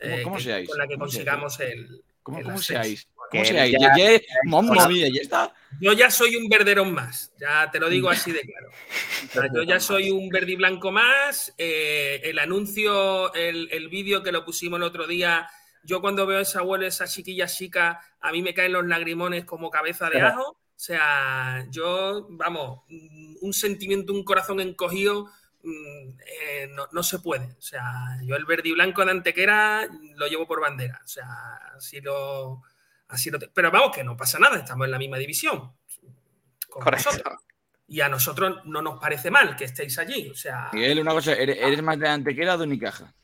¿Cómo- 0.01 0.15
eh, 0.15 0.23
cómo 0.23 0.37
que- 0.37 0.43
seáis? 0.43 0.69
con 0.69 0.79
la 0.79 0.87
que 0.87 0.95
¿Cómo 0.95 1.05
consigamos 1.07 1.61
el. 1.61 2.03
¿Cómo, 2.23 2.39
el 2.39 2.45
cómo 2.45 2.59
seáis? 2.59 3.09
Que 3.33 3.39
¿Cómo 3.39 3.45
seáis? 3.45 3.73
ya- 3.81 3.93
Ya, 3.97 4.11
ya, 4.13 4.21
mamma 4.45 4.87
mía, 4.89 5.09
ya 5.13 5.21
está. 5.23 5.55
Yo 5.81 5.93
ya 5.95 6.11
soy 6.11 6.37
un 6.37 6.49
verderón 6.49 6.93
más, 6.93 7.33
ya 7.41 7.71
te 7.71 7.81
lo 7.81 7.89
digo 7.89 8.11
así 8.11 8.31
de 8.31 8.43
claro. 8.43 8.69
O 8.69 9.33
sea, 9.33 9.43
yo 9.55 9.63
ya 9.63 9.81
soy 9.81 10.11
un 10.11 10.29
verde 10.29 10.53
y 10.53 10.57
blanco 10.57 10.93
más. 10.93 11.55
eh, 11.59 12.21
el 12.25 12.39
anuncio, 12.39 13.33
el, 13.35 13.69
el 13.73 13.89
vídeo 13.89 14.23
que 14.23 14.33
lo 14.33 14.45
pusimos 14.45 14.77
el 14.79 14.83
otro 14.85 15.07
día, 15.07 15.49
yo 15.83 16.01
cuando 16.01 16.27
veo 16.27 16.39
a 16.39 16.43
esa 16.43 16.61
abuelo, 16.61 16.87
esa 16.87 17.07
chiquilla 17.09 17.47
chica, 17.47 18.01
a 18.21 18.31
mí 18.33 18.43
me 18.43 18.55
caen 18.55 18.73
los 18.73 18.87
lagrimones 18.87 19.45
como 19.45 19.71
cabeza 19.71 20.09
de 20.11 20.19
ajo. 20.29 20.51
O 20.51 20.85
sea, 20.85 21.65
yo, 21.71 22.27
vamos, 22.31 22.81
un 23.41 23.53
sentimiento, 23.53 24.13
un 24.13 24.25
corazón 24.25 24.61
encogido 24.61 25.27
mm, 25.63 26.09
eh, 26.27 26.67
no, 26.71 26.87
no 26.93 27.03
se 27.03 27.19
puede. 27.21 27.47
O 27.47 27.63
sea, 27.63 27.83
yo 28.25 28.37
el 28.37 28.45
verde 28.45 28.69
y 28.71 28.73
blanco 28.73 29.05
de 29.05 29.13
Antequera 29.13 29.89
lo 30.17 30.27
llevo 30.27 30.47
por 30.47 30.61
bandera. 30.61 31.01
O 31.05 31.09
sea, 31.09 31.27
así 31.77 32.01
lo. 32.01 32.63
Así 33.13 33.31
lo 33.31 33.39
te- 33.39 33.49
Pero 33.49 33.71
vamos, 33.71 33.95
que 33.95 34.03
no 34.03 34.17
pasa 34.17 34.39
nada, 34.39 34.59
estamos 34.59 34.87
en 34.87 34.91
la 34.91 34.99
misma 34.99 35.19
división. 35.19 35.73
con 36.69 36.83
Correcto. 36.83 37.11
vosotros. 37.11 37.39
Y 37.89 38.01
a 38.01 38.09
nosotros 38.09 38.65
no 38.65 38.81
nos 38.81 38.99
parece 38.99 39.31
mal 39.31 39.55
que 39.55 39.65
estéis 39.65 39.99
allí. 39.99 40.31
O 40.31 40.35
sea, 40.35 40.71
Miguel, 40.73 41.01
una 41.01 41.13
cosa, 41.13 41.35
¿eres, 41.35 41.59
eres 41.59 41.83
más 41.83 41.99
de 41.99 42.09
Antequera 42.09 42.55
o 42.55 42.59
de 42.59 42.65
Unicaja? 42.65 43.15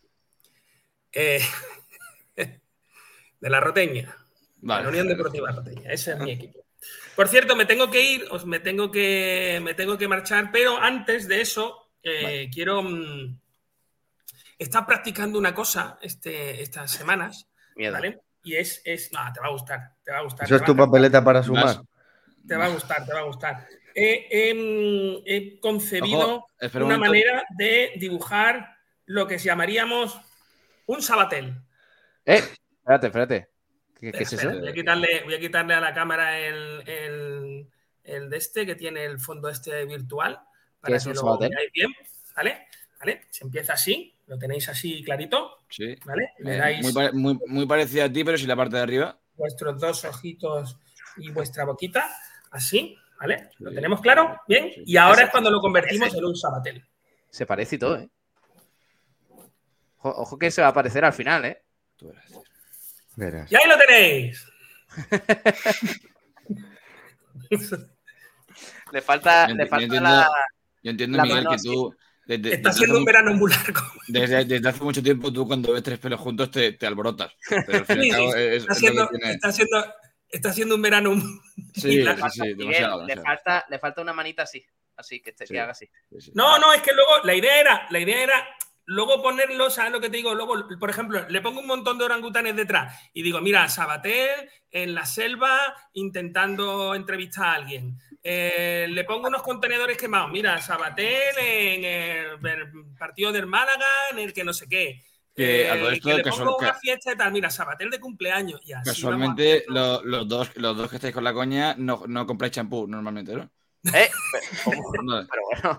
eh, 1.12 1.40
de 2.36 3.51
la 3.51 3.60
Roteña. 3.60 4.15
Vale. 4.59 4.82
La 4.85 4.89
Unión 4.90 5.09
Deportiva 5.09 5.51
Roteña. 5.52 5.90
Ese 5.90 6.12
es 6.12 6.19
mi 6.19 6.32
equipo. 6.32 6.65
Por 7.16 7.28
cierto, 7.28 7.56
me 7.56 7.65
tengo 7.66 7.90
que 7.90 8.01
ir, 8.02 8.27
os 8.31 8.44
me 8.44 8.60
tengo 8.60 8.90
que, 8.90 9.60
me 9.62 9.74
tengo 9.74 9.97
que 9.97 10.06
marchar, 10.09 10.51
pero 10.52 10.77
antes 10.78 11.27
de 11.28 11.40
eso, 11.40 11.90
eh, 12.02 12.51
quiero. 12.52 12.82
mm, 12.82 13.39
Está 14.59 14.85
practicando 14.85 15.39
una 15.39 15.55
cosa 15.55 15.98
este, 16.02 16.60
estas 16.62 16.90
semanas, 16.90 17.47
Miedo. 17.77 17.93
¿vale? 17.93 18.20
Y 18.49 18.57
es, 18.57 18.81
es. 18.85 19.12
No, 19.12 19.20
te 19.33 19.41
va 19.41 19.47
a 19.49 19.51
gustar, 19.51 19.93
te 20.03 20.11
va 20.12 20.19
a 20.19 20.23
gustar. 20.23 20.45
Eso 20.47 20.57
es 20.57 20.65
tu 20.65 20.75
papeleta 20.77 21.23
para 21.23 21.43
sumar. 21.43 21.83
Te 22.47 22.57
va 22.57 22.65
a 22.66 22.69
gustar, 22.69 23.05
te 23.05 23.12
va 23.12 23.20
a 23.20 23.25
gustar. 23.25 23.66
He, 23.95 24.27
he, 24.31 25.23
he 25.27 25.61
concebido 25.61 26.37
Ojo, 26.37 26.47
espera 26.59 26.85
un 26.85 26.93
una 26.93 26.99
manera 26.99 27.43
de 27.51 27.93
dibujar 27.97 28.77
lo 29.07 29.27
que 29.27 29.37
llamaríamos 29.39 30.19
un 30.87 31.03
sabatel. 31.03 31.55
Eh, 32.25 32.43
espérate, 32.79 33.07
espérate. 33.09 33.49
¿Qué, 34.01 34.12
qué 34.12 34.23
es 34.23 34.33
eso? 34.33 34.51
Voy 34.51 34.69
a 34.69 34.73
quitarle, 34.73 35.23
voy 35.25 35.35
a 35.35 35.41
quitarle 35.41 35.75
a 35.75 35.81
la 35.81 35.93
cámara 35.93 36.39
el, 36.39 36.83
el- 36.89 37.69
el 38.05 38.31
de 38.31 38.37
este 38.39 38.65
que 38.65 38.77
tiene 38.77 39.05
el 39.05 39.19
fondo 39.19 39.51
este 39.51 39.85
virtual 39.85 40.41
para 40.81 40.97
es 40.97 41.03
que 41.05 41.11
un 41.11 41.16
lo 41.16 41.20
sabatel? 41.20 41.51
veáis 41.51 41.73
bien. 41.73 41.91
¿Vale? 42.35 42.66
¿Vale? 43.01 43.27
Se 43.31 43.45
empieza 43.45 43.75
así, 43.75 44.18
lo 44.28 44.38
tenéis 44.38 44.68
así 44.68 45.02
clarito. 45.02 45.56
Sí. 45.68 45.94
¿Vale? 46.05 46.30
Le 46.38 46.55
Eh, 46.55 46.59
dais 46.59 46.82
muy, 46.82 46.92
pare- 46.92 47.12
muy, 47.12 47.38
muy 47.46 47.66
parecido 47.66 48.05
a 48.05 48.12
ti, 48.12 48.22
pero 48.24 48.38
sin 48.38 48.48
la 48.48 48.56
parte 48.56 48.76
de 48.76 48.82
arriba. 48.82 49.18
vuestros 49.34 49.80
dos 49.80 50.05
ojitos 50.05 50.78
y 51.16 51.30
vuestra 51.30 51.64
boquita, 51.64 52.09
así, 52.50 52.96
¿vale? 53.20 53.50
¿Lo 53.59 53.72
tenemos 53.72 54.00
claro? 54.00 54.40
Bien. 54.46 54.70
Y 54.86 54.96
ahora 54.96 55.24
es 55.24 55.30
cuando 55.30 55.50
lo 55.50 55.60
convertimos 55.60 56.14
en 56.14 56.24
un 56.24 56.36
sabatel. 56.36 56.84
Se 57.30 57.44
parece 57.46 57.76
y 57.76 57.78
todo, 57.78 57.96
¿eh? 57.98 58.09
Ojo, 60.00 60.38
que 60.38 60.50
se 60.50 60.60
va 60.60 60.68
a 60.68 60.70
aparecer 60.70 61.05
al 61.05 61.12
final, 61.12 61.44
¿eh? 61.44 61.62
Verás. 63.16 63.50
Y 63.50 63.56
ahí 63.56 63.68
lo 63.68 63.76
tenéis. 63.78 64.46
Le 68.92 69.02
falta, 69.02 69.48
Yo 69.48 69.55
le 69.55 69.66
falta 69.66 69.84
entiendo, 69.84 70.09
la. 70.09 70.28
yo 70.82 70.90
entiendo, 70.90 71.16
la 71.18 71.24
Miguel, 71.24 71.46
que 71.50 71.56
tú. 71.59 71.94
Desde, 72.28 72.55
Está 72.56 72.68
desde 72.68 72.78
siendo 72.80 72.94
hace 72.94 72.98
un 73.00 73.05
verano 73.06 73.34
muy 73.34 73.50
largo. 73.50 73.80
Desde, 74.06 74.44
desde 74.44 74.68
hace 74.68 74.84
mucho 74.84 75.02
tiempo, 75.02 75.32
tú 75.32 75.46
cuando 75.46 75.72
ves 75.72 75.82
tres 75.82 75.98
pelos 75.98 76.20
juntos 76.20 76.50
te, 76.50 76.72
te 76.74 76.86
alborotas. 76.86 77.32
Pero 77.66 77.78
al 77.78 77.86
fin 77.86 78.02
y 78.05 78.10
Sí, 78.10 78.10
al 78.12 78.16
cabo 78.18 78.32
sí, 78.32 78.38
es, 78.38 78.56
está, 78.62 78.72
es 78.72 78.78
siendo, 78.78 79.09
que 79.09 79.16
tiene. 79.18 79.32
está, 79.32 79.52
siendo, 79.52 79.94
está 80.28 80.52
siendo 80.52 80.74
un 80.74 80.82
verano 80.82 81.14
muy 81.14 81.40
Sí, 81.74 82.02
largo. 82.02 82.28
sí, 82.28 82.40
sí, 82.40 82.40
Miguel, 82.42 82.59
demasiado. 82.59 83.06
le, 83.06 83.16
falta, 83.16 83.64
le 83.70 83.78
falta 83.78 84.02
una 84.02 84.12
manita 84.12 84.42
así. 84.42 84.62
Así, 84.94 85.20
que, 85.22 85.32
te, 85.32 85.46
que 85.46 85.59
haga 85.59 85.72
así. 85.72 85.88
No, 86.34 86.59
no, 86.59 86.72
es 86.74 86.82
que 86.82 86.92
luego 86.92 87.10
la 87.24 87.34
idea 87.34 87.60
era, 87.60 87.86
la 87.90 88.00
idea 88.00 88.22
era 88.24 88.48
luego 88.84 89.22
ponerlo, 89.22 89.70
¿sabes 89.70 89.92
lo 89.92 90.00
que 90.00 90.10
te 90.10 90.16
digo? 90.16 90.34
Luego, 90.34 90.66
por 90.78 90.90
ejemplo, 90.90 91.24
le 91.28 91.40
pongo 91.40 91.60
un 91.60 91.66
montón 91.66 91.98
de 91.98 92.05
orangutanes 92.05 92.56
detrás 92.56 92.98
y 93.14 93.22
digo, 93.22 93.40
mira, 93.40 93.68
Sabater 93.68 94.50
en 94.70 94.94
la 94.94 95.06
selva 95.06 95.59
intentando 95.92 96.94
entrevistar 96.94 97.46
a 97.46 97.52
alguien. 97.55 97.98
Eh, 98.23 98.86
le 98.90 99.05
pongo 99.05 99.28
unos 99.28 99.43
contenedores 99.43 99.97
quemados. 99.97 100.31
Mira, 100.31 100.61
Sabater 100.61 101.39
en 101.39 101.85
el, 101.85 102.27
el 102.47 102.73
partido 102.99 103.32
del 103.32 103.47
Málaga, 103.47 103.86
en 104.12 104.19
el 104.19 104.32
que 104.32 104.45
no 104.45 104.53
sé 104.53 104.66
qué. 104.69 105.03
Que 105.35 105.70
a 105.70 105.78
todo 105.78 105.90
Eh, 105.90 105.95
esto, 105.95 106.09
que 106.09 106.15
le 106.16 106.23
casual- 106.23 106.47
pongo 106.47 106.59
una 106.59 106.74
fiesta 106.74 107.12
y 107.12 107.16
tal. 107.16 107.32
Mira, 107.32 107.49
Sabater 107.49 107.89
de 107.90 108.01
cumpleaños. 108.01 108.61
Y 108.65 108.73
así 108.73 108.90
Casualmente, 108.90 109.65
lo- 109.69 110.03
los, 110.05 110.27
dos, 110.28 110.51
los 110.57 110.77
dos 110.77 110.90
que 110.90 110.97
estáis 110.97 111.15
con 111.15 111.23
la 111.24 111.32
coña 111.32 111.74
no, 111.78 112.03
no 112.09 112.27
compráis 112.27 112.53
champú 112.53 112.86
normalmente, 112.89 113.35
¿no? 113.35 113.49
¿Eh? 113.95 114.11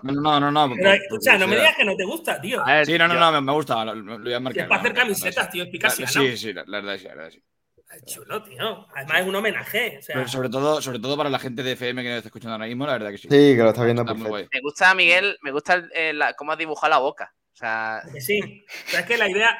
No, 0.02 0.12
no, 0.12 0.40
no, 0.40 0.50
no. 0.50 0.60
vamos. 0.60 0.78
Pero, 0.80 0.98
por- 1.10 1.18
o 1.18 1.20
sea, 1.20 1.36
no 1.38 1.46
me 1.46 1.56
digas 1.56 1.76
que 1.76 1.84
no 1.84 1.94
te 1.96 2.04
gusta, 2.04 2.40
tío. 2.40 2.62
Sí, 2.84 2.96
no, 2.98 3.06
no, 3.06 3.14
no, 3.20 3.32
me, 3.32 3.40
me 3.42 3.52
gusta, 3.52 3.84
lo, 3.84 3.94
lo 3.94 4.18
voy 4.18 4.32
a 4.32 4.40
marcar. 4.40 4.62
es 4.62 4.68
para 4.68 4.80
hacer 4.80 4.94
camisetas, 4.94 5.50
tío, 5.50 5.64
es 5.64 5.68
Picasso, 5.70 6.02
La- 6.02 6.06
¿no? 6.06 6.12
Sí, 6.12 6.36
sí, 6.36 6.52
la, 6.54 6.64
la 6.66 6.80
verdad 6.80 6.96
sí, 6.98 7.04
la 7.04 7.14
verdad 7.14 7.30
sí. 7.30 7.42
Chulo, 8.06 8.42
tío. 8.42 8.86
Además 8.94 9.20
es 9.20 9.26
un 9.26 9.34
homenaje. 9.34 9.96
O 9.98 10.02
sea, 10.02 10.14
Pero 10.16 10.28
sobre 10.28 10.48
todo, 10.48 10.80
sobre 10.80 10.98
todo 10.98 11.16
para 11.16 11.28
la 11.30 11.38
gente 11.38 11.62
de 11.62 11.72
FM 11.72 12.02
que 12.02 12.08
nos 12.08 12.16
está 12.18 12.28
escuchando 12.28 12.52
ahora 12.54 12.66
mismo, 12.66 12.86
la 12.86 12.92
verdad 12.94 13.10
que 13.10 13.18
sí. 13.18 13.28
Sí, 13.28 13.28
que 13.56 13.56
lo 13.62 13.70
está 13.70 13.84
viendo 13.84 14.02
Está 14.02 14.14
muy 14.14 14.24
perfecto. 14.30 14.50
Me 14.54 14.60
gusta, 14.60 14.94
Miguel, 14.94 15.38
me 15.42 15.50
gusta 15.52 15.82
la- 16.12 16.34
cómo 16.34 16.52
has 16.52 16.58
dibujado 16.58 16.90
la 16.90 16.98
boca. 16.98 17.34
O 17.52 17.56
sea, 17.56 18.02
Que 18.12 18.20
sí. 18.20 18.64
O 18.86 18.90
sea, 18.90 19.00
es 19.00 19.06
que 19.06 19.16
la 19.18 19.28
idea. 19.28 19.58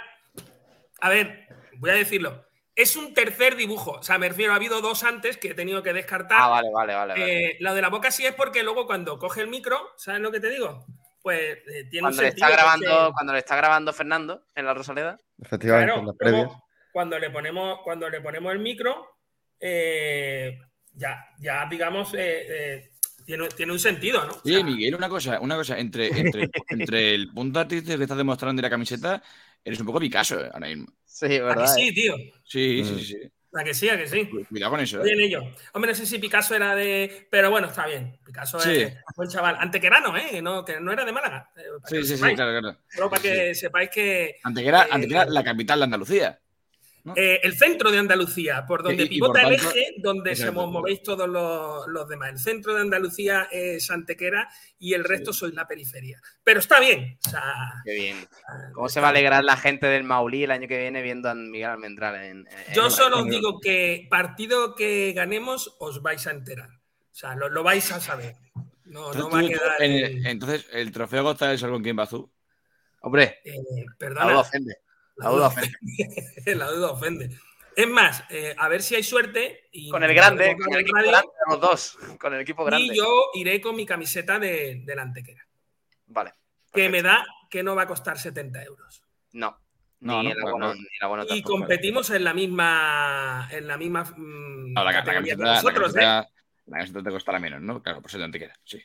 A 1.00 1.08
ver, 1.08 1.46
voy 1.78 1.90
a 1.90 1.94
decirlo. 1.94 2.44
Es 2.76 2.96
un 2.96 3.12
tercer 3.12 3.56
dibujo. 3.56 3.92
O 3.92 4.02
sea, 4.02 4.16
me 4.16 4.28
refiero, 4.28 4.52
ha 4.52 4.56
habido 4.56 4.80
dos 4.80 5.02
antes 5.04 5.36
que 5.36 5.48
he 5.50 5.54
tenido 5.54 5.82
que 5.82 5.92
descartar. 5.92 6.38
ah, 6.40 6.48
vale, 6.48 6.70
vale, 6.72 6.94
vale. 6.94 7.12
vale. 7.14 7.44
Eh, 7.46 7.56
lo 7.60 7.74
de 7.74 7.82
la 7.82 7.88
boca 7.88 8.10
sí 8.10 8.24
es 8.24 8.34
porque 8.34 8.62
luego 8.62 8.86
cuando 8.86 9.18
coge 9.18 9.42
el 9.42 9.48
micro, 9.48 9.78
¿sabes 9.96 10.20
lo 10.20 10.30
que 10.30 10.40
te 10.40 10.48
digo? 10.50 10.86
Pues 11.22 11.58
eh, 11.66 11.84
tiene 11.90 12.00
cuando 12.04 12.18
un 12.18 12.22
le 12.24 12.28
está 12.28 12.48
grabando, 12.48 13.06
que- 13.08 13.12
cuando 13.12 13.32
le 13.34 13.38
está 13.40 13.56
grabando 13.56 13.92
Fernando 13.92 14.44
en 14.54 14.64
la 14.64 14.72
Rosaleda. 14.72 15.18
Efectivamente, 15.42 15.86
Claro, 15.92 16.00
en 16.00 16.06
las 16.06 16.16
luego, 16.18 16.48
previas. 16.48 16.62
Cuando 16.92 17.18
le 17.18 17.30
ponemos, 17.30 17.80
cuando 17.84 18.08
le 18.10 18.20
ponemos 18.20 18.52
el 18.52 18.58
micro, 18.58 19.06
eh, 19.58 20.58
ya, 20.94 21.24
ya 21.38 21.66
digamos, 21.70 22.12
eh, 22.14 22.46
eh, 22.48 22.90
tiene, 23.24 23.48
tiene 23.48 23.72
un 23.72 23.78
sentido, 23.78 24.24
¿no? 24.24 24.36
Oye, 24.44 24.64
Miguel, 24.64 24.94
una 24.94 25.08
cosa, 25.08 25.38
una 25.40 25.56
cosa, 25.56 25.78
entre, 25.78 26.08
entre, 26.08 26.48
entre 26.68 27.14
el 27.14 27.32
punto 27.32 27.60
artístico 27.60 27.96
que 27.96 28.04
estás 28.04 28.18
demostrando 28.18 28.60
y 28.60 28.62
la 28.62 28.70
camiseta, 28.70 29.22
eres 29.64 29.78
un 29.80 29.86
poco 29.86 30.00
Picasso 30.00 30.38
ahora 30.52 30.68
mismo. 30.68 30.86
Sí, 31.04 31.26
¿A 31.26 31.28
que 31.28 31.40
¿verdad? 31.42 31.66
sí, 31.74 31.94
tío. 31.94 32.14
Sí, 32.44 32.82
Mm. 32.82 32.86
sí, 32.86 32.98
sí, 32.98 33.04
sí. 33.04 33.32
¿A 33.52 33.64
que 33.64 33.74
sí? 33.74 33.88
¿A 33.88 33.96
que 33.98 34.06
sí? 34.06 34.30
Cuidado 34.48 34.70
con 34.70 34.80
eso, 34.80 34.98
Estoy 34.98 35.12
en 35.12 35.20
¿eh? 35.20 35.24
ello. 35.24 35.42
Hombre, 35.72 35.90
no 35.90 35.94
sé 35.96 36.06
si 36.06 36.20
Picasso 36.20 36.54
era 36.54 36.72
de. 36.76 37.26
Pero 37.32 37.50
bueno, 37.50 37.66
está 37.66 37.84
bien. 37.84 38.16
Picasso 38.24 38.60
Sí. 38.60 38.70
es 38.82 38.94
buen 39.16 39.28
chaval. 39.28 39.56
Antequerano, 39.58 40.16
¿eh? 40.16 40.40
No, 40.40 40.64
que 40.64 40.78
no 40.78 40.92
era 40.92 41.04
de 41.04 41.10
Málaga. 41.10 41.50
eh, 41.56 41.62
Sí, 41.86 41.96
sí, 42.04 42.16
sí, 42.16 42.34
claro, 42.36 42.60
claro. 42.60 42.76
Solo 42.88 43.10
para 43.10 43.20
Sí, 43.22 43.28
que 43.28 43.54
sepáis 43.56 43.90
que. 43.90 44.36
Antequera, 44.44 44.84
eh, 44.84 44.88
Antequera, 44.92 45.24
la 45.24 45.42
capital 45.42 45.80
de 45.80 45.84
Andalucía. 45.84 46.40
Eh, 47.16 47.40
el 47.42 47.56
centro 47.56 47.90
de 47.90 47.98
Andalucía, 47.98 48.64
por 48.66 48.82
donde 48.82 49.04
Y- 49.04 49.16
y 49.16 49.18
por 49.20 49.32
pivota 49.32 49.48
el 49.48 49.56
tanto- 49.56 49.70
eje, 49.76 49.94
donde 49.98 50.36
se 50.36 50.50
movéis 50.50 51.02
todos 51.02 51.28
los, 51.28 51.86
los 51.88 52.08
demás. 52.08 52.30
El 52.30 52.38
centro 52.38 52.74
de 52.74 52.80
Andalucía 52.82 53.48
es 53.50 53.90
Antequera 53.90 54.48
y 54.78 54.94
el 54.94 55.04
resto 55.04 55.32
sois 55.32 55.54
la 55.54 55.66
periferia. 55.66 56.20
Pero 56.44 56.60
está 56.60 56.78
bien. 56.80 57.18
O 57.26 57.30
sea, 57.30 57.74
Qué 57.84 57.92
bien. 57.94 58.16
¿Cómo 58.74 58.88
se 58.88 59.00
va 59.00 59.08
a 59.08 59.10
alegrar 59.10 59.44
la 59.44 59.56
gente 59.56 59.86
del 59.86 60.04
Maulí 60.04 60.44
el 60.44 60.50
año 60.50 60.68
que 60.68 60.78
viene 60.78 61.02
viendo 61.02 61.28
a 61.28 61.34
Miguel 61.34 61.70
Almendral 61.70 62.16
en, 62.16 62.46
en- 62.46 62.74
yo 62.74 62.84
en- 62.86 62.90
solo 62.90 63.20
os 63.20 63.26
digo 63.28 63.60
que 63.60 64.06
partido 64.10 64.74
que 64.74 65.12
ganemos 65.14 65.76
os 65.80 66.02
vais 66.02 66.26
a 66.26 66.30
enterar. 66.30 66.68
O 66.70 67.14
sea, 67.14 67.34
lo, 67.34 67.48
lo 67.48 67.62
vais 67.62 67.90
a 67.92 68.00
saber. 68.00 68.36
No, 68.84 69.02
no 69.02 69.12
Entonces, 69.12 69.34
va 69.34 69.38
a 69.38 69.42
tú- 69.42 69.48
quedar. 69.48 69.82
en 69.82 69.92
el- 69.92 70.26
entonces, 70.26 70.66
el 70.72 70.90
trofeo 70.92 71.22
González 71.22 71.60
con 71.62 71.82
quién 71.82 71.98
va. 71.98 72.08
Hombre, 73.02 73.38
eh, 73.44 73.52
perdona. 73.98 74.38
ofende. 74.40 74.76
La 75.20 75.30
duda 75.30 75.46
ofende. 75.48 75.74
la 76.56 76.66
duda 76.70 76.90
ofende. 76.92 77.30
Es 77.76 77.88
más, 77.88 78.24
eh, 78.30 78.54
a 78.58 78.68
ver 78.68 78.82
si 78.82 78.94
hay 78.96 79.02
suerte. 79.02 79.68
Y 79.72 79.88
Con 79.90 80.02
el 80.02 80.12
grande, 80.12 80.56
con 80.56 80.72
el 80.74 80.80
equipo 80.80 80.96
radio, 80.96 81.10
grande, 81.10 81.28
los 81.48 81.60
dos. 81.60 81.98
Con 82.18 82.34
el 82.34 82.40
equipo 82.40 82.64
grande. 82.64 82.86
Y 82.92 82.96
yo 82.96 83.30
iré 83.34 83.60
con 83.60 83.76
mi 83.76 83.86
camiseta 83.86 84.38
de, 84.38 84.82
de 84.84 84.96
la 84.96 85.02
antequera. 85.02 85.46
Vale. 86.06 86.34
Que 86.72 86.88
me 86.88 87.02
da 87.02 87.24
que 87.48 87.62
no 87.62 87.74
va 87.74 87.82
a 87.82 87.86
costar 87.86 88.18
70 88.18 88.62
euros. 88.64 89.02
No. 89.32 89.56
No, 90.00 90.22
ni 90.22 90.28
no, 90.30 90.34
ni 90.74 90.80
el 90.80 91.02
abono 91.02 91.22
Y 91.24 91.26
tampoco. 91.28 91.50
competimos 91.58 92.08
en 92.10 92.24
la 92.24 92.32
misma. 92.34 93.48
En 93.52 93.66
la 93.66 93.76
misma. 93.76 94.04
mm, 94.04 94.72
No, 94.72 94.84
la, 94.84 94.92
la 94.92 95.04
camiseta, 95.04 95.44
la, 95.44 95.54
vosotros, 95.54 95.94
¿eh? 95.96 96.00
camiseta, 96.00 96.30
la 96.66 96.76
camiseta 96.78 97.02
te 97.02 97.10
costará 97.10 97.38
menos, 97.38 97.60
¿no? 97.60 97.82
Claro, 97.82 98.00
por 98.00 98.10
ser 98.10 98.18
de 98.20 98.24
Antequera, 98.24 98.54
sí. 98.64 98.82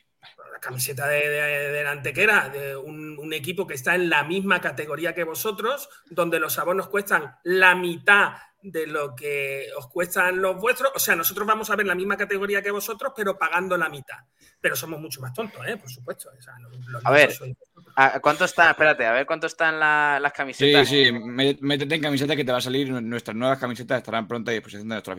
La 0.52 0.58
camiseta 0.60 1.06
de, 1.08 1.28
de- 1.28 1.72
de 1.72 1.84
la 1.84 1.90
Antequera, 1.92 2.48
de 2.48 2.76
un, 2.76 3.18
un 3.18 3.32
equipo 3.32 3.66
que 3.66 3.74
está 3.74 3.94
en 3.94 4.08
la 4.08 4.24
misma 4.24 4.60
categoría 4.60 5.14
que 5.14 5.24
vosotros, 5.24 5.88
donde 6.10 6.40
los 6.40 6.58
abonos 6.58 6.88
cuestan 6.88 7.36
la 7.44 7.74
mitad 7.74 8.34
de 8.62 8.86
lo 8.86 9.14
que 9.14 9.68
os 9.76 9.86
cuestan 9.88 10.40
los 10.42 10.56
vuestros. 10.56 10.90
O 10.94 10.98
sea, 10.98 11.14
nosotros 11.14 11.46
vamos 11.46 11.70
a 11.70 11.76
ver 11.76 11.86
la 11.86 11.94
misma 11.94 12.16
categoría 12.16 12.62
que 12.62 12.70
vosotros, 12.72 13.12
pero 13.14 13.38
pagando 13.38 13.76
la 13.76 13.88
mitad. 13.88 14.16
Pero 14.60 14.74
somos 14.74 14.98
mucho 15.00 15.20
más 15.20 15.32
tontos, 15.32 15.60
¿eh? 15.68 15.76
Por 15.76 15.88
supuesto. 15.90 16.30
O 16.36 16.40
sea, 16.42 16.54
los- 16.58 16.76
los 16.88 17.04
A 17.06 17.10
ver, 17.12 17.26
nuestros 17.28 17.48
sois- 17.50 17.56
¿a 17.94 18.18
¿cuánto 18.20 18.44
está? 18.46 18.70
Espérate, 18.70 19.06
a 19.06 19.12
ver 19.12 19.26
cuánto 19.26 19.46
están 19.46 19.78
la- 19.78 20.18
las 20.20 20.32
Sí, 20.32 20.36
camisetas. 20.36 20.88
sí, 20.88 21.12
mé- 21.12 21.58
métete 21.60 21.94
en 21.94 22.02
camiseta 22.02 22.34
que 22.34 22.44
te 22.44 22.50
va 22.52 22.58
a 22.58 22.62
salir. 22.62 22.90
Nuestras 22.90 23.36
nuevas 23.36 23.58
camisetas 23.58 23.98
estarán 23.98 24.26
pronto 24.26 24.50
a 24.50 24.54
disposición 24.54 24.88
de 24.88 24.94
nuestros 24.96 25.14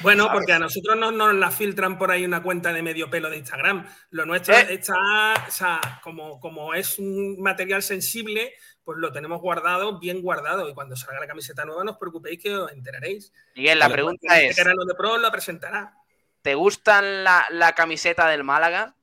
Bueno, 0.00 0.28
porque 0.32 0.52
a 0.52 0.58
nosotros 0.58 0.96
no 0.96 1.12
nos 1.12 1.34
la 1.34 1.50
filtran 1.50 1.96
por 1.96 2.10
ahí 2.10 2.24
una 2.24 2.42
cuenta 2.42 2.72
de 2.72 2.82
medio 2.82 3.08
pelo 3.08 3.30
de 3.30 3.38
Instagram. 3.38 3.86
Lo 4.10 4.26
nuestro 4.26 4.54
¿Eh? 4.54 4.66
está, 4.70 5.34
o 5.46 5.50
sea, 5.50 6.00
como, 6.02 6.40
como 6.40 6.74
es 6.74 6.98
un 6.98 7.40
material 7.40 7.82
sensible, 7.82 8.52
pues 8.84 8.98
lo 8.98 9.12
tenemos 9.12 9.40
guardado, 9.40 9.98
bien 9.98 10.22
guardado. 10.22 10.68
Y 10.68 10.74
cuando 10.74 10.96
salga 10.96 11.20
la 11.20 11.26
camiseta 11.26 11.64
nueva, 11.64 11.84
no 11.84 11.92
os 11.92 11.98
preocupéis 11.98 12.42
que 12.42 12.56
os 12.56 12.72
enteraréis. 12.72 13.32
Miguel, 13.54 13.78
la 13.78 13.88
pregunta 13.88 14.40
es: 14.40 14.56
que 14.56 14.64
de 14.64 14.94
Pro 14.96 15.18
lo 15.18 15.30
presentará. 15.30 15.94
¿te 16.42 16.54
gustan 16.54 17.24
la, 17.24 17.46
la 17.50 17.74
camiseta 17.74 18.28
del 18.28 18.44
Málaga? 18.44 18.96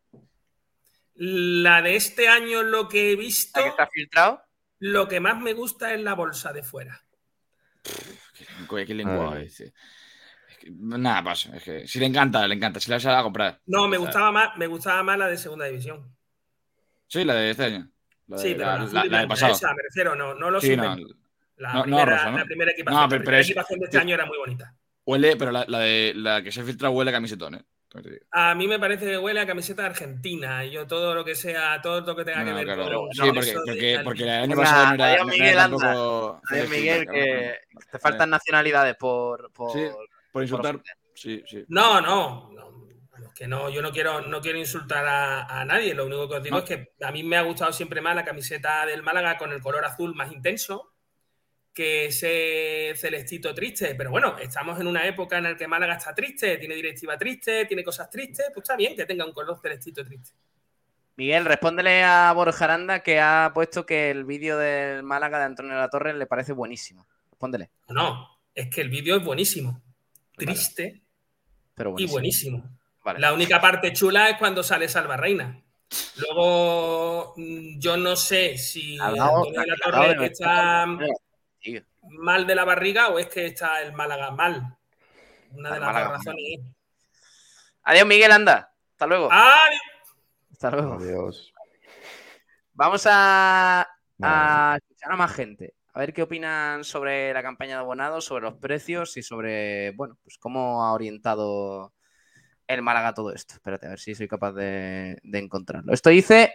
La 1.15 1.81
de 1.81 1.95
este 1.95 2.27
año, 2.27 2.63
lo 2.63 2.87
que 2.87 3.11
he 3.11 3.15
visto. 3.15 3.61
que 3.61 3.69
está 3.69 3.87
filtrado? 3.87 4.41
Lo 4.79 5.07
que 5.07 5.19
más 5.19 5.39
me 5.39 5.53
gusta 5.53 5.93
es 5.93 6.01
la 6.01 6.13
bolsa 6.13 6.53
de 6.53 6.63
fuera. 6.63 7.03
Qué, 7.83 8.85
qué 8.85 8.93
lenguaje 8.93 9.45
ese. 9.45 9.73
Nada, 10.71 11.23
paso. 11.23 11.53
Es 11.53 11.63
que 11.63 11.87
si 11.87 11.99
le 11.99 12.05
encanta, 12.07 12.47
le 12.47 12.55
encanta. 12.55 12.79
Si 12.79 12.89
la 12.89 12.97
vas 12.97 13.05
a 13.05 13.23
comprar. 13.23 13.59
No, 13.65 13.87
me 13.87 13.97
gustaba 13.97 14.31
más, 14.31 14.57
me 14.57 14.67
gustaba 14.67 15.03
más 15.03 15.17
la 15.17 15.27
de 15.27 15.37
segunda 15.37 15.65
división. 15.65 16.15
Sí, 17.07 17.23
la 17.23 17.35
de 17.35 17.51
este 17.51 17.63
año. 17.65 17.89
La 18.27 18.37
Sí, 18.37 18.49
de- 18.49 18.55
pero 18.55 18.77
la, 18.77 19.03
la, 19.05 19.17
del 19.19 19.27
pasado. 19.27 19.53
esa, 19.53 19.69
me 19.73 19.81
refiero, 19.83 20.15
no, 20.15 20.33
no 20.35 20.51
los 20.51 20.61
Sí, 20.63 20.75
no. 20.75 20.95
La, 21.57 21.73
no, 21.73 21.77
no, 21.79 21.83
primera, 21.83 22.05
rosa, 22.05 22.31
¿no? 22.31 22.37
la 22.37 22.45
primera 22.45 22.71
equipación. 22.71 23.01
No, 23.01 23.09
pero- 23.09 23.19
la 23.19 23.23
pero 23.23 23.23
primera 23.23 23.39
es- 23.41 23.47
equipación 23.47 23.79
de 23.79 23.85
este 23.85 23.97
yo- 23.97 24.01
año 24.01 24.13
era 24.15 24.25
muy 24.25 24.37
bonita. 24.37 24.75
Huele, 25.05 25.37
pero 25.37 25.51
la, 25.51 25.65
la 25.67 25.79
de 25.79 26.13
la 26.15 26.41
que 26.43 26.51
se 26.51 26.63
filtra 26.63 26.89
huele 26.89 27.11
a 27.11 27.13
camisetón, 27.13 27.55
¿eh? 27.55 27.61
A 28.31 28.53
mí 28.53 28.67
me 28.67 28.77
parece 28.77 29.05
que 29.05 29.17
huele 29.17 29.39
a 29.39 29.47
camiseta 29.47 29.81
de 29.83 29.87
Argentina. 29.87 30.63
Y 30.65 30.71
yo 30.71 30.85
todo 30.85 31.15
lo 31.15 31.23
que 31.25 31.33
sea, 31.33 31.81
todo 31.81 32.01
lo 32.01 32.15
que 32.15 32.25
tenga 32.25 32.43
que 32.45 32.51
ver 32.53 32.65
claro. 32.65 32.83
con 32.83 33.13
Sí, 33.13 33.21
porque, 34.03 34.23
el 34.23 34.29
año 34.29 34.55
pasado 34.55 34.97
no 34.97 35.05
era, 35.05 35.23
Miguel, 35.25 35.57
anda. 35.57 35.77
tampoco. 35.79 36.41
Adiós, 36.51 36.69
Miguel, 36.69 37.07
que 37.09 37.55
te 37.91 37.97
faltan 37.99 38.29
nacionalidades 38.29 38.95
por. 38.97 39.51
por 39.51 39.71
Sí, 39.71 39.87
por 40.37 40.43
insultar. 40.43 40.81
Sí, 41.13 41.43
sí. 41.47 41.65
No, 41.67 41.99
no, 41.99 42.51
no, 42.51 43.33
que 43.33 43.47
no, 43.47 43.69
yo 43.69 43.81
no 43.81 43.91
quiero, 43.91 44.21
no 44.21 44.39
quiero 44.41 44.57
insultar 44.57 45.05
a, 45.05 45.61
a 45.61 45.65
nadie. 45.65 45.93
Lo 45.93 46.05
único 46.05 46.29
que 46.29 46.35
os 46.35 46.43
digo 46.43 46.57
No. 46.57 46.63
es 46.63 46.69
que 46.69 46.93
a 47.01 47.11
mí 47.11 47.23
me 47.23 47.37
ha 47.37 47.41
gustado 47.41 47.73
siempre 47.73 48.01
más 48.01 48.15
la 48.15 48.23
camiseta 48.25 48.85
del 48.85 49.03
Málaga 49.03 49.37
con 49.37 49.51
el 49.51 49.61
color 49.61 49.85
azul 49.85 50.13
más 50.15 50.31
intenso 50.31 50.93
que 51.73 52.05
ese 52.05 52.93
celestito 52.95 53.53
triste. 53.53 53.93
Pero 53.95 54.09
bueno, 54.11 54.37
estamos 54.39 54.79
en 54.79 54.87
una 54.87 55.05
época 55.07 55.37
en 55.37 55.43
la 55.43 55.55
que 55.55 55.67
Málaga 55.67 55.95
está 55.95 56.13
triste, 56.15 56.57
tiene 56.57 56.75
directiva 56.75 57.17
triste, 57.17 57.65
tiene 57.65 57.83
cosas 57.83 58.09
tristes, 58.09 58.47
pues 58.53 58.63
está 58.63 58.75
bien 58.75 58.95
que 58.95 59.05
tenga 59.05 59.25
un 59.25 59.33
color 59.33 59.59
celestito 59.61 60.03
triste. 60.03 60.31
Miguel, 61.15 61.45
respóndele 61.45 62.03
a 62.03 62.31
Borja 62.33 62.65
Aranda 62.65 62.99
que 63.01 63.19
ha 63.19 63.51
puesto 63.53 63.87
que 63.87 64.11
el 64.11 64.23
vídeo 64.25 64.57
del 64.57 65.01
Málaga 65.01 65.39
de 65.39 65.45
Antonio 65.45 65.73
de 65.73 65.79
la 65.79 65.89
Torre 65.89 66.13
le 66.13 66.27
parece 66.27 66.53
buenísimo. 66.53 67.07
Respóndele. 67.31 67.71
No, 67.89 68.39
es 68.53 68.69
que 68.69 68.81
el 68.81 68.89
vídeo 68.89 69.17
es 69.17 69.23
buenísimo, 69.23 69.81
triste 70.45 71.01
Pero 71.73 71.89
y 71.97 72.05
buenísimo. 72.07 72.11
buenísimo. 72.59 72.79
Vale. 73.03 73.19
La 73.19 73.33
única 73.33 73.59
parte 73.61 73.93
chula 73.93 74.29
es 74.29 74.37
cuando 74.37 74.63
sale 74.63 74.87
Salva 74.89 75.17
Reina. 75.17 75.61
Luego, 76.17 77.33
mm, 77.37 77.79
yo 77.79 77.95
no 77.97 78.15
sé 78.15 78.57
si 78.57 78.99
Al 78.99 79.15
lado- 79.15 79.37
Antonio 79.37 79.61
de 79.61 79.67
la 79.67 79.75
Torre 79.77 80.15
de 80.19 80.25
está 80.25 80.85
Tío. 81.59 81.81
mal 82.09 82.45
de 82.45 82.55
la 82.55 82.65
barriga 82.65 83.09
o 83.09 83.19
es 83.19 83.27
que 83.27 83.45
está 83.45 83.81
el 83.81 83.93
Málaga 83.93 84.31
mal. 84.31 84.77
Una 85.51 85.73
de 85.73 85.79
las 85.79 85.87
Málaga 85.93 86.09
razones. 86.17 86.43
es. 86.59 86.65
Adiós, 87.83 88.05
Miguel, 88.05 88.31
anda. 88.33 88.73
Hasta 88.91 89.07
luego. 89.07 89.29
¡Adiós! 89.31 89.81
Hasta 90.51 90.71
luego. 90.71 90.93
Adiós. 90.95 91.53
Vamos 92.73 93.07
a, 93.09 93.87
a 94.21 94.77
escuchar 94.77 95.11
a 95.11 95.15
más 95.15 95.31
gente. 95.33 95.73
A 95.97 96.01
ver 96.01 96.13
qué 96.13 96.21
opinan 96.21 96.83
sobre 96.83 97.33
la 97.33 97.41
campaña 97.41 97.73
de 97.73 97.79
abonados, 97.79 98.23
sobre 98.23 98.43
los 98.43 98.53
precios 98.53 99.17
y 99.17 99.23
sobre, 99.23 99.93
bueno, 99.93 100.15
pues 100.21 100.37
cómo 100.37 100.83
ha 100.83 100.93
orientado 100.93 101.91
el 102.67 102.83
Málaga 102.83 103.15
todo 103.15 103.33
esto. 103.33 103.55
Espérate, 103.55 103.87
a 103.87 103.89
ver 103.89 103.99
si 103.99 104.13
soy 104.13 104.27
capaz 104.27 104.51
de, 104.51 105.19
encontrarlo. 105.23 105.91
Esto 105.91 106.11
dice, 106.11 106.53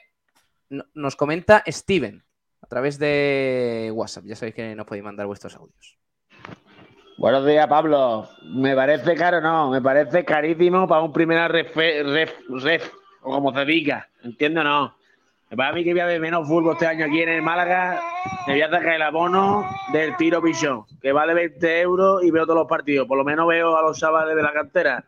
no- 0.70 0.84
nos 0.94 1.16
comenta 1.16 1.64
Steven 1.66 2.22
a 2.60 2.66
través 2.68 3.00
de 3.00 3.90
WhatsApp. 3.92 4.26
Ya 4.26 4.36
sabéis 4.36 4.54
que 4.54 4.76
nos 4.76 4.86
podéis 4.86 5.02
mandar 5.02 5.26
vuestros 5.26 5.56
audios. 5.56 5.98
Buenos 7.18 7.44
días, 7.44 7.66
Pablo. 7.66 8.28
Me 8.44 8.76
parece 8.76 9.16
caro, 9.16 9.40
no, 9.40 9.70
me 9.70 9.82
parece 9.82 10.24
carísimo 10.24 10.86
para 10.86 11.02
un 11.02 11.12
primera 11.12 11.48
ref, 11.48 11.74
ref, 11.74 12.32
ref, 12.48 12.92
o 13.22 13.32
como 13.32 13.52
se 13.52 13.64
diga, 13.64 14.08
¿entiendo 14.22 14.62
no? 14.62 15.01
Para 15.56 15.72
mí 15.72 15.84
que 15.84 15.92
voy 15.92 16.00
a 16.00 16.06
ver 16.06 16.20
menos 16.20 16.48
fútbol 16.48 16.72
este 16.72 16.86
año 16.86 17.04
aquí 17.04 17.20
en 17.20 17.28
el 17.28 17.42
Málaga, 17.42 18.00
me 18.46 18.54
voy 18.54 18.62
a 18.62 18.70
sacar 18.70 18.94
el 18.94 19.02
abono 19.02 19.68
del 19.92 20.16
tiro 20.16 20.42
pichón, 20.42 20.84
que 21.00 21.12
vale 21.12 21.34
20 21.34 21.80
euros 21.80 22.24
y 22.24 22.30
veo 22.30 22.44
todos 22.44 22.60
los 22.60 22.68
partidos. 22.68 23.06
Por 23.06 23.18
lo 23.18 23.24
menos 23.24 23.46
veo 23.46 23.76
a 23.76 23.82
los 23.82 23.98
chavales 23.98 24.34
de 24.34 24.42
la 24.42 24.52
cantera, 24.52 25.04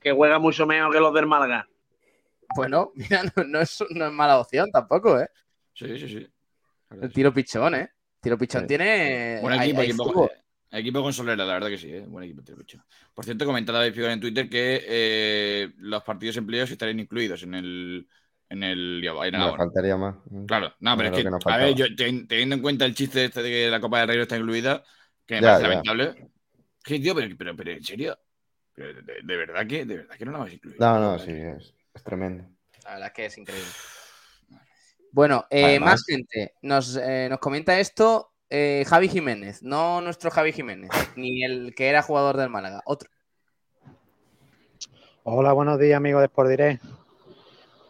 que 0.00 0.12
juegan 0.12 0.40
mucho 0.40 0.64
menos 0.66 0.92
que 0.92 1.00
los 1.00 1.12
del 1.12 1.26
Málaga. 1.26 1.68
Bueno, 2.54 2.92
mira, 2.94 3.22
no, 3.34 3.44
no 3.44 3.60
es, 3.60 3.84
no 3.90 4.06
es 4.06 4.12
mala 4.12 4.38
opción 4.38 4.70
tampoco, 4.70 5.18
¿eh? 5.18 5.28
Sí, 5.74 5.98
sí, 5.98 6.08
sí. 6.08 6.28
El 6.90 7.12
tiro 7.12 7.32
pichón, 7.32 7.74
¿eh? 7.74 7.90
Tiro 8.20 8.38
pichón 8.38 8.62
Sí. 8.62 8.66
tiene... 8.68 9.38
Buen 9.40 9.60
equipo, 9.60 9.80
hay 9.80 9.86
equipo, 9.88 10.30
equipo 10.70 11.02
con 11.02 11.12
Solera, 11.12 11.44
la 11.44 11.54
verdad 11.54 11.68
que 11.68 11.78
sí, 11.78 11.92
¿eh? 11.92 12.04
buen 12.06 12.24
equipo. 12.24 12.42
Tiro 12.42 12.58
Pichón. 12.58 12.84
Por 13.14 13.24
cierto, 13.24 13.44
comentaba 13.44 13.80
David 13.80 13.92
Figueroa 13.92 14.12
en 14.12 14.20
Twitter 14.20 14.48
que 14.48 14.84
eh, 14.86 15.72
los 15.78 16.02
partidos 16.04 16.36
empleados 16.36 16.70
estarían 16.70 17.00
incluidos 17.00 17.42
en 17.42 17.54
el. 17.54 18.08
En 18.50 18.64
el, 18.64 19.00
en 19.04 19.38
Me 19.38 19.56
faltaría 19.56 19.96
más. 19.96 20.16
Claro, 20.48 20.74
no, 20.80 20.96
pero 20.96 21.16
es 21.16 21.22
que, 21.22 21.30
a 21.50 21.56
ver, 21.56 21.74
yo 21.76 21.86
teniendo 21.94 22.56
en 22.56 22.62
cuenta 22.62 22.84
el 22.84 22.96
chiste 22.96 23.26
este 23.26 23.42
de 23.44 23.48
que 23.48 23.70
la 23.70 23.80
Copa 23.80 24.00
del 24.00 24.08
Rey 24.08 24.18
está 24.20 24.36
incluida, 24.36 24.82
que 25.24 25.36
me 25.36 25.40
Ya, 25.42 25.46
parece 25.52 25.62
ya. 25.62 25.68
lamentable. 25.68 26.30
Sí, 26.84 26.98
tío, 27.00 27.14
pero, 27.14 27.36
pero, 27.38 27.54
pero 27.56 27.70
en 27.70 27.84
serio. 27.84 28.18
Pero 28.74 28.92
de, 28.94 29.02
de- 29.02 29.20
de 29.22 29.36
verdad 29.36 29.66
que, 29.68 29.84
de 29.84 29.96
verdad 29.98 30.16
que 30.16 30.24
no 30.24 30.32
la 30.32 30.38
vas 30.38 30.50
a 30.50 30.52
incluir. 30.54 30.80
No, 30.80 30.98
no, 30.98 31.18
sí, 31.20 31.30
es, 31.30 31.72
es 31.94 32.02
tremendo. 32.02 32.44
La 32.84 32.90
verdad 32.94 33.06
es 33.06 33.12
que 33.12 33.26
es 33.26 33.38
increíble. 33.38 33.68
Bueno, 35.12 35.44
eh, 35.50 35.64
Además- 35.64 35.90
más 35.90 36.04
gente. 36.06 36.54
Nos, 36.62 36.96
eh, 36.96 37.26
nos 37.30 37.38
comenta 37.40 37.78
esto 37.80 38.32
eh, 38.48 38.84
Javi 38.86 39.08
Jiménez, 39.08 39.60
no 39.62 40.00
nuestro 40.00 40.30
Javi 40.30 40.52
Jiménez, 40.52 40.90
ni 41.16 41.44
el 41.44 41.72
que 41.74 41.88
era 41.88 42.02
jugador 42.02 42.36
del 42.36 42.48
Málaga, 42.48 42.80
otro. 42.84 43.10
Hola, 45.24 45.52
buenos 45.52 45.78
días, 45.80 45.96
amigos 45.96 46.20
de 46.20 46.26
Sport 46.26 46.48
Direct. 46.50 46.84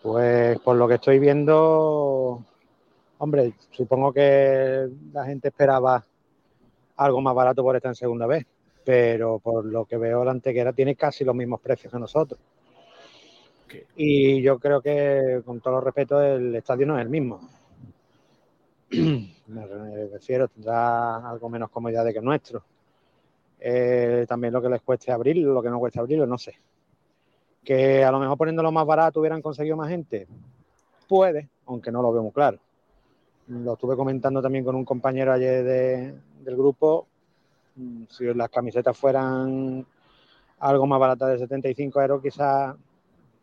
Pues 0.02 0.59
por 0.60 0.77
lo 0.77 0.89
que 0.89 0.94
estoy 0.94 1.18
viendo, 1.18 2.43
hombre, 3.18 3.52
supongo 3.70 4.12
que 4.12 4.89
la 5.12 5.27
gente 5.27 5.48
esperaba 5.48 6.02
algo 6.97 7.20
más 7.20 7.35
barato 7.35 7.62
por 7.62 7.77
estar 7.77 7.90
en 7.90 7.97
segunda 7.97 8.27
vez, 8.27 8.47
pero 8.85 9.39
por 9.39 9.64
lo 9.64 9.85
que 9.85 9.98
veo 9.98 10.24
la 10.24 10.31
antequera 10.31 10.72
tiene 10.72 10.97
casi 10.97 11.24
los 11.24 11.35
mismos 11.35 11.60
precios 11.60 11.93
que 11.93 11.98
nosotros. 11.98 12.40
Y 13.97 14.43
yo 14.43 14.59
creo 14.59 14.81
que, 14.81 15.43
con 15.44 15.60
todo 15.60 15.74
los 15.74 15.85
respeto, 15.85 16.20
el 16.20 16.55
estadio 16.56 16.86
no 16.86 16.98
es 16.98 17.02
el 17.02 17.10
mismo. 17.10 17.40
Me 18.90 19.66
refiero, 20.12 20.48
tendrá 20.48 21.28
algo 21.28 21.48
menos 21.48 21.70
comodidad 21.70 22.05
que 22.10 22.18
el 22.18 22.24
nuestro. 22.24 22.62
Eh, 23.60 24.24
también 24.27 24.52
lo 24.52 24.62
que 24.62 24.70
les 24.70 24.82
cueste 24.82 25.12
abrirlo, 25.12 25.52
lo 25.52 25.62
que 25.62 25.68
no 25.68 25.78
cueste 25.78 26.01
abrirlo, 26.01 26.27
no 26.27 26.39
sé. 26.39 26.55
Que 27.64 28.04
a 28.04 28.10
lo 28.10 28.18
mejor 28.18 28.38
poniéndolo 28.38 28.72
más 28.72 28.86
barato 28.86 29.20
hubieran 29.20 29.42
conseguido 29.42 29.76
más 29.76 29.88
gente. 29.88 30.26
Puede, 31.08 31.48
aunque 31.66 31.90
no 31.92 32.02
lo 32.02 32.12
veo 32.12 32.22
muy 32.22 32.32
claro. 32.32 32.58
Lo 33.48 33.72
estuve 33.74 33.96
comentando 33.96 34.40
también 34.40 34.64
con 34.64 34.74
un 34.76 34.84
compañero 34.84 35.32
ayer 35.32 35.64
de- 35.64 36.14
del 36.44 36.56
grupo. 36.56 37.06
Mm, 37.76 38.04
Si 38.08 38.24
las 38.34 38.48
camisetas 38.48 38.96
fueran 38.96 39.84
algo 40.58 40.86
más 40.86 41.00
baratas 41.00 41.30
de 41.30 41.38
75 41.38 42.00
euros, 42.00 42.22
quizás 42.22 42.76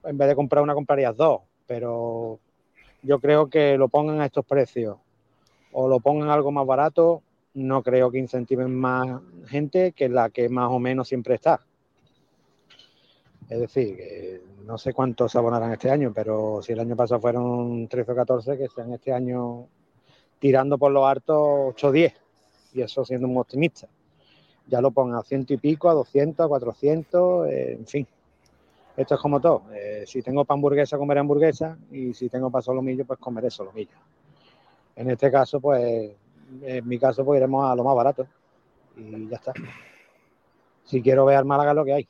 en 0.04 0.18
vez 0.18 0.28
de 0.30 0.36
comprar 0.36 0.64
una 0.64 0.74
comprarías 0.74 1.16
dos. 1.16 1.42
Pero 1.66 2.40
yo 3.02 3.20
creo 3.20 3.50
que 3.50 3.78
lo 3.78 3.90
pongan 3.90 4.22
a 4.22 4.26
estos 4.26 4.46
precios 4.46 4.98
o 5.74 5.88
lo 5.88 6.00
pongan 6.00 6.30
algo 6.30 6.52
más 6.52 6.66
barato, 6.66 7.22
no 7.54 7.84
creo 7.84 8.10
que 8.12 8.20
incentiven 8.20 8.74
más 8.74 9.20
gente 9.48 9.92
que 9.92 10.08
la 10.10 10.30
que 10.30 10.48
más 10.48 10.70
o 10.72 10.80
menos 10.80 11.08
siempre 11.08 11.36
está. 11.36 11.60
Es 13.50 13.60
decir, 13.60 13.96
que 13.96 14.42
no 14.66 14.78
sé 14.78 14.94
cuántos 14.94 15.36
abonarán 15.36 15.72
este 15.72 15.90
año, 15.90 16.12
pero 16.14 16.62
si 16.62 16.74
el 16.74 16.80
año 16.82 16.96
pasado 16.96 17.22
fueron 17.22 17.88
13 17.88 18.12
o 18.12 18.16
14, 18.16 18.58
que 18.58 18.68
sean 18.68 18.94
este 18.94 19.14
año 19.14 19.68
tirando 20.40 20.78
por 20.78 20.92
los 20.92 21.06
hartos 21.06 21.38
8 21.70 21.88
o 21.88 21.92
10. 21.92 22.14
Y 22.74 22.82
eso 22.82 23.06
siendo 23.06 23.28
muy 23.28 23.40
optimista. 23.40 23.88
Ya 24.68 24.82
lo 24.82 24.92
pongan 24.92 25.20
a 25.20 25.24
ciento 25.24 25.54
y 25.54 25.58
pico, 25.58 25.90
a 25.90 25.94
200, 25.94 26.46
a 26.46 26.50
400, 26.50 27.48
eh, 27.48 27.74
en 27.80 27.88
fin. 27.88 28.08
Esto 28.98 29.16
es 29.16 29.22
como 29.22 29.40
todo. 29.40 29.64
Eh, 29.74 30.04
si 30.06 30.22
tengo 30.22 30.44
para 30.44 30.56
hamburguesa, 30.56 30.98
comeré 30.98 31.22
hamburguesa. 31.22 31.78
Y 31.92 32.14
si 32.14 32.28
tengo 32.28 32.52
para 32.52 32.64
solomillo, 32.64 33.06
pues 33.06 33.20
comeré 33.20 33.50
solomillo. 33.50 33.96
En 34.96 35.10
este 35.10 35.32
caso, 35.32 35.62
pues, 35.62 36.12
en 36.62 36.88
mi 36.88 37.00
caso, 37.00 37.24
pues 37.24 37.38
iremos 37.38 37.70
a 37.70 37.76
lo 37.76 37.84
más 37.86 37.96
barato. 37.96 38.28
Y 38.98 39.30
ya 39.30 39.38
está. 39.38 39.54
Si 40.84 41.02
quiero 41.02 41.26
ver 41.26 41.38
al 41.38 41.46
Málaga, 41.46 41.74
lo 41.74 41.86
que 41.86 41.94
hay. 41.94 42.08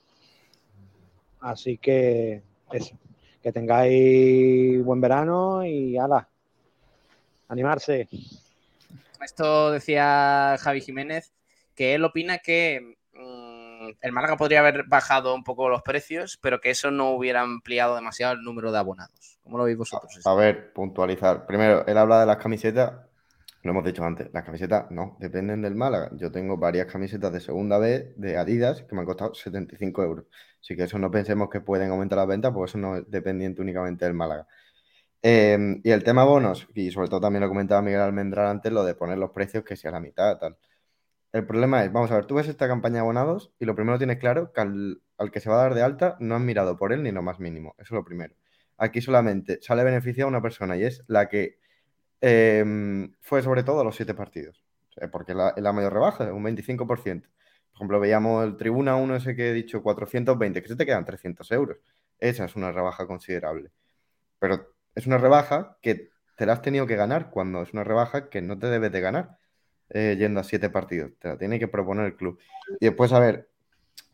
Así 1.39 1.77
que 1.77 2.41
eso. 2.71 2.97
Que 3.41 3.51
tengáis 3.51 4.83
buen 4.83 4.99
verano 4.99 5.65
y 5.65 5.97
ala. 5.97 6.27
Animarse. 7.47 8.09
Esto 9.21 9.71
decía 9.71 10.57
Javi 10.59 10.81
Jiménez, 10.81 11.33
que 11.75 11.95
él 11.95 12.03
opina 12.03 12.39
que 12.39 12.97
mm, 13.13 13.89
el 14.01 14.11
Málaga 14.11 14.37
podría 14.37 14.59
haber 14.59 14.83
bajado 14.83 15.33
un 15.33 15.43
poco 15.43 15.69
los 15.69 15.81
precios, 15.81 16.37
pero 16.41 16.59
que 16.59 16.71
eso 16.71 16.91
no 16.91 17.11
hubiera 17.11 17.41
ampliado 17.41 17.95
demasiado 17.95 18.33
el 18.33 18.41
número 18.41 18.71
de 18.71 18.79
abonados. 18.79 19.39
¿Cómo 19.43 19.57
lo 19.57 19.63
veis 19.63 19.77
vosotros? 19.77 20.25
A 20.25 20.33
ver, 20.33 20.73
puntualizar. 20.73 21.45
Primero, 21.45 21.85
él 21.87 21.97
habla 21.97 22.19
de 22.19 22.25
las 22.25 22.37
camisetas. 22.37 23.06
Lo 23.67 23.71
hemos 23.71 23.83
dicho 23.83 24.01
antes, 24.05 24.29
las 24.31 24.45
camisetas 24.45 24.89
no, 24.91 25.17
dependen 25.19 25.61
del 25.61 25.75
Málaga. 25.75 26.09
Yo 26.13 26.31
tengo 26.31 26.55
varias 26.55 26.87
camisetas 26.87 27.33
de 27.33 27.41
segunda 27.41 27.77
vez 27.77 28.13
de 28.15 28.37
Adidas 28.37 28.83
que 28.83 28.95
me 28.95 29.01
han 29.01 29.05
costado 29.05 29.33
75 29.33 30.03
euros. 30.03 30.25
Así 30.61 30.77
que 30.77 30.83
eso 30.83 30.97
no 30.97 31.11
pensemos 31.11 31.49
que 31.49 31.59
pueden 31.59 31.91
aumentar 31.91 32.17
las 32.17 32.27
ventas, 32.27 32.53
porque 32.53 32.69
eso 32.69 32.77
no 32.77 32.95
es 32.95 33.11
dependiente 33.11 33.61
únicamente 33.61 34.05
del 34.05 34.13
Málaga. 34.13 34.47
Eh, 35.21 35.81
y 35.83 35.91
el 35.91 36.01
tema 36.05 36.23
bonos, 36.23 36.69
y 36.75 36.91
sobre 36.91 37.09
todo 37.09 37.19
también 37.19 37.41
lo 37.41 37.49
comentaba 37.49 37.81
Miguel 37.81 37.99
Almendral 37.99 38.47
antes, 38.47 38.71
lo 38.71 38.85
de 38.85 38.95
poner 38.95 39.17
los 39.17 39.31
precios 39.31 39.65
que 39.65 39.75
sea 39.75 39.91
la 39.91 39.99
mitad, 39.99 40.37
tal. 40.37 40.57
El 41.33 41.45
problema 41.45 41.83
es, 41.83 41.91
vamos 41.91 42.09
a 42.11 42.15
ver, 42.15 42.25
tú 42.25 42.35
ves 42.35 42.47
esta 42.47 42.69
campaña 42.69 42.95
de 42.95 42.99
abonados 43.01 43.51
y 43.59 43.65
lo 43.65 43.75
primero 43.75 43.97
tienes 43.97 44.17
claro 44.19 44.53
que 44.53 44.61
al, 44.61 45.01
al 45.17 45.31
que 45.31 45.41
se 45.41 45.49
va 45.49 45.59
a 45.59 45.63
dar 45.63 45.73
de 45.75 45.81
alta 45.83 46.15
no 46.21 46.35
han 46.35 46.45
mirado 46.45 46.77
por 46.77 46.93
él 46.93 47.03
ni 47.03 47.11
lo 47.11 47.21
más 47.21 47.39
mínimo. 47.41 47.75
Eso 47.79 47.95
es 47.95 47.99
lo 47.99 48.05
primero. 48.05 48.33
Aquí 48.77 49.01
solamente 49.01 49.59
sale 49.61 49.83
beneficiada 49.83 50.29
una 50.29 50.41
persona 50.41 50.77
y 50.77 50.83
es 50.85 51.03
la 51.07 51.27
que 51.27 51.59
eh, 52.21 53.09
fue 53.21 53.41
sobre 53.41 53.63
todo 53.63 53.83
los 53.83 53.95
siete 53.95 54.13
partidos. 54.13 54.63
Sea, 54.89 55.09
porque 55.11 55.33
la, 55.33 55.53
la 55.57 55.73
mayor 55.73 55.93
rebaja, 55.93 56.31
un 56.33 56.43
25%. 56.43 57.29
Por 57.71 57.75
ejemplo, 57.75 57.99
veíamos 57.99 58.43
el 58.45 58.57
Tribuna 58.57 58.95
1 58.95 59.15
ese 59.17 59.35
que 59.35 59.49
he 59.49 59.53
dicho 59.53 59.83
420, 59.83 60.61
que 60.61 60.67
se 60.67 60.75
te 60.75 60.85
quedan 60.85 61.05
300 61.05 61.51
euros. 61.51 61.77
Esa 62.19 62.45
es 62.45 62.55
una 62.55 62.71
rebaja 62.71 63.05
considerable. 63.05 63.71
Pero 64.39 64.73
es 64.95 65.07
una 65.07 65.17
rebaja 65.17 65.77
que 65.81 66.09
te 66.35 66.45
la 66.45 66.53
has 66.53 66.61
tenido 66.61 66.87
que 66.87 66.95
ganar 66.95 67.29
cuando 67.31 67.61
es 67.61 67.73
una 67.73 67.83
rebaja 67.83 68.29
que 68.29 68.41
no 68.41 68.57
te 68.59 68.67
debes 68.67 68.91
de 68.91 69.01
ganar 69.01 69.37
eh, 69.89 70.15
yendo 70.19 70.39
a 70.39 70.43
siete 70.43 70.69
partidos. 70.69 71.11
Te 71.19 71.29
la 71.29 71.37
tiene 71.37 71.59
que 71.59 71.67
proponer 71.67 72.05
el 72.05 72.15
club. 72.15 72.39
Y 72.79 72.85
después, 72.85 73.13
a 73.13 73.19
ver, 73.19 73.49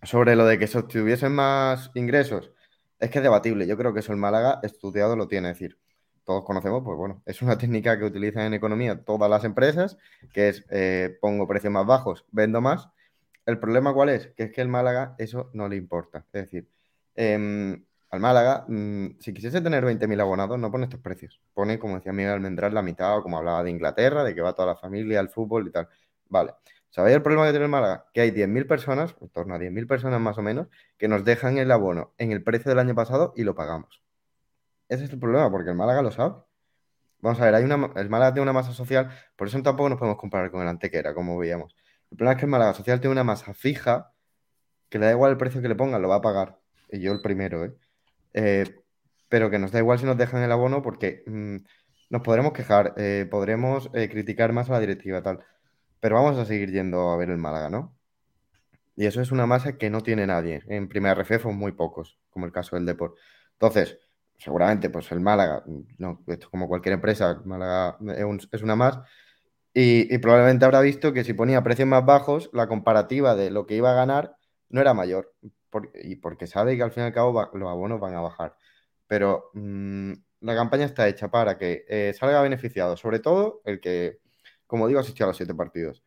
sobre 0.04 0.36
lo 0.36 0.46
de 0.46 0.60
que 0.60 0.68
se 0.68 0.78
obtuviesen 0.78 1.34
más 1.34 1.92
ingresos, 1.96 2.52
es 3.00 3.10
que 3.10 3.20
es 3.20 3.24
debatible. 3.24 3.68
Yo 3.68 3.78
creo 3.78 3.94
que 3.94 4.02
eso 4.02 4.14
el 4.14 4.20
Málaga 4.20 4.60
estudiado 4.64 5.16
lo 5.16 5.28
tiene. 5.28 5.52
Es 5.52 5.60
decir, 5.60 5.80
todos 6.26 6.44
conocemos, 6.44 6.84
pues 6.84 6.98
bueno, 6.98 7.22
es 7.26 7.42
una 7.42 7.58
técnica 7.58 7.98
que 7.98 8.06
utilizan 8.06 8.44
en 8.44 8.54
economía 8.54 9.04
todas 9.04 9.30
las 9.30 9.44
empresas, 9.44 9.98
que 10.34 10.50
es 10.50 10.66
eh, 10.70 11.18
pongo 11.22 11.48
precios 11.48 11.72
más 11.74 11.86
bajos, 11.86 12.26
vendo 12.32 12.62
más. 12.62 12.90
El 13.46 13.60
problema 13.60 13.94
cuál 13.94 14.10
es? 14.10 14.28
Que 14.28 14.44
es 14.44 14.52
que 14.52 14.62
el 14.62 14.70
Málaga 14.70 15.16
eso 15.18 15.50
no 15.54 15.68
le 15.68 15.76
importa. 15.76 16.26
Es 16.32 16.44
decir, 16.44 16.68
em, 17.16 17.84
al 18.10 18.20
Málaga, 18.20 18.66
mm, 18.68 19.20
si 19.20 19.34
quisiese 19.34 19.60
tener 19.62 19.84
20.000 19.84 20.22
abonados, 20.22 20.58
no 20.60 20.72
pone 20.72 20.86
estos 20.86 21.00
precios. 21.00 21.42
Pone, 21.54 21.80
como 21.80 21.96
decía 21.96 22.14
Miguel 22.14 22.34
Almendral, 22.34 22.74
la 22.74 22.82
mitad, 22.82 23.18
o 23.18 23.24
como 23.24 23.38
hablaba 23.38 23.64
de 23.64 23.72
Inglaterra, 23.72 24.24
de 24.24 24.36
que 24.36 24.42
va 24.42 24.54
toda 24.54 24.68
la 24.68 24.76
familia 24.76 25.20
al 25.20 25.30
fútbol 25.30 25.68
y 25.68 25.72
tal. 25.72 25.90
Vale. 26.30 26.54
¿Sabéis 26.90 27.16
el 27.16 27.24
problema 27.24 27.46
que 27.46 27.52
tiene 27.52 27.66
el 27.66 27.72
Málaga? 27.72 28.06
Que 28.14 28.22
hay 28.22 28.32
10.000 28.32 28.68
personas, 28.68 29.16
en 29.20 29.30
torno 29.30 29.56
a 29.56 29.58
10.000 29.58 29.88
personas 29.88 30.22
más 30.22 30.38
o 30.38 30.44
menos, 30.44 30.68
que 30.98 31.08
nos 31.08 31.26
dejan 31.26 31.58
el 31.58 31.72
abono 31.72 32.14
en 32.20 32.32
el 32.32 32.44
precio 32.44 32.70
del 32.70 32.80
año 32.80 32.94
pasado 32.94 33.34
y 33.36 33.44
lo 33.44 33.56
pagamos. 33.56 34.04
Ese 34.94 35.06
es 35.06 35.12
el 35.12 35.20
problema, 35.20 35.50
porque 35.50 35.72
el 35.72 35.76
Málaga 35.76 36.04
lo 36.04 36.12
sabe. 36.12 36.36
Vamos 37.20 37.40
a 37.42 37.46
ver, 37.46 37.56
hay 37.56 37.64
una, 37.64 37.92
el 37.96 38.10
Málaga 38.10 38.34
tiene 38.34 38.44
una 38.44 38.54
masa 38.54 38.74
social, 38.74 39.10
por 39.36 39.48
eso 39.48 39.62
tampoco 39.64 39.90
nos 39.90 39.98
podemos 39.98 40.20
comparar 40.20 40.52
con 40.52 40.62
el 40.62 40.68
Antequera, 40.68 41.16
como 41.16 41.38
veíamos. 41.38 41.76
El 42.12 42.18
problema 42.18 42.34
es 42.34 42.40
que 42.40 42.46
el 42.46 42.52
Málaga 42.52 42.74
social 42.76 43.00
tiene 43.00 43.14
una 43.14 43.24
masa 43.24 43.54
fija, 43.56 44.14
que 44.90 45.00
le 45.00 45.08
da 45.08 45.14
igual 45.14 45.32
el 45.32 45.38
precio 45.38 45.62
que 45.62 45.68
le 45.68 45.76
pongan, 45.76 46.02
lo 46.02 46.10
va 46.10 46.18
a 46.18 46.22
pagar. 46.22 46.60
Y 46.90 47.00
yo 47.00 47.12
el 47.12 47.22
primero, 47.22 47.66
¿eh? 47.66 47.74
Eh, 48.34 48.84
pero 49.30 49.50
que 49.50 49.58
nos 49.58 49.72
da 49.72 49.80
igual 49.80 49.98
si 49.98 50.06
nos 50.06 50.18
dejan 50.18 50.44
el 50.44 50.52
abono 50.52 50.84
porque 50.84 51.24
mm, 51.26 51.58
nos 52.12 52.22
podremos 52.22 52.54
quejar, 52.54 52.94
eh, 52.98 53.28
podremos 53.32 53.90
eh, 53.96 54.10
criticar 54.10 54.54
más 54.54 54.70
a 54.70 54.74
la 54.74 54.80
directiva, 54.80 55.24
tal. 55.24 55.40
Pero 56.00 56.16
vamos 56.16 56.38
a 56.38 56.46
seguir 56.46 56.72
yendo 56.72 57.10
a 57.10 57.18
ver 57.18 57.32
el 57.32 57.40
Málaga, 57.40 57.70
¿no? 57.72 57.98
Y 58.96 59.08
eso 59.08 59.22
es 59.22 59.32
una 59.32 59.48
masa 59.48 59.78
que 59.78 59.90
no 59.90 60.02
tiene 60.02 60.28
nadie. 60.28 60.62
En 60.68 60.88
primera 60.88 61.16
RF 61.16 61.46
muy 61.48 61.72
pocos, 61.72 62.20
como 62.30 62.46
el 62.46 62.52
caso 62.52 62.76
del 62.76 62.86
Deport. 62.86 63.18
Entonces, 63.54 63.98
seguramente, 64.44 64.90
pues 64.90 65.12
el 65.12 65.20
Málaga, 65.22 65.64
no, 65.98 66.20
esto 66.28 66.46
es 66.46 66.50
como 66.50 66.68
cualquier 66.68 66.94
empresa, 66.96 67.42
Málaga 67.46 67.98
es, 68.18 68.24
un- 68.26 68.42
es 68.52 68.62
una 68.62 68.76
más. 68.76 69.00
Y, 69.74 70.18
probablemente 70.20 70.66
habrá 70.66 70.82
visto 70.82 71.14
que 71.14 71.24
si 71.24 71.34
ponía 71.34 71.64
precios 71.64 71.88
más 71.88 72.06
bajos, 72.06 72.50
la 72.54 72.68
comparativa 72.68 73.36
de 73.36 73.50
lo 73.52 73.66
que 73.66 73.76
iba 73.76 73.92
a 73.92 73.96
ganar 73.96 74.36
no 74.70 74.82
era 74.82 74.94
mayor. 74.94 75.34
Y 76.04 76.18
porque 76.18 76.48
sabe 76.48 76.78
que 76.78 76.84
al 76.84 76.92
fin 76.92 77.04
y 77.04 77.06
al 77.08 77.14
cabo 77.14 77.50
los 77.54 77.70
abonos 77.70 78.00
van 78.00 78.16
a 78.16 78.22
bajar. 78.22 78.56
Pero 79.08 79.50
mm, 79.54 80.14
la 80.42 80.56
campaña 80.56 80.86
está 80.86 81.08
hecha 81.08 81.30
para 81.32 81.58
que 81.58 81.86
eh, 81.90 82.14
salga 82.18 82.42
beneficiado, 82.42 82.98
sobre 82.98 83.20
todo 83.20 83.62
el 83.66 83.80
que, 83.82 84.20
como 84.68 84.88
digo, 84.88 85.00
asistió 85.00 85.26
a 85.26 85.30
los 85.30 85.38
siete 85.38 85.56
partidos. 85.56 86.04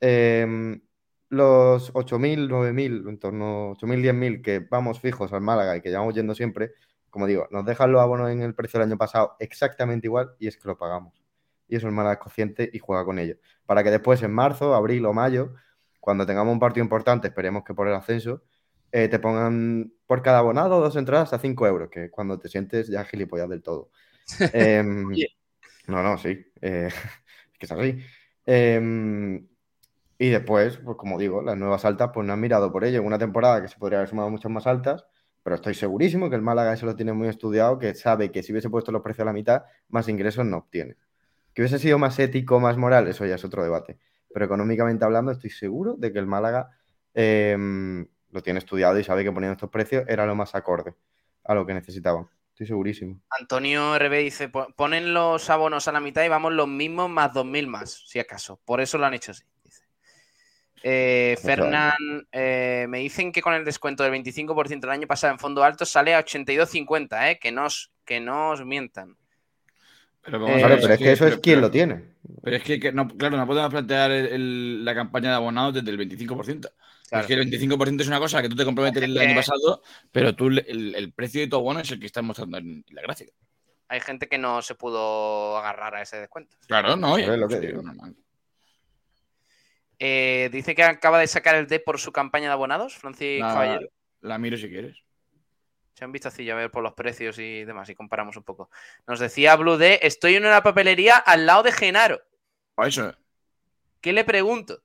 Em, 0.00 0.80
los 1.28 1.90
8.000, 1.94 2.48
9.000, 2.48 3.04
en 3.08 3.18
torno 3.18 3.44
a 3.46 3.70
8.000, 3.72 4.02
10.000 4.02 4.42
que 4.42 4.58
vamos 4.60 5.00
fijos 5.00 5.32
al 5.32 5.40
Málaga 5.40 5.76
y 5.76 5.80
que 5.80 5.90
llevamos 5.90 6.14
yendo 6.14 6.34
siempre, 6.34 6.72
como 7.12 7.26
digo, 7.26 7.46
nos 7.50 7.66
dejan 7.66 7.92
los 7.92 8.00
abonos 8.00 8.30
en 8.30 8.40
el 8.40 8.54
precio 8.54 8.80
del 8.80 8.88
año 8.88 8.96
pasado 8.96 9.36
exactamente 9.38 10.06
igual 10.06 10.34
y 10.38 10.48
es 10.48 10.56
que 10.56 10.66
lo 10.66 10.78
pagamos. 10.78 11.22
Y 11.68 11.76
eso 11.76 11.88
es 11.88 12.18
consciente 12.18 12.70
y 12.72 12.78
juega 12.78 13.04
con 13.04 13.18
ello. 13.18 13.36
Para 13.66 13.84
que 13.84 13.90
después 13.90 14.22
en 14.22 14.32
marzo, 14.32 14.74
abril 14.74 15.04
o 15.04 15.12
mayo, 15.12 15.52
cuando 16.00 16.24
tengamos 16.24 16.52
un 16.52 16.58
partido 16.58 16.82
importante, 16.82 17.28
esperemos 17.28 17.64
que 17.64 17.74
por 17.74 17.86
el 17.86 17.94
ascenso, 17.94 18.42
eh, 18.90 19.08
te 19.08 19.18
pongan 19.18 19.92
por 20.06 20.22
cada 20.22 20.38
abonado 20.38 20.80
dos 20.80 20.96
entradas 20.96 21.34
a 21.34 21.38
5 21.38 21.66
euros, 21.66 21.90
que 21.90 22.10
cuando 22.10 22.38
te 22.38 22.48
sientes 22.48 22.88
ya 22.88 23.04
gilipollas 23.04 23.48
del 23.50 23.62
todo. 23.62 23.90
Em, 24.54 25.08
no, 25.88 26.02
no, 26.02 26.16
sí. 26.16 26.46
eh, 26.62 26.88
es 27.52 27.58
que 27.58 27.66
es 27.66 27.72
así. 27.72 27.98
Em, 28.46 29.46
y 30.18 30.30
después, 30.30 30.78
pues 30.78 30.96
como 30.96 31.18
digo, 31.18 31.42
las 31.42 31.58
nuevas 31.58 31.84
altas 31.84 32.10
pues 32.14 32.26
no 32.26 32.32
han 32.32 32.40
mirado 32.40 32.72
por 32.72 32.84
ello. 32.84 33.00
En 33.00 33.06
una 33.06 33.18
temporada 33.18 33.60
que 33.60 33.68
se 33.68 33.78
podría 33.78 33.98
haber 33.98 34.08
sumado 34.08 34.30
muchas 34.30 34.50
más 34.50 34.66
altas, 34.66 35.04
pero 35.42 35.56
estoy 35.56 35.74
segurísimo 35.74 36.30
que 36.30 36.36
el 36.36 36.42
Málaga 36.42 36.72
eso 36.72 36.86
lo 36.86 36.94
tiene 36.96 37.12
muy 37.12 37.28
estudiado, 37.28 37.78
que 37.78 37.94
sabe 37.94 38.30
que 38.30 38.42
si 38.42 38.52
hubiese 38.52 38.70
puesto 38.70 38.92
los 38.92 39.02
precios 39.02 39.22
a 39.22 39.26
la 39.26 39.32
mitad, 39.32 39.62
más 39.88 40.08
ingresos 40.08 40.44
no 40.46 40.58
obtiene. 40.58 40.96
Que 41.54 41.62
hubiese 41.62 41.78
sido 41.78 41.98
más 41.98 42.18
ético, 42.18 42.60
más 42.60 42.76
moral, 42.76 43.08
eso 43.08 43.26
ya 43.26 43.34
es 43.34 43.44
otro 43.44 43.62
debate. 43.62 43.98
Pero 44.32 44.44
económicamente 44.46 45.04
hablando, 45.04 45.32
estoy 45.32 45.50
seguro 45.50 45.94
de 45.98 46.12
que 46.12 46.18
el 46.18 46.26
Málaga 46.26 46.70
em, 47.14 48.06
lo 48.30 48.42
tiene 48.42 48.58
estudiado 48.58 48.98
y 48.98 49.04
sabe 49.04 49.24
que 49.24 49.32
poniendo 49.32 49.52
estos 49.52 49.70
precios 49.70 50.04
era 50.08 50.24
lo 50.26 50.34
más 50.34 50.54
acorde 50.54 50.94
a 51.44 51.54
lo 51.54 51.66
que 51.66 51.74
necesitaban. 51.74 52.28
Estoy 52.50 52.66
segurísimo. 52.66 53.20
Antonio 53.38 53.94
RB 53.98 54.18
dice, 54.18 54.48
"Po- 54.48 54.68
ponen 54.76 55.12
los 55.12 55.48
abonos 55.50 55.88
a 55.88 55.92
la 55.92 56.00
mitad 56.00 56.22
y 56.24 56.28
vamos 56.28 56.52
los 56.52 56.68
mismos 56.68 57.10
más 57.10 57.32
2.000 57.32 57.66
más, 57.66 58.04
si 58.06 58.18
acaso. 58.18 58.60
Por 58.64 58.80
eso 58.80 58.96
lo 58.98 59.06
han 59.06 59.14
hecho 59.14 59.32
así. 59.32 59.42
Eh, 60.82 61.36
Fernán, 61.40 61.92
eh, 62.32 62.86
me 62.88 62.98
dicen 62.98 63.30
que 63.32 63.40
con 63.42 63.54
el 63.54 63.64
descuento 63.64 64.02
del 64.02 64.12
25% 64.12 64.84
el 64.84 64.90
año 64.90 65.06
pasado 65.06 65.32
en 65.32 65.38
fondo 65.38 65.62
alto 65.62 65.84
sale 65.84 66.14
a 66.14 66.18
82.50, 66.24 67.30
eh, 67.30 67.38
que, 67.40 67.52
no 67.52 67.66
os, 67.66 67.92
que 68.04 68.20
no 68.20 68.50
os 68.50 68.64
mientan. 68.64 69.16
Pero, 70.24 70.46
Eh, 70.48 70.62
a 70.62 70.68
ver, 70.68 70.80
pero 70.80 70.92
es 70.94 70.98
que 70.98 71.12
eso 71.12 71.26
es 71.26 71.38
quien 71.38 71.56
pero- 71.56 71.60
lo 71.66 71.70
tiene. 71.70 72.04
Pero 72.42 72.56
es 72.56 72.62
que, 72.62 72.78
que 72.80 72.92
no, 72.92 73.08
claro, 73.08 73.36
no 73.36 73.46
podemos 73.46 73.70
plantear 73.70 74.10
el- 74.12 74.26
el- 74.26 74.84
la 74.84 74.94
campaña 74.94 75.30
de 75.30 75.36
abonados 75.36 75.74
desde 75.74 75.90
el 75.90 75.96
25%. 75.98 76.70
Claro. 77.08 77.22
Es 77.22 77.26
que 77.26 77.34
el 77.34 77.40
25% 77.40 78.02
es 78.02 78.08
una 78.08 78.18
cosa 78.20 78.40
que 78.40 78.48
tú 78.48 78.56
te 78.56 78.64
comprometes 78.64 79.02
el 79.02 79.18
año 79.18 79.34
pasado, 79.34 79.82
pero 80.10 80.34
tú 80.34 80.48
le- 80.50 80.64
el, 80.68 80.94
el 80.94 81.12
precio 81.12 81.40
de 81.40 81.46
tu 81.48 81.56
abono 81.56 81.80
es 81.80 81.90
el 81.90 82.00
que 82.00 82.06
estás 82.06 82.22
mostrando 82.24 82.58
en 82.58 82.84
la 82.90 83.02
gráfica. 83.02 83.32
Hay 83.88 84.00
gente 84.00 84.28
que 84.28 84.38
no 84.38 84.62
se 84.62 84.74
pudo 84.74 85.58
agarrar 85.58 85.94
a 85.96 86.02
ese 86.02 86.16
descuento. 86.18 86.56
Claro, 86.66 86.96
no, 86.96 87.12
oye, 87.12 87.24
Es 87.24 87.38
lo 87.38 87.48
que 87.48 87.60
digo. 87.60 87.82
normal. 87.82 88.14
Eh, 90.04 90.48
dice 90.50 90.74
que 90.74 90.82
acaba 90.82 91.20
de 91.20 91.28
sacar 91.28 91.54
el 91.54 91.68
D 91.68 91.78
por 91.78 92.00
su 92.00 92.10
campaña 92.10 92.48
de 92.48 92.54
abonados, 92.54 92.96
Francis 92.96 93.38
La, 93.38 93.52
Caballero. 93.52 93.88
la 94.20 94.36
miro 94.36 94.56
si 94.56 94.68
quieres. 94.68 94.98
Se 95.94 96.02
han 96.02 96.10
visto 96.10 96.26
así 96.26 96.50
a 96.50 96.56
ver 96.56 96.72
por 96.72 96.82
los 96.82 96.94
precios 96.94 97.38
y 97.38 97.64
demás, 97.64 97.88
y 97.88 97.94
comparamos 97.94 98.36
un 98.36 98.42
poco. 98.42 98.68
Nos 99.06 99.20
decía 99.20 99.54
Blue 99.54 99.76
D, 99.76 100.00
estoy 100.02 100.34
en 100.34 100.44
una 100.44 100.60
papelería 100.60 101.18
al 101.18 101.46
lado 101.46 101.62
de 101.62 101.70
Genaro. 101.70 102.20
O 102.74 102.84
eso. 102.84 103.14
¿Qué 104.00 104.12
le 104.12 104.24
pregunto? 104.24 104.82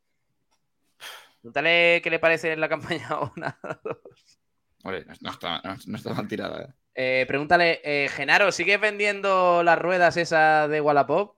Pregúntale 1.42 2.00
qué 2.04 2.12
le 2.12 2.20
parece 2.20 2.56
la 2.56 2.70
campaña 2.70 3.08
abonados. 3.08 4.38
Oye, 4.84 5.04
no, 5.22 5.32
está, 5.32 5.62
no, 5.64 5.78
no 5.88 5.98
está 5.98 6.14
mal 6.14 6.28
tirada. 6.28 6.62
¿eh? 6.62 6.74
Eh, 6.94 7.26
pregúntale, 7.28 8.08
Genaro, 8.12 8.52
¿sigues 8.52 8.80
vendiendo 8.80 9.64
las 9.64 9.80
ruedas 9.80 10.16
esas 10.16 10.70
de 10.70 10.80
Wallapop? 10.80 11.37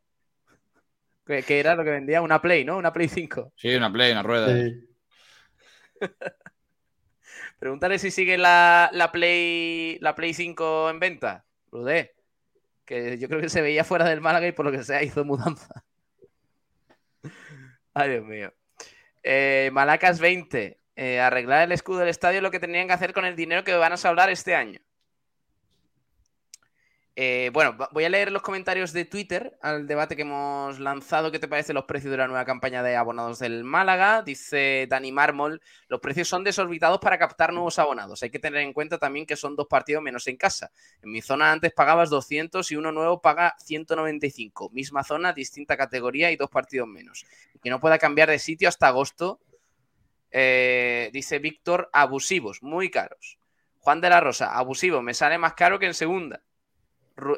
¿Qué, 1.30 1.43
qué 1.43 1.60
era 1.60 1.76
lo 1.76 1.84
que 1.84 1.91
vendía? 1.91 2.23
Una 2.23 2.41
Play, 2.41 2.65
¿no? 2.65 2.76
Una 2.77 2.91
Play 2.91 3.07
5. 3.07 3.53
Sí, 3.56 3.76
una 3.76 3.93
play, 3.93 4.11
una 4.11 4.23
rueda. 4.23 4.47
Pregúntale 7.60 7.99
si 7.99 8.10
sigue 8.10 8.35
la, 8.35 8.89
la 8.93 9.11
Play 9.11 9.99
la 10.01 10.15
Play 10.15 10.34
5 10.34 10.89
en 10.89 10.99
venta. 10.99 11.45
Rudé. 11.72 12.15
Que 12.84 13.19
yo 13.19 13.27
creo 13.27 13.41
que 13.41 13.49
se 13.49 13.61
veía 13.61 13.84
fuera 13.84 14.06
del 14.06 14.22
Málaga 14.22 14.47
y 14.47 14.53
por 14.53 14.65
lo 14.65 14.72
que 14.72 14.84
sea 14.84 15.03
hizo 15.03 15.23
mudanza. 15.23 15.84
Ay, 17.93 18.10
Dios 18.10 18.26
mío. 18.26 18.51
Eh, 19.22 19.69
Malacas 19.72 20.19
20. 20.19 20.80
Eh, 20.95 21.19
arreglar 21.19 21.65
el 21.65 21.73
escudo 21.73 21.99
del 21.99 22.10
estadio 22.10 22.38
es 22.38 22.43
lo 22.43 22.49
que 22.49 22.60
tenían 22.60 22.88
que 22.88 22.93
hacer 22.93 23.14
con 23.14 23.26
el 23.26 23.35
dinero 23.35 23.64
que 23.64 23.76
van 23.76 23.93
a 23.93 24.07
hablar 24.10 24.31
este 24.31 24.56
año. 24.56 24.80
Eh, 27.22 27.50
bueno, 27.52 27.76
voy 27.91 28.06
a 28.06 28.10
leer 28.10 28.32
los 28.32 28.41
comentarios 28.41 28.94
de 28.94 29.04
Twitter 29.04 29.58
al 29.62 29.88
debate 29.88 30.16
que 30.16 30.22
hemos 30.22 30.80
lanzado. 30.80 31.34
¿Qué 31.34 31.40
te 31.40 31.50
parecen 31.50 31.76
los 31.76 31.84
precios 31.84 32.12
de 32.12 32.18
la 32.18 32.30
nueva 32.30 32.46
campaña 32.46 32.82
de 32.82 32.96
abonados 32.96 33.40
del 33.40 33.66
Málaga? 33.66 34.22
Dice 34.22 34.88
Dani 34.90 35.12
Mármol, 35.12 35.62
los 35.90 36.00
precios 36.00 36.30
son 36.30 36.46
desorbitados 36.46 37.02
para 37.02 37.20
captar 37.20 37.52
nuevos 37.52 37.78
abonados. 37.78 38.24
Hay 38.24 38.30
que 38.30 38.40
tener 38.40 38.62
en 38.62 38.72
cuenta 38.72 39.00
también 39.00 39.26
que 39.26 39.36
son 39.36 39.58
dos 39.58 39.68
partidos 39.68 40.02
menos 40.02 40.28
en 40.28 40.38
casa. 40.38 40.72
En 41.02 41.12
mi 41.12 41.22
zona 41.22 41.52
antes 41.52 41.74
pagabas 41.74 42.10
200 42.10 42.72
y 42.72 42.78
uno 42.78 42.94
nuevo 42.94 43.22
paga 43.22 43.54
195. 43.66 44.70
Misma 44.70 45.04
zona, 45.04 45.34
distinta 45.34 45.76
categoría 45.76 46.32
y 46.32 46.38
dos 46.38 46.50
partidos 46.50 46.88
menos. 46.88 47.26
Que 47.62 47.70
no 47.70 47.82
pueda 47.82 47.98
cambiar 47.98 48.30
de 48.30 48.40
sitio 48.40 48.70
hasta 48.70 48.88
agosto. 48.88 49.41
eh, 50.32 51.10
dice 51.12 51.40
Víctor, 51.40 51.90
abusivos, 51.91 52.64
muy 52.64 52.90
caros. 52.90 53.40
Juan 53.80 54.00
de 54.00 54.10
la 54.10 54.22
Rosa, 54.22 54.56
abusivo, 54.58 55.02
me 55.02 55.14
sale 55.14 55.38
más 55.38 55.54
caro 55.56 55.80
que 55.80 55.86
en 55.86 55.94
segunda. 55.94 56.44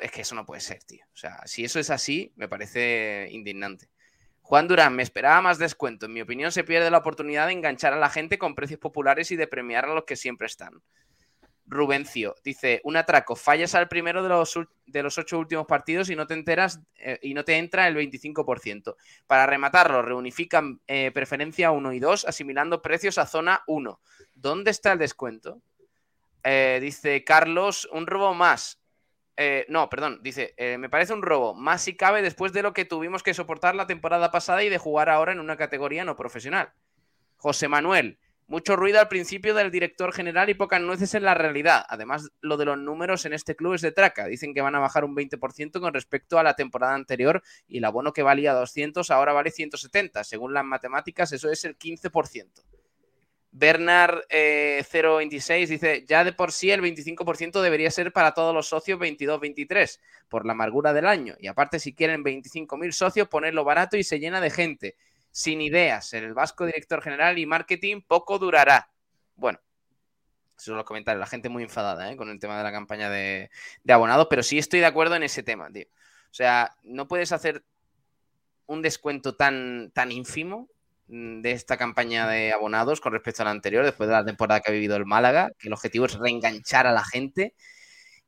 Es 0.01 0.11
que 0.11 0.21
eso 0.21 0.35
no 0.35 0.45
puede 0.45 0.61
ser, 0.61 0.83
tío. 0.83 1.05
O 1.13 1.17
sea, 1.17 1.41
si 1.45 1.63
eso 1.63 1.79
es 1.79 1.89
así, 1.89 2.31
me 2.35 2.47
parece 2.47 3.27
indignante. 3.31 3.89
Juan 4.41 4.67
Durán, 4.67 4.95
me 4.95 5.03
esperaba 5.03 5.41
más 5.41 5.59
descuento. 5.59 6.07
En 6.07 6.13
mi 6.13 6.21
opinión, 6.21 6.51
se 6.51 6.63
pierde 6.63 6.91
la 6.91 6.97
oportunidad 6.97 7.47
de 7.47 7.53
enganchar 7.53 7.93
a 7.93 7.99
la 7.99 8.09
gente 8.09 8.37
con 8.37 8.55
precios 8.55 8.79
populares 8.79 9.31
y 9.31 9.35
de 9.35 9.47
premiar 9.47 9.85
a 9.85 9.93
los 9.93 10.03
que 10.03 10.15
siempre 10.15 10.47
están. 10.47 10.81
Rubencio 11.65 12.35
dice: 12.43 12.81
Un 12.83 12.97
atraco, 12.97 13.35
fallas 13.35 13.75
al 13.75 13.87
primero 13.87 14.21
de 14.21 14.29
los, 14.29 14.59
de 14.85 15.03
los 15.03 15.17
ocho 15.17 15.39
últimos 15.39 15.65
partidos 15.65 16.09
y 16.09 16.15
no 16.17 16.27
te 16.27 16.33
enteras 16.33 16.81
eh, 16.95 17.17
y 17.21 17.33
no 17.33 17.45
te 17.45 17.57
entra 17.57 17.87
el 17.87 17.95
25%. 17.95 18.95
Para 19.25 19.45
rematarlo, 19.45 20.01
reunifican 20.01 20.81
eh, 20.85 21.11
preferencia 21.13 21.71
1 21.71 21.93
y 21.93 21.99
2, 21.99 22.25
asimilando 22.25 22.81
precios 22.81 23.17
a 23.17 23.25
zona 23.25 23.63
1. 23.67 24.01
¿Dónde 24.35 24.71
está 24.71 24.91
el 24.91 24.99
descuento? 24.99 25.61
Eh, 26.43 26.79
dice 26.81 27.23
Carlos, 27.23 27.87
un 27.91 28.05
robo 28.05 28.33
más. 28.33 28.80
Eh, 29.37 29.65
no, 29.69 29.89
perdón, 29.89 30.19
dice, 30.21 30.53
eh, 30.57 30.77
me 30.77 30.89
parece 30.89 31.13
un 31.13 31.21
robo, 31.21 31.53
más 31.53 31.81
si 31.81 31.95
cabe 31.95 32.21
después 32.21 32.53
de 32.53 32.61
lo 32.61 32.73
que 32.73 32.85
tuvimos 32.85 33.23
que 33.23 33.33
soportar 33.33 33.75
la 33.75 33.87
temporada 33.87 34.29
pasada 34.29 34.63
y 34.63 34.69
de 34.69 34.77
jugar 34.77 35.09
ahora 35.09 35.31
en 35.31 35.39
una 35.39 35.57
categoría 35.57 36.03
no 36.03 36.15
profesional. 36.15 36.73
José 37.37 37.67
Manuel, 37.67 38.19
mucho 38.51 38.75
ruido 38.75 38.99
al 38.99 39.07
principio 39.07 39.55
del 39.55 39.71
director 39.71 40.11
general 40.11 40.49
y 40.49 40.53
pocas 40.53 40.81
nueces 40.81 41.15
en 41.15 41.23
la 41.23 41.33
realidad. 41.33 41.85
Además, 41.87 42.29
lo 42.41 42.57
de 42.57 42.65
los 42.65 42.77
números 42.77 43.25
en 43.25 43.31
este 43.31 43.55
club 43.55 43.75
es 43.75 43.81
de 43.81 43.93
traca. 43.93 44.25
Dicen 44.25 44.53
que 44.53 44.59
van 44.59 44.75
a 44.75 44.79
bajar 44.79 45.05
un 45.05 45.15
20% 45.15 45.79
con 45.79 45.93
respecto 45.93 46.37
a 46.37 46.43
la 46.43 46.53
temporada 46.53 46.93
anterior 46.93 47.41
y 47.67 47.77
el 47.77 47.85
abono 47.85 48.11
que 48.11 48.23
valía 48.23 48.53
200 48.53 49.09
ahora 49.09 49.31
vale 49.31 49.51
170. 49.51 50.25
Según 50.25 50.53
las 50.53 50.65
matemáticas, 50.65 51.31
eso 51.31 51.49
es 51.49 51.63
el 51.63 51.77
15%. 51.77 52.80
Bernard 53.51 54.21
eh, 54.29 54.83
026 54.91 55.69
dice, 55.69 56.05
ya 56.07 56.23
de 56.23 56.31
por 56.31 56.53
sí 56.53 56.71
el 56.71 56.81
25% 56.81 57.61
debería 57.61 57.91
ser 57.91 58.13
para 58.13 58.33
todos 58.33 58.53
los 58.53 58.67
socios 58.67 58.99
22-23, 58.99 59.99
por 60.29 60.45
la 60.45 60.53
amargura 60.53 60.93
del 60.93 61.05
año. 61.05 61.35
Y 61.37 61.47
aparte, 61.47 61.79
si 61.79 61.93
quieren 61.93 62.23
25.000 62.23 62.91
socios, 62.91 63.27
ponerlo 63.27 63.65
barato 63.65 63.97
y 63.97 64.03
se 64.03 64.19
llena 64.19 64.39
de 64.39 64.49
gente. 64.49 64.95
Sin 65.31 65.61
ideas, 65.61 66.13
el 66.13 66.33
vasco 66.33 66.65
director 66.65 67.01
general 67.01 67.37
y 67.37 67.45
marketing 67.45 68.01
poco 68.05 68.39
durará. 68.39 68.89
Bueno, 69.35 69.59
esos 70.55 70.65
son 70.65 70.77
los 70.77 70.85
comentarios. 70.85 71.19
La 71.19 71.27
gente 71.27 71.49
muy 71.49 71.63
enfadada 71.63 72.11
¿eh? 72.11 72.15
con 72.15 72.29
el 72.29 72.39
tema 72.39 72.57
de 72.57 72.63
la 72.63 72.71
campaña 72.71 73.09
de, 73.09 73.49
de 73.83 73.93
abonados, 73.93 74.27
pero 74.29 74.43
sí 74.43 74.57
estoy 74.57 74.79
de 74.79 74.85
acuerdo 74.85 75.15
en 75.15 75.23
ese 75.23 75.43
tema, 75.43 75.69
tío. 75.71 75.87
O 75.87 76.33
sea, 76.33 76.75
no 76.83 77.07
puedes 77.07 77.31
hacer 77.33 77.63
un 78.65 78.81
descuento 78.81 79.35
tan, 79.35 79.91
tan 79.93 80.11
ínfimo 80.11 80.69
de 81.13 81.51
esta 81.51 81.75
campaña 81.77 82.27
de 82.27 82.53
abonados 82.53 83.01
con 83.01 83.11
respecto 83.11 83.41
a 83.41 83.45
la 83.45 83.51
anterior, 83.51 83.83
después 83.83 84.07
de 84.07 84.15
la 84.15 84.23
temporada 84.25 84.61
que 84.61 84.71
ha 84.71 84.73
vivido 84.73 84.95
el 84.95 85.05
Málaga, 85.05 85.51
que 85.59 85.67
el 85.67 85.73
objetivo 85.73 86.05
es 86.05 86.13
reenganchar 86.17 86.87
a 86.87 86.93
la 86.93 87.03
gente 87.03 87.53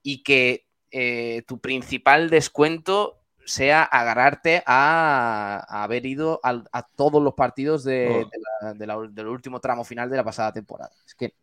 y 0.01 0.21
que 0.23 0.65
eh, 0.91 1.43
tu 1.47 1.59
principal 1.59 2.29
descuento 2.29 3.21
sea 3.45 3.83
agarrarte 3.83 4.63
a, 4.65 5.65
a 5.67 5.83
haber 5.83 6.05
ido 6.05 6.39
a, 6.43 6.83
todos 6.95 7.21
los 7.23 7.33
partidos 7.33 7.83
de, 7.83 8.07
Oh. 8.09 8.29
de 8.29 8.37
la- 8.61 8.73
de 8.73 8.87
la- 8.87 9.07
del 9.11 9.27
último 9.27 9.59
tramo 9.59 9.83
final 9.83 10.09
de 10.09 10.17
la 10.17 10.23
pasada 10.23 10.51
temporada. 10.53 10.91
Es 11.07 11.15
que 11.15 11.33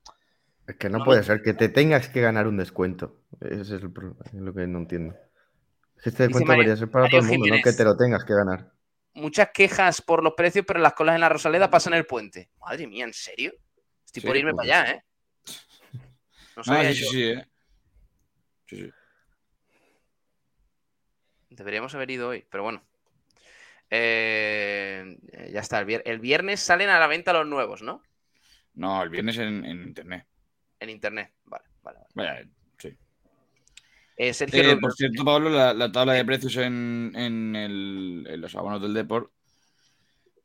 Es 0.67 0.77
que 0.77 0.89
no 0.89 0.99
No 0.99 1.05
puede 1.05 1.21
me- 1.21 1.27
ser 1.27 1.43
que 1.43 1.53
te 1.55 1.69
tengas 1.69 2.09
que 2.09 2.21
ganar 2.21 2.47
un 2.47 2.57
descuento. 2.59 3.17
Ese 3.41 3.63
es 3.63 3.71
el 3.71 3.91
es 4.27 4.33
lo 4.35 4.55
que 4.55 4.67
no 4.67 4.79
entiendo. 4.79 5.15
Este 6.05 6.23
descuento 6.25 6.47
Mario- 6.49 6.63
debería 6.65 6.77
ser 6.77 6.91
para 6.91 7.05
Mario 7.07 7.19
todo 7.21 7.31
el 7.33 7.39
mundo, 7.39 7.55
no 7.57 7.63
que 7.63 7.73
te 7.73 7.85
lo 7.85 7.97
tengas 7.97 8.25
que 8.25 8.35
ganar. 8.35 8.71
Muchas 9.15 9.51
quejas 9.53 10.03
por 10.03 10.23
los 10.23 10.35
precios, 10.35 10.65
pero 10.67 10.81
las 10.81 10.95
colas 10.95 11.15
en 11.15 11.21
la 11.21 11.29
Rosaleda 11.29 11.71
pasan 11.71 11.95
el 11.95 12.07
puente. 12.07 12.51
Madre 12.61 12.87
mía, 12.87 13.05
¿en 13.05 13.13
serio? 13.15 13.53
Estoy 14.05 14.23
Sí, 14.23 14.27
por 14.27 14.37
irme 14.37 14.53
pues 14.53 14.67
para 14.69 14.83
allá, 14.85 14.93
¿eh? 14.93 15.05
No 16.57 16.63
Ah, 16.63 16.65
sabía 16.65 16.93
sí, 16.93 16.95
sí, 16.97 17.05
yo. 17.05 17.11
sí, 17.11 17.23
eh. 17.25 17.47
Sí, 18.67 18.77
sí. 18.77 18.91
Deberíamos 21.51 21.95
haber 21.95 22.11
ido 22.11 22.29
hoy, 22.29 22.47
pero 22.51 22.63
bueno. 22.63 22.83
Eh, 23.91 25.19
ya 25.53 25.61
está. 25.61 25.81
El, 25.81 25.87
vier- 25.87 26.03
el 26.05 26.21
viernes 26.21 26.61
salen 26.61 26.89
a 26.91 27.01
la 27.01 27.07
venta 27.09 27.33
los 27.33 27.47
nuevos, 27.47 27.83
¿no? 27.83 28.03
No, 28.75 29.03
el 29.03 29.09
viernes 29.09 29.37
en, 29.39 29.65
en 29.65 29.83
internet. 29.83 30.27
En 30.79 30.91
internet. 30.91 31.33
Vale, 31.45 31.65
vale. 31.83 31.99
vale. 31.99 32.09
Vaya. 32.15 32.49
Eh, 34.21 34.35
Sergio 34.35 34.63
Eh, 34.63 34.77
por 34.77 34.93
cierto, 34.93 35.25
Pablo, 35.25 35.49
la, 35.49 35.73
la 35.73 35.91
tabla 35.91 36.13
de 36.13 36.25
precios 36.27 36.57
en, 36.57 37.13
en 37.15 37.57
el- 37.57 38.27
en 38.29 38.41
los 38.41 38.55
abonos 38.55 38.83
del 38.83 38.93
Deport, 38.93 39.31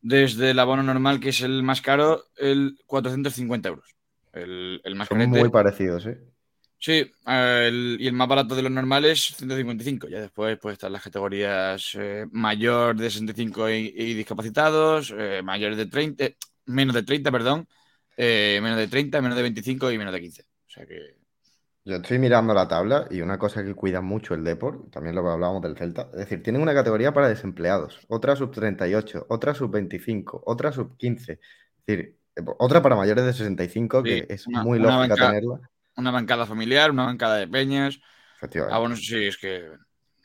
desde 0.00 0.50
el 0.52 0.58
abono 0.58 0.82
normal, 0.82 1.20
que 1.20 1.28
es 1.28 1.42
el 1.42 1.62
más 1.62 1.82
caro, 1.82 2.24
el 2.36 2.78
450 2.86 3.68
euros. 3.68 3.94
El, 4.32 4.80
el 4.84 4.94
más 4.94 5.08
Son 5.08 5.18
carete. 5.18 5.38
muy 5.40 5.50
parecidos, 5.50 6.06
¿eh? 6.06 6.18
Sí, 6.78 7.10
el- 7.26 7.96
y 8.00 8.06
el 8.06 8.12
más 8.12 8.28
barato 8.28 8.54
de 8.54 8.62
los 8.62 8.70
normales, 8.72 9.34
155. 9.36 10.08
Ya 10.08 10.20
después 10.20 10.58
pues 10.60 10.74
están 10.74 10.92
las 10.92 11.02
categorías 11.02 11.90
eh, 11.98 12.26
mayor 12.32 12.96
de 12.96 13.10
65 13.10 13.68
y, 13.70 13.92
y 13.96 14.14
discapacitados, 14.14 15.12
eh, 15.16 15.42
mayor 15.42 15.74
de 15.74 15.86
30, 15.86 16.24
eh, 16.24 16.36
menos 16.66 16.94
de 16.94 17.02
30, 17.02 17.30
perdón, 17.32 17.66
eh, 18.16 18.58
menos 18.62 18.78
de 18.78 18.88
30, 18.88 19.20
menos 19.20 19.36
de 19.36 19.42
25 19.42 19.90
y 19.90 19.98
menos 19.98 20.12
de 20.14 20.20
15. 20.20 20.42
O 20.42 20.70
sea 20.70 20.86
que 20.86 21.15
Yo 21.86 21.96
estoy 21.96 22.18
mirando 22.18 22.52
la 22.52 22.66
tabla 22.66 23.06
y 23.10 23.20
una 23.20 23.38
cosa 23.38 23.64
que 23.64 23.74
cuida 23.74 24.00
mucho 24.00 24.34
el 24.34 24.42
Deport, 24.42 24.90
también 24.90 25.14
lo 25.14 25.22
que 25.22 25.28
hablábamos 25.30 25.62
del 25.62 25.76
Celta, 25.76 26.08
es 26.12 26.18
decir, 26.18 26.42
tienen 26.42 26.60
una 26.60 26.74
categoría 26.74 27.14
para 27.14 27.28
desempleados, 27.28 28.00
otra 28.08 28.34
sub 28.34 28.50
38, 28.50 29.24
otra 29.28 29.54
sub 29.54 29.70
25, 29.70 30.42
otra 30.46 30.72
sub 30.72 30.96
15, 30.96 31.34
es 31.34 31.86
decir, 31.86 32.18
eh, 32.36 32.42
otra 32.58 32.82
para 32.82 32.96
mayores 32.96 33.24
de 33.24 33.32
65, 33.32 34.04
que 34.04 34.14
Sí, 34.16 34.24
es 34.28 34.48
una- 34.48 34.62
muy 34.62 34.80
una 34.80 34.88
lógica 34.88 35.16
tenerla. 35.16 35.60
una 35.96 36.10
bancada 36.10 36.44
familiar, 36.46 36.90
una 36.90 37.06
bancada 37.06 37.36
de 37.36 37.48
peñas. 37.48 38.00
Efectivamente. 38.38 38.74
Ah, 38.76 38.80
bueno, 38.80 38.96
sí, 38.96 39.26
es 39.28 39.36
que 39.38 39.70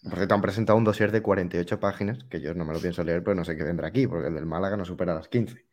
Por 0.04 0.16
cierto, 0.16 0.36
han 0.36 0.42
presentado 0.42 0.78
un 0.78 0.84
dossier 0.84 1.12
de 1.12 1.22
48 1.24 1.80
páginas, 1.80 2.24
que 2.30 2.40
yo 2.42 2.54
no 2.54 2.66
me 2.66 2.74
lo 2.74 2.80
pienso 2.82 3.04
leer, 3.04 3.24
pero 3.24 3.36
no 3.36 3.46
sé 3.46 3.56
qué 3.56 3.64
vendrá 3.64 3.88
aquí, 3.88 4.08
porque 4.08 4.28
el 4.28 4.36
del 4.36 4.46
Málaga 4.46 4.78
no 4.78 4.86
supera 4.86 5.14
las 5.16 5.28
15. 5.28 5.66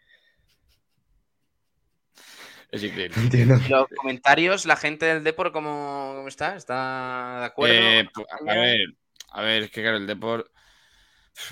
Es 2.71 2.83
increíble. 2.85 3.17
Entiendo. 3.21 3.57
Y 3.65 3.69
los 3.69 3.87
comentarios, 3.97 4.67
la 4.67 4.77
gente 4.77 5.07
del 5.07 5.25
Depor, 5.25 5.53
¿cómo, 5.53 6.13
cómo 6.17 6.29
está? 6.29 6.57
¿Está 6.57 7.39
de 7.41 7.47
acuerdo? 7.47 7.75
Eh, 7.75 8.09
pues, 8.13 8.27
a 8.31 8.55
ver, 8.55 8.81
a 9.31 9.43
ver, 9.43 9.63
es 9.65 9.71
que 9.71 9.83
claro, 9.83 9.97
el 9.97 10.07
Deport. 10.07 10.47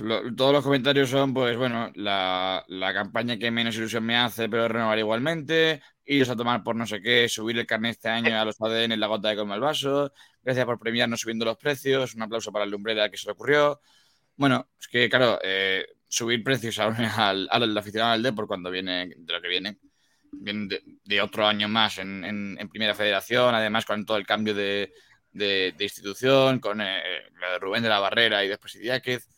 lo- 0.01 0.35
todos 0.35 0.53
los 0.53 0.65
comentarios 0.65 1.09
son, 1.11 1.33
pues 1.33 1.57
bueno, 1.57 1.91
la, 1.95 2.65
la 2.69 2.93
campaña 2.95 3.39
que 3.39 3.51
menos 3.51 3.77
ilusión 3.77 4.05
me 4.05 4.17
hace, 4.17 4.49
pero 4.49 4.69
renovar 4.69 4.99
igualmente. 4.99 5.81
Iros 6.05 6.29
a 6.31 6.37
tomar 6.37 6.63
por 6.63 6.77
no 6.77 6.87
sé 6.87 7.01
qué, 7.01 7.29
subir 7.29 7.59
el 7.59 7.67
carnet 7.67 7.93
este 7.93 8.09
año 8.09 8.39
a 8.41 8.45
los 8.45 8.61
ADN 8.61 8.95
en 8.95 9.01
la 9.01 9.07
gota 9.09 9.29
de 9.29 9.37
colma 9.37 9.55
al 9.55 9.61
vaso. 9.61 10.13
Gracias 10.43 10.65
por 10.65 10.79
premiarnos 10.79 11.21
subiendo 11.21 11.45
los 11.45 11.57
precios. 11.57 12.15
Un 12.15 12.23
aplauso 12.23 12.53
para 12.53 12.65
el 12.65 12.71
Lumbrera 12.71 13.11
que 13.11 13.17
se 13.17 13.27
le 13.27 13.33
ocurrió. 13.33 13.81
Bueno, 14.37 14.69
es 14.81 14.87
que 14.89 15.09
claro, 15.09 15.39
eh, 15.43 15.85
subir 16.09 16.45
precios 16.45 16.79
a- 16.79 16.87
al, 17.31 17.49
al 17.51 17.79
aficionado 17.79 18.13
del 18.13 18.23
Deport 18.23 18.47
cuando 18.49 18.71
viene 18.71 19.07
de 19.17 19.33
lo 19.33 19.41
que 19.43 19.49
viene, 19.49 19.79
de, 20.41 20.83
de 21.05 21.21
otro 21.23 21.47
año 21.47 21.69
más 21.69 21.99
en, 21.99 22.25
en- 22.25 22.69
Primera 22.69 22.95
Federación, 22.95 23.55
además 23.55 23.85
con 23.85 24.05
todo 24.05 24.17
el 24.17 24.27
cambio 24.27 24.55
de, 24.55 24.93
de- 25.33 25.75
institución, 25.79 26.61
con 26.61 26.81
eh, 26.81 27.03
lo 27.33 27.59
Rubén 27.59 27.83
de 27.83 27.89
la 27.89 28.01
Barrera 28.01 28.45
y 28.45 28.49
después 28.49 28.75
Idiáquez. 28.77 29.29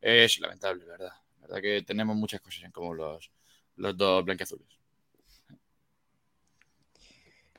Es 0.00 0.38
lamentable, 0.40 0.84
¿verdad? 0.84 1.12
Verdad 1.40 1.60
que 1.60 1.82
tenemos 1.82 2.16
muchas 2.16 2.40
cosas 2.40 2.64
en 2.64 2.72
común 2.72 2.96
los, 2.96 3.30
los 3.76 3.96
dos 3.96 4.24
blanqueazules. 4.24 4.66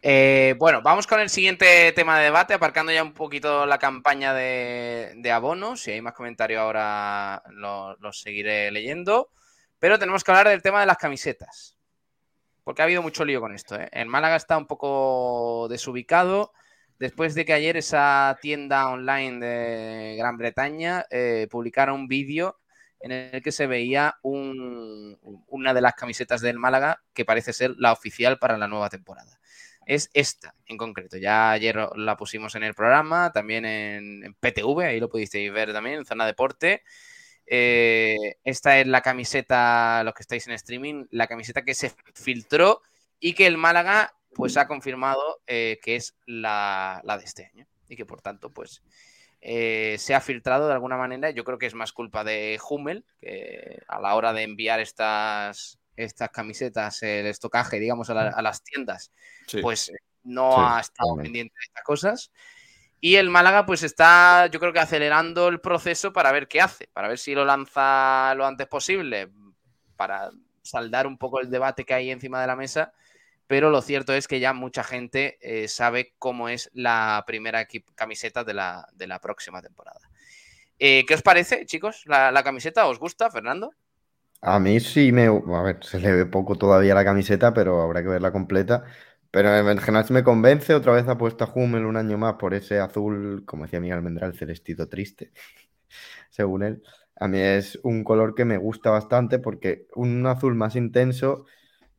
Eh, 0.03 0.56
bueno, 0.57 0.81
vamos 0.81 1.06
con 1.06 1.19
el 1.19 1.30
siguiente 1.30 1.91
tema 1.91 2.18
de 2.18 2.23
debate, 2.26 2.56
aparcando 2.56 2.91
ya 2.91 3.03
un 3.03 3.14
poquito 3.14 3.68
la 3.68 3.77
campaña 3.77 4.34
de, 4.34 5.14
de 5.18 5.31
abonos. 5.31 5.81
Si 5.81 5.91
hay 5.91 6.02
más 6.02 6.14
comentarios 6.14 6.60
ahora 6.60 7.43
lo- 7.52 7.95
los 7.98 8.19
seguiré 8.22 8.72
leyendo. 8.72 9.30
Pero 9.77 9.99
tenemos 9.99 10.23
que 10.23 10.31
hablar 10.31 10.49
del 10.49 10.61
tema 10.61 10.80
de 10.80 10.85
las 10.88 10.98
camisetas. 10.98 11.77
Porque 12.63 12.81
ha 12.81 12.85
habido 12.85 13.01
mucho 13.01 13.25
lío 13.25 13.41
con 13.41 13.53
esto. 13.53 13.75
¿eh? 13.79 13.89
El 13.91 14.07
Málaga 14.07 14.35
está 14.35 14.57
un 14.57 14.67
poco 14.67 15.67
desubicado. 15.69 16.51
Después 16.99 17.33
de 17.33 17.45
que 17.45 17.53
ayer 17.53 17.77
esa 17.77 18.38
tienda 18.41 18.88
online 18.89 19.43
de 19.45 20.15
Gran 20.17 20.38
Bretaña 20.38 21.05
eh, 21.09 21.47
publicara 21.49 21.93
un 21.93 22.07
vídeo 22.07 22.59
en 22.99 23.11
el 23.11 23.41
que 23.41 23.51
se 23.51 23.65
veía 23.65 24.15
un- 24.21 25.17
una 25.47 25.73
de 25.73 25.81
las 25.81 25.93
camisetas 25.95 26.41
del 26.41 26.59
Málaga 26.59 27.01
que 27.13 27.25
parece 27.25 27.53
ser 27.53 27.73
la 27.77 27.91
oficial 27.91 28.38
para 28.38 28.57
la 28.57 28.67
nueva 28.67 28.89
temporada 28.89 29.39
es 29.85 30.09
esta 30.13 30.55
en 30.67 30.77
concreto. 30.77 31.17
Ya 31.17 31.51
ayer 31.51 31.75
la 31.95 32.15
pusimos 32.17 32.55
en 32.55 32.63
el 32.63 32.73
programa, 32.73 33.31
también 33.31 33.65
en, 33.65 34.23
en 34.23 34.33
PTV, 34.35 34.85
ahí 34.85 34.99
lo 34.99 35.09
pudisteis 35.09 35.51
ver 35.51 35.73
también, 35.73 35.99
en 35.99 36.05
Zona 36.05 36.25
Deporte. 36.25 36.83
Eh, 37.45 38.38
esta 38.43 38.80
es 38.80 38.88
la 38.88 39.01
camiseta, 39.01 40.03
los 40.03 40.13
que 40.13 40.23
estáis 40.23 40.47
en 40.47 40.53
streaming, 40.53 41.05
la 41.11 41.27
camiseta 41.27 41.63
que 41.63 41.73
se 41.73 41.91
filtró 42.13 42.81
y 43.19 43.34
que 43.34 43.47
el 43.47 43.57
Málaga 43.57 44.13
pues 44.34 44.55
ha 44.55 44.68
confirmado 44.68 45.41
eh, 45.47 45.80
que 45.84 45.97
es 45.97 46.15
la, 46.26 47.01
la 47.03 47.18
de 47.18 47.26
este 47.26 47.45
año 47.53 47.68
y 47.89 47.97
que 47.97 48.05
por 48.05 48.22
tanto 48.22 48.49
pues 48.51 48.81
eh, 49.41 49.97
se 49.99 50.15
ha 50.15 50.22
filtrado 50.22 50.68
de 50.68 50.73
alguna 50.73 50.95
manera. 50.97 51.31
Yo 51.31 51.43
creo 51.43 51.57
que 51.57 51.65
es 51.65 51.73
más 51.73 51.91
culpa 51.91 52.23
de 52.23 52.57
Hummel, 52.69 53.03
que 53.19 53.81
a 53.88 53.99
la 53.99 54.15
hora 54.15 54.31
de 54.31 54.43
enviar 54.43 54.80
estas, 54.80 55.77
estas 55.97 56.30
camisetas, 56.30 57.03
el 57.03 57.26
estocaje, 57.26 57.80
digamos, 57.80 58.09
a, 58.09 58.13
la- 58.13 58.30
a 58.30 58.41
las 58.41 58.63
tiendas, 58.63 59.11
Sí. 59.47 59.59
pues 59.61 59.91
no 60.23 60.51
Sí, 60.53 60.57
ha 60.63 60.80
estado 60.80 61.15
pendiente 61.18 61.53
de 61.57 61.63
estas 61.65 61.84
cosas. 61.84 62.31
Y 63.03 63.15
el 63.15 63.32
Málaga, 63.32 63.65
pues 63.65 63.82
está, 63.82 64.45
yo 64.45 64.60
creo 64.60 64.72
que 64.72 64.80
acelerando 64.80 65.48
el 65.48 65.60
proceso 65.60 66.14
para 66.14 66.32
ver 66.32 66.48
qué 66.48 66.61
hace, 66.61 66.88
para 66.94 67.07
ver 67.07 67.18
si 67.18 67.34
lo 67.34 67.44
lanza 67.44 68.36
lo 68.36 68.45
antes 68.45 68.68
posible, 68.68 69.32
para 69.95 70.30
saldar 70.61 71.07
un 71.07 71.18
poco 71.18 71.40
el 71.40 71.49
debate 71.49 71.84
que 71.84 71.95
hay 71.95 72.11
encima 72.11 72.40
de 72.40 72.45
la 72.45 72.56
mesa. 72.56 72.94
Pero 73.48 73.72
lo 73.72 73.82
cierto 73.82 74.14
es 74.14 74.28
que 74.28 74.40
ya 74.40 74.53
mucha 74.53 74.84
gente 74.84 75.40
eh, 75.41 75.68
sabe 75.68 76.14
cómo 76.19 76.48
es 76.48 76.69
la 76.73 77.23
primera 77.26 77.68
camiseta 77.95 78.44
de 78.44 78.53
la, 78.53 78.88
de 78.94 79.07
la 79.07 79.19
próxima 79.19 79.64
temporada. 79.64 79.99
Eh, 80.78 81.03
¿Qué 81.07 81.15
os 81.15 81.23
parece, 81.23 81.65
chicos? 81.65 82.03
¿La, 82.06 82.32
¿La, 82.32 82.44
camiseta 82.44 82.88
os 82.88 82.99
gusta, 82.99 83.32
Fernando? 83.32 83.73
A 84.41 84.60
mí 84.60 84.80
sí 84.80 85.11
me. 85.11 85.26
A 85.26 85.61
ver, 85.64 85.84
se 85.84 85.99
le 85.99 86.11
ve 86.11 86.26
poco 86.26 86.56
todavía 86.56 86.95
la 86.95 87.03
camiseta, 87.03 87.53
pero 87.53 87.82
habrá 87.82 88.02
que 88.02 88.10
verla 88.10 88.32
completa. 88.32 88.86
Pero 89.31 89.69
en 89.71 89.77
general 89.77 90.05
me 90.09 90.23
convence. 90.23 90.73
Otra 90.75 90.93
vez 90.93 91.07
ha 91.07 91.17
puesto 91.17 91.45
a 91.45 91.51
Hummel 91.53 91.85
un 91.85 91.97
año 91.97 92.17
más 92.17 92.35
por 92.35 92.53
ese 92.53 92.79
azul, 92.79 93.43
como 93.45 93.63
decía 93.63 93.79
Miguel 93.79 93.97
Almendral, 93.97 94.35
celestito 94.35 94.89
triste, 94.89 95.31
según 96.29 96.63
él. 96.63 96.83
A 97.15 97.27
mí 97.27 97.39
es 97.39 97.79
un 97.83 98.03
color 98.03 98.35
que 98.35 98.45
me 98.45 98.57
gusta 98.57 98.89
bastante 98.91 99.39
porque 99.39 99.87
un 99.95 100.25
azul 100.27 100.55
más 100.55 100.75
intenso 100.75 101.45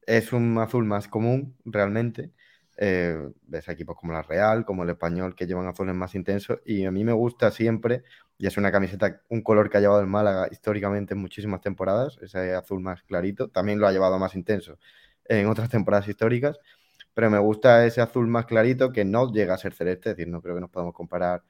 es 0.07 0.33
un 0.33 0.59
azul 0.59 0.85
más 0.85 1.09
común 1.09 1.57
realmente. 1.65 2.33
Eh, 2.79 3.17
ves 3.43 3.69
equipos 3.69 3.97
como 3.97 4.13
la 4.13 4.23
Real, 4.23 4.65
como 4.65 4.83
el 4.85 4.91
Español, 4.91 5.35
que 5.37 5.47
llevan 5.47 5.69
azules 5.69 5.95
más 5.95 6.15
intensos. 6.15 6.61
Y 6.67 6.85
a 6.85 6.91
mí 6.91 7.05
me 7.05 7.13
gusta 7.13 7.51
siempre, 7.51 8.03
y 8.39 8.47
es 8.47 8.57
una 8.57 8.73
camiseta, 8.73 9.23
un 9.29 9.43
color 9.43 9.71
que 9.71 9.79
ha 9.79 9.81
llevado 9.81 10.01
el 10.01 10.07
Málaga 10.07 10.49
históricamente 10.51 11.15
en 11.15 11.21
muchísimas 11.21 11.61
temporadas, 11.61 12.19
ese 12.23 12.55
azul 12.55 12.81
más 12.81 13.03
clarito. 13.03 13.49
También 13.51 13.79
lo 13.79 13.87
ha 13.87 13.93
llevado 13.93 14.19
más 14.19 14.35
intenso 14.35 14.79
en 15.27 15.47
otras 15.47 15.69
temporadas 15.71 16.09
históricas 16.09 16.59
pero 17.15 17.31
me 17.31 17.39
gusta 17.39 17.85
ese 17.87 18.01
azul 18.01 18.27
más 18.27 18.47
clarito 18.47 18.93
que 18.93 19.05
no 19.05 19.33
llega 19.33 19.55
a 19.55 19.59
ser 19.59 19.75
celeste, 19.75 20.11
es 20.11 20.17
decir, 20.17 20.31
no 20.33 20.41
creo 20.41 20.55
que 20.55 20.61
nos 20.61 20.71
podamos 20.71 20.95
comparar 20.95 21.43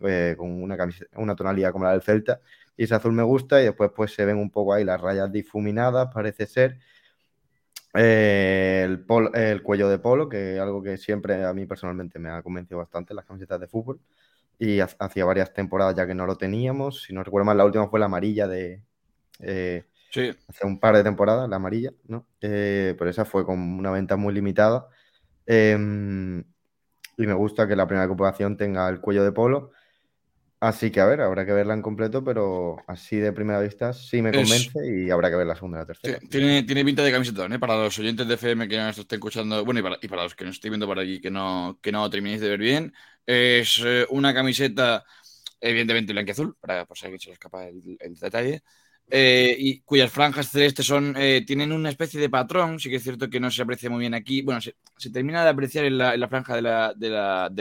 eh, 0.00 0.36
con 0.38 0.62
una, 0.62 0.76
una 1.16 1.34
tonalidad 1.34 1.72
como 1.72 1.84
la 1.84 1.92
del 1.92 2.02
Celta. 2.02 2.40
Y 2.76 2.84
ese 2.84 2.94
azul 2.94 3.12
me 3.12 3.24
gusta 3.24 3.60
y 3.60 3.64
después 3.64 3.90
pues 3.94 4.14
se 4.14 4.24
ven 4.24 4.36
un 4.36 4.50
poco 4.50 4.72
ahí 4.72 4.84
las 4.84 5.00
rayas 5.00 5.32
difuminadas, 5.32 6.08
parece 6.14 6.46
ser. 6.46 6.78
Eh, 7.94 8.82
el, 8.84 9.04
el, 9.34 9.62
cuello 9.62 9.88
de 9.88 9.98
polo, 9.98 10.28
que 10.28 10.54
es 10.54 10.60
algo 10.60 10.82
que 10.82 10.96
siempre 10.98 11.44
a 11.44 11.52
mí 11.52 11.66
personalmente 11.66 12.18
me 12.20 12.30
ha 12.30 12.42
convencido 12.42 12.78
bastante 12.78 13.12
las 13.14 13.24
camisetas 13.24 13.58
de 13.58 13.66
fútbol. 13.66 14.00
Y 14.60 14.80
hacía 14.80 15.24
varias 15.24 15.52
temporadas 15.52 15.94
ya 15.96 16.06
que 16.06 16.14
no 16.14 16.26
lo 16.26 16.36
teníamos. 16.36 17.02
Si 17.02 17.12
no 17.12 17.24
recuerdo 17.24 17.46
mal, 17.46 17.58
la 17.58 17.64
última 17.64 17.88
fue 17.88 18.00
la 18.00 18.06
amarilla 18.06 18.46
de... 18.46 18.82
Eh, 19.40 19.84
sí. 20.10 20.30
Hace 20.48 20.66
un 20.66 20.78
par 20.78 20.96
de 20.96 21.04
temporadas, 21.04 21.48
la 21.48 21.56
amarilla, 21.56 21.92
¿no? 22.06 22.26
pero 22.40 23.08
esa 23.08 23.24
fue 23.24 23.44
con 23.44 23.58
una 23.58 23.90
venta 23.90 24.16
muy 24.16 24.32
limitada. 24.34 24.88
Em, 25.50 26.44
y 27.16 27.26
me 27.26 27.32
gusta 27.32 27.66
que 27.66 27.74
la 27.74 27.86
primera 27.86 28.04
ocupación 28.06 28.58
tenga 28.58 28.86
el 28.90 29.00
cuello 29.00 29.24
de 29.24 29.32
polo. 29.32 29.72
Así 30.60 30.90
que, 30.90 31.00
a 31.00 31.06
ver, 31.06 31.22
habrá 31.22 31.46
que 31.46 31.52
verla 31.52 31.72
en 31.72 31.80
completo, 31.80 32.22
pero 32.22 32.76
así 32.86 33.16
de 33.16 33.32
primera 33.32 33.60
vista 33.60 33.92
sí 33.92 34.20
me 34.20 34.30
convence 34.30 34.72
y 34.84 35.08
habrá 35.08 35.30
que 35.30 35.36
ver 35.36 35.46
la 35.46 35.54
segunda 35.54 35.78
y 35.78 35.80
la 35.82 35.86
tercera. 35.86 36.18
Tiene, 36.28 36.64
tiene 36.64 36.84
pinta 36.84 37.02
de 37.02 37.12
camiseta, 37.12 37.46
¿eh? 37.46 37.58
Para 37.58 37.76
los 37.76 37.98
oyentes 37.98 38.26
de 38.28 38.34
FM 38.34 38.68
que 38.68 38.76
nos 38.76 38.98
estén 38.98 39.16
escuchando, 39.16 39.64
bueno, 39.64 39.80
y 40.02 40.08
para, 40.08 40.24
los 40.24 40.34
que 40.34 40.44
nos 40.44 40.56
estoy 40.56 40.70
viendo 40.70 40.86
por 40.86 40.98
aquí 40.98 41.20
que 41.20 41.30
no, 41.30 41.78
que 41.80 41.92
no 41.92 42.10
terminéis 42.10 42.40
de 42.40 42.48
ver 42.50 42.58
bien, 42.58 42.92
es 43.24 43.80
eh, 43.84 44.04
una 44.10 44.34
camiseta 44.34 45.04
evidentemente 45.60 46.12
blanca 46.12 46.30
y 46.30 46.32
azul, 46.32 46.56
para 46.60 46.84
por 46.84 46.98
si 46.98 47.06
alguien 47.06 47.20
se 47.20 47.28
le 47.28 47.34
escapa 47.34 47.66
el, 47.68 47.96
el 48.00 48.14
detalle, 48.16 48.62
eh, 49.10 49.56
y 49.58 49.80
cuyas 49.80 50.10
franjas 50.12 50.50
celestes 50.50 50.84
son, 50.86 51.14
eh, 51.16 51.42
tienen 51.46 51.72
una 51.72 51.88
especie 51.88 52.20
de 52.20 52.28
patrón, 52.28 52.78
sí 52.78 52.90
que 52.90 52.96
es 52.96 53.02
cierto 53.02 53.30
que 53.30 53.40
no 53.40 53.50
se 53.50 53.62
aprecia 53.62 53.88
muy 53.88 54.00
bien 54.00 54.14
aquí, 54.14 54.42
bueno, 54.42 54.60
se, 54.60 54.74
termina 55.10 55.42
de 55.44 55.50
apreciar 55.50 55.86
en 55.86 55.96
la, 55.98 56.28
franja 56.28 56.54
del 56.56 56.64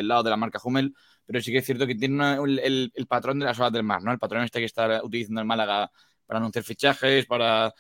lado 0.08 0.24
de 0.24 0.30
la 0.30 0.38
marca 0.38 0.60
Hummel, 0.64 0.94
pero 1.26 1.42
sí 1.42 1.52
que 1.52 1.60
es 1.60 1.66
cierto 1.66 1.88
que 1.88 1.96
tiene 1.96 2.36
el, 2.36 2.92
patrón 3.08 3.40
de 3.40 3.46
las 3.46 3.60
olas 3.60 3.72
del 3.72 3.84
mar, 3.84 4.04
¿no? 4.04 4.12
El 4.12 4.20
patrón 4.20 4.44
este 4.44 4.60
que 4.60 4.66
está 4.66 5.02
utilizando 5.04 5.42
el 5.42 5.48
Málaga 5.48 5.92
para 6.26 6.40
anunciar 6.40 6.66
fichajes, 6.66 7.26
para, 7.26 7.74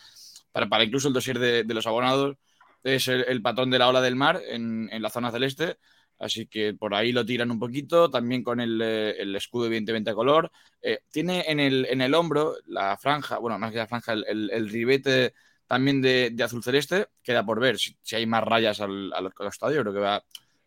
para, 0.51 0.83
incluso 0.83 1.09
el 1.09 1.13
dossier 1.13 1.39
de, 1.39 1.73
los 1.73 1.87
abonados, 1.87 2.37
es 2.83 3.07
el, 3.09 3.41
patrón 3.41 3.69
de 3.69 3.79
la 3.79 3.89
ola 3.89 4.01
del 4.01 4.15
mar 4.15 4.41
en, 4.47 4.89
en 4.91 5.01
la 5.01 5.09
zona 5.09 5.31
celeste. 5.31 5.77
Así 6.19 6.47
que 6.47 6.73
por 6.73 6.95
ahí 6.95 7.11
lo 7.11 7.25
tiran 7.25 7.51
un 7.51 7.59
poquito, 7.59 8.09
también 8.09 8.43
con 8.43 8.59
el, 8.59 8.81
eh, 8.81 9.35
escudo 9.35 9.67
evidentemente 9.67 10.09
a 10.09 10.15
color. 10.15 10.51
Eh, 10.81 10.99
tiene 11.11 11.45
en 11.47 11.59
el, 11.59 12.13
hombro 12.15 12.55
la 12.65 12.97
franja, 12.97 13.37
bueno, 13.37 13.59
más 13.59 13.71
que 13.71 13.77
la 13.77 13.87
franja, 13.87 14.13
el, 14.13 14.69
ribete 14.69 15.33
también 15.67 16.01
de, 16.01 16.35
azul 16.43 16.63
celeste. 16.63 17.07
Queda 17.21 17.45
por 17.45 17.59
ver 17.59 17.77
si, 17.77 17.95
hay 18.15 18.25
más 18.25 18.43
rayas 18.43 18.81
al, 18.81 19.13
al 19.13 19.33
costado. 19.33 19.73
Yo 19.73 19.81
creo 19.81 19.93
que 19.93 19.99
va, 19.99 20.23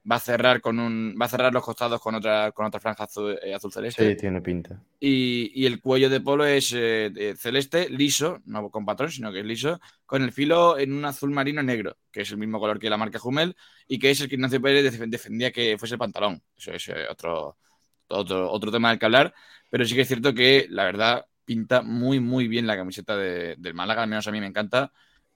va 0.08 0.16
a 0.16 0.20
cerrar 0.20 0.60
con 0.60 0.78
un 0.78 1.14
va 1.20 1.26
a 1.26 1.28
cerrar 1.28 1.52
los 1.52 1.64
costados 1.64 2.00
con 2.00 2.14
otra 2.14 2.52
con 2.52 2.66
otra 2.66 2.80
franja 2.80 3.04
azul, 3.04 3.38
eh, 3.42 3.56
celeste. 3.70 4.10
Sí 4.10 4.16
tiene 4.16 4.40
pinta. 4.40 4.80
Y, 4.98 5.66
el 5.66 5.80
cuello 5.80 6.08
de 6.08 6.20
polo 6.20 6.46
es 6.46 6.72
eh, 6.74 7.34
celeste 7.36 7.88
liso 7.90 8.40
no 8.46 8.70
con 8.70 8.86
patrón 8.86 9.10
sino 9.10 9.32
que 9.32 9.40
es 9.40 9.46
liso 9.46 9.80
con 10.06 10.22
el 10.22 10.32
filo 10.32 10.78
en 10.78 10.92
un 10.92 11.04
azul 11.04 11.30
marino 11.30 11.62
negro 11.62 11.96
que 12.10 12.22
es 12.22 12.30
el 12.30 12.38
mismo 12.38 12.58
color 12.58 12.78
que 12.78 12.88
la 12.88 12.96
marca 12.96 13.20
Hummel 13.22 13.54
y 13.86 13.98
que 13.98 14.10
es 14.10 14.20
el 14.20 14.28
que 14.28 14.36
Ignacio 14.36 14.60
Pérez 14.60 14.98
defendía 15.08 15.52
que 15.52 15.76
fuese 15.78 15.94
el 15.96 15.98
pantalón. 15.98 16.42
Eso 16.56 16.72
es 16.72 16.88
eh, 16.88 17.06
otro, 17.10 17.58
otro 18.08 18.50
otro 18.50 18.72
tema 18.72 18.90
del 18.90 18.98
que 18.98 19.06
hablar 19.06 19.34
pero 19.68 19.84
sí 19.84 19.94
que 19.94 20.02
es 20.02 20.08
cierto 20.08 20.32
que 20.34 20.66
la 20.70 20.84
verdad 20.84 21.26
pinta 21.44 21.82
muy 21.82 22.20
muy 22.20 22.48
bien 22.48 22.66
la 22.66 22.76
camiseta 22.76 23.16
del 23.16 23.74
Málaga 23.74 24.02
al 24.02 24.08
menos 24.08 24.26
a 24.26 24.32
mí 24.32 24.40
me 24.40 24.46
encanta. 24.46 24.92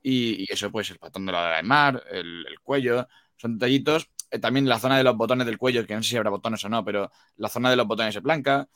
Y, 0.07 0.53
eso 0.53 0.71
pues 0.71 0.91
el 0.91 0.99
patrón 0.99 1.25
de 1.25 1.33
la 1.33 1.57
del 1.57 1.65
mar 1.65 2.05
el, 2.11 2.45
el 2.47 2.61
cuello 2.61 3.09
son 3.37 3.59
detallitos 3.59 4.11
también 4.41 4.69
la 4.69 4.79
zona 4.79 4.97
de 4.99 5.05
los 5.05 5.17
botones 5.17 5.47
del 5.47 5.59
cuello, 5.59 5.87
que 5.87 5.95
no 5.95 6.03
sé 6.03 6.11
si 6.11 6.17
habrá 6.17 6.31
botones 6.31 6.65
o 6.65 6.69
no, 6.69 6.85
pero 6.85 7.11
la 7.37 7.49
zona 7.49 7.71
de 7.71 7.77
los 7.77 7.87
botones 7.87 8.15
es 8.17 8.23
blanca. 8.23 8.69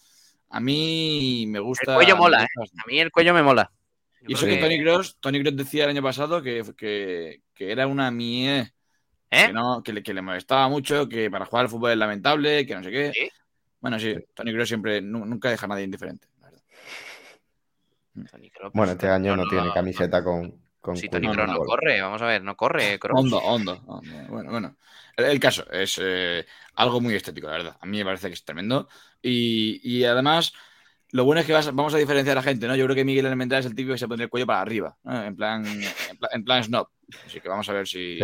A 0.50 0.60
mí 0.60 1.44
me 1.48 1.58
gusta. 1.58 1.92
El 1.92 1.96
cuello 1.96 2.16
mola, 2.16 2.44
¿eh? 2.44 2.48
A 2.56 2.86
mí 2.86 3.00
el 3.00 3.10
cuello 3.10 3.34
me 3.34 3.42
mola. 3.42 3.70
y 4.26 4.34
eso 4.34 4.46
que, 4.46 4.56
Tony 4.56 4.82
Cross, 4.82 5.18
Tony 5.20 5.42
Cross 5.42 5.56
decía 5.56 5.84
el 5.84 5.90
año 5.90 6.02
pasado 6.02 6.42
que, 6.42 6.62
que, 6.76 7.42
era 7.58 7.86
una 7.86 8.10
mie. 8.10 8.72
¿Eh? 9.30 9.46
Que, 9.46 9.52
no, 9.52 9.82
que, 9.82 9.92
le, 9.92 10.02
que, 10.02 10.14
le, 10.14 10.22
molestaba 10.22 10.68
mucho, 10.68 11.08
que 11.08 11.30
para 11.30 11.44
jugar 11.44 11.66
al 11.66 11.70
fútbol 11.70 11.90
es 11.90 11.98
lamentable, 11.98 12.64
que 12.66 12.74
no 12.74 12.82
sé 12.82 12.90
qué. 12.90 13.12
Bueno, 13.80 13.98
sí, 13.98 14.14
Tony 14.34 14.52
Cross 14.52 14.68
siempre 14.68 15.02
nunca 15.02 15.50
deja 15.50 15.66
a 15.66 15.68
nadie 15.68 15.84
indiferente. 15.84 16.28
Bueno, 18.72 18.92
este 18.92 19.08
año 19.08 19.36
no, 19.36 19.46
tiene 19.48 19.70
camiseta 19.72 20.24
con, 20.24 20.60
con 20.89 20.97
si 20.97 21.09
Tony 21.09 21.28
Cross 21.31 21.47
no, 21.47 21.59
corre, 21.59 22.01
vamos 22.01 22.23
a 22.23 22.27
ver, 22.27 22.43
no 22.43 22.56
corre. 22.56 22.98
Hondo, 23.10 23.39
hondo, 23.39 24.02
Bueno, 24.28 24.51
bueno. 24.51 24.77
El, 25.16 25.40
caso 25.40 25.70
es 25.70 26.01
eh, 26.02 26.47
algo 26.77 27.01
muy 27.01 27.15
estético, 27.15 27.48
la 27.48 27.55
verdad. 27.55 27.77
A 27.81 27.86
mí 27.86 27.98
me 27.98 28.05
parece 28.05 28.28
que 28.28 28.35
es 28.35 28.44
tremendo. 28.44 28.89
Y, 29.20 30.05
además, 30.05 30.55
lo 31.10 31.24
bueno 31.24 31.40
es 31.40 31.47
que 31.47 31.52
vamos 31.52 31.93
a 31.93 31.98
diferenciar 31.98 32.39
a 32.39 32.40
la 32.40 32.44
gente, 32.44 32.66
¿no? 32.69 32.77
Yo 32.77 32.85
creo 32.85 32.97
que 32.97 33.05
Miguel 33.05 33.27
Elemental 33.27 33.60
es 33.60 33.66
el 33.66 33.74
típico 33.74 33.93
que 33.93 33.98
se 33.98 34.09
pone 34.09 34.23
el 34.23 34.31
cuello 34.31 34.47
para 34.47 34.60
arriba, 34.60 34.97
en, 35.05 35.36
plan, 35.36 35.65
en, 36.32 36.44
plan, 36.44 36.65
snob. 36.65 36.89
Así 37.27 37.40
que 37.40 37.48
vamos 37.48 37.69
a 37.69 37.73
ver 37.73 37.86
si, 37.86 38.19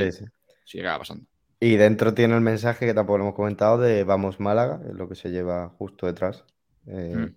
si 0.65 0.81
acaba 0.81 1.01
pasando. 1.01 1.27
Y 1.61 1.77
dentro 1.77 2.15
tiene 2.15 2.35
el 2.35 2.41
mensaje 2.41 2.87
que 2.87 2.95
tampoco 2.95 3.19
lo 3.19 3.25
hemos 3.25 3.35
comentado 3.35 3.79
de 3.79 4.05
Vamos 4.05 4.39
Málaga, 4.39 4.81
es 4.89 4.95
lo 4.95 5.09
que 5.09 5.17
se 5.17 5.31
lleva 5.31 5.69
justo 5.71 6.07
detrás. 6.07 6.45
Eh, 6.87 7.17
mm. 7.17 7.35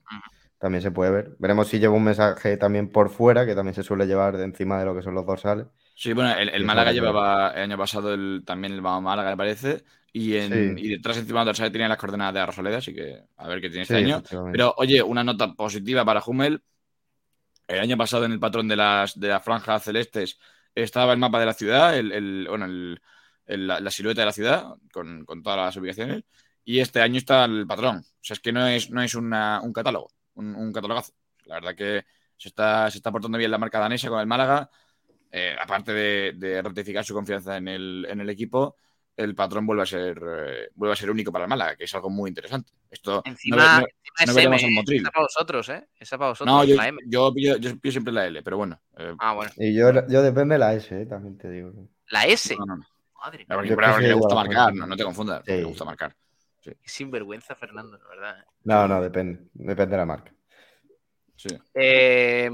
También 0.60 0.82
se 0.82 0.92
puede 0.92 1.12
ver. 1.12 1.36
Veremos 1.38 1.68
si 1.68 1.80
lleva 1.80 1.94
un 1.94 2.04
mensaje 2.04 2.58
también 2.58 2.90
por 2.90 3.10
fuera, 3.10 3.46
que 3.46 3.54
también 3.54 3.76
se 3.76 3.84
suele 3.84 4.08
llevar 4.08 4.38
de 4.38 4.44
encima 4.44 4.80
de 4.80 4.86
lo 4.86 4.96
que 4.96 5.04
son 5.04 5.14
los 5.14 5.26
dorsales. 5.26 5.68
Sí, 5.94 6.14
bueno, 6.14 6.36
el, 6.36 6.66
Málaga 6.66 6.92
llevaba 6.92 7.52
el 7.52 7.64
año 7.64 7.78
pasado 7.78 8.14
el, 8.14 8.44
también 8.46 8.74
el 8.74 8.82
Málaga, 8.82 9.32
me 9.32 9.38
parece, 9.38 9.84
y, 10.14 10.36
en, 10.36 10.78
y 10.78 10.90
detrás 10.90 11.18
encima 11.18 11.42
del 11.42 11.48
dorsal 11.48 11.72
tenía 11.72 11.88
las 11.88 11.98
coordenadas 11.98 12.34
de 12.34 12.40
la 12.40 12.46
Rosaleda, 12.48 12.78
así 12.78 12.94
que 12.94 13.20
a 13.36 13.48
ver 13.48 13.62
qué 13.62 13.70
tiene 13.70 13.84
este 13.84 13.98
año. 13.98 14.24
Pero 14.52 14.74
oye, 14.78 15.02
una 15.02 15.24
nota 15.24 15.54
positiva 15.54 16.04
para 16.04 16.24
Hummel. 16.26 16.62
El 17.68 17.80
año 17.80 17.98
pasado 17.98 18.26
en 18.26 18.32
el 18.32 18.40
patrón 18.40 18.68
de 18.68 18.78
las, 18.78 19.20
de 19.20 19.28
las 19.28 19.44
franjas 19.44 19.84
celestes 19.84 20.40
estaba 20.74 21.14
el 21.14 21.20
mapa 21.20 21.40
de 21.40 21.46
la 21.46 21.54
ciudad, 21.54 21.98
el, 21.98 22.48
bueno, 22.48 22.68
la, 23.46 23.92
silueta 23.92 24.22
de 24.22 24.26
la 24.26 24.32
ciudad, 24.32 24.66
con, 24.92 25.26
todas 25.44 25.58
las 25.58 25.78
ubicaciones, 25.78 26.24
y 26.64 26.80
este 26.80 27.02
año 27.02 27.18
está 27.18 27.46
el 27.46 27.68
patrón. 27.68 27.98
O 27.98 28.22
sea, 28.22 28.36
es 28.36 28.40
que 28.40 28.52
no 28.52 28.66
es, 28.68 28.90
no 28.90 29.02
es 29.02 29.14
un 29.16 29.30
catálogo, 29.74 30.10
un, 30.38 30.56
un 30.56 30.74
catalogazo. 30.74 31.14
La 31.46 31.56
verdad 31.56 31.76
que 31.76 32.06
se 32.38 32.50
está, 32.50 32.90
se 32.90 32.98
está 32.98 33.12
portando 33.12 33.38
bien 33.38 33.52
la 33.52 33.58
marca 33.58 33.80
danesa 33.80 34.10
con 34.10 34.20
el 34.20 34.28
Málaga 34.28 34.70
eh, 35.32 35.56
aparte 35.60 35.94
de, 35.94 36.62
ratificar 36.62 37.04
su 37.04 37.14
confianza 37.14 37.58
en 37.58 37.68
el, 37.68 38.30
equipo, 38.30 38.78
el 39.16 39.36
patrón 39.36 39.66
vuelve 39.66 39.84
a 39.84 39.86
ser 39.86 40.18
eh, 40.18 40.70
vuelve 40.74 40.94
a 40.94 40.96
ser 40.96 41.12
único 41.12 41.32
para 41.32 41.46
el 41.46 41.50
Málaga, 41.50 41.76
que 41.76 41.84
es 41.84 41.96
algo 41.96 42.10
muy 42.10 42.30
interesante. 42.30 42.72
Esto 42.90 43.22
encima, 43.26 43.82
no, 43.82 43.88
encima 44.20 44.56
Esa 44.56 45.12
para 45.12 45.24
vosotros, 45.24 45.70
¿eh? 45.70 45.88
Esa 46.00 46.18
para 46.18 46.30
vosotros. 46.30 46.56
No, 46.56 46.64
yo, 46.64 46.76
la 46.76 46.88
M. 46.88 47.00
Yo, 47.06 47.34
yo, 47.36 47.92
siempre 47.92 48.14
la 48.14 48.28
L, 48.28 48.42
pero 48.42 48.58
bueno. 48.58 48.80
Eh, 48.98 49.14
ah, 49.20 49.34
bueno. 49.34 49.52
Y 49.58 49.76
yo, 49.76 49.92
yo 50.08 50.22
depende 50.22 50.56
de 50.56 50.60
la 50.60 50.74
S, 50.74 51.06
también 51.08 51.38
te 51.38 51.50
digo. 51.50 51.74
¿La 52.10 52.26
S? 52.26 52.56
No, 52.58 52.66
no, 52.66 52.78
no. 52.78 52.88
Madre 53.20 53.40
mía. 53.40 53.76
Porque, 53.76 54.08
le 54.08 54.14
gusta 54.14 54.36
marcar, 54.36 54.74
no, 54.74 54.96
te 54.96 55.04
confundas. 55.04 55.44
Le 55.46 55.64
gusta 55.64 55.84
marcar. 55.84 56.16
Sí. 56.68 56.78
Sinvergüenza, 56.84 57.56
Fernando, 57.56 57.98
la 57.98 58.08
verdad. 58.10 58.46
No, 58.64 58.88
no, 58.88 59.02
depende. 59.02 59.50
Depende 59.54 59.92
de 59.92 59.98
la 59.98 60.06
marca. 60.06 60.34
Eh, 61.74 62.50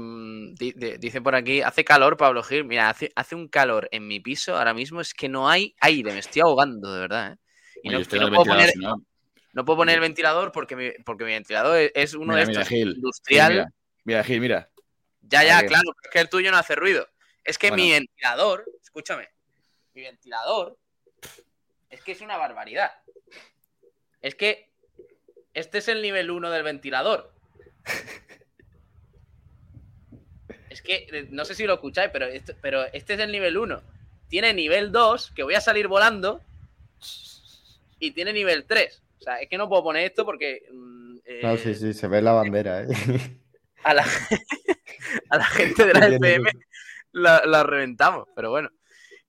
dice 0.98 1.22
por 1.22 1.34
aquí, 1.34 1.62
hace 1.62 1.84
calor, 1.84 2.16
Pablo 2.16 2.42
Gil. 2.42 2.64
Mira, 2.64 2.90
hace, 2.90 3.10
hace, 3.16 3.34
un 3.34 3.48
calor 3.48 3.88
en 3.90 4.06
mi 4.06 4.20
piso 4.20 4.56
ahora 4.56 4.74
mismo, 4.74 5.00
es 5.00 5.14
que 5.14 5.28
no 5.28 5.48
hay 5.48 5.74
aire, 5.80 6.12
me 6.12 6.18
estoy 6.18 6.42
ahogando, 6.42 6.92
de 6.92 7.00
verdad. 7.00 7.32
¿eh? 7.32 7.38
Y 7.82 7.88
no, 7.88 8.00
puedo 8.02 8.44
poner, 8.44 8.70
No 9.52 9.64
puedo 9.64 9.78
poner 9.78 9.96
el 9.96 10.00
ventilador 10.00 10.52
porque 10.52 10.76
mi, 10.76 10.90
porque 11.04 11.24
mi 11.24 11.32
ventilador 11.32 11.78
es- 11.78 11.92
es 11.94 12.14
uno 12.14 12.34
Mira, 12.34 12.40
de 12.40 12.46
mira, 12.46 12.60
estos 12.60 12.68
Gil. 12.68 12.94
industrial. 12.96 13.52
Mira, 13.52 13.68
mira, 14.04 14.24
Gil, 14.24 14.40
mira. 14.40 14.70
Ya, 15.22 15.42
ya, 15.42 15.66
claro, 15.66 15.90
es 16.02 16.10
que 16.10 16.20
el 16.20 16.28
tuyo 16.28 16.50
no 16.50 16.58
hace 16.58 16.74
ruido. 16.74 17.08
Es 17.42 17.58
que 17.58 17.70
mi 17.72 17.90
ventilador, 17.90 18.64
escúchame, 18.82 19.28
mi 19.94 20.02
ventilador 20.02 20.78
es 21.88 22.02
que 22.02 22.12
es 22.12 22.20
una 22.20 22.36
barbaridad. 22.36 22.90
Es 24.24 24.34
que 24.34 24.70
este 25.52 25.78
es 25.78 25.88
el 25.88 26.00
nivel 26.00 26.30
1 26.30 26.50
del 26.50 26.62
ventilador. 26.62 27.30
Es 30.70 30.82
que 30.82 31.06
eh, 31.12 31.28
no 31.30 31.44
sé 31.44 31.54
si 31.54 31.66
lo 31.66 31.74
escucháis, 31.74 32.10
pero 32.12 32.26
este, 32.26 32.52
pero 32.54 32.82
este 32.92 33.14
es 33.14 33.20
el 33.20 33.30
nivel 33.30 33.56
1. 33.56 33.80
Tiene 34.28 34.52
nivel 34.52 34.90
2, 34.90 35.30
que 35.30 35.44
voy 35.44 35.54
a 35.54 35.60
salir 35.60 35.86
volando, 35.86 36.40
y 38.00 38.10
tiene 38.10 38.32
nivel 38.32 38.64
3. 38.64 39.02
O 39.20 39.22
sea, 39.22 39.36
es 39.40 39.48
que 39.48 39.56
no 39.56 39.68
puedo 39.68 39.84
poner 39.84 40.04
esto 40.04 40.24
porque 40.24 40.66
mm, 40.72 41.16
eh, 41.26 41.40
No, 41.44 41.56
sí, 41.58 41.76
sí, 41.76 41.94
se 41.94 42.08
ve 42.08 42.20
la 42.20 42.32
bandera, 42.32 42.82
¿eh? 42.82 42.88
a, 43.84 43.94
la, 43.94 44.04
a 45.30 45.36
la 45.38 45.44
gente 45.44 45.86
de 45.86 45.94
la 45.94 46.08
FM 46.08 46.50
la, 47.12 47.46
la 47.46 47.62
reventamos, 47.62 48.26
pero 48.34 48.50
bueno. 48.50 48.70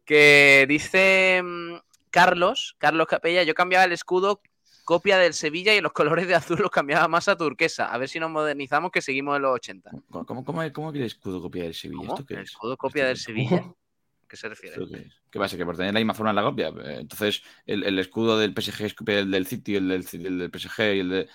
Que 0.03 0.65
dice 0.67 1.43
mm, 1.43 1.75
Carlos, 2.09 2.75
Carlos 2.79 3.05
Capella, 3.05 3.43
yo 3.43 3.53
cambiaba 3.53 3.85
el 3.85 3.91
escudo 3.91 4.41
copia 4.85 5.17
del 5.17 5.33
Sevilla 5.33 5.73
y 5.75 5.81
los 5.81 5.91
colores 5.91 6.27
de 6.27 6.35
azul 6.35 6.59
los 6.61 6.71
cambiaba 6.71 7.07
más 7.09 7.27
a 7.27 7.35
turquesa. 7.35 7.91
A 7.91 7.97
ver 7.97 8.07
si 8.07 8.19
nos 8.19 8.29
modernizamos 8.31 8.91
que 8.91 9.01
seguimos 9.01 9.35
en 9.35 9.41
los 9.41 9.53
80. 9.55 9.91
¿Cómo, 10.09 10.25
cómo, 10.25 10.45
cómo, 10.45 10.71
cómo 10.73 10.91
que 10.93 10.99
el 10.99 11.05
escudo 11.05 11.41
copia 11.41 11.63
del 11.63 11.73
Sevilla? 11.73 11.97
¿Cómo? 11.99 12.13
¿Esto 12.13 12.25
qué 12.25 12.35
¿El 12.35 12.39
es? 12.41 12.51
escudo 12.51 12.77
copia 12.77 13.05
del 13.07 13.17
Sevilla? 13.17 13.57
¿A 13.57 14.27
qué 14.29 14.37
se 14.37 14.47
refiere? 14.47 14.75
¿Esto 14.81 14.87
qué 14.89 15.01
es? 15.01 15.13
¿Qué 15.29 15.39
pasa? 15.39 15.57
¿Que 15.57 15.65
por 15.65 15.75
tener 15.75 15.93
la 15.93 15.99
misma 15.99 16.13
forma 16.13 16.29
en 16.29 16.35
la 16.37 16.43
copia? 16.43 16.67
Eh, 16.69 16.97
Entonces, 17.01 17.41
el, 17.65 17.83
el 17.83 17.99
escudo 17.99 18.37
del 18.39 18.53
PSG 18.53 18.85
es 18.85 18.93
copia 18.93 19.15
del, 19.17 19.31
del 19.31 19.45
City, 19.47 19.75
el 19.75 19.89
del, 19.89 20.07
el 20.13 20.37
del 20.39 20.51
PSG 20.51 20.79
y 20.95 20.99
el 20.99 21.09
de. 21.09 21.29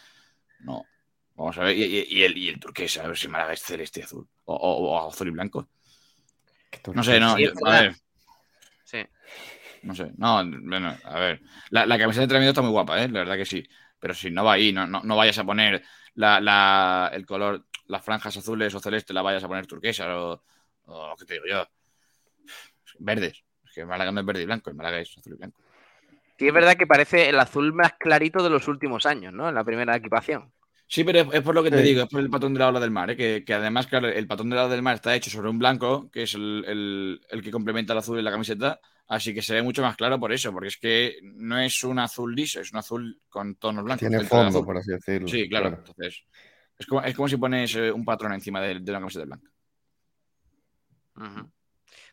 No. 0.60 0.85
Vamos 1.35 1.59
a 1.59 1.64
ver. 1.64 1.77
Y, 1.77 1.82
y- 1.85 2.06
y 2.09 2.22
el, 2.22 2.36
y 2.39 2.48
el 2.48 2.60
turquesa, 2.60 3.05
a 3.05 3.09
ver 3.09 3.18
si 3.18 3.28
Málaga 3.28 3.52
es 3.52 3.62
celeste 3.62 4.01
y 4.01 4.02
azul. 4.05 4.27
O, 4.44 4.55
o- 4.55 4.90
o 5.05 5.09
azul 5.09 5.28
y 5.28 5.31
blanco. 5.32 5.68
No 6.94 7.02
sé, 7.02 7.18
no. 7.20 7.36
Sí, 7.36 7.43
yo- 7.44 7.51
es 7.51 7.56
a 7.64 7.81
ver. 7.81 7.97
Sí. 8.85 8.98
No 9.82 9.94
sé. 9.94 10.12
No, 10.16 10.43
bueno, 10.62 10.94
a 11.05 11.19
ver. 11.19 11.40
La, 11.70 11.86
la 11.86 11.98
camiseta 11.98 12.20
de 12.20 12.24
entrenamiento 12.24 12.51
está 12.51 12.62
muy 12.62 12.70
guapa, 12.73 13.02
¿eh? 13.02 13.09
La 13.09 13.20
verdad 13.20 13.36
que 13.36 13.47
sí. 13.47 13.66
Pero 13.98 14.15
si 14.15 14.31
no 14.31 14.44
va 14.44 14.55
ahí, 14.55 14.73
no, 14.73 14.86
no, 14.86 15.02
no 15.02 15.16
vayas 15.16 15.39
a 15.39 15.44
poner 15.44 15.82
la, 16.15 16.40
la- 16.40 17.11
el 17.12 17.24
color, 17.27 17.66
las 17.86 18.05
franjas 18.05 18.36
azules 18.36 18.74
o 18.74 18.81
celeste, 18.81 19.12
la 19.12 19.23
vayas 19.23 19.44
a 19.44 19.48
poner 19.48 19.66
turquesa 19.66 20.16
o, 20.19 20.43
o 20.86 21.16
¿qué 21.19 21.24
te 21.24 21.35
digo 21.35 21.47
yo? 21.48 21.66
Verdes. 22.98 23.43
Es 23.65 23.73
que 23.74 23.85
Málaga 23.85 24.12
no 24.12 24.20
es 24.20 24.27
verde 24.27 24.43
y 24.43 24.47
blanco, 24.47 24.70
el 24.70 24.77
Málaga 24.77 24.98
es 25.01 25.16
azul 25.16 25.35
y 25.35 25.36
blanco. 25.36 25.61
Sí, 26.39 26.48
es 26.48 26.55
verdad 26.55 26.77
que 26.77 26.86
parece 26.86 27.28
el 27.28 27.39
azul 27.39 27.73
más 27.73 27.93
clarito 27.98 28.43
de 28.43 28.51
los 28.51 28.66
últimos 28.66 29.05
años, 29.07 29.32
¿no? 29.32 29.48
En 29.48 29.55
la 29.55 29.65
primera 29.65 29.94
equipación. 29.94 30.51
Sí, 30.89 31.05
pero 31.05 31.20
es, 31.20 31.28
es 31.35 31.43
por 31.43 31.55
lo 31.55 31.62
que 31.62 31.70
te 31.70 31.78
Sí. 31.78 31.85
digo, 31.85 32.02
es 32.02 32.09
por 32.09 32.20
el 32.20 32.31
patrón 32.31 32.52
de 32.55 32.59
la 32.61 32.69
ola 32.69 32.81
del 32.81 32.90
mar, 32.90 33.11
¿eh? 33.11 33.16
que, 33.16 33.44
que 33.44 33.55
además, 33.55 33.86
claro, 33.86 34.09
el 34.09 34.27
patrón 34.27 34.51
de 34.51 34.57
la 34.57 34.62
ola 34.65 34.73
del 34.73 34.82
mar 34.82 34.94
está 34.97 35.15
hecho 35.15 35.31
sobre 35.31 35.51
un 35.51 35.59
blanco, 35.59 36.11
que 36.11 36.23
es 36.24 36.35
el, 36.35 36.65
el- 36.66 37.20
el 37.31 37.43
que 37.43 37.51
complementa 37.51 37.93
el 37.93 37.98
azul 38.01 38.19
en 38.19 38.24
la 38.24 38.31
camiseta, 38.32 38.81
así 39.11 39.35
que 39.35 39.43
se 39.43 39.55
ve 39.55 39.62
mucho 39.62 39.82
más 39.82 39.97
claro 39.97 40.19
por 40.19 40.32
eso, 40.32 40.53
porque 40.53 40.69
es 40.69 40.77
que 40.78 41.19
no 41.23 41.59
es 41.59 41.85
un 41.85 41.99
azul 41.99 42.35
liso, 42.35 42.61
es 42.61 42.73
un 42.73 42.78
azul 42.78 43.20
con 43.28 43.57
tonos 43.57 43.85
blancos. 43.85 44.09
Tiene 44.09 44.24
fondo, 44.24 44.49
azul. 44.49 44.65
por 44.65 44.78
así 44.78 44.93
decirlo, 44.93 45.28
Sí, 45.28 45.49
claro. 45.49 45.69
claro. 45.69 45.82
Entonces, 45.87 46.24
es 46.78 46.87
como, 46.87 47.03
es 47.03 47.15
como 47.15 47.28
si 47.28 47.37
pones 47.37 47.74
eh, 47.77 47.93
un 47.93 48.05
patrón 48.05 48.32
encima 48.32 48.61
de, 48.62 48.81
de 48.81 48.91
una 48.91 49.01
camiseta 49.01 49.27
blanca. 49.27 49.51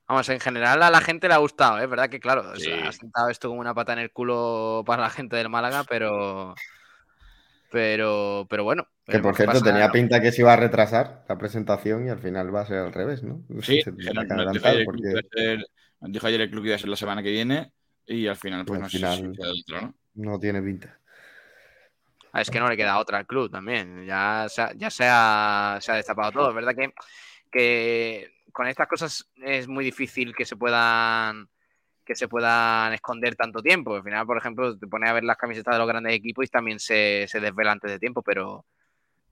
Vamos, 0.08 0.30
en 0.30 0.40
general 0.40 0.82
a 0.84 0.90
la 0.90 1.02
gente 1.02 1.28
le 1.28 1.34
ha 1.34 1.38
gustado, 1.38 1.80
es 1.80 1.90
verdad 1.90 2.10
que 2.10 2.20
claro, 2.20 2.56
Sí. 2.56 2.72
ha 2.72 2.92
sentado 2.92 3.30
esto 3.30 3.50
como 3.50 3.60
una 3.62 3.74
pata 3.74 3.94
en 3.94 4.00
el 4.00 4.12
culo 4.12 4.84
para 4.86 5.04
la 5.04 5.10
gente 5.10 5.36
del 5.36 5.50
Málaga, 5.50 5.84
pero 5.88 6.56
pero 7.70 8.48
pero 8.50 8.64
bueno. 8.64 8.88
Que 9.06 9.20
por 9.20 9.36
cierto 9.36 9.54
pasa, 9.60 9.66
tenía 9.66 9.88
¿no? 9.88 9.92
pinta 9.94 10.22
que 10.22 10.32
se 10.32 10.42
iba 10.42 10.54
a 10.54 10.58
retrasar 10.58 11.26
la 11.28 11.38
presentación 11.38 12.08
y 12.08 12.10
al 12.10 12.20
final 12.20 12.54
va 12.56 12.62
a 12.62 12.66
ser 12.66 12.78
al 12.80 12.94
revés, 12.94 13.24
¿no? 13.24 13.42
Sí, 13.62 13.82
se 13.84 13.90
ayer 13.92 14.18
el 14.18 14.28
club 14.28 14.62
que 14.62 14.84
porque 14.86 15.64
dijo 16.02 16.28
ayer 16.28 16.42
el 16.42 16.50
club 16.50 16.64
que 16.64 16.70
iba 16.70 16.76
a 16.76 16.80
ser 16.80 16.90
la 16.90 16.96
semana 16.96 17.24
que 17.24 17.32
viene 17.32 17.72
y 18.06 18.28
al 18.28 18.36
final, 18.36 18.66
pues 18.66 18.78
al 18.78 18.84
no 18.84 18.90
sé 18.90 18.98
final 18.98 19.18
si 19.18 19.32
queda 19.38 19.52
otro, 19.52 19.82
¿no? 19.82 19.96
no 20.32 20.40
tiene 20.40 20.62
pinta. 20.62 20.98
Ah, 22.32 22.42
es 22.42 22.50
que 22.50 22.60
no 22.60 22.70
le 22.70 22.78
queda 22.78 23.00
otra 23.00 23.18
al 23.20 23.26
club 23.26 23.50
también. 23.50 24.06
Ya, 24.06 24.46
se 24.50 24.62
ha, 24.62 24.74
ya 24.74 24.90
se, 24.90 25.06
ha, 25.08 25.78
se 25.82 25.92
ha 25.92 25.96
destapado 25.96 26.32
todo. 26.32 26.50
Es 26.50 26.56
verdad 26.56 26.76
que, 26.76 26.94
que 27.52 28.32
con 28.52 28.68
estas 28.68 28.88
cosas 28.88 29.30
es 29.38 29.68
muy 29.68 29.84
difícil 29.84 30.36
que 30.36 30.46
se 30.46 30.56
puedan 30.56 31.50
que 32.06 32.16
se 32.16 32.30
puedan 32.30 32.94
esconder 32.94 33.36
tanto 33.36 33.62
tiempo. 33.62 33.96
Al 33.96 34.04
final, 34.04 34.26
por 34.26 34.38
ejemplo, 34.38 34.78
te 34.78 34.88
pones 34.88 35.10
a 35.10 35.14
ver 35.14 35.26
las 35.26 35.36
camisetas 35.36 35.76
de 35.76 35.80
los 35.80 35.88
grandes 35.88 36.14
equipos 36.14 36.46
y 36.46 36.48
también 36.48 36.80
se, 36.80 37.26
se 37.28 37.42
desvela 37.42 37.74
antes 37.74 37.92
de 37.92 38.00
tiempo, 38.00 38.22
pero, 38.22 38.66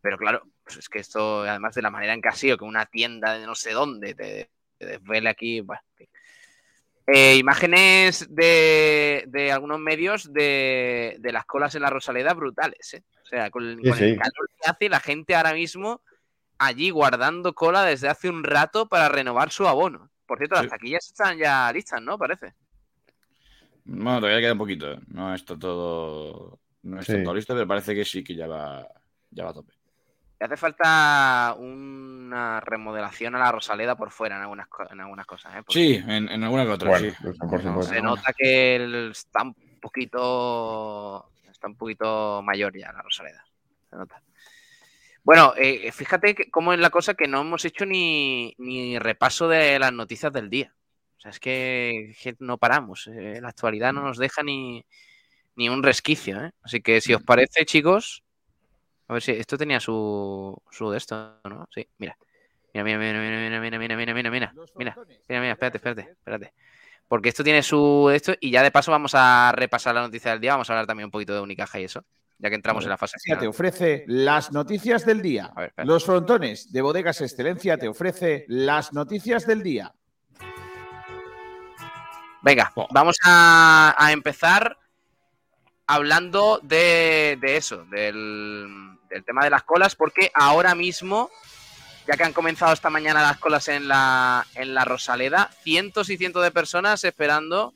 pero 0.02 0.18
claro, 0.18 0.44
pues 0.62 0.78
es 0.78 0.90
que 0.90 1.00
esto, 1.00 1.44
además 1.44 1.74
de 1.74 1.82
la 1.82 1.90
manera 1.90 2.14
en 2.14 2.22
que 2.22 2.28
ha 2.28 2.34
sido, 2.34 2.58
que 2.58 2.66
una 2.66 2.86
tienda 2.86 3.40
de 3.40 3.46
no 3.46 3.56
sé 3.56 3.72
dónde 3.72 4.14
te, 4.14 4.50
te 4.78 4.86
desvele 4.88 5.30
aquí, 5.30 5.62
bueno. 5.62 5.82
Eh, 7.08 7.36
imágenes 7.36 8.28
de, 8.34 9.26
de 9.28 9.52
algunos 9.52 9.80
medios 9.80 10.34
de, 10.34 11.18
de 11.20 11.32
las 11.32 11.46
colas 11.46 11.76
en 11.76 11.84
la 11.84 11.92
Rosaleda 11.92 12.34
brutales, 12.34 12.96
¿eh? 12.96 13.04
O 13.24 13.26
sea, 13.28 13.52
con, 13.52 13.64
el- 13.64 13.78
Sí, 13.78 13.90
con 13.90 14.00
el 14.00 14.14
sí. 14.14 14.18
calor 14.18 14.50
que 14.60 14.70
hace 14.70 14.90
la 14.90 15.00
gente 15.00 15.36
ahora 15.36 15.54
mismo 15.54 16.02
allí 16.58 16.90
guardando 16.90 17.54
cola 17.54 17.84
desde 17.84 18.08
hace 18.10 18.30
un 18.30 18.44
rato 18.44 18.88
para 18.88 19.08
renovar 19.10 19.52
su 19.52 19.68
abono. 19.68 20.10
Por 20.26 20.40
cierto, 20.40 20.56
las 20.56 20.68
taquillas 20.68 21.06
están 21.06 21.38
ya 21.38 21.72
listas, 21.72 22.02
¿no? 22.02 22.18
Parece. 22.18 22.54
Bueno, 23.84 24.20
todavía 24.20 24.40
queda 24.42 24.54
un 24.54 24.58
poquito. 24.58 24.92
¿eh? 24.94 25.00
No 25.08 25.36
está 25.36 25.60
todo, 25.60 26.60
no 26.82 27.00
está 27.00 27.22
todo 27.22 27.36
listo, 27.36 27.54
pero 27.54 27.68
parece 27.68 27.94
que 27.94 28.04
sí 28.04 28.24
que 28.24 28.34
ya 28.36 28.48
va, 28.48 28.88
ya 29.30 29.44
va 29.44 29.52
a 29.52 29.54
tope. 29.54 29.74
Le 30.40 30.46
hace 30.48 30.58
falta 30.58 31.56
una 31.58 32.60
remodelación 32.60 33.36
a 33.36 33.40
la 33.40 33.52
Rosaleda 33.54 33.96
por 33.96 34.12
fuera 34.12 34.36
en 34.36 34.42
algunas, 34.42 34.68
co- 34.68 34.90
en 34.92 35.00
algunas 35.00 35.26
cosas, 35.26 35.54
¿eh? 35.56 35.64
Porque 35.66 35.74
Sí, 35.74 35.96
en, 35.96 36.28
en 36.30 36.44
alguna 36.44 36.66
que 36.66 36.72
otra, 36.72 36.90
Bueno, 36.90 37.10
sí. 37.10 37.16
eso 37.30 37.48
por 37.50 37.62
supuesto. 37.62 37.94
Se 37.94 38.02
nota 38.02 38.34
que 38.38 38.76
el- 38.76 39.12
está 39.12 39.44
un 39.44 39.56
poquito. 39.82 41.32
Está 41.50 41.68
un 41.68 41.78
poquito 41.78 42.42
mayor 42.44 42.78
ya 42.78 42.92
la 42.92 43.02
Rosaleda. 43.02 43.46
Se 43.90 43.96
nota. 43.96 44.22
Bueno, 45.24 45.54
eh, 45.58 45.90
fíjate 45.94 46.36
que- 46.36 46.52
cómo 46.52 46.74
es 46.74 46.80
la 46.80 46.90
cosa 46.90 47.14
que 47.14 47.28
no 47.30 47.42
hemos 47.42 47.64
hecho 47.64 47.86
ni, 47.86 48.54
ni 48.58 49.00
repaso 49.00 49.48
de 49.48 49.80
las 49.80 49.94
noticias 49.94 50.34
del 50.34 50.50
día. 50.50 50.76
O 51.18 51.22
sea, 51.22 51.32
es 51.32 51.40
que, 51.40 52.14
que 52.22 52.36
no 52.40 52.58
paramos. 52.58 53.08
eh, 53.08 53.40
la 53.42 53.48
actualidad 53.50 53.94
no 53.94 54.02
nos 54.04 54.18
deja 54.18 54.44
ni, 54.44 54.86
ni 55.56 55.70
un 55.70 55.82
resquicio. 55.82 56.44
¿eh? 56.44 56.52
Así 56.62 56.82
que 56.82 57.00
si 57.00 57.14
os 57.14 57.24
parece, 57.24 57.66
chicos. 57.66 58.22
A 59.08 59.14
ver 59.14 59.22
si 59.22 59.32
esto 59.32 59.58
tenía 59.58 59.80
su, 59.80 60.56
su 60.72 60.90
de 60.90 60.98
esto, 60.98 61.40
¿no? 61.44 61.68
Sí, 61.74 61.88
mira. 61.98 62.18
Mira, 62.74 62.84
mira, 62.84 62.98
mira, 62.98 63.20
mira, 63.20 63.60
mira, 63.60 63.78
mira, 63.80 63.80
mira, 63.80 63.96
mira, 63.96 64.14
mira, 64.14 64.32
mira. 64.32 64.54
Mira, 64.76 64.96
mira, 65.30 65.42
mira, 65.42 65.52
espérate, 65.54 65.78
espérate, 65.78 66.02
espérate. 66.12 66.54
Porque 67.08 67.30
esto 67.30 67.44
tiene 67.44 67.62
su 67.62 68.10
esto 68.14 68.34
y 68.40 68.50
ya 68.52 68.64
de 68.64 68.72
paso 68.72 68.92
vamos 68.92 69.14
a 69.16 69.54
repasar 69.56 69.94
la 69.96 70.02
noticia 70.02 70.32
del 70.32 70.42
día, 70.42 70.54
vamos 70.54 70.70
a 70.70 70.74
hablar 70.74 70.88
también 70.88 71.06
un 71.06 71.12
poquito 71.12 71.34
de 71.36 71.40
Unicaja 71.40 71.80
y 71.80 71.84
eso, 71.84 72.04
ya 72.40 72.50
que 72.50 72.56
entramos 72.56 72.84
en 72.84 72.90
la 72.90 72.98
fase 72.98 73.16
Excelencia 73.16 73.36
te 73.36 73.40
final. 73.42 73.50
ofrece 73.50 74.04
las 74.08 74.52
noticias 74.52 75.06
del 75.06 75.22
día. 75.22 75.54
Los 75.78 76.04
frontones 76.04 76.72
de 76.74 76.82
Bodegas 76.82 77.22
Excelencia 77.22 77.78
te 77.78 77.88
ofrece 77.88 78.46
las 78.48 78.92
noticias 78.92 79.46
del 79.46 79.62
día. 79.62 79.94
Venga, 82.42 82.74
vamos 82.92 83.16
a, 83.24 83.96
a 83.98 84.12
empezar 84.12 84.78
hablando 85.88 86.60
de, 86.64 87.38
de 87.40 87.58
eso, 87.58 87.86
del, 87.86 88.95
del 89.16 89.24
tema 89.24 89.46
de 89.46 89.50
las 89.50 89.64
colas, 89.64 89.96
porque 89.96 90.30
ahora 90.34 90.76
mismo, 90.76 91.32
ya 92.06 92.18
que 92.18 92.24
han 92.26 92.34
comenzado 92.34 92.74
esta 92.74 92.90
mañana 92.90 93.22
las 93.22 93.38
colas 93.38 93.70
en 93.70 93.88
la, 93.88 94.46
en 94.56 94.74
la 94.74 94.84
Rosaleda, 94.84 95.52
cientos 95.64 96.10
y 96.10 96.18
cientos 96.18 96.44
de 96.44 96.52
personas 96.52 97.02
esperando 97.06 97.74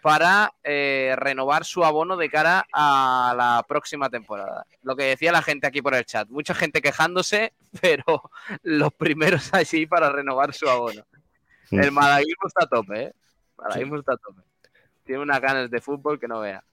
para 0.00 0.54
eh, 0.64 1.14
renovar 1.18 1.66
su 1.66 1.84
abono 1.84 2.16
de 2.16 2.30
cara 2.30 2.66
a 2.72 3.34
la 3.36 3.66
próxima 3.68 4.08
temporada. 4.08 4.64
Lo 4.82 4.96
que 4.96 5.04
decía 5.04 5.30
la 5.30 5.42
gente 5.42 5.66
aquí 5.66 5.82
por 5.82 5.94
el 5.94 6.06
chat, 6.06 6.26
mucha 6.30 6.54
gente 6.54 6.80
quejándose, 6.80 7.52
pero 7.82 8.30
los 8.62 8.92
primeros 8.94 9.52
allí 9.52 9.84
para 9.84 10.10
renovar 10.10 10.54
su 10.54 10.70
abono. 10.70 11.04
El 11.70 11.92
malaguismo 11.92 12.48
está 12.48 12.64
a 12.64 12.68
tope, 12.68 13.02
¿eh? 13.02 13.12
El 13.12 13.62
malaguismo 13.62 13.98
está 13.98 14.14
a 14.14 14.16
tope. 14.16 14.40
Tiene 15.04 15.20
unas 15.20 15.40
ganas 15.40 15.70
de 15.70 15.80
fútbol 15.82 16.18
que 16.18 16.28
no 16.28 16.40
vea. 16.40 16.64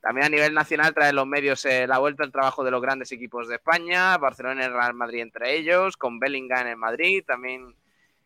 También 0.00 0.26
a 0.26 0.30
nivel 0.30 0.54
nacional 0.54 0.94
traen 0.94 1.14
los 1.14 1.26
medios 1.26 1.64
eh, 1.66 1.86
la 1.86 1.98
vuelta 1.98 2.24
al 2.24 2.32
trabajo 2.32 2.64
de 2.64 2.70
los 2.70 2.80
grandes 2.80 3.12
equipos 3.12 3.48
de 3.48 3.56
España, 3.56 4.16
Barcelona 4.16 4.64
y 4.64 4.68
Real 4.68 4.94
Madrid 4.94 5.20
entre 5.20 5.56
ellos, 5.56 5.96
con 5.96 6.18
Bellingham 6.18 6.62
en 6.62 6.66
el 6.68 6.76
Madrid, 6.76 7.22
también 7.26 7.74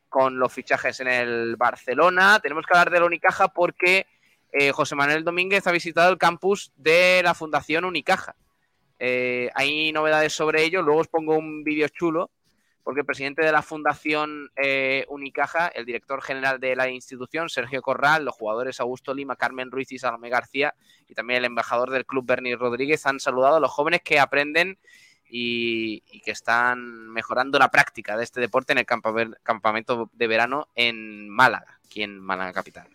con 0.08 0.38
los 0.38 0.52
fichajes 0.52 1.00
en 1.00 1.08
el 1.08 1.56
Barcelona. 1.56 2.38
Tenemos 2.40 2.64
que 2.64 2.74
hablar 2.74 2.90
de 2.92 3.00
la 3.00 3.06
Unicaja 3.06 3.48
porque 3.48 4.06
eh, 4.52 4.70
José 4.70 4.94
Manuel 4.94 5.24
Domínguez 5.24 5.66
ha 5.66 5.72
visitado 5.72 6.12
el 6.12 6.18
campus 6.18 6.72
de 6.76 7.20
la 7.24 7.34
Fundación 7.34 7.84
Unicaja. 7.84 8.36
Eh, 9.00 9.50
hay 9.56 9.92
novedades 9.92 10.32
sobre 10.32 10.62
ello, 10.62 10.80
luego 10.80 11.00
os 11.00 11.08
pongo 11.08 11.36
un 11.36 11.64
vídeo 11.64 11.88
chulo, 11.88 12.30
porque 12.84 13.00
el 13.00 13.06
presidente 13.06 13.42
de 13.42 13.50
la 13.50 13.62
Fundación 13.62 14.50
eh, 14.54 15.06
Unicaja, 15.08 15.68
el 15.68 15.86
director 15.86 16.22
general 16.22 16.60
de 16.60 16.76
la 16.76 16.88
institución, 16.90 17.48
Sergio 17.48 17.82
Corral, 17.82 18.24
los 18.24 18.34
jugadores 18.34 18.78
Augusto 18.78 19.14
Lima, 19.14 19.36
Carmen 19.36 19.70
Ruiz 19.70 19.90
y 19.90 19.98
Salomé 19.98 20.28
García, 20.28 20.74
y 21.08 21.14
también 21.14 21.38
el 21.38 21.46
embajador 21.46 21.90
del 21.90 22.06
club, 22.06 22.26
Bernie 22.26 22.56
Rodríguez, 22.56 23.06
han 23.06 23.18
saludado 23.18 23.56
a 23.56 23.60
los 23.60 23.72
jóvenes 23.72 24.02
que 24.02 24.20
aprenden 24.20 24.78
y, 25.26 26.02
y 26.10 26.20
que 26.20 26.30
están 26.30 27.08
mejorando 27.08 27.58
la 27.58 27.70
práctica 27.70 28.16
de 28.16 28.24
este 28.24 28.40
deporte 28.40 28.72
en 28.72 28.78
el 28.78 28.86
campa- 28.86 29.36
campamento 29.42 30.10
de 30.12 30.26
verano 30.26 30.68
en 30.74 31.28
Málaga, 31.28 31.80
aquí 31.86 32.02
en 32.02 32.20
Málaga 32.20 32.52
Capital. 32.52 32.93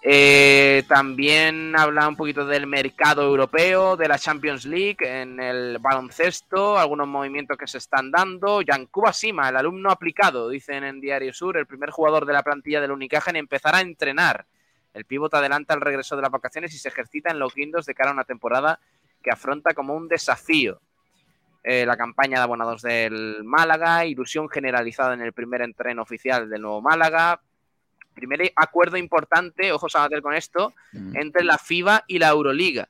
Eh, 0.00 0.84
también 0.86 1.74
habla 1.76 2.08
un 2.08 2.14
poquito 2.14 2.46
del 2.46 2.66
mercado 2.68 3.22
europeo, 3.22 3.96
de 3.96 4.06
la 4.06 4.18
Champions 4.18 4.64
League, 4.64 4.98
en 5.00 5.40
el 5.40 5.78
baloncesto, 5.80 6.78
algunos 6.78 7.08
movimientos 7.08 7.58
que 7.58 7.66
se 7.66 7.78
están 7.78 8.10
dando. 8.10 8.62
Yankuba 8.62 9.12
Sima, 9.12 9.48
el 9.48 9.56
alumno 9.56 9.90
aplicado, 9.90 10.48
dicen 10.48 10.84
en 10.84 11.00
Diario 11.00 11.32
Sur, 11.32 11.56
el 11.56 11.66
primer 11.66 11.90
jugador 11.90 12.26
de 12.26 12.32
la 12.32 12.44
plantilla 12.44 12.80
del 12.80 12.92
Unicaja 12.92 13.30
en 13.30 13.36
empezar 13.36 13.74
a 13.74 13.80
entrenar. 13.80 14.46
El 14.94 15.04
pívot 15.04 15.34
adelanta 15.34 15.74
el 15.74 15.80
regreso 15.80 16.16
de 16.16 16.22
las 16.22 16.30
vacaciones 16.30 16.72
y 16.74 16.78
se 16.78 16.88
ejercita 16.88 17.30
en 17.30 17.38
los 17.38 17.54
guindos 17.54 17.84
de 17.84 17.94
cara 17.94 18.10
a 18.10 18.14
una 18.14 18.24
temporada 18.24 18.80
que 19.22 19.30
afronta 19.30 19.74
como 19.74 19.94
un 19.94 20.08
desafío. 20.08 20.80
Eh, 21.64 21.84
la 21.84 21.96
campaña 21.96 22.38
de 22.38 22.44
abonados 22.44 22.82
del 22.82 23.42
Málaga, 23.44 24.06
ilusión 24.06 24.48
generalizada 24.48 25.14
en 25.14 25.22
el 25.22 25.32
primer 25.32 25.60
entreno 25.62 26.02
oficial 26.02 26.48
del 26.48 26.62
nuevo 26.62 26.80
Málaga, 26.80 27.40
primer 28.18 28.52
acuerdo 28.56 28.96
importante, 28.96 29.72
ojo 29.72 29.88
Sabater 29.88 30.22
con 30.22 30.34
esto, 30.34 30.74
entre 31.14 31.44
la 31.44 31.58
FIBA 31.58 32.04
y 32.06 32.18
la 32.18 32.28
Euroliga. 32.28 32.88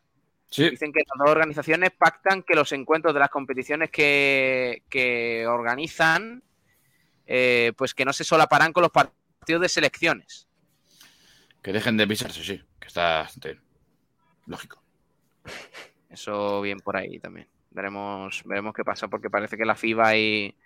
Dicen 0.50 0.92
que 0.92 1.00
las 1.00 1.18
dos 1.18 1.30
organizaciones 1.30 1.90
pactan 1.90 2.42
que 2.42 2.54
los 2.54 2.72
encuentros 2.72 3.12
de 3.12 3.20
las 3.20 3.28
competiciones 3.28 3.90
que, 3.90 4.82
que 4.88 5.46
organizan, 5.46 6.42
eh, 7.26 7.72
pues 7.76 7.94
que 7.94 8.06
no 8.06 8.12
se 8.12 8.24
solaparán 8.24 8.72
con 8.72 8.82
los 8.82 8.90
partidos 8.90 9.60
de 9.60 9.68
selecciones. 9.68 10.48
Que 11.62 11.72
dejen 11.72 11.98
de 11.98 12.06
pisarse, 12.06 12.42
sí, 12.42 12.62
que 12.80 12.86
está. 12.86 13.28
Lógico. 14.46 14.82
Eso 16.08 16.62
bien 16.62 16.78
por 16.80 16.96
ahí 16.96 17.18
también. 17.18 17.48
Veremos, 17.70 18.42
veremos 18.46 18.72
qué 18.74 18.84
pasa, 18.84 19.08
porque 19.08 19.28
parece 19.28 19.58
que 19.58 19.66
la 19.66 19.74
FIBA 19.74 20.16
y, 20.16 20.56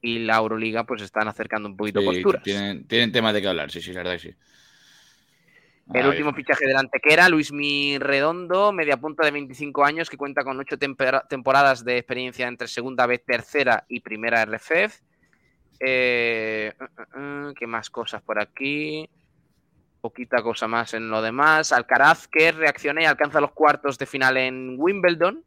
y 0.00 0.20
la 0.20 0.36
Euroliga 0.36 0.84
pues 0.84 1.02
están 1.02 1.28
acercando 1.28 1.68
un 1.68 1.76
poquito 1.76 2.00
Sí, 2.00 2.06
posturas. 2.06 2.42
tienen, 2.42 2.86
tienen 2.86 3.12
temas 3.12 3.34
de 3.34 3.42
qué 3.42 3.48
hablar, 3.48 3.70
sí, 3.70 3.80
sí, 3.80 3.92
la 3.92 4.00
verdad 4.00 4.12
que 4.12 4.18
sí. 4.18 4.34
El 5.94 6.08
último 6.08 6.32
fichaje 6.34 6.66
del 6.66 6.76
Antequera, 6.76 7.28
Luis 7.28 7.52
Mi 7.52 7.96
Redondo, 7.98 8.72
media 8.72 8.96
punta 8.96 9.24
de 9.24 9.30
25 9.30 9.84
años, 9.84 10.10
que 10.10 10.16
cuenta 10.16 10.42
con 10.42 10.58
ocho 10.58 10.76
tempera- 10.78 11.24
temporadas 11.28 11.84
de 11.84 11.98
experiencia 11.98 12.48
entre 12.48 12.66
segunda 12.66 13.06
vez, 13.06 13.24
tercera 13.24 13.84
y 13.88 14.00
primera 14.00 14.44
RFEF. 14.44 14.98
Eh, 15.78 16.72
uh, 16.80 16.84
uh, 16.84 17.48
uh, 17.50 17.54
¿Qué 17.54 17.68
más 17.68 17.88
cosas 17.90 18.20
por 18.22 18.40
aquí? 18.40 19.08
Poquita 20.00 20.42
cosa 20.42 20.66
más 20.66 20.92
en 20.94 21.08
lo 21.08 21.22
demás. 21.22 21.70
Alcaraz, 21.72 22.26
que 22.26 22.50
reacciona 22.50 23.02
y 23.02 23.04
alcanza 23.04 23.40
los 23.40 23.52
cuartos 23.52 23.96
de 23.96 24.06
final 24.06 24.36
en 24.38 24.74
Wimbledon. 24.78 25.44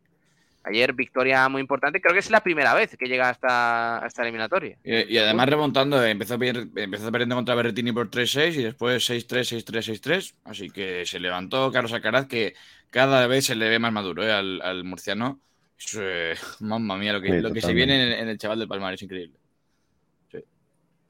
Ayer 0.69 0.93
victoria 0.93 1.49
muy 1.49 1.61
importante. 1.61 2.01
Creo 2.01 2.13
que 2.13 2.19
es 2.19 2.29
la 2.29 2.41
primera 2.41 2.73
vez 2.73 2.95
que 2.97 3.07
llega 3.07 3.29
hasta 3.29 4.03
a 4.03 4.07
esta 4.07 4.21
eliminatoria. 4.21 4.77
Y, 4.83 5.13
y 5.13 5.17
además 5.17 5.49
remontando, 5.49 6.03
eh, 6.03 6.11
empezó, 6.11 6.35
empezó 6.35 7.11
perdiendo 7.11 7.35
contra 7.35 7.55
Berrettini 7.55 7.91
por 7.91 8.09
3-6 8.09 8.53
y 8.55 8.63
después 8.63 9.09
6-3, 9.09 9.63
6-3, 9.65 9.99
6-3. 10.01 10.33
Así 10.45 10.69
que 10.69 11.05
se 11.05 11.19
levantó 11.19 11.71
Carlos 11.71 11.93
Alcaraz, 11.93 12.27
que 12.27 12.55
cada 12.89 13.27
vez 13.27 13.45
se 13.45 13.55
le 13.55 13.69
ve 13.69 13.79
más 13.79 13.91
maduro 13.91 14.23
eh, 14.23 14.31
al, 14.31 14.61
al 14.61 14.83
murciano. 14.83 15.39
Es, 15.77 15.97
eh, 15.99 16.35
mamma 16.59 16.97
mía, 16.97 17.13
lo 17.13 17.21
que, 17.21 17.29
Sí, 17.29 17.41
lo 17.41 17.53
que 17.53 17.61
se 17.61 17.73
viene 17.73 18.13
en, 18.13 18.19
en 18.19 18.29
el 18.29 18.37
chaval 18.37 18.59
del 18.59 18.67
Palmar 18.67 18.93
es 18.93 19.01
increíble. 19.01 19.39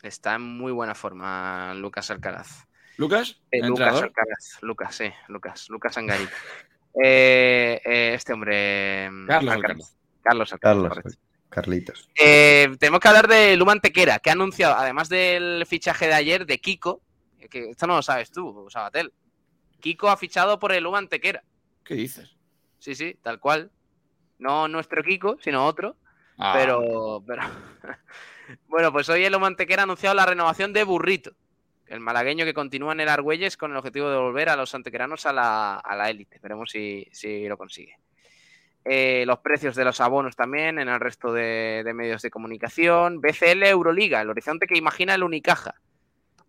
Está 0.01 0.35
en 0.35 0.43
muy 0.43 0.71
buena 0.71 0.95
forma 0.95 1.73
Lucas 1.73 2.09
Alcaraz. 2.09 2.65
¿Lucas? 2.97 3.41
Eh, 3.51 3.59
¿El 3.59 3.67
Lucas? 3.67 4.01
Alcaraz, 4.01 4.57
Lucas, 4.61 4.95
sí, 4.95 5.11
Lucas, 5.27 5.69
Lucas 5.69 5.97
Angari. 5.97 6.23
Eh, 6.95 7.81
eh, 7.85 8.13
este 8.15 8.33
hombre. 8.33 9.09
mm, 9.11 9.27
Carlos. 9.27 9.95
Carlos 10.21 10.55
Carlos, 10.59 10.89
correcto. 10.89 11.21
Carlitos. 11.49 12.09
Eh, 12.19 12.69
tenemos 12.79 12.99
que 12.99 13.07
hablar 13.07 13.27
de 13.27 13.57
Luma 13.57 13.71
Antequera, 13.71 14.19
que 14.19 14.29
ha 14.29 14.33
anunciado, 14.33 14.75
además 14.75 15.09
del 15.09 15.65
fichaje 15.65 16.07
de 16.07 16.13
ayer 16.13 16.45
de 16.45 16.59
Kiko, 16.59 17.01
que 17.49 17.71
esto 17.71 17.87
no 17.87 17.95
lo 17.95 18.01
sabes 18.03 18.31
tú, 18.31 18.67
Sabatel. 18.69 19.11
Kiko 19.79 20.09
ha 20.09 20.17
fichado 20.17 20.59
por 20.59 20.71
el 20.71 20.83
Luma 20.83 20.99
Antequera. 20.99 21.43
¿Qué 21.83 21.95
dices? 21.95 22.35
Sí, 22.77 22.93
sí, 22.93 23.17
tal 23.23 23.39
cual. 23.39 23.71
No 24.37 24.67
nuestro 24.67 25.03
Kiko, 25.03 25.37
sino 25.41 25.65
otro. 25.65 25.95
Ah. 26.37 26.53
Pero, 26.55 27.23
pero. 27.25 27.41
bueno, 28.67 28.91
pues 28.91 29.09
hoy 29.09 29.23
el 29.25 29.33
Luma 29.33 29.47
Antequera 29.47 29.81
ha 29.81 29.85
anunciado 29.85 30.15
la 30.15 30.25
renovación 30.25 30.71
de 30.71 30.83
Burrito, 30.83 31.31
el 31.89 31.99
malagueño 31.99 32.45
que 32.45 32.53
continúa 32.53 32.93
en 32.93 32.99
el 33.01 33.09
Argüelles 33.09 33.57
con 33.57 33.71
el 33.71 33.77
objetivo 33.77 34.09
de 34.09 34.17
volver 34.17 34.49
a 34.49 34.55
los 34.55 34.73
antequeranos 34.75 35.25
a 35.25 35.33
la, 35.33 35.75
a 35.75 35.95
la 35.95 36.09
élite. 36.09 36.39
Veremos 36.41 36.69
si, 36.71 37.07
si 37.11 37.47
lo 37.47 37.57
consigue. 37.57 37.95
Eh, 38.85 39.23
los 39.27 39.39
precios 39.39 39.75
de 39.75 39.83
los 39.83 39.99
abonos 39.99 40.35
también 40.35 40.79
en 40.79 40.87
el 40.87 40.99
resto 40.99 41.33
de, 41.33 41.81
de 41.83 41.93
medios 41.93 42.21
de 42.21 42.29
comunicación. 42.31 43.19
BCL 43.21 43.63
Euroliga, 43.63 44.21
el 44.21 44.29
horizonte 44.29 44.67
que 44.67 44.77
imagina 44.77 45.15
el 45.15 45.23
Unicaja. 45.23 45.75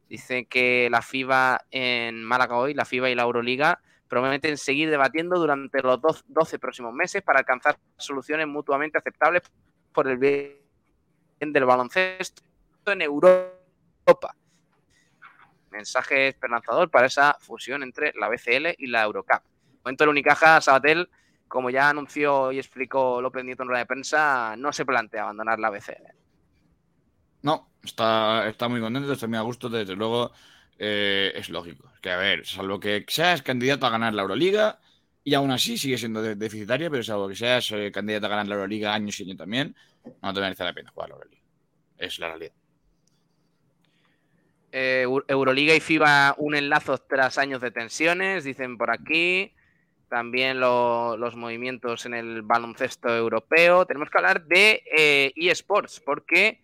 Dice 0.08 0.46
que 0.46 0.88
la 0.90 1.02
FIBA 1.02 1.66
en 1.70 2.22
Málaga 2.24 2.56
hoy, 2.56 2.74
la 2.74 2.84
FIBA 2.84 3.10
y 3.10 3.14
la 3.14 3.22
Euroliga 3.22 3.80
prometen 4.08 4.56
seguir 4.58 4.90
debatiendo 4.90 5.38
durante 5.38 5.82
los 5.82 6.00
dos- 6.00 6.24
12 6.26 6.58
próximos 6.58 6.92
meses 6.92 7.22
para 7.22 7.38
alcanzar 7.40 7.78
soluciones 7.96 8.46
mutuamente 8.48 8.98
aceptables 8.98 9.42
por 9.92 10.08
el 10.08 10.18
bien 10.18 10.56
del 11.40 11.64
baloncesto 11.64 12.42
en 12.86 13.02
Europa. 13.02 14.34
Mensaje 15.70 16.28
esperanzador 16.28 16.90
para 16.90 17.06
esa 17.06 17.36
fusión 17.40 17.82
entre 17.82 18.12
la 18.18 18.28
BCL 18.28 18.74
y 18.78 18.86
la 18.88 19.02
Eurocup. 19.02 19.42
Momento 19.84 20.04
el 20.04 20.10
Unicaja, 20.10 20.60
Sabatel, 20.60 21.08
como 21.48 21.70
ya 21.70 21.88
anunció 21.88 22.52
y 22.52 22.58
explicó 22.58 23.20
López 23.20 23.44
Nieto 23.44 23.62
en 23.62 23.68
rueda 23.68 23.80
de 23.80 23.86
prensa, 23.86 24.54
no 24.56 24.72
se 24.72 24.84
plantea 24.84 25.22
abandonar 25.22 25.58
la 25.58 25.70
BCL. 25.70 26.14
No, 27.42 27.70
está, 27.82 28.48
está 28.48 28.68
muy 28.68 28.80
contento, 28.80 29.12
está 29.12 29.26
muy 29.26 29.38
a 29.38 29.42
gusto, 29.42 29.68
desde 29.68 29.96
luego 29.96 30.30
eh, 30.78 31.32
es 31.34 31.48
lógico. 31.48 31.90
Que, 32.02 32.10
a 32.10 32.16
ver, 32.18 32.46
salvo 32.46 32.78
que 32.78 33.04
seas 33.08 33.42
candidato 33.42 33.86
a 33.86 33.90
ganar 33.90 34.12
la 34.14 34.22
Euroliga, 34.22 34.78
y 35.24 35.34
aún 35.34 35.50
así 35.50 35.76
sigue 35.78 35.98
siendo 35.98 36.22
de- 36.22 36.34
deficitaria, 36.34 36.90
pero 36.90 37.02
salvo 37.02 37.28
que 37.28 37.36
seas 37.36 37.70
eh, 37.72 37.90
candidato 37.92 38.26
a 38.26 38.30
ganar 38.30 38.46
la 38.48 38.54
Euroliga 38.56 38.94
año 38.94 39.12
y 39.16 39.22
año 39.22 39.36
también, 39.36 39.74
no 40.22 40.32
te 40.32 40.40
merece 40.40 40.64
la 40.64 40.72
pena 40.74 40.90
jugar 40.90 41.08
la 41.10 41.14
Euroliga. 41.16 41.42
Es 41.98 42.18
la 42.18 42.28
realidad. 42.28 42.52
Eh, 44.72 45.04
Eu- 45.06 45.24
Euroliga 45.28 45.74
y 45.74 45.80
FIBA 45.80 46.34
unen 46.38 46.68
lazos 46.68 47.06
tras 47.08 47.38
años 47.38 47.60
de 47.60 47.70
tensiones, 47.70 48.44
dicen 48.44 48.78
por 48.78 48.90
aquí. 48.90 49.52
También 50.08 50.58
lo- 50.60 51.16
los 51.16 51.36
movimientos 51.36 52.04
en 52.06 52.14
el 52.14 52.42
baloncesto 52.42 53.08
europeo. 53.14 53.86
Tenemos 53.86 54.10
que 54.10 54.18
hablar 54.18 54.44
de 54.46 54.82
eh, 54.96 55.32
eSports, 55.36 56.00
porque 56.00 56.60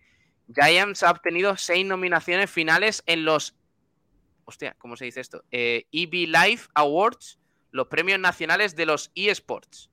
Giants 0.53 1.03
ha 1.03 1.11
obtenido 1.11 1.55
seis 1.57 1.85
nominaciones 1.85 2.49
finales 2.49 3.03
en 3.05 3.25
los. 3.25 3.55
Hostia, 4.45 4.75
¿cómo 4.77 4.95
se 4.95 5.05
dice 5.05 5.19
esto? 5.21 5.43
Eh, 5.51 5.87
EB 5.91 6.27
Live 6.27 6.61
Awards, 6.73 7.39
los 7.71 7.87
premios 7.87 8.19
nacionales 8.19 8.75
de 8.75 8.85
los 8.85 9.11
eSports. 9.15 9.89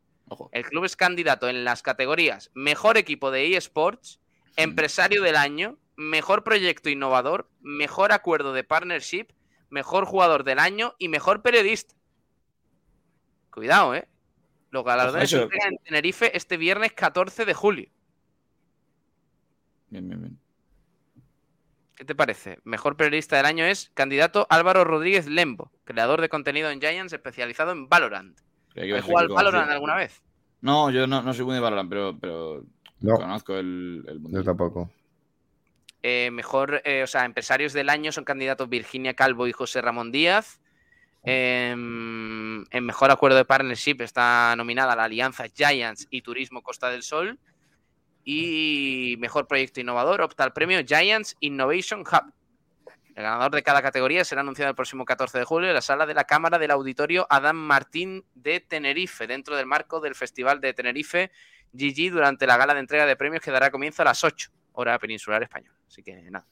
El 0.52 0.64
club 0.64 0.84
es 0.84 0.96
candidato 0.96 1.48
en 1.50 1.64
las 1.64 1.82
categorías 1.82 2.50
Mejor 2.54 2.96
equipo 2.96 3.30
de 3.30 3.56
eSports, 3.56 4.20
Empresario 4.56 5.22
del 5.22 5.36
año, 5.36 5.76
Mejor 5.96 6.44
proyecto 6.44 6.90
innovador, 6.90 7.48
Mejor 7.60 8.12
acuerdo 8.12 8.52
de 8.52 8.64
partnership, 8.64 9.26
Mejor 9.70 10.04
jugador 10.04 10.44
del 10.44 10.58
año 10.58 10.94
y 10.98 11.08
Mejor 11.08 11.42
periodista. 11.42 11.94
Cuidado, 13.50 13.94
¿eh? 13.94 14.08
Los 14.70 14.84
galardones 14.84 15.30
se 15.30 15.42
en 15.42 15.78
Tenerife 15.84 16.36
este 16.36 16.56
viernes 16.56 16.92
14 16.92 17.44
de 17.44 17.54
julio. 17.54 17.88
Bien, 19.90 20.08
bien, 20.08 20.20
bien. 20.20 20.38
¿Qué 21.96 22.04
te 22.04 22.16
parece? 22.16 22.58
Mejor 22.64 22.96
periodista 22.96 23.36
del 23.36 23.46
año 23.46 23.64
es 23.64 23.92
candidato 23.94 24.48
Álvaro 24.50 24.82
Rodríguez 24.82 25.28
Lembo, 25.28 25.70
creador 25.84 26.20
de 26.20 26.28
contenido 26.28 26.70
en 26.70 26.80
Giants 26.80 27.12
especializado 27.12 27.70
en 27.70 27.88
Valorant. 27.88 28.36
¿Has 28.76 29.04
jugado 29.04 29.20
al 29.20 29.28
Valorant 29.28 29.70
alguna 29.70 29.94
vez? 29.94 30.20
No, 30.60 30.90
yo 30.90 31.06
no, 31.06 31.22
no 31.22 31.32
soy 31.32 31.44
muy 31.44 31.54
de 31.54 31.60
Valorant, 31.60 31.88
pero, 31.88 32.18
pero 32.18 32.64
No. 33.00 33.14
conozco 33.14 33.54
el, 33.56 34.04
el 34.08 34.18
mundo. 34.18 34.40
Yo 34.40 34.44
tampoco. 34.44 34.90
Eh, 36.06 36.30
mejor, 36.30 36.82
eh, 36.84 37.02
o 37.02 37.06
sea, 37.06 37.24
empresarios 37.24 37.72
del 37.72 37.88
año 37.88 38.12
son 38.12 38.24
candidatos 38.24 38.68
Virginia 38.68 39.14
Calvo 39.14 39.46
y 39.46 39.52
José 39.52 39.80
Ramón 39.80 40.12
Díaz. 40.12 40.60
Em, 41.22 42.62
en 42.70 42.84
mejor 42.84 43.10
acuerdo 43.10 43.38
de 43.38 43.46
partnership 43.46 44.02
está 44.02 44.54
nominada 44.54 44.94
la 44.94 45.04
Alianza 45.04 45.46
Giants 45.48 46.06
y 46.10 46.20
Turismo 46.20 46.62
Costa 46.62 46.90
del 46.90 47.02
Sol. 47.02 47.38
Y 48.22 49.16
mejor 49.18 49.48
proyecto 49.48 49.80
innovador 49.80 50.20
opta 50.20 50.44
al 50.44 50.52
premio 50.52 50.78
Giants 50.84 51.36
Innovation 51.40 52.00
Hub. 52.00 52.34
El 53.14 53.22
ganador 53.22 53.52
de 53.52 53.62
cada 53.62 53.80
categoría 53.80 54.26
será 54.26 54.42
anunciado 54.42 54.68
el 54.68 54.76
próximo 54.76 55.06
14 55.06 55.38
de 55.38 55.44
julio 55.44 55.70
en 55.70 55.74
la 55.74 55.80
sala 55.80 56.04
de 56.04 56.12
la 56.12 56.24
Cámara 56.24 56.58
del 56.58 56.72
Auditorio 56.72 57.26
Adam 57.30 57.56
Martín 57.56 58.26
de 58.34 58.60
Tenerife, 58.60 59.26
dentro 59.26 59.56
del 59.56 59.64
marco 59.64 60.00
del 60.00 60.14
Festival 60.14 60.60
de 60.60 60.74
Tenerife 60.74 61.30
GG 61.72 62.12
durante 62.12 62.46
la 62.46 62.58
gala 62.58 62.74
de 62.74 62.80
entrega 62.80 63.06
de 63.06 63.16
premios 63.16 63.42
que 63.42 63.50
dará 63.50 63.70
comienzo 63.70 64.02
a 64.02 64.04
las 64.04 64.22
8 64.22 64.50
hora 64.74 64.98
peninsular 64.98 65.42
española. 65.42 65.76
Así 65.88 66.02
que 66.02 66.14
nada. 66.30 66.46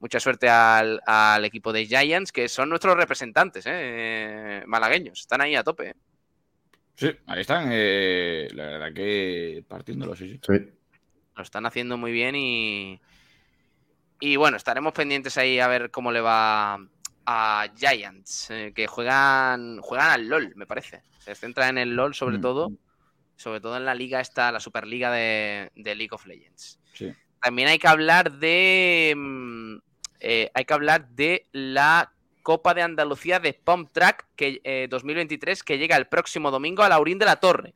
Mucha 0.00 0.18
suerte 0.18 0.48
al, 0.48 1.00
al 1.06 1.44
equipo 1.44 1.72
de 1.72 1.86
Giants, 1.86 2.32
que 2.32 2.48
son 2.48 2.68
nuestros 2.68 2.96
representantes, 2.96 3.64
¿eh? 3.68 4.62
malagueños. 4.66 5.20
Están 5.20 5.40
ahí 5.42 5.54
a 5.54 5.62
tope. 5.62 5.90
¿eh? 5.90 5.94
Sí, 6.96 7.10
ahí 7.26 7.40
están. 7.42 7.68
eh, 7.70 8.48
la 8.52 8.64
verdad 8.66 8.92
que 8.92 9.64
partiéndolo, 9.68 10.16
sí, 10.16 10.40
sí. 10.44 10.52
Lo 11.36 11.42
están 11.42 11.66
haciendo 11.66 11.96
muy 11.96 12.10
bien 12.12 12.34
y. 12.34 13.00
Y 14.20 14.36
bueno, 14.36 14.56
estaremos 14.56 14.92
pendientes 14.92 15.36
ahí 15.38 15.58
a 15.58 15.66
ver 15.68 15.90
cómo 15.90 16.12
le 16.12 16.20
va 16.20 16.78
a 17.26 17.66
Giants, 17.76 18.50
eh, 18.50 18.72
que 18.74 18.86
juegan, 18.86 19.78
juegan 19.80 20.10
al 20.10 20.28
LOL, 20.28 20.52
me 20.56 20.66
parece. 20.66 21.02
Se 21.18 21.34
centra 21.34 21.68
en 21.68 21.78
el 21.78 21.94
LOL 21.96 22.14
sobre 22.14 22.38
Mm. 22.38 22.40
todo, 22.40 22.72
sobre 23.36 23.60
todo 23.60 23.76
en 23.76 23.84
la 23.84 23.94
liga 23.94 24.20
esta, 24.20 24.50
la 24.52 24.60
Superliga 24.60 25.10
de, 25.12 25.70
de 25.74 25.94
League 25.94 26.12
of 26.12 26.26
Legends. 26.26 26.78
Sí. 26.92 27.12
También 27.42 27.68
hay 27.68 27.78
que 27.78 27.88
hablar 27.88 28.32
de. 28.32 29.14
mm, 29.16 29.76
eh, 30.20 30.50
hay 30.54 30.64
que 30.64 30.74
hablar 30.74 31.08
de 31.08 31.48
la 31.50 32.12
Copa 32.42 32.72
de 32.74 32.82
Andalucía 32.82 33.40
de 33.40 33.52
Pump 33.52 33.90
Track 33.92 34.26
que, 34.36 34.60
eh, 34.62 34.86
2023 34.88 35.64
que 35.64 35.78
llega 35.78 35.96
el 35.96 36.06
próximo 36.06 36.52
domingo 36.52 36.84
a 36.84 36.88
Laurín 36.88 37.18
de 37.18 37.26
la 37.26 37.36
Torre. 37.36 37.74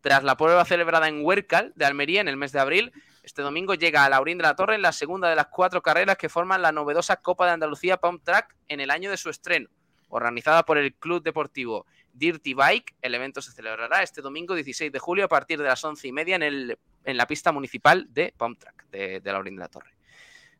Tras 0.00 0.22
la 0.22 0.36
prueba 0.36 0.64
celebrada 0.64 1.08
en 1.08 1.24
Huércal 1.24 1.72
de 1.74 1.84
Almería 1.84 2.20
en 2.20 2.28
el 2.28 2.36
mes 2.36 2.52
de 2.52 2.60
abril, 2.60 2.92
este 3.24 3.42
domingo 3.42 3.74
llega 3.74 4.04
a 4.04 4.08
Laurín 4.08 4.38
de 4.38 4.44
la 4.44 4.54
Torre 4.54 4.76
en 4.76 4.82
la 4.82 4.92
segunda 4.92 5.28
de 5.28 5.34
las 5.34 5.48
cuatro 5.48 5.82
carreras 5.82 6.16
que 6.16 6.28
forman 6.28 6.62
la 6.62 6.70
novedosa 6.70 7.16
Copa 7.16 7.46
de 7.46 7.52
Andalucía 7.52 7.96
Pump 7.96 8.22
Track 8.22 8.54
en 8.68 8.78
el 8.78 8.92
año 8.92 9.10
de 9.10 9.16
su 9.16 9.30
estreno. 9.30 9.68
Organizada 10.08 10.64
por 10.64 10.78
el 10.78 10.94
Club 10.94 11.24
Deportivo 11.24 11.86
Dirty 12.18 12.54
Bike, 12.54 12.96
el 13.00 13.14
evento 13.14 13.40
se 13.40 13.52
celebrará 13.52 14.02
este 14.02 14.20
domingo 14.20 14.54
16 14.54 14.90
de 14.90 14.98
julio 14.98 15.24
a 15.24 15.28
partir 15.28 15.58
de 15.58 15.64
las 15.64 15.84
once 15.84 16.08
y 16.08 16.12
media 16.12 16.36
en, 16.36 16.42
el, 16.42 16.78
en 17.04 17.16
la 17.16 17.26
pista 17.26 17.52
municipal 17.52 18.06
de 18.10 18.34
Pump 18.36 18.58
Track 18.58 18.88
de, 18.90 19.20
de 19.20 19.32
Laurín 19.32 19.56
de 19.56 19.60
la 19.60 19.68
Torre. 19.68 19.98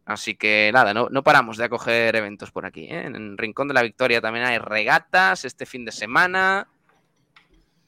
Así 0.08 0.36
que 0.36 0.70
nada, 0.72 0.94
no, 0.94 1.08
no 1.10 1.22
paramos 1.22 1.58
de 1.58 1.64
acoger 1.64 2.16
eventos 2.16 2.50
por 2.50 2.64
aquí. 2.64 2.84
¿eh? 2.84 3.02
En 3.02 3.36
Rincón 3.36 3.68
de 3.68 3.74
la 3.74 3.82
Victoria 3.82 4.22
también 4.22 4.46
hay 4.46 4.56
regatas 4.56 5.44
este 5.44 5.66
fin 5.66 5.84
de 5.84 5.92
semana. 5.92 6.66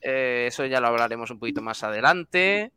Eh, 0.01 0.45
eso 0.47 0.63
ya 0.67 0.79
lo 0.79 0.87
hablaremos 0.87 1.31
un 1.31 1.39
poquito 1.39 1.63
más 1.63 1.81
adelante. 1.81 2.71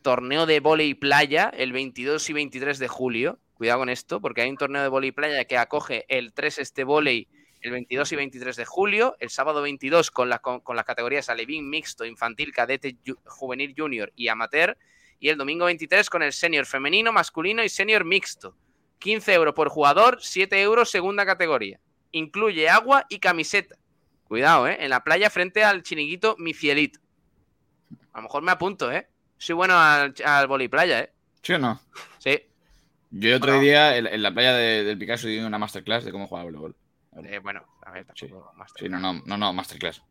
Torneo 0.00 0.46
de 0.46 0.60
volei 0.60 0.94
playa 0.94 1.50
el 1.56 1.72
22 1.72 2.30
y 2.30 2.32
23 2.34 2.78
de 2.78 2.86
julio. 2.86 3.40
Cuidado 3.54 3.80
con 3.80 3.88
esto, 3.88 4.20
porque 4.20 4.42
hay 4.42 4.50
un 4.50 4.56
torneo 4.56 4.82
de 4.82 4.88
volei 4.88 5.10
playa 5.10 5.44
que 5.44 5.58
acoge 5.58 6.04
el 6.06 6.32
3 6.32 6.58
este 6.58 6.84
volei 6.84 7.26
el 7.62 7.70
22 7.70 8.12
y 8.12 8.16
23 8.16 8.56
de 8.56 8.64
julio. 8.64 9.16
El 9.20 9.30
sábado 9.30 9.62
22 9.62 10.10
con, 10.10 10.28
la- 10.28 10.40
con- 10.40 10.60
con 10.60 10.76
las 10.76 10.84
categorías 10.84 11.28
alevín, 11.28 11.68
mixto, 11.70 12.04
infantil, 12.04 12.52
cadete, 12.52 12.96
ju- 13.04 13.18
juvenil, 13.24 13.74
junior 13.76 14.12
y 14.16 14.28
amateur. 14.28 14.76
Y 15.18 15.28
el 15.28 15.36
domingo 15.38 15.64
23 15.66 16.10
con 16.10 16.22
el 16.22 16.32
senior 16.32 16.66
femenino, 16.66 17.12
masculino 17.12 17.62
y 17.62 17.68
senior 17.68 18.04
mixto. 18.04 18.56
15 18.98 19.32
euros 19.34 19.54
por 19.54 19.68
jugador, 19.68 20.18
7 20.20 20.60
euros 20.60 20.90
segunda 20.90 21.24
categoría. 21.24 21.80
Incluye 22.10 22.68
agua 22.68 23.06
y 23.08 23.18
camiseta. 23.20 23.76
Cuidado, 24.24 24.66
¿eh? 24.68 24.76
En 24.80 24.90
la 24.90 25.02
playa 25.04 25.30
frente 25.30 25.62
al 25.64 25.82
chiringuito 25.82 26.36
Mi 26.38 26.54
Cielito. 26.54 27.00
A 28.12 28.18
lo 28.18 28.22
mejor 28.24 28.42
me 28.42 28.50
apunto, 28.52 28.90
¿eh? 28.92 29.06
Soy 29.38 29.54
bueno 29.54 29.74
al, 29.78 30.14
al 30.24 30.70
playa, 30.70 31.00
¿eh? 31.00 31.12
¿Sí 31.42 31.52
o 31.54 31.58
no? 31.58 31.80
Sí. 32.18 32.40
Yo 33.10 33.36
otro 33.36 33.58
día 33.60 33.96
en, 33.96 34.06
en 34.06 34.22
la 34.22 34.32
playa 34.32 34.54
de- 34.54 34.84
del 34.84 34.96
Picasso 34.98 35.26
di 35.28 35.38
una 35.38 35.58
masterclass 35.58 36.04
de 36.04 36.12
cómo 36.12 36.26
jugar 36.26 36.42
al 36.46 36.52
voleibol. 36.52 36.76
Eh, 37.24 37.38
bueno, 37.40 37.64
a 37.84 37.90
ver, 37.92 38.06
Sí. 38.14 38.26
tampoco 38.28 38.52
más. 38.54 38.72
Sí, 38.76 38.88
no, 38.88 38.98
no, 38.98 39.12
no, 39.26 39.36
no, 39.36 39.52
masterclass. 39.52 40.02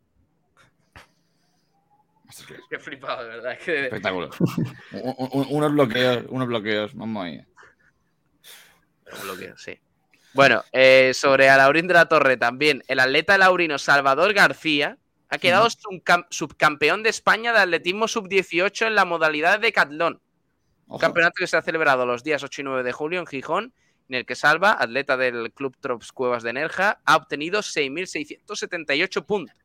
Masterclass. 2.24 2.60
Qué 2.70 2.78
flipado, 2.78 3.22
de 3.24 3.28
verdad. 3.28 3.58
que- 3.58 3.84
Espectáculo. 3.84 4.30
Un- 4.92 5.28
un- 5.32 5.46
unos 5.50 5.72
bloqueos, 5.72 6.24
unos 6.28 6.48
bloqueos, 6.48 6.94
vamos 6.94 7.24
ahí. 7.24 7.44
bloqueo, 9.24 9.56
sí. 9.58 9.78
Bueno, 10.32 10.62
eh, 10.72 11.12
sobre 11.12 11.50
Alaurín 11.50 11.86
de 11.86 11.92
la 11.94 12.06
Torre 12.06 12.38
también, 12.38 12.82
el 12.88 12.98
atleta 13.00 13.36
laurino 13.36 13.76
Salvador 13.78 14.32
García 14.32 14.96
ha 15.28 15.36
quedado 15.38 15.66
subcam- 15.68 16.26
subcampeón 16.30 17.02
de 17.02 17.10
España 17.10 17.52
de 17.52 17.58
atletismo 17.58 18.08
sub-18 18.08 18.86
en 18.86 18.94
la 18.94 19.04
modalidad 19.04 19.60
de 19.60 19.72
Catlón. 19.72 20.22
Un 20.86 20.98
campeonato 20.98 21.34
que 21.36 21.46
se 21.46 21.56
ha 21.58 21.62
celebrado 21.62 22.06
los 22.06 22.22
días 22.24 22.42
8 22.42 22.62
y 22.62 22.64
9 22.64 22.82
de 22.82 22.92
julio 22.92 23.20
en 23.20 23.26
Gijón, 23.26 23.74
en 24.12 24.18
el 24.18 24.26
que 24.26 24.34
Salva, 24.34 24.76
atleta 24.78 25.16
del 25.16 25.52
Club 25.52 25.76
Trops 25.80 26.12
Cuevas 26.12 26.42
de 26.42 26.52
Nerja, 26.52 27.00
ha 27.04 27.16
obtenido 27.16 27.60
6.678 27.60 29.24
puntos. 29.24 29.56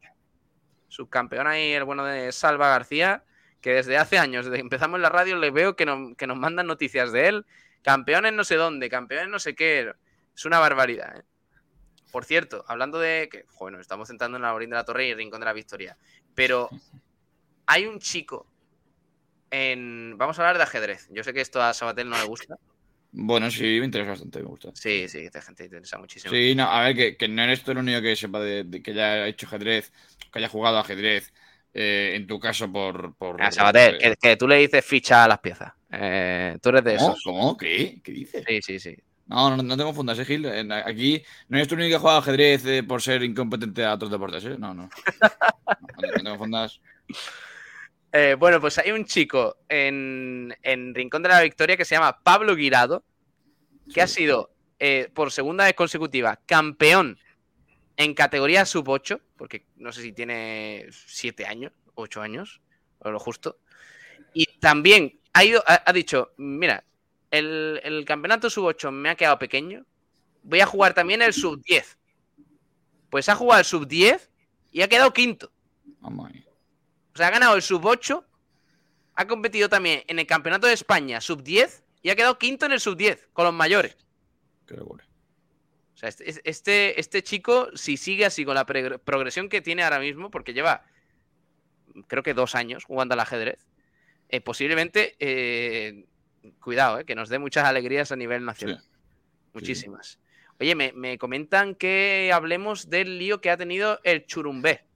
Subcampeón 0.87 1.47
ahí 1.47 1.73
el 1.73 1.83
bueno 1.83 2.05
de 2.05 2.31
Salva 2.31 2.69
García, 2.69 3.23
que 3.59 3.73
desde 3.73 3.97
hace 3.97 4.17
años, 4.17 4.45
desde 4.45 4.57
que 4.57 4.61
empezamos 4.61 4.99
la 5.01 5.09
radio, 5.09 5.35
le 5.37 5.51
veo 5.51 5.75
que, 5.75 5.85
nos- 5.85 6.15
mandan 6.37 6.65
noticias 6.67 7.11
de 7.11 7.27
él. 7.27 7.45
Campeón 7.81 8.25
en 8.25 8.35
no 8.37 8.43
sé 8.45 8.55
dónde, 8.55 8.89
campeón 8.89 9.25
en 9.25 9.31
no 9.31 9.39
sé 9.39 9.53
qué. 9.53 9.93
Es 10.35 10.45
una 10.45 10.59
barbaridad. 10.59 11.17
¿eh? 11.19 11.23
Por 12.11 12.23
cierto, 12.23 12.63
hablando 12.67 12.99
de 12.99 13.27
que, 13.29 13.45
bueno, 13.59 13.79
estamos 13.81 14.07
centrando 14.07 14.37
en 14.37 14.43
la 14.43 14.49
Laurín 14.49 14.69
de 14.69 14.75
la 14.77 14.85
Torre 14.85 15.07
y 15.07 15.11
el 15.11 15.17
Rincón 15.17 15.41
de 15.41 15.45
la 15.45 15.53
Victoria, 15.53 15.97
pero 16.33 16.69
hay 17.65 17.85
un 17.85 17.99
chico 17.99 18.47
en... 19.51 20.15
Vamos 20.17 20.39
a 20.39 20.41
hablar 20.43 20.57
de 20.57 20.63
ajedrez. 20.63 21.07
Yo 21.11 21.23
sé 21.23 21.33
que 21.33 21.41
esto 21.41 21.61
a 21.61 21.73
Sabatel 21.73 22.09
no 22.09 22.17
le 22.17 22.25
gusta. 22.25 22.55
Bueno, 23.11 23.49
sí, 23.49 23.63
me 23.79 23.85
interesa 23.85 24.11
bastante, 24.11 24.39
me 24.39 24.45
gusta. 24.45 24.71
Sí, 24.73 25.07
sí, 25.07 25.19
esta 25.19 25.41
gente 25.41 25.65
interesa 25.65 25.97
muchísimo. 25.97 26.34
Sí, 26.34 26.53
no, 26.55 26.63
a 26.63 26.84
ver, 26.84 26.95
que, 26.95 27.17
que 27.17 27.27
no 27.27 27.43
eres 27.43 27.63
tú 27.63 27.71
el 27.71 27.79
único 27.79 28.01
que 28.01 28.15
sepa 28.15 28.39
de, 28.39 28.63
de 28.63 28.81
que 28.81 28.91
haya 28.91 29.27
hecho 29.27 29.47
ajedrez, 29.47 29.91
que 30.31 30.39
haya 30.39 30.49
jugado 30.49 30.77
ajedrez, 30.77 31.34
eh, 31.73 32.13
en 32.15 32.27
tu 32.27 32.39
caso 32.39 32.71
por... 32.71 33.15
por 33.15 33.41
A 33.41 33.51
Sabatel, 33.51 33.95
eh, 33.95 33.97
que, 33.99 34.15
que 34.15 34.38
tú 34.38 34.47
le 34.47 34.57
dices 34.57 34.85
ficha 34.85 35.23
a 35.23 35.27
las 35.27 35.39
piezas. 35.39 35.73
Eh, 35.91 36.57
tú 36.61 36.69
eres 36.69 36.84
de 36.84 36.95
esos. 36.95 37.21
¿Cómo? 37.23 37.55
¿Qué? 37.57 38.01
¿Qué 38.03 38.11
dices? 38.11 38.43
Sí, 38.47 38.61
sí, 38.61 38.79
sí. 38.79 38.95
No, 39.27 39.55
no, 39.55 39.61
no 39.61 39.77
te 39.77 39.84
confundas, 39.84 40.17
eh, 40.19 40.25
Gil. 40.25 40.45
Aquí 40.71 41.21
no 41.49 41.57
eres 41.57 41.67
tú 41.67 41.75
el 41.75 41.81
único 41.81 41.91
que 41.91 41.95
ha 41.95 41.99
jugado 41.99 42.19
ajedrez 42.19 42.65
eh, 42.65 42.84
por 42.84 43.01
ser 43.01 43.23
incompetente 43.23 43.84
a 43.84 43.93
otros 43.93 44.09
deportes, 44.11 44.45
¿eh? 44.45 44.55
No, 44.57 44.73
no. 44.73 44.89
No, 45.67 46.01
no 46.01 46.07
no 46.07 46.23
te 46.23 46.29
confundas. 46.29 46.79
Eh, 48.19 48.34
bueno, 48.34 48.60
pues 48.60 48.80
hay 48.80 48.89
un 48.89 49.06
chico 49.06 49.57
en, 49.69 50.52
en 50.64 50.95
Rincón 50.95 51.22
de 51.22 51.30
la 51.30 51.41
Victoria 51.41 51.77
que 51.77 51.85
se 51.85 51.94
llama 51.94 52.23
Pablo 52.23 52.56
Guirado, 52.56 53.03
que 53.94 54.02
ha 54.02 54.07
sido 54.07 54.49
eh, 54.80 55.11
por 55.14 55.31
segunda 55.31 55.65
vez 55.65 55.76
consecutiva 55.76 56.41
campeón 56.48 57.19
en 57.95 58.15
categoría 58.15 58.65
sub 58.65 58.89
8, 58.89 59.22
porque 59.38 59.68
no 59.76 59.91
sé 59.91 60.02
si 60.02 60.14
tiene 60.14 60.88
7 60.89 61.45
años, 61.45 61.73
8 61.94 62.19
años, 62.23 62.60
o 62.98 63.11
lo 63.11 63.19
justo. 63.19 63.60
Y 64.34 64.48
también 64.60 65.19
ha, 65.34 65.44
ido, 65.44 65.64
ha, 65.68 65.84
ha 65.85 65.94
dicho, 65.94 66.34
mira, 66.38 66.85
el, 67.30 67.80
el 67.84 68.03
campeonato 68.03 68.49
sub 68.49 68.65
8 68.65 68.91
me 68.91 69.10
ha 69.10 69.15
quedado 69.15 69.38
pequeño, 69.38 69.85
voy 70.41 70.61
a 70.61 70.65
jugar 70.65 70.95
también 70.95 71.22
el 71.22 71.34
sub 71.34 71.61
10. 71.61 71.99
Pues 73.11 73.30
ha 73.30 73.35
jugado 73.35 73.60
el 73.60 73.65
sub 73.65 73.88
10 73.88 74.31
y 74.72 74.81
ha 74.81 74.88
quedado 74.88 75.14
quinto. 75.14 75.52
Ahí. 76.02 76.46
O 77.18 77.19
sea, 77.19 77.30
ha 77.30 77.31
ganado 77.31 77.56
el 77.56 77.64
sub 77.64 77.84
8, 77.84 78.23
ha 79.15 79.27
competido 79.27 79.69
también 79.69 80.03
en 80.06 80.19
el 80.19 80.27
Campeonato 80.27 80.68
de 80.68 80.73
España 80.73 81.19
sub 81.19 81.41
10 81.41 81.84
y 82.03 82.11
ha 82.11 82.15
quedado 82.15 82.38
quinto 82.38 82.68
en 82.68 82.73
el 82.73 82.80
sub 82.80 82.95
10 82.95 83.30
con 83.34 83.45
los 83.45 83.56
mayores. 83.56 83.98
Qué 84.68 84.76
locura. 84.76 85.03
O 85.95 85.98
sea, 85.98 86.10
este, 86.10 86.48
este, 86.48 86.99
este 86.99 87.23
chico, 87.23 87.76
si 87.76 87.98
sigue 87.98 88.23
así 88.23 88.45
con 88.45 88.53
la 88.53 88.68
progresión 88.68 89.49
que 89.49 89.61
tiene 89.61 89.81
ahora 89.81 89.99
mismo, 89.99 90.30
porque 90.30 90.53
lleva, 90.53 90.85
creo 92.06 92.22
que 92.22 92.35
dos 92.35 92.53
años 92.53 92.84
jugando 92.84 93.14
al 93.14 93.19
ajedrez, 93.22 93.68
eh, 94.30 94.39
posiblemente, 94.39 95.15
eh, 95.18 96.06
cuidado, 96.60 96.99
eh, 96.99 97.06
que 97.06 97.15
nos 97.15 97.30
dé 97.30 97.39
muchas 97.39 97.65
alegrías 97.65 98.11
a 98.11 98.15
nivel 98.15 98.45
nacional. 98.45 98.84
Muchísimas. 99.53 100.19
Oye, 100.60 100.76
me, 100.76 100.94
me 100.94 101.18
comentan 101.18 101.73
que 101.73 102.30
hablemos 102.31 102.91
del 102.91 103.18
lío 103.18 103.41
que 103.41 103.49
ha 103.49 103.57
tenido 103.57 103.99
el 104.03 104.27
Churumbé. 104.27 104.86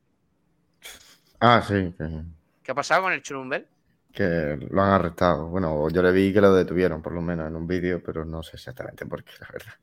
Ah, 1.41 1.61
sí, 1.67 1.93
que, 1.97 2.23
¿Qué 2.63 2.71
ha 2.71 2.75
pasado 2.75 3.03
con 3.03 3.13
el 3.13 3.21
Churumbé? 3.21 3.65
que 4.13 4.57
lo 4.69 4.81
han 4.81 4.91
arrestado. 4.91 5.47
Bueno, 5.47 5.89
yo 5.89 6.01
le 6.01 6.11
vi 6.11 6.33
que 6.33 6.41
lo 6.41 6.53
detuvieron, 6.53 7.01
por 7.01 7.13
lo 7.13 7.21
menos 7.21 7.47
en 7.47 7.55
un 7.55 7.67
vídeo, 7.67 8.01
pero 8.03 8.25
no 8.25 8.43
sé 8.43 8.57
exactamente 8.57 9.05
por 9.05 9.23
qué, 9.23 9.31
la 9.39 9.47
verdad. 9.51 9.73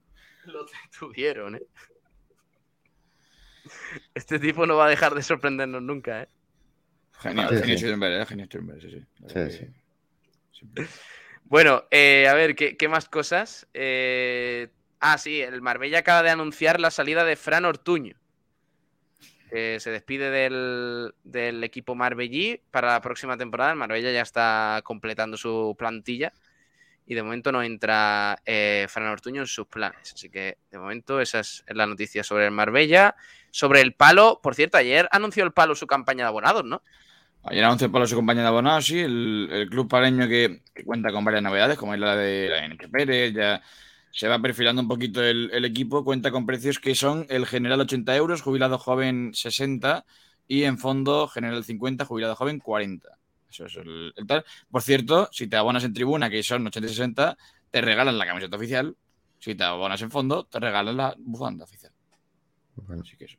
Lo 0.45 0.65
detuvieron, 0.65 1.57
¿eh? 1.57 1.63
Este 4.15 4.39
tipo 4.39 4.67
no 4.67 4.77
va 4.77 4.87
a 4.87 4.91
dejar 4.91 5.15
de 5.15 5.23
sorprendernos 5.23 5.83
nunca, 5.83 6.23
¿eh? 6.23 6.29
Genial, 7.21 7.49
Sí, 7.51 7.57
genio 7.57 7.77
sí. 7.79 7.85
Schoenberg, 7.87 8.23
eh, 8.23 8.27
genio 8.27 8.47
Schoenberg, 8.47 8.81
sí, 8.81 8.91
sí. 8.91 9.07
Sí, 9.29 9.51
sí. 9.51 10.67
que- 10.75 10.87
Bueno, 11.45 11.85
eh, 11.91 12.29
a 12.29 12.35
ver, 12.35 12.55
¿qué, 12.55 12.77
qué 12.77 12.89
más 12.89 13.09
cosas? 13.09 13.67
Eh, 13.75 14.69
ah, 15.01 15.19
sí, 15.19 15.41
el 15.41 15.63
Marbella 15.63 16.01
acaba 16.01 16.23
de 16.23 16.31
anunciar 16.31 16.81
la 16.81 16.91
salida 16.91 17.25
de 17.25 17.37
Fran 17.37 17.65
Ortuño. 17.65 18.17
Que 19.49 19.81
se 19.81 19.91
despide 19.91 20.31
del, 20.31 21.15
del 21.25 21.65
equipo 21.65 21.95
marbellí 21.95 22.61
para 22.71 22.93
la 22.93 23.01
próxima 23.01 23.37
temporada. 23.37 23.73
El 23.73 23.79
Marbella 23.79 24.13
ya 24.13 24.23
está 24.23 24.81
completando 24.85 25.37
su 25.37 25.75
plantilla 25.79 26.33
y 27.07 27.15
de 27.15 27.23
momento 27.23 27.51
no 27.51 27.63
entra 27.63 28.39
eh, 28.45 28.87
Fran 28.89 29.09
Ortuño 29.09 29.41
en 29.41 29.47
sus 29.47 29.67
planes. 29.67 30.13
Así 30.13 30.29
que 30.29 30.59
de 30.71 30.79
momento 30.79 31.21
esa 31.21 31.41
es 31.41 31.65
la 31.69 31.87
noticia 31.87 32.23
sobre 32.23 32.45
el 32.45 32.51
Marbella. 32.51 33.17
Sobre 33.51 33.81
el 33.81 33.95
palo, 33.95 34.41
por 34.43 34.55
cierto, 34.55 34.77
ayer 34.77 35.09
anunció 35.11 35.43
el 35.45 35.53
palo 35.53 35.75
su 35.75 35.87
campaña 35.87 36.25
de 36.25 36.29
abonados, 36.29 36.65
¿no? 36.65 36.83
Ayer 37.45 37.65
anunció 37.65 37.91
Pablo 37.91 38.07
su 38.07 38.17
compañía 38.17 38.43
de 38.43 38.49
abonados, 38.49 38.87
sí, 38.87 38.99
el, 38.99 39.49
el 39.51 39.71
club 39.71 39.89
pareño 39.89 40.29
que, 40.29 40.61
que 40.75 40.85
cuenta 40.85 41.11
con 41.13 41.25
varias 41.25 41.43
novedades, 41.43 41.79
como 41.79 41.95
es 41.95 42.01
la 42.01 42.15
de 42.17 42.49
la 42.49 42.69
NH 42.69 42.89
Pérez, 42.91 43.33
ya 43.33 43.63
se 44.11 44.29
va 44.29 44.41
perfilando 44.41 44.83
un 44.83 44.89
poquito 44.89 45.23
el, 45.23 45.51
el 45.53 45.65
equipo, 45.65 46.05
cuenta 46.05 46.31
con 46.31 46.47
precios 46.47 46.79
que 46.79 46.95
son 46.95 47.27
el 47.29 47.47
general 47.47 47.81
80 47.81 48.17
euros, 48.17 48.43
jubilado 48.43 48.79
joven 48.79 49.33
60 49.35 50.05
y 50.47 50.65
en 50.65 50.79
fondo 50.79 51.29
general 51.29 51.65
50, 51.65 52.05
jubilado 52.05 52.35
joven 52.37 52.59
40. 52.59 53.09
Eso 53.51 53.67
es 53.67 53.77
el, 53.77 54.13
el 54.17 54.27
tal. 54.27 54.45
Por 54.71 54.83
cierto, 54.83 55.29
si 55.33 55.47
te 55.47 55.57
abonas 55.57 55.85
en 55.85 55.93
tribuna, 55.95 56.31
que 56.31 56.43
son 56.43 56.67
80 56.67 56.87
y 56.87 56.91
60, 56.91 57.37
te 57.71 57.81
regalan 57.81 58.19
la 58.19 58.27
camiseta 58.27 58.57
oficial. 58.57 58.97
Si 59.39 59.55
te 59.55 59.65
abonas 59.65 60.03
en 60.03 60.11
fondo, 60.11 60.45
te 60.45 60.59
regalan 60.61 60.97
la 60.97 61.15
bufanda 61.19 61.65
oficial. 61.65 61.93
Bueno, 62.77 63.03
Así 63.03 63.17
que 63.17 63.25
eso. 63.27 63.39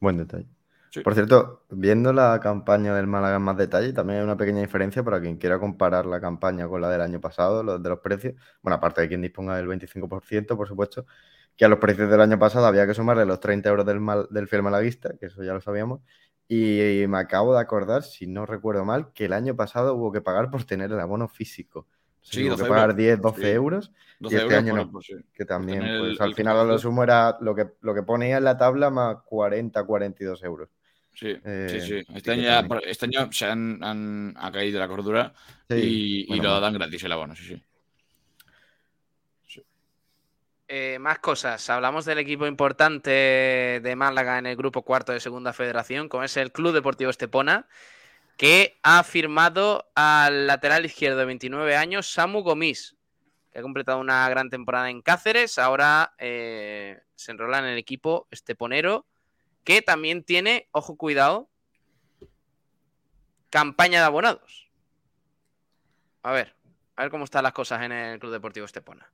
buen 0.00 0.16
detalle. 0.16 0.48
Sí. 0.92 1.00
Por 1.00 1.14
cierto, 1.14 1.62
viendo 1.70 2.12
la 2.12 2.38
campaña 2.38 2.94
del 2.94 3.06
Málaga 3.06 3.36
en 3.36 3.42
más 3.42 3.56
detalle, 3.56 3.94
también 3.94 4.18
hay 4.18 4.24
una 4.24 4.36
pequeña 4.36 4.60
diferencia 4.60 5.02
para 5.02 5.22
quien 5.22 5.38
quiera 5.38 5.58
comparar 5.58 6.04
la 6.04 6.20
campaña 6.20 6.68
con 6.68 6.82
la 6.82 6.90
del 6.90 7.00
año 7.00 7.18
pasado, 7.18 7.62
los 7.62 7.82
de 7.82 7.88
los 7.88 8.00
precios. 8.00 8.34
Bueno, 8.60 8.76
aparte 8.76 9.00
de 9.00 9.08
quien 9.08 9.22
disponga 9.22 9.56
del 9.56 9.66
25%, 9.68 10.54
por 10.54 10.68
supuesto, 10.68 11.06
que 11.56 11.64
a 11.64 11.68
los 11.68 11.78
precios 11.78 12.10
del 12.10 12.20
año 12.20 12.38
pasado 12.38 12.66
había 12.66 12.86
que 12.86 12.92
sumarle 12.92 13.24
los 13.24 13.40
30 13.40 13.70
euros 13.70 13.86
del, 13.86 14.00
mal- 14.00 14.26
del 14.30 14.48
fiel 14.48 14.62
malaguista, 14.62 15.14
que 15.18 15.26
eso 15.26 15.42
ya 15.42 15.54
lo 15.54 15.62
sabíamos. 15.62 16.00
Y, 16.46 17.06
me 17.08 17.16
acabo 17.16 17.54
de 17.54 17.60
acordar, 17.62 18.02
si 18.02 18.26
no 18.26 18.44
recuerdo 18.44 18.84
mal, 18.84 19.14
que 19.14 19.24
el 19.24 19.32
año 19.32 19.56
pasado 19.56 19.94
hubo 19.94 20.12
que 20.12 20.20
pagar 20.20 20.50
por 20.50 20.64
tener 20.64 20.92
el 20.92 21.00
abono 21.00 21.26
físico. 21.26 21.86
Sea, 22.20 22.34
Sí, 22.38 22.40
hubo 22.48 22.56
que 22.56 22.62
12 22.64 22.68
pagar 22.68 22.84
euros. 22.90 22.96
10, 22.98 23.20
12 23.22 23.40
Sí. 23.40 23.48
euros. 23.48 23.92
12 24.20 24.34
y 24.34 24.38
este 24.38 24.54
euros 24.56 24.58
año 24.72 24.86
no, 24.92 25.00
sí. 25.00 25.14
que 25.32 25.46
también, 25.46 25.78
pues 25.80 25.90
el- 26.12 26.16
al 26.22 26.28
el 26.28 26.34
final 26.34 26.58
a 26.58 26.64
lo 26.64 26.78
sumo 26.78 27.02
era 27.02 27.38
lo 27.40 27.54
que, 27.54 27.70
lo 27.80 27.94
que 27.94 28.02
ponía 28.02 28.36
en 28.36 28.44
la 28.44 28.58
tabla 28.58 28.90
más 28.90 29.16
40, 29.24 29.82
42 29.84 30.42
euros. 30.44 30.68
Sí, 31.14 31.36
Eh, 31.44 31.66
sí, 31.70 31.80
sí. 31.80 31.98
así 32.08 32.16
Este 32.16 32.32
año, 32.32 32.42
ya- 32.42 32.66
este 32.86 33.06
año 33.06 33.30
se 33.32 33.46
han, 33.46 33.82
han- 33.84 34.34
ha 34.38 34.50
caído 34.50 34.78
la 34.80 34.88
cordura 34.88 35.32
Sí, 35.68 36.26
y, 36.28 36.40
lo 36.40 36.58
dan 36.60 36.74
gratis 36.74 37.02
el 37.04 37.12
abono, 37.12 37.34
sí, 37.36 37.44
sí. 37.44 37.62
Eh, 40.68 40.98
más 40.98 41.18
cosas. 41.18 41.68
Hablamos 41.68 42.06
del 42.06 42.18
equipo 42.18 42.46
importante 42.46 43.10
de 43.82 43.96
Málaga 43.96 44.38
en 44.38 44.46
el 44.46 44.56
grupo 44.56 44.82
cuarto 44.82 45.12
de 45.12 45.20
Segunda 45.20 45.52
Federación, 45.52 46.08
como 46.08 46.24
es 46.24 46.36
el 46.38 46.50
Club 46.50 46.72
Deportivo 46.72 47.10
Estepona, 47.10 47.66
que 48.38 48.78
ha 48.82 49.02
firmado 49.04 49.90
al 49.94 50.46
lateral 50.46 50.86
izquierdo 50.86 51.18
de 51.18 51.26
29 51.26 51.76
años, 51.76 52.10
Samu 52.10 52.40
Gomis, 52.40 52.96
que 53.52 53.58
ha 53.58 53.62
completado 53.62 53.98
una 53.98 54.26
gran 54.30 54.48
temporada 54.48 54.88
en 54.88 55.02
Cáceres. 55.02 55.58
Ahora 55.58 56.14
eh, 56.16 57.02
se 57.14 57.32
enrola 57.32 57.58
en 57.58 57.66
el 57.66 57.76
equipo 57.76 58.26
esteponero, 58.30 59.04
que 59.64 59.82
también 59.82 60.24
tiene, 60.24 60.68
ojo, 60.72 60.96
cuidado, 60.96 61.48
campaña 63.50 64.00
de 64.00 64.06
abonados. 64.06 64.70
A 66.22 66.32
ver, 66.32 66.54
a 66.96 67.02
ver 67.02 67.10
cómo 67.10 67.24
están 67.24 67.42
las 67.42 67.52
cosas 67.52 67.82
en 67.82 67.92
el 67.92 68.18
Club 68.18 68.32
Deportivo 68.32 68.66
Estepona. 68.66 69.10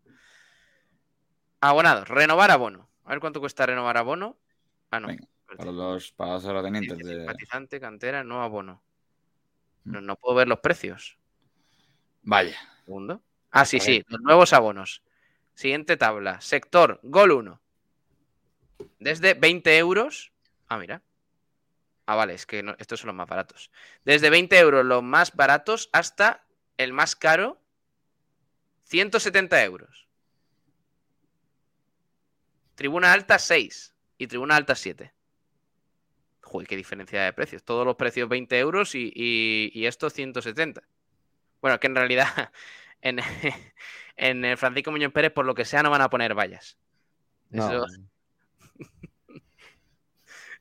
Abonados, 1.61 2.09
renovar 2.09 2.51
abono. 2.51 2.89
A 3.05 3.11
ver 3.11 3.21
cuánto 3.21 3.41
cuesta 3.41 3.67
renovar 3.67 3.97
abono. 3.97 4.37
Ah, 4.91 5.01
no. 5.01 5.09
Venga, 5.09 5.27
Para 5.57 5.73
los, 5.73 6.13
para 6.13 6.33
los 6.35 6.45
terratenientes 6.45 6.99
de... 6.99 7.17
Simpatizante, 7.17 7.81
cantera, 7.81 8.23
no 8.23 8.43
abono. 8.43 8.83
No, 9.85 10.01
no 10.01 10.17
puedo 10.17 10.37
ver 10.37 10.49
los 10.49 10.61
precios. 10.61 11.19
Vaya. 12.23 12.57
Segundo. 12.85 13.23
Ah, 13.51 13.65
sí, 13.65 13.81
sí, 13.81 14.05
los 14.09 14.21
nuevos 14.21 14.53
abonos. 14.53 15.03
Siguiente 15.55 15.97
tabla. 15.97 16.41
Sector, 16.41 17.01
gol 17.03 17.33
1. 17.33 17.61
Desde 18.99 19.35
20 19.35 19.79
euros. 19.79 20.33
Ah, 20.69 20.79
mira. 20.79 21.03
Ah, 22.07 22.15
vale, 22.15 22.35
es 22.35 22.47
que 22.47 22.63
no- 22.63 22.75
estos 22.79 23.01
son 23.01 23.09
los 23.09 23.17
más 23.17 23.29
baratos. 23.29 23.71
Desde 24.05 24.31
20 24.31 24.59
euros 24.59 24.85
los 24.85 25.03
más 25.03 25.35
baratos 25.35 25.91
hasta 25.93 26.45
el 26.77 26.93
más 26.93 27.15
caro, 27.17 27.61
170 28.85 29.63
euros. 29.65 30.07
Tribuna 32.75 33.13
alta 33.13 33.39
6 33.39 33.95
y 34.17 34.27
tribuna 34.27 34.57
alta 34.57 34.75
7. 34.75 35.13
Joder, 36.43 36.67
qué 36.69 36.77
diferencia 36.77 37.23
de 37.25 37.33
precios. 37.33 37.63
Todos 37.63 37.85
los 37.85 37.97
precios 37.97 38.29
20 38.29 38.59
euros 38.59 38.95
y, 38.95 39.13
y, 39.15 39.71
y 39.75 39.87
esto 39.87 40.09
170. 40.09 40.83
Bueno, 41.61 41.79
que 41.81 41.89
en 41.89 41.97
realidad 41.97 42.53
en, 43.03 43.19
en 44.17 44.45
el 44.45 44.57
Francisco 44.57 44.91
Muñoz 44.91 45.13
Pérez, 45.13 45.33
por 45.33 45.45
lo 45.45 45.55
que 45.55 45.65
sea, 45.67 45.83
no 45.83 45.91
van 45.91 46.03
a 46.03 46.09
poner 46.11 46.35
vallas. 46.35 46.79
No, 47.51 47.69
Eso- 47.69 47.87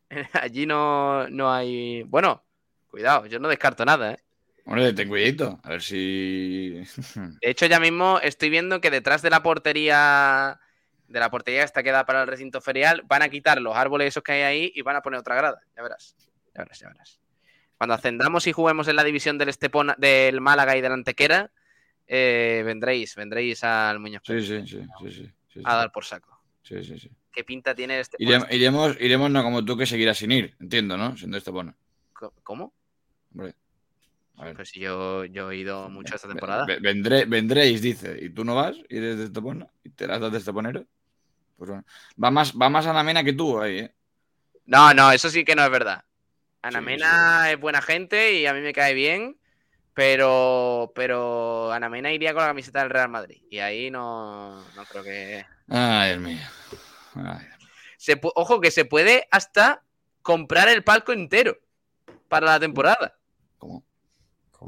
allí 0.34 0.65
no, 0.65 1.27
no 1.29 1.51
hay. 1.51 2.03
Bueno, 2.03 2.43
cuidado, 2.88 3.25
yo 3.25 3.39
no 3.39 3.47
descarto 3.47 3.85
nada, 3.85 4.13
¿eh? 4.13 4.17
Hombre, 4.65 4.91
ten 4.91 5.07
cuidadito. 5.07 5.59
A 5.63 5.69
ver 5.69 5.81
si... 5.81 6.81
De 7.41 7.49
hecho, 7.49 7.65
ya 7.67 7.79
mismo 7.79 8.19
estoy 8.21 8.49
viendo 8.49 8.81
que 8.81 8.91
detrás 8.91 9.21
de 9.21 9.29
la 9.29 9.41
portería, 9.41 10.59
de 11.07 11.19
la 11.19 11.31
portería 11.31 11.63
esta 11.63 11.84
que 11.84 11.91
da 11.91 12.05
para 12.05 12.21
el 12.21 12.27
recinto 12.27 12.59
ferial, 12.59 13.03
van 13.07 13.21
a 13.21 13.29
quitar 13.29 13.61
los 13.61 13.75
árboles 13.77 14.09
esos 14.09 14.23
que 14.23 14.34
hay 14.34 14.41
ahí 14.41 14.71
y 14.75 14.81
van 14.81 14.97
a 14.97 15.01
poner 15.01 15.21
otra 15.21 15.35
grada. 15.35 15.61
Ya 15.75 15.84
verás. 15.84 16.15
Ya 16.53 16.63
verás, 16.63 16.79
ya 16.79 16.88
verás. 16.89 17.19
Cuando 17.77 17.93
ascendamos 17.93 18.45
y 18.47 18.51
juguemos 18.51 18.88
en 18.89 18.97
la 18.97 19.03
división 19.05 19.38
del 19.38 19.49
Estepona, 19.49 19.95
del 19.97 20.41
Málaga 20.41 20.75
y 20.75 20.81
del 20.81 20.91
Antequera, 20.91 21.51
eh, 22.07 22.63
vendréis, 22.65 23.15
vendréis 23.15 23.63
al 23.63 23.99
Muñoz 23.99 24.23
Sí, 24.25 24.41
sí, 24.41 24.65
sí, 24.65 24.81
sí, 25.09 25.31
sí, 25.47 25.61
a 25.63 25.75
dar 25.75 25.91
por 25.91 26.03
saco. 26.03 26.41
sí, 26.63 26.84
sí, 26.84 26.97
sí. 26.99 27.09
¿Qué 27.38 27.43
pinta 27.43 27.76
tiene 27.76 27.99
este? 27.99 28.18
Iremos, 28.19 28.47
iremos, 28.51 28.97
iremos 28.99 29.30
no 29.30 29.43
como 29.43 29.64
tú 29.64 29.77
que 29.77 29.85
seguirás 29.85 30.18
sin 30.18 30.31
ir, 30.31 30.55
entiendo, 30.59 30.97
¿no? 30.97 31.15
Siendo 31.15 31.38
este 31.38 31.51
bono. 31.51 31.76
¿Cómo? 32.41 32.73
Hombre. 33.31 33.53
A 34.38 34.45
ver. 34.45 34.55
Pues 34.55 34.69
si 34.69 34.80
yo, 34.80 35.23
yo 35.26 35.51
he 35.51 35.57
ido 35.57 35.88
mucho 35.88 36.15
esta 36.15 36.27
temporada. 36.27 36.65
Ve- 36.65 36.80
Vendré, 36.80 37.26
vendréis, 37.26 37.80
dice. 37.80 38.18
¿Y 38.19 38.31
tú 38.31 38.43
no 38.43 38.55
vas? 38.55 38.76
¿Y 38.89 38.97
eres 38.97 39.19
de 39.19 39.26
Estepona? 39.26 39.68
¿Y 39.84 39.91
te 39.91 40.07
las 40.07 40.19
das 40.19 40.31
de 40.31 40.39
Esteponero? 40.39 40.84
Pues 41.57 41.69
bueno. 41.69 41.85
Va 42.23 42.31
más, 42.31 42.53
va 42.59 42.72
más 42.72 42.88
a 42.88 42.93
la 42.93 43.03
mena 43.03 43.23
que 43.23 43.34
tú 43.34 43.61
ahí, 43.61 43.80
¿eh? 43.81 43.93
No, 44.65 44.91
no, 44.95 45.11
eso 45.11 45.30
sí 45.30 45.45
que 45.45 45.53
no 45.55 45.64
es 45.64 45.69
verdad. 45.69 46.03
Ana 46.64 46.80
Sí, 46.80 46.85
Mena 46.85 47.51
es 47.51 47.59
buena 47.59 47.84
gente 47.84 48.34
y 48.39 48.47
a 48.47 48.53
mí 48.55 48.61
me 48.61 48.73
cae 48.73 48.95
bien, 48.95 49.38
pero, 49.93 50.91
pero 50.95 51.72
Ana 51.72 51.88
Mena 51.88 52.11
iría 52.11 52.34
con 52.34 52.41
la 52.41 52.47
camiseta 52.47 52.80
del 52.80 52.89
Real 52.89 53.09
Madrid. 53.09 53.43
Y 53.51 53.59
ahí 53.59 53.91
no, 53.91 54.55
no 54.76 54.85
creo 54.89 55.03
que... 55.03 55.45
Ay, 55.69 56.09
Dios 56.14 56.22
mío. 56.22 56.39
Se 57.98 58.19
Ojo, 58.22 58.61
que 58.61 58.72
se 58.72 58.85
puede 58.85 59.27
hasta 59.31 59.84
comprar 60.22 60.69
el 60.69 60.84
palco 60.84 61.14
entero 61.14 61.57
para 62.27 62.48
la 62.48 62.60
temporada. 62.60 63.18
¿Cómo? 63.57 63.84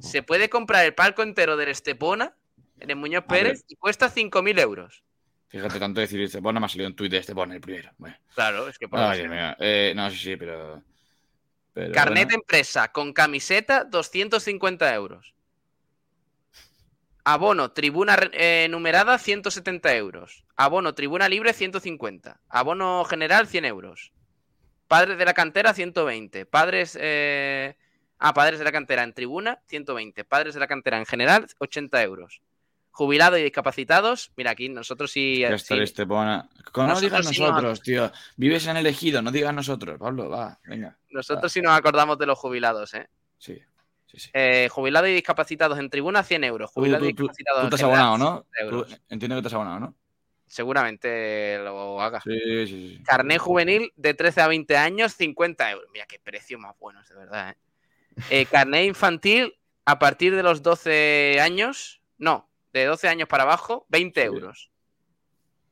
Se 0.02 0.24
puede 0.24 0.50
comprar 0.50 0.86
el 0.86 0.94
palco 0.94 1.24
entero 1.24 1.58
del 1.58 1.70
Estepona, 1.70 2.36
en 2.80 2.90
el 2.90 2.96
Muñoz. 2.96 3.26
Pérez, 3.28 3.66
y 3.68 3.76
cuesta 3.76 4.14
5.000 4.14 4.60
euros. 4.60 5.04
Fíjate 5.48 5.80
tanto 5.80 6.00
decir 6.00 6.22
Estepona, 6.22 6.60
me 6.60 6.68
ha 6.68 6.70
salido 6.70 6.90
un 6.90 6.96
tuit 6.96 7.12
de 7.12 7.18
Estepona 7.18 7.56
el 7.56 7.62
primero. 7.62 7.92
Bueno. 7.98 8.16
Claro, 8.36 8.68
es 8.68 8.78
que 8.78 8.88
por 8.88 9.00
Ay. 9.00 9.28
Eh, 9.60 9.94
no, 9.96 10.10
sí, 10.12 10.18
sí, 10.18 10.36
pero... 10.38 10.84
pero 11.74 11.92
Carnet 11.92 12.30
de 12.30 12.36
empresa 12.36 12.92
con 12.92 13.14
camiseta, 13.14 13.84
250 13.84 14.94
euros. 14.94 15.34
Abono, 17.34 17.72
tribuna 17.72 18.18
eh, 18.34 18.68
numerada, 18.70 19.18
170 19.18 19.96
euros. 19.96 20.44
Abono, 20.56 20.94
tribuna 20.94 21.30
libre, 21.30 21.54
150. 21.54 22.40
Abono 22.50 23.04
general, 23.06 23.48
100 23.48 23.66
euros. 23.66 24.12
Padres 24.88 25.18
de 25.18 25.26
la 25.26 25.34
cantera, 25.34 25.74
120. 25.74 26.46
Padres... 26.46 26.98
eh, 27.00 27.76
Ah, 28.22 28.34
padres 28.34 28.60
de 28.60 28.66
la 28.66 28.74
cantera 28.74 29.04
en 29.04 29.14
tribuna, 29.14 29.62
120. 29.68 30.26
Padres 30.26 30.54
de 30.54 30.60
la 30.60 30.68
cantera 30.68 30.98
en 30.98 31.06
general, 31.06 31.48
80 31.60 32.04
euros. 32.04 32.42
Jubilados 32.92 33.40
y 33.40 33.44
discapacitados, 33.44 34.34
mira, 34.36 34.52
aquí 34.52 34.68
nosotros 34.68 35.10
sí... 35.10 35.40
Ya 35.40 35.58
sí-. 35.58 35.94
Como 36.74 36.88
no 36.88 36.94
Nosotros 36.96 37.02
digas 37.02 37.28
sí 37.28 37.40
nos- 37.42 37.50
nosotros, 37.52 37.82
tío. 37.82 38.12
Vives 38.36 38.68
en 38.68 38.76
elegido, 38.76 39.22
no 39.22 39.32
digas 39.32 39.54
nosotros. 39.54 39.98
Pablo, 39.98 40.30
va, 40.30 40.60
venga. 40.66 40.98
nosotros 41.12 41.50
sí 41.50 41.62
nos 41.62 41.72
acordamos 41.78 42.18
de 42.20 42.26
los 42.26 42.38
jubilados, 42.38 42.94
¿eh? 42.94 43.08
Sí, 43.38 43.58
sí, 44.12 44.20
sí. 44.20 44.30
Eh, 44.34 44.68
jubilados 44.70 45.10
y 45.10 45.14
discapacitados 45.14 45.80
en 45.80 45.90
tribuna, 45.90 46.24
100 46.24 46.44
euros. 46.44 46.72
Jubilados 46.72 47.04
y 47.08 47.12
discapacitados 47.14 47.60
tú 47.62 47.66
en 47.66 47.70
te 47.70 47.76
has 47.76 47.82
general, 47.82 48.06
abonado, 48.06 48.18
¿no? 48.36 48.46
60 48.54 48.60
euros. 48.64 48.88
Tú- 48.90 48.96
entiendo 49.10 49.36
que 49.36 49.42
te 49.42 49.48
has 49.48 49.54
abonado, 49.54 49.80
¿no? 49.80 49.96
Seguramente 50.48 51.60
lo 51.60 52.02
haga. 52.02 52.22
Sí, 52.22 52.40
sí, 52.66 52.68
sí. 52.98 53.04
Carnet 53.04 53.38
juvenil 53.40 53.94
de 53.96 54.14
13 54.16 54.42
a 54.42 54.48
20 54.48 54.76
años, 54.78 55.14
50 55.14 55.70
euros. 55.72 55.88
Mira 55.94 56.06
qué 56.08 56.18
precio 56.20 56.58
más 56.58 56.76
bueno, 56.80 57.02
de 57.08 57.16
verdad. 57.16 57.52
¿eh? 57.52 57.56
Eh, 58.32 58.46
carnet 58.48 58.86
infantil 58.88 59.54
a 59.86 60.00
partir 60.00 60.36
de 60.36 60.42
los 60.44 60.64
12 60.64 61.40
años, 61.40 62.02
no, 62.18 62.50
de 62.74 62.86
12 62.86 63.08
años 63.08 63.28
para 63.28 63.44
abajo, 63.44 63.86
20 63.90 64.24
euros. 64.24 64.72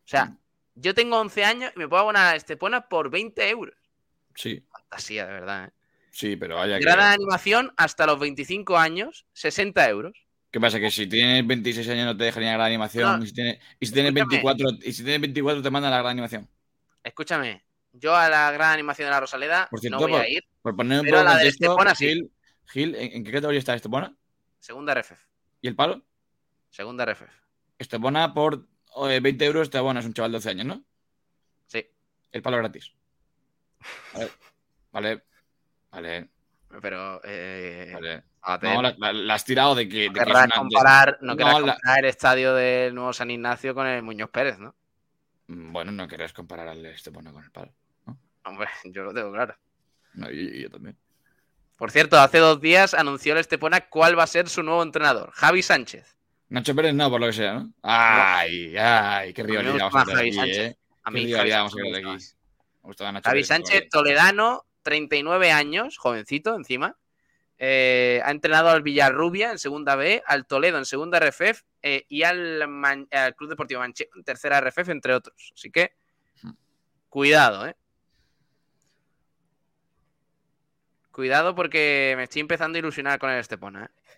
O 0.05 0.09
sea, 0.09 0.37
yo 0.75 0.93
tengo 0.93 1.19
11 1.19 1.43
años 1.43 1.71
y 1.75 1.79
me 1.79 1.87
puedo 1.87 2.01
abonar 2.03 2.33
a 2.33 2.35
Estepona 2.35 2.87
por 2.87 3.09
20 3.09 3.49
euros. 3.49 3.75
Sí, 4.35 4.63
Fantasía, 4.71 5.25
de 5.25 5.33
verdad. 5.33 5.65
¿eh? 5.69 5.71
Sí, 6.17 6.35
pero 6.35 6.55
vaya 6.55 6.79
que... 6.79 6.85
De 6.85 6.91
animación 6.91 7.71
hasta 7.77 8.05
los 8.05 8.19
25 8.19 8.77
años, 8.77 9.25
60 9.33 9.89
euros. 9.89 10.27
¿Qué 10.51 10.59
pasa? 10.59 10.79
Que 10.79 10.89
si 10.89 11.07
tienes 11.07 11.45
26 11.45 11.87
años 11.89 12.05
no 12.05 12.17
te 12.17 12.23
dejan 12.23 12.43
ir 12.43 12.49
a 12.49 12.51
la 12.53 12.57
gran 12.57 12.67
animación. 12.67 13.19
No, 13.19 13.23
y, 13.23 13.27
si 13.27 13.33
tienes, 13.33 13.59
y 13.79 13.85
si 13.85 13.93
tienes 13.93 14.15
escúchame. 14.15 14.41
24, 14.43 14.69
y 14.81 14.93
si 14.93 15.03
tienes 15.03 15.21
24 15.21 15.61
te 15.61 15.69
mandan 15.69 15.93
a 15.93 15.97
la 15.97 16.01
gran 16.01 16.11
animación. 16.11 16.49
Escúchame, 17.03 17.63
yo 17.93 18.15
a 18.15 18.29
la 18.29 18.51
gran 18.51 18.73
animación 18.73 19.07
de 19.07 19.11
la 19.11 19.19
Rosaleda 19.19 19.67
Por 19.69 19.79
cierto, 19.79 19.97
no 19.97 20.03
voy 20.03 20.11
por, 20.11 20.21
a 20.21 20.29
ir. 20.29 20.43
por 20.61 20.75
poner 20.75 20.99
un 20.99 21.05
pero 21.05 21.17
poco 21.17 21.19
de 21.19 21.25
la 21.25 21.39
contexto, 21.39 21.65
Estepona 21.65 21.95
sí. 21.95 22.05
Gil, 22.07 22.31
Gil, 22.65 22.95
¿en, 22.95 23.23
qué 23.23 23.31
categoría 23.31 23.59
está 23.59 23.75
Estepona? 23.75 24.15
Segunda 24.59 24.93
RFF. 24.93 25.11
¿Y 25.61 25.67
el 25.67 25.75
palo? 25.75 26.03
Segunda 26.69 27.05
RFF. 27.05 27.31
Estepona 27.77 28.33
por 28.33 28.67
eh, 29.09 29.19
20 29.19 29.45
euros, 29.45 29.63
Estepona 29.63 29.99
es 29.99 30.05
un 30.05 30.13
chaval 30.13 30.31
de 30.31 30.37
12 30.37 30.49
años, 30.49 30.65
¿no? 30.65 30.83
Sí. 31.67 31.85
El 32.31 32.41
palo 32.41 32.57
gratis. 32.57 32.93
Vale. 34.13 34.31
Vale. 34.91 35.23
Vale. 35.91 36.29
Pero. 36.81 37.21
Eh, 37.23 37.93
vale. 37.93 38.23
No, 38.61 38.81
la, 38.81 38.95
la- 38.97 39.13
la 39.13 39.33
has 39.33 39.43
tirado 39.45 39.75
de 39.75 39.87
que. 39.89 40.09
de 40.09 40.09
una- 40.09 40.43
de- 40.43 40.49
comparar, 40.55 41.17
no 41.21 41.35
querrás 41.35 41.53
comparar 41.55 41.99
el 41.99 42.05
estadio 42.05 42.53
del 42.55 42.95
nuevo 42.95 43.11
San 43.13 43.29
Ignacio 43.31 43.73
con 43.75 43.87
el 43.87 44.01
Muñoz 44.03 44.29
Pérez, 44.29 44.57
¿no? 44.59 44.75
Mm, 45.47 45.71
Bueno, 45.73 45.91
no 45.91 46.07
querrás 46.07 46.33
comparar 46.33 46.67
al 46.67 46.85
Estepona 46.85 47.31
con 47.31 47.43
el 47.43 47.51
palo. 47.51 47.73
Hombre, 48.45 48.67
yo 48.85 49.03
lo 49.03 49.13
tengo 49.13 49.31
claro. 49.31 49.55
No, 50.13 50.31
y, 50.31 50.39
y 50.39 50.61
yo 50.63 50.69
también. 50.69 50.97
Por 51.75 51.91
cierto, 51.91 52.17
hace 52.19 52.39
dos 52.39 52.59
días 52.61 52.93
anunció 52.93 53.33
el 53.33 53.39
Estepona 53.39 53.81
cuál 53.89 54.17
va 54.17 54.23
a 54.23 54.27
ser 54.27 54.49
su 54.49 54.63
nuevo 54.63 54.81
entrenador, 54.81 55.31
Javi 55.33 55.61
Sánchez. 55.61 56.17
Nacho 56.49 56.73
Pérez 56.73 56.93
no, 56.95 57.09
por 57.09 57.19
lo 57.19 57.27
que 57.27 57.33
sea, 57.33 57.53
¿no? 57.55 57.73
Ay, 57.83 58.75
ay, 58.77 59.33
qué 59.33 59.43
rivalidad 59.43 59.89
vamos 59.91 59.95
a 59.95 60.05
Javi 60.15 60.31
Sánchez. 60.31 60.57
¿eh? 60.57 60.77
A 61.03 61.11
Qué 61.11 61.13
mí 61.17 61.31
Javi 61.31 61.49
vamos 61.51 61.73
a 61.73 61.81
gusta 62.83 63.09
aquí. 63.09 63.21
Javi 63.23 63.43
Sánchez, 63.43 63.89
toledano, 63.89 64.65
39 64.87 65.51
años, 65.51 65.97
jovencito 65.97 66.55
encima. 66.55 66.97
Eh, 67.59 68.21
ha 68.23 68.31
entrenado 68.31 68.69
al 68.69 68.83
Villarrubia 68.83 69.51
en 69.51 69.59
segunda 69.59 69.97
B, 69.97 70.23
al 70.25 70.47
Toledo 70.47 70.77
en 70.77 70.85
segunda 70.85 71.19
RFF 71.19 71.63
eh, 71.81 72.05
y 72.07 72.23
al, 72.23 72.69
Man- 72.69 73.09
al 73.11 73.35
Club 73.35 73.49
Deportivo 73.49 73.81
Manchego 73.81 74.11
en 74.15 74.23
tercera 74.23 74.61
RFF, 74.61 74.87
entre 74.89 75.13
otros. 75.13 75.51
Así 75.53 75.69
que, 75.71 75.91
cuidado, 77.09 77.67
¿eh? 77.67 77.75
Cuidado 81.11 81.53
porque 81.53 82.13
me 82.15 82.23
estoy 82.23 82.39
empezando 82.41 82.77
a 82.77 82.79
ilusionar 82.79 83.19
con 83.19 83.29
el 83.29 83.39
Estepona, 83.39 83.85
¿eh? 83.85 84.13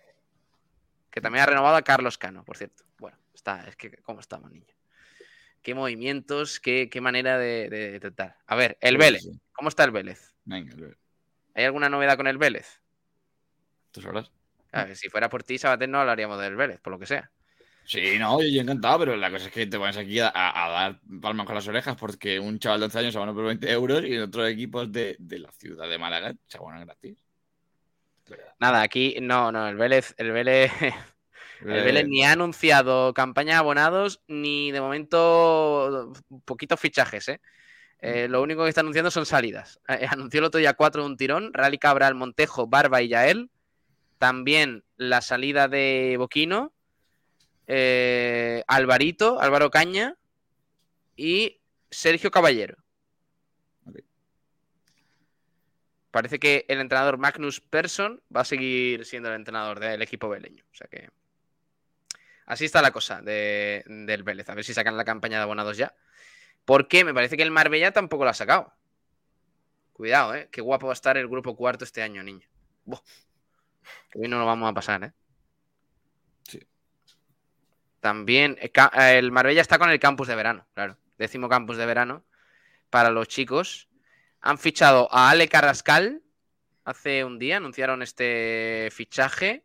Que 1.10 1.20
también 1.20 1.42
ha 1.42 1.46
renovado 1.46 1.74
a 1.74 1.82
Carlos 1.82 2.16
Cano, 2.16 2.44
por 2.44 2.56
cierto. 2.56 2.84
Bueno, 2.98 3.18
está, 3.34 3.66
es 3.66 3.74
que, 3.74 3.90
¿cómo 4.02 4.20
estamos, 4.20 4.52
niño? 4.52 4.72
Qué 5.62 5.74
movimientos, 5.74 6.60
qué, 6.60 6.88
qué 6.88 7.00
manera 7.00 7.38
de, 7.38 7.68
de 7.68 7.98
tratar. 7.98 8.36
A 8.46 8.54
ver, 8.54 8.78
el 8.80 8.98
Vélez. 8.98 9.24
¿Cómo 9.52 9.68
está 9.68 9.82
el 9.82 9.90
Vélez? 9.90 10.32
Venga. 10.50 10.74
¿Hay 11.54 11.64
alguna 11.64 11.88
novedad 11.88 12.16
con 12.16 12.26
el 12.26 12.36
Vélez? 12.36 12.80
¿Tú 13.92 14.02
sabrás? 14.02 14.30
Si 14.94 15.08
fuera 15.08 15.28
por 15.28 15.42
ti, 15.44 15.58
Sabater, 15.58 15.88
no 15.88 16.00
hablaríamos 16.00 16.40
del 16.40 16.56
Vélez, 16.56 16.80
por 16.80 16.92
lo 16.92 16.98
que 16.98 17.06
sea. 17.06 17.30
Sí, 17.84 18.18
no, 18.18 18.40
yo, 18.42 18.60
encantado, 18.60 19.00
pero 19.00 19.16
la 19.16 19.30
cosa 19.30 19.46
es 19.46 19.52
que 19.52 19.66
te 19.66 19.78
pones 19.78 19.96
aquí 19.96 20.20
a, 20.20 20.30
dar 20.32 21.00
palmas 21.20 21.46
con 21.46 21.54
las 21.54 21.66
orejas 21.66 21.96
porque 21.96 22.38
un 22.38 22.58
chaval 22.58 22.80
de 22.80 22.86
11 22.86 22.98
años 22.98 23.12
se 23.12 23.18
abonó 23.18 23.34
por 23.34 23.46
20 23.46 23.70
euros 23.70 24.04
y 24.04 24.14
en 24.14 24.22
otros 24.22 24.48
equipos 24.48 24.92
de, 24.92 25.16
de 25.18 25.38
la 25.38 25.50
ciudad 25.52 25.88
de 25.88 25.98
Málaga 25.98 26.34
se 26.46 26.58
abonan 26.58 26.84
gratis. 26.84 27.18
Nada, 28.60 28.82
aquí 28.82 29.16
no, 29.20 29.50
no, 29.50 29.68
el 29.68 29.76
Vélez, 29.76 30.14
el 30.18 30.30
Vélez, 30.30 30.70
el 31.62 31.72
Eh, 31.72 31.82
Vélez 31.82 32.06
ni 32.06 32.24
ha 32.24 32.32
anunciado 32.32 33.12
campaña 33.12 33.54
de 33.54 33.58
abonados 33.58 34.22
ni 34.28 34.70
de 34.70 34.80
momento 34.80 36.12
poquitos 36.44 36.78
fichajes, 36.78 37.28
¿eh? 37.28 37.40
Eh, 38.02 38.28
lo 38.28 38.40
único 38.42 38.62
que 38.62 38.68
está 38.70 38.80
anunciando 38.80 39.10
son 39.10 39.26
salidas. 39.26 39.80
Eh, 39.88 40.06
anunció 40.08 40.38
el 40.38 40.44
otro 40.44 40.58
día 40.58 40.74
cuatro 40.74 41.02
de 41.02 41.08
un 41.08 41.16
tirón, 41.16 41.52
Rally 41.52 41.78
Cabral, 41.78 42.14
Montejo, 42.14 42.66
Barba 42.66 43.02
y 43.02 43.08
Yael. 43.08 43.50
También 44.18 44.84
la 44.96 45.22
salida 45.22 45.66
de 45.68 46.16
Boquino, 46.18 46.74
eh, 47.66 48.62
Alvarito, 48.66 49.40
Álvaro 49.40 49.70
Caña 49.70 50.16
y 51.16 51.60
Sergio 51.90 52.30
Caballero. 52.30 52.76
Parece 56.10 56.38
que 56.40 56.64
el 56.68 56.80
entrenador 56.80 57.18
Magnus 57.18 57.60
Persson 57.60 58.20
va 58.34 58.40
a 58.40 58.44
seguir 58.44 59.04
siendo 59.06 59.28
el 59.28 59.36
entrenador 59.36 59.78
del 59.78 60.02
equipo 60.02 60.28
veleño. 60.28 60.64
O 60.72 60.74
sea 60.74 60.88
que. 60.88 61.08
Así 62.46 62.64
está 62.64 62.82
la 62.82 62.90
cosa 62.90 63.22
de- 63.22 63.84
del 63.86 64.24
Vélez. 64.24 64.48
A 64.48 64.54
ver 64.54 64.64
si 64.64 64.74
sacan 64.74 64.96
la 64.96 65.04
campaña 65.04 65.36
de 65.36 65.44
abonados 65.44 65.76
ya. 65.76 65.94
Porque 66.64 67.04
me 67.04 67.14
parece 67.14 67.36
que 67.36 67.42
el 67.42 67.50
Marbella 67.50 67.92
tampoco 67.92 68.24
lo 68.24 68.30
ha 68.30 68.34
sacado. 68.34 68.72
Cuidado, 69.92 70.34
¿eh? 70.34 70.48
Qué 70.50 70.60
guapo 70.60 70.86
va 70.86 70.92
a 70.92 70.94
estar 70.94 71.16
el 71.16 71.28
grupo 71.28 71.56
cuarto 71.56 71.84
este 71.84 72.02
año, 72.02 72.22
niño. 72.22 72.48
Buah. 72.84 73.00
Hoy 74.14 74.28
no 74.28 74.38
lo 74.38 74.46
vamos 74.46 74.70
a 74.70 74.74
pasar, 74.74 75.04
¿eh? 75.04 75.12
También 78.00 78.56
eh, 78.60 78.72
eh, 78.74 79.18
el 79.18 79.30
Marbella 79.30 79.60
está 79.60 79.78
con 79.78 79.90
el 79.90 80.00
campus 80.00 80.26
de 80.26 80.34
verano, 80.34 80.66
claro. 80.74 80.96
Décimo 81.18 81.48
campus 81.48 81.76
de 81.76 81.86
verano 81.86 82.24
para 82.88 83.10
los 83.10 83.28
chicos. 83.28 83.88
Han 84.40 84.58
fichado 84.58 85.08
a 85.12 85.30
Ale 85.30 85.48
Carrascal. 85.48 86.22
Hace 86.84 87.24
un 87.24 87.38
día 87.38 87.58
anunciaron 87.58 88.02
este 88.02 88.88
fichaje 88.90 89.64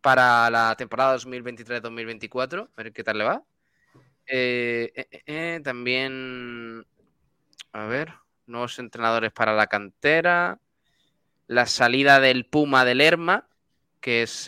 para 0.00 0.48
la 0.50 0.74
temporada 0.76 1.16
2023-2024. 1.18 2.70
A 2.74 2.82
ver 2.82 2.92
qué 2.92 3.04
tal 3.04 3.18
le 3.18 3.24
va. 3.24 3.44
Eh, 4.26 4.92
eh, 4.94 5.22
eh, 5.26 5.60
también, 5.62 6.86
a 7.72 7.86
ver, 7.86 8.14
nuevos 8.46 8.78
entrenadores 8.78 9.32
para 9.32 9.54
la 9.54 9.66
cantera. 9.66 10.60
La 11.46 11.66
salida 11.66 12.20
del 12.20 12.46
Puma 12.46 12.84
del 12.84 12.98
Lerma, 12.98 13.48
que 14.00 14.22
es 14.22 14.46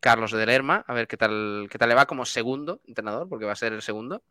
Carlos 0.00 0.32
del 0.32 0.46
Lerma. 0.46 0.84
A 0.86 0.94
ver 0.94 1.08
qué 1.08 1.16
tal, 1.16 1.66
qué 1.70 1.78
tal 1.78 1.88
le 1.88 1.94
va 1.94 2.06
como 2.06 2.24
segundo 2.24 2.80
entrenador, 2.86 3.28
porque 3.28 3.46
va 3.46 3.52
a 3.52 3.56
ser 3.56 3.72
el 3.72 3.82
segundo. 3.82 4.22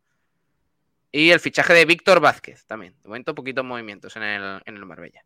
Y 1.11 1.31
el 1.31 1.41
fichaje 1.41 1.73
de 1.73 1.85
Víctor 1.85 2.21
Vázquez 2.21 2.65
también. 2.65 2.95
De 3.01 3.09
momento, 3.09 3.35
poquitos 3.35 3.65
movimientos 3.65 4.15
en 4.15 4.23
el, 4.23 4.61
en 4.65 4.77
el 4.77 4.85
Marbella. 4.85 5.25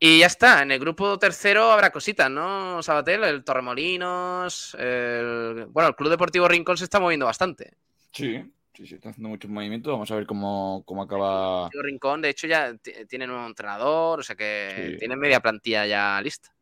Y 0.00 0.20
ya 0.20 0.26
está, 0.26 0.62
en 0.62 0.70
el 0.70 0.78
grupo 0.78 1.18
tercero 1.18 1.72
habrá 1.72 1.90
cositas, 1.90 2.30
¿no, 2.30 2.82
Sabatel? 2.82 3.24
El 3.24 3.44
Torremolinos. 3.44 4.74
Bueno, 4.78 5.88
el 5.88 5.96
Club 5.96 6.08
Deportivo 6.08 6.48
Rincón 6.48 6.78
se 6.78 6.84
está 6.84 7.00
moviendo 7.00 7.26
bastante. 7.26 7.74
Sí, 8.12 8.42
sí, 8.74 8.86
sí, 8.86 8.94
está 8.94 9.10
haciendo 9.10 9.28
muchos 9.28 9.50
movimientos. 9.50 9.92
Vamos 9.92 10.10
a 10.10 10.16
ver 10.16 10.26
cómo, 10.26 10.82
cómo 10.86 11.02
acaba. 11.02 11.68
Rincón, 11.82 12.22
de 12.22 12.30
hecho, 12.30 12.46
ya 12.46 12.74
tiene 13.08 13.26
nuevo 13.26 13.46
entrenador, 13.46 14.20
o 14.20 14.22
sea 14.22 14.36
que 14.36 14.90
Sí. 14.92 14.96
tiene 14.98 15.16
media 15.16 15.40
plantilla 15.40 15.86
ya 15.86 16.20
lista. 16.22 16.52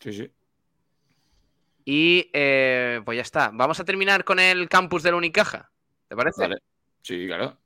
Sí, 0.00 0.12
sí. 0.12 0.30
Y 1.84 2.30
eh, 2.32 3.00
pues 3.04 3.16
ya 3.16 3.22
está. 3.22 3.50
Vamos 3.52 3.80
a 3.80 3.84
terminar 3.84 4.24
con 4.24 4.38
el 4.38 4.68
campus 4.68 5.02
del 5.02 5.14
Unicaja. 5.14 5.70
¿Te 6.08 6.16
parece? 6.16 6.42
Vale. 6.42 6.58
Sí, 7.02 7.26
claro. 7.26 7.58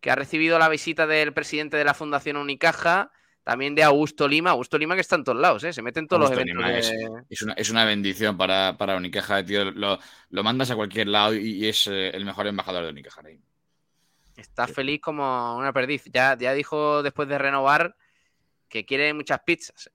Que 0.00 0.10
ha 0.10 0.14
recibido 0.14 0.58
la 0.58 0.68
visita 0.68 1.06
del 1.06 1.32
presidente 1.34 1.76
de 1.76 1.84
la 1.84 1.94
Fundación 1.94 2.36
Unicaja, 2.36 3.10
también 3.46 3.76
de 3.76 3.84
Augusto 3.84 4.26
Lima. 4.26 4.50
Augusto 4.50 4.76
Lima 4.76 4.96
que 4.96 5.02
está 5.02 5.14
en 5.14 5.22
todos 5.22 5.38
lados, 5.40 5.62
¿eh? 5.62 5.72
Se 5.72 5.80
mete 5.80 6.00
en 6.00 6.08
todos 6.08 6.22
Augusto 6.32 6.40
los 6.44 6.50
eventos. 6.50 6.90
Lima 6.98 7.16
de- 7.20 7.24
es, 7.30 7.42
una, 7.42 7.52
es 7.52 7.70
una 7.70 7.84
bendición 7.84 8.36
para, 8.36 8.76
para 8.76 8.96
Unicaja, 8.96 9.44
tío. 9.44 9.70
Lo, 9.70 10.00
lo 10.30 10.42
mandas 10.42 10.72
a 10.72 10.74
cualquier 10.74 11.06
lado 11.06 11.32
y, 11.32 11.50
y 11.64 11.68
es 11.68 11.86
eh, 11.86 12.10
el 12.10 12.24
mejor 12.24 12.48
embajador 12.48 12.82
de 12.82 12.90
Unicaja. 12.90 13.22
mismo. 13.22 13.44
Está 14.36 14.66
feliz 14.66 15.00
como 15.00 15.56
una 15.56 15.72
perdiz. 15.72 16.04
Ya, 16.12 16.36
ya 16.36 16.52
dijo 16.54 17.04
después 17.04 17.28
de 17.28 17.38
renovar 17.38 17.94
que 18.68 18.84
quiere 18.84 19.14
muchas 19.14 19.38
pizzas. 19.46 19.90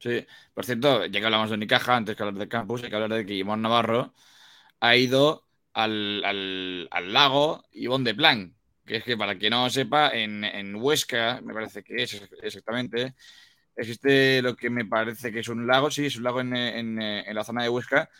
Sí, 0.00 0.26
por 0.52 0.64
cierto, 0.64 1.06
ya 1.06 1.20
que 1.20 1.24
hablamos 1.24 1.50
de 1.50 1.54
Unicaja, 1.54 1.94
antes 1.94 2.16
que 2.16 2.22
hablar 2.24 2.38
del 2.40 2.48
campus, 2.48 2.82
hay 2.82 2.90
que 2.90 2.96
hablar 2.96 3.14
de 3.14 3.24
que 3.24 3.34
Ivonne 3.34 3.62
Navarro 3.62 4.12
ha 4.80 4.96
ido 4.96 5.46
al, 5.74 6.24
al- 6.24 6.88
al 6.90 7.12
lago 7.12 7.64
Ivonne 7.70 8.04
de 8.04 8.14
Plan, 8.16 8.54
que 8.90 8.96
es 8.98 9.04
que 9.04 9.16
para 9.16 9.38
quien 9.38 9.52
no 9.52 9.70
sepa, 9.70 10.10
en, 10.10 10.42
en 10.44 10.74
Huesca, 10.74 11.40
me 11.42 11.54
parece 11.54 11.82
que 11.84 12.02
es 12.02 12.20
exactamente, 12.42 13.14
existe 13.76 14.42
lo 14.42 14.56
que 14.56 14.68
me 14.70 14.84
parece 14.84 15.30
que 15.32 15.40
es 15.40 15.48
un 15.48 15.66
lago, 15.66 15.90
sí, 15.92 16.06
es 16.06 16.16
un 16.16 16.24
lago 16.24 16.40
en, 16.40 16.56
en- 16.56 17.34
la 17.34 17.44
zona 17.44 17.62
de 17.62 17.68
Huesca, 17.68 18.10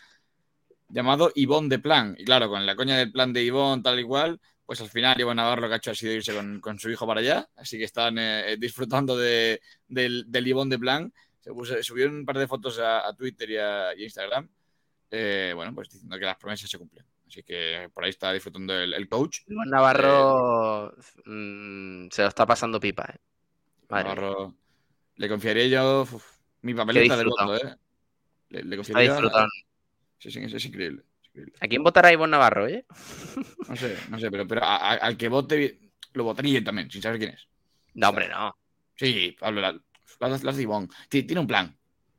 llamado 0.89 1.31
Ivonne 1.35 1.69
de 1.69 1.79
Plan. 1.79 2.15
Y 2.17 2.25
claro, 2.25 2.49
con 2.49 2.65
la 2.65 2.75
coña 2.75 2.97
del 2.97 3.11
plan 3.11 3.33
de 3.33 3.43
Ivonne 3.43 3.83
tal 3.83 3.99
y 3.99 4.03
cual, 4.03 4.39
pues 4.65 4.79
al 4.81 4.89
final 4.89 5.19
Ivonne 5.19 5.37
Navarro 5.41 5.61
lo 5.63 5.67
que 5.67 5.73
ha 5.75 5.77
hecho 5.77 5.91
ha 5.91 5.95
sido 5.95 6.13
irse 6.13 6.33
con, 6.33 6.59
con 6.61 6.79
su 6.79 6.89
hijo 6.89 7.05
para 7.07 7.19
allá, 7.21 7.49
así 7.55 7.77
que 7.77 7.83
están 7.85 8.17
eh, 8.17 8.55
disfrutando 8.57 9.17
de, 9.17 9.61
del, 9.87 10.25
del 10.27 10.47
Ivonne 10.47 10.71
de 10.75 10.79
Plan. 10.79 11.13
Se 11.41 11.83
subió 11.83 12.07
un 12.07 12.25
par 12.25 12.37
de 12.37 12.47
fotos 12.47 12.79
a, 12.79 13.13
Twitter 13.15 13.49
y 13.49 13.57
a, 13.57 13.93
y 13.95 14.01
a 14.01 14.05
Instagram, 14.05 14.49
eh, 15.11 15.53
bueno, 15.55 15.73
pues 15.75 15.89
diciendo 15.89 16.17
que 16.19 16.25
las 16.25 16.37
promesas 16.37 16.69
se 16.69 16.77
cumplen. 16.77 17.05
Así 17.31 17.43
que 17.43 17.89
por 17.93 18.03
ahí 18.03 18.09
está 18.09 18.33
disfrutando 18.33 18.73
el, 18.77 18.93
el 18.93 19.07
coach. 19.07 19.39
Navarro 19.47 20.93
mm, 21.25 22.09
se 22.11 22.23
lo 22.23 22.27
está 22.27 22.45
pasando 22.45 22.77
pipa, 22.77 23.05
¿eh? 23.05 23.19
Madre. 23.89 24.03
Navarro, 24.03 24.53
le 25.15 25.29
confiaría 25.29 25.67
yo 25.67 26.01
uf, 26.01 26.25
mi 26.61 26.73
papeleta 26.73 27.15
del 27.15 27.27
voto, 27.27 27.55
¿eh? 27.55 27.75
Le, 28.49 28.63
le 28.63 28.75
confiaría. 28.75 29.15
Sí, 30.19 30.29
sí, 30.29 30.39
es, 30.43 30.53
es 30.53 30.65
increíble. 30.65 31.03
es 31.21 31.27
increíble. 31.29 31.53
¿A 31.61 31.67
quién 31.69 31.83
votará 31.83 32.11
Ivonne 32.11 32.31
Navarro, 32.31 32.65
oye? 32.65 32.85
No 33.69 33.75
sé, 33.77 33.97
no 34.09 34.19
sé, 34.19 34.29
pero, 34.29 34.45
pero 34.45 34.63
a- 34.65 34.75
a- 34.75 34.95
al 34.95 35.15
que 35.15 35.29
vote 35.29 35.79
lo 36.11 36.25
votaría 36.25 36.59
yo 36.59 36.63
también, 36.65 36.91
sin 36.91 37.01
saber 37.01 37.17
quién 37.17 37.31
es. 37.31 37.47
No, 37.93 38.09
hombre, 38.09 38.27
no. 38.27 38.53
Sí, 38.95 39.37
Pablo, 39.39 39.61
la- 39.61 39.79
las, 40.19 40.43
las 40.43 40.57
de 40.57 40.63
Ivonne. 40.63 40.89
Ti- 41.07 41.23
Tiene 41.23 41.39
un 41.39 41.47
plan. 41.47 41.73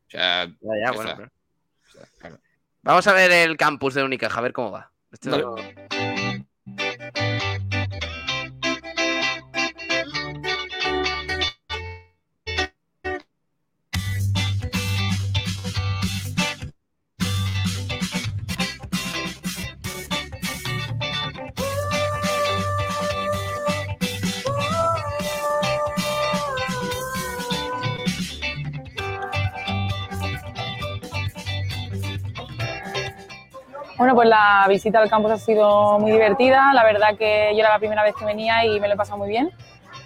O 0.07 0.11
sea, 0.11 0.47
Ya, 0.47 0.55
ya, 0.87 0.93
bueno, 0.93 1.13
pero- 1.17 1.29
O 1.29 1.93
sea, 1.93 2.07
claro. 2.19 2.39
Vamos 2.81 3.07
a 3.07 3.13
ver 3.13 3.31
el 3.31 3.57
campus 3.59 3.93
de 3.95 4.03
Unicaja, 4.03 4.39
a 4.39 4.43
ver 4.43 4.53
cómo 4.55 4.71
va. 4.73 4.92
Este 5.13 5.31
Dale. 5.31 5.43
lo- 5.43 5.57
Pues 34.15 34.29
la 34.29 34.67
visita 34.69 34.99
al 34.99 35.09
campus 35.09 35.33
ha 35.33 35.39
sido 35.39 35.99
muy 35.99 36.13
divertida. 36.13 36.73
La 36.75 36.85
verdad 36.85 37.17
que 37.17 37.51
yo 37.55 37.61
era 37.61 37.71
la 37.71 37.79
primera 37.79 38.03
vez 38.03 38.15
que 38.15 38.27
venía 38.27 38.65
y 38.65 38.79
me 38.79 38.87
lo 38.87 38.95
he 38.95 38.97
pasado 38.97 39.17
muy 39.17 39.29
bien. 39.29 39.51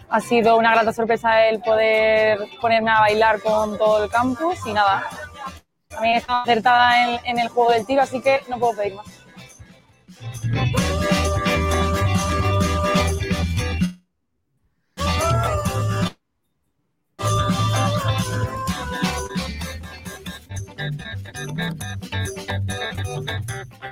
Ha 0.08 0.20
sido 0.20 0.56
una 0.56 0.72
grata 0.72 0.92
sorpresa 0.92 1.46
el 1.48 1.60
poder 1.60 2.38
ponerme 2.60 2.90
a 2.90 3.00
bailar 3.00 3.40
con 3.40 3.76
todo 3.76 4.04
el 4.04 4.10
campus 4.10 4.64
y 4.66 4.72
nada. 4.72 5.04
También 5.88 6.14
he 6.14 6.18
estado 6.18 6.42
acertada 6.42 7.18
en 7.24 7.38
el 7.38 7.48
juego 7.48 7.72
del 7.72 7.84
tiro, 7.84 8.02
así 8.02 8.20
que 8.20 8.42
no 8.48 8.58
puedo 8.58 8.76
pedir 8.76 8.94
más. 8.94 9.06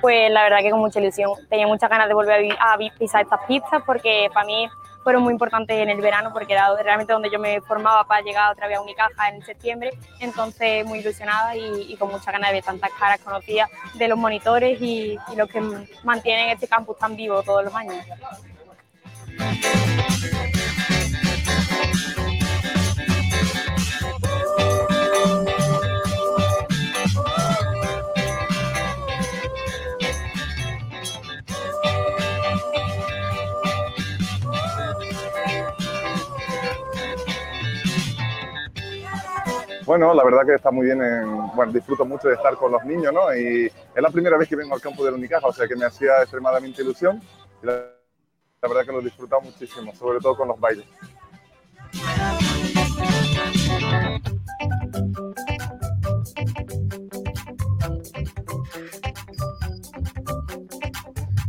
Pues 0.05 0.29
la 0.29 0.43
verdad 0.43 0.59
que 0.61 0.69
con 0.69 0.81
mucha 0.81 0.99
ilusión. 0.99 1.31
Tenía 1.49 1.65
muchas 1.65 1.89
ganas 1.89 2.07
de 2.07 2.13
volver 2.13 2.55
a, 2.59 2.77
pisar 2.99 3.23
estas 3.23 3.39
pistas 3.47 3.81
porque 3.87 4.29
para 4.31 4.45
mí 4.45 4.69
fueron 5.03 5.23
muy 5.23 5.33
importantes 5.33 5.75
en 5.75 5.89
el 5.89 5.99
verano 5.99 6.31
porque 6.31 6.53
era 6.53 6.69
realmente 6.75 7.11
donde 7.11 7.31
yo 7.31 7.39
me 7.39 7.59
formaba 7.61 8.03
para 8.03 8.21
llegar 8.21 8.51
otra 8.51 8.67
vez 8.67 8.77
a 8.77 8.81
Unicaja 8.81 9.29
en 9.29 9.43
septiembre. 9.43 9.93
Entonces 10.19 10.85
muy 10.85 10.99
ilusionada 10.99 11.55
y, 11.55 11.91
y 11.91 11.97
con 11.97 12.11
muchas 12.11 12.27
ganas 12.27 12.51
de 12.51 12.57
ver 12.57 12.63
tantas 12.63 12.91
caras 12.91 13.19
conocidas 13.21 13.67
de 13.95 14.07
los 14.07 14.15
monitores 14.15 14.79
y, 14.79 15.17
y 15.33 15.35
los 15.35 15.49
que 15.49 15.59
mantienen 16.03 16.49
este 16.49 16.67
campus 16.67 16.99
tan 16.99 17.15
vivo 17.15 17.41
todos 17.41 17.63
los 17.63 17.73
años. 17.73 18.05
Bueno, 39.85 40.13
la 40.13 40.23
verdad 40.23 40.45
que 40.45 40.55
está 40.55 40.71
muy 40.71 40.85
bien. 40.87 41.01
en- 41.01 41.47
bueno, 41.55 41.71
disfruto 41.71 42.05
mucho 42.05 42.27
de 42.27 42.35
estar 42.35 42.55
con 42.55 42.71
los 42.71 42.83
niños, 42.85 43.13
¿no? 43.13 43.33
Y 43.35 43.65
es 43.67 44.01
la 44.01 44.09
primera 44.09 44.37
vez 44.37 44.49
que 44.49 44.55
vengo 44.55 44.73
al 44.73 44.81
campo 44.81 45.05
del 45.05 45.13
Unicaja, 45.13 45.47
o 45.47 45.53
sea 45.53 45.67
que 45.67 45.75
me 45.75 45.85
hacía 45.85 46.21
extremadamente 46.21 46.81
ilusión. 46.81 47.21
La, 47.61 47.73
la 48.61 48.67
verdad 48.69 48.85
que 48.85 48.91
lo 48.91 48.99
he 48.99 49.03
disfrutado 49.03 49.41
muchísimo, 49.41 49.93
sobre 49.95 50.19
todo 50.19 50.35
con 50.35 50.47
los 50.47 50.59
bailes. 50.59 50.85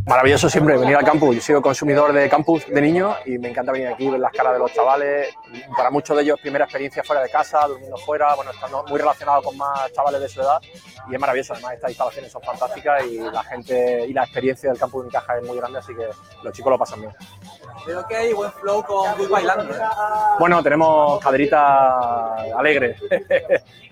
Maravilloso 0.07 0.49
siempre 0.49 0.79
venir 0.79 0.95
al 0.97 1.05
campus. 1.05 1.35
Yo 1.35 1.39
he 1.41 1.43
sido 1.43 1.61
consumidor 1.61 2.13
de 2.13 2.29
campus 2.29 2.65
de 2.69 2.81
niños 2.81 3.17
y 3.27 3.39
me 3.39 3.49
encanta 3.51 3.73
venir 3.73 3.89
aquí, 3.89 4.09
ver 4.09 4.21
las 4.21 4.31
caras 4.31 4.53
de 4.53 4.61
los 4.61 4.73
chavales. 4.73 5.35
Para 5.77 5.91
muchos 5.91 6.17
de 6.17 6.23
ellos, 6.23 6.39
primera 6.41 6.65
experiencia 6.65 7.03
fuera 7.03 7.23
de 7.23 7.29
casa, 7.29 7.67
durmiendo 7.67 7.97
fuera, 7.97 8.33
bueno, 8.37 8.53
estando 8.53 8.85
muy 8.85 9.01
relacionado 9.01 9.43
con 9.43 9.57
más 9.57 9.93
chavales 9.93 10.21
de 10.21 10.29
su 10.29 10.41
edad. 10.41 10.61
Y 11.11 11.15
es 11.15 11.21
maravilloso, 11.21 11.55
además, 11.55 11.75
estas 11.75 11.91
instalaciones 11.91 12.31
son 12.31 12.41
fantásticas 12.43 13.05
y 13.05 13.19
la 13.19 13.43
gente 13.43 14.07
y 14.07 14.13
la 14.13 14.23
experiencia 14.23 14.71
del 14.71 14.79
campus 14.79 15.03
de 15.03 15.07
Unicaja 15.09 15.39
es 15.39 15.45
muy 15.45 15.57
grande, 15.57 15.81
así 15.81 15.93
que 15.93 16.07
los 16.45 16.53
chicos 16.53 16.71
lo 16.71 16.79
pasan 16.79 17.01
bien. 17.01 17.13
Veo 17.85 18.07
que 18.07 18.15
hay 18.17 18.33
buen 18.33 18.53
flow 18.53 18.85
con 18.85 19.13
Gus 19.19 19.29
bailando. 19.29 19.75
¿eh? 19.75 19.79
Bueno, 20.39 20.63
tenemos 20.63 21.19
caderita 21.21 22.35
alegre. 22.57 22.95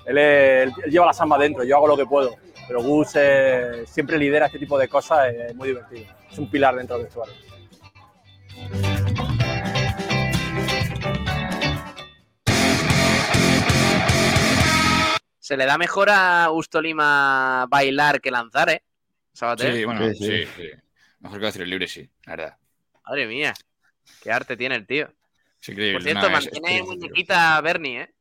él, 0.06 0.18
es- 0.18 0.72
él 0.84 0.90
lleva 0.92 1.06
la 1.06 1.12
samba 1.12 1.38
dentro, 1.38 1.64
yo 1.64 1.74
hago 1.76 1.88
lo 1.88 1.96
que 1.96 2.06
puedo. 2.06 2.36
Pero 2.66 2.82
Gus 2.82 3.12
eh, 3.16 3.84
siempre 3.86 4.18
lidera 4.18 4.46
este 4.46 4.58
tipo 4.58 4.78
de 4.78 4.88
cosas, 4.88 5.32
es 5.32 5.54
muy 5.54 5.68
divertido. 5.68 6.06
Es 6.30 6.38
un 6.38 6.50
pilar 6.50 6.74
dentro 6.76 6.96
del 6.96 7.06
vestuario. 7.06 7.34
Se 15.38 15.56
le 15.58 15.66
da 15.66 15.76
mejor 15.76 16.08
a 16.10 16.46
Gusto 16.48 16.80
Lima 16.80 17.66
bailar 17.68 18.20
que 18.20 18.30
lanzar, 18.30 18.70
¿eh? 18.70 18.82
Sabater. 19.32 19.74
Sí, 19.74 19.84
bueno, 19.84 20.08
sí, 20.14 20.46
sí. 20.46 20.70
Mejor 21.20 21.40
que 21.40 21.46
hacer 21.46 21.62
el 21.62 21.70
libre, 21.70 21.86
sí, 21.86 22.08
la 22.24 22.36
verdad. 22.36 22.56
Madre 23.06 23.26
mía, 23.26 23.52
qué 24.22 24.32
arte 24.32 24.56
tiene 24.56 24.76
el 24.76 24.86
tío. 24.86 25.12
Es 25.60 25.68
increíble. 25.68 25.94
Por 25.94 26.02
cierto, 26.02 26.30
Nah, 26.30 26.38
es- 26.38 26.44
mantiene 26.52 26.78
es- 26.78 26.86
muñequita 26.86 27.60
Bernie, 27.60 28.00
¿eh? 28.02 28.14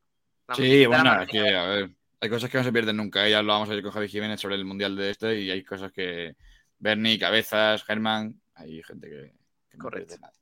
La 0.47 0.55
Sí, 0.55 0.85
bueno, 0.85 1.25
que, 1.27 1.55
a 1.55 1.65
ver, 1.67 1.89
hay 2.23 2.29
cosas 2.29 2.49
que 2.49 2.57
no 2.57 2.63
se 2.63 2.71
pierden 2.71 2.95
nunca. 2.97 3.27
¿eh? 3.27 3.31
Ya 3.31 3.39
hablábamos 3.39 3.69
ayer 3.69 3.83
con 3.83 3.91
Javi 3.91 4.07
Jiménez 4.07 4.39
sobre 4.39 4.55
el 4.55 4.63
Mundial 4.65 4.95
de 4.95 5.09
este 5.09 5.39
y 5.41 5.51
hay 5.51 5.63
cosas 5.63 5.91
que... 5.91 6.35
Bernie, 6.79 7.19
Cabezas, 7.19 7.83
Germán, 7.83 8.41
hay 8.55 8.81
gente 8.83 9.09
que... 9.09 9.33
que 9.69 9.77
no 9.77 9.83
Correcto. 9.83 10.15
nada. 10.19 10.33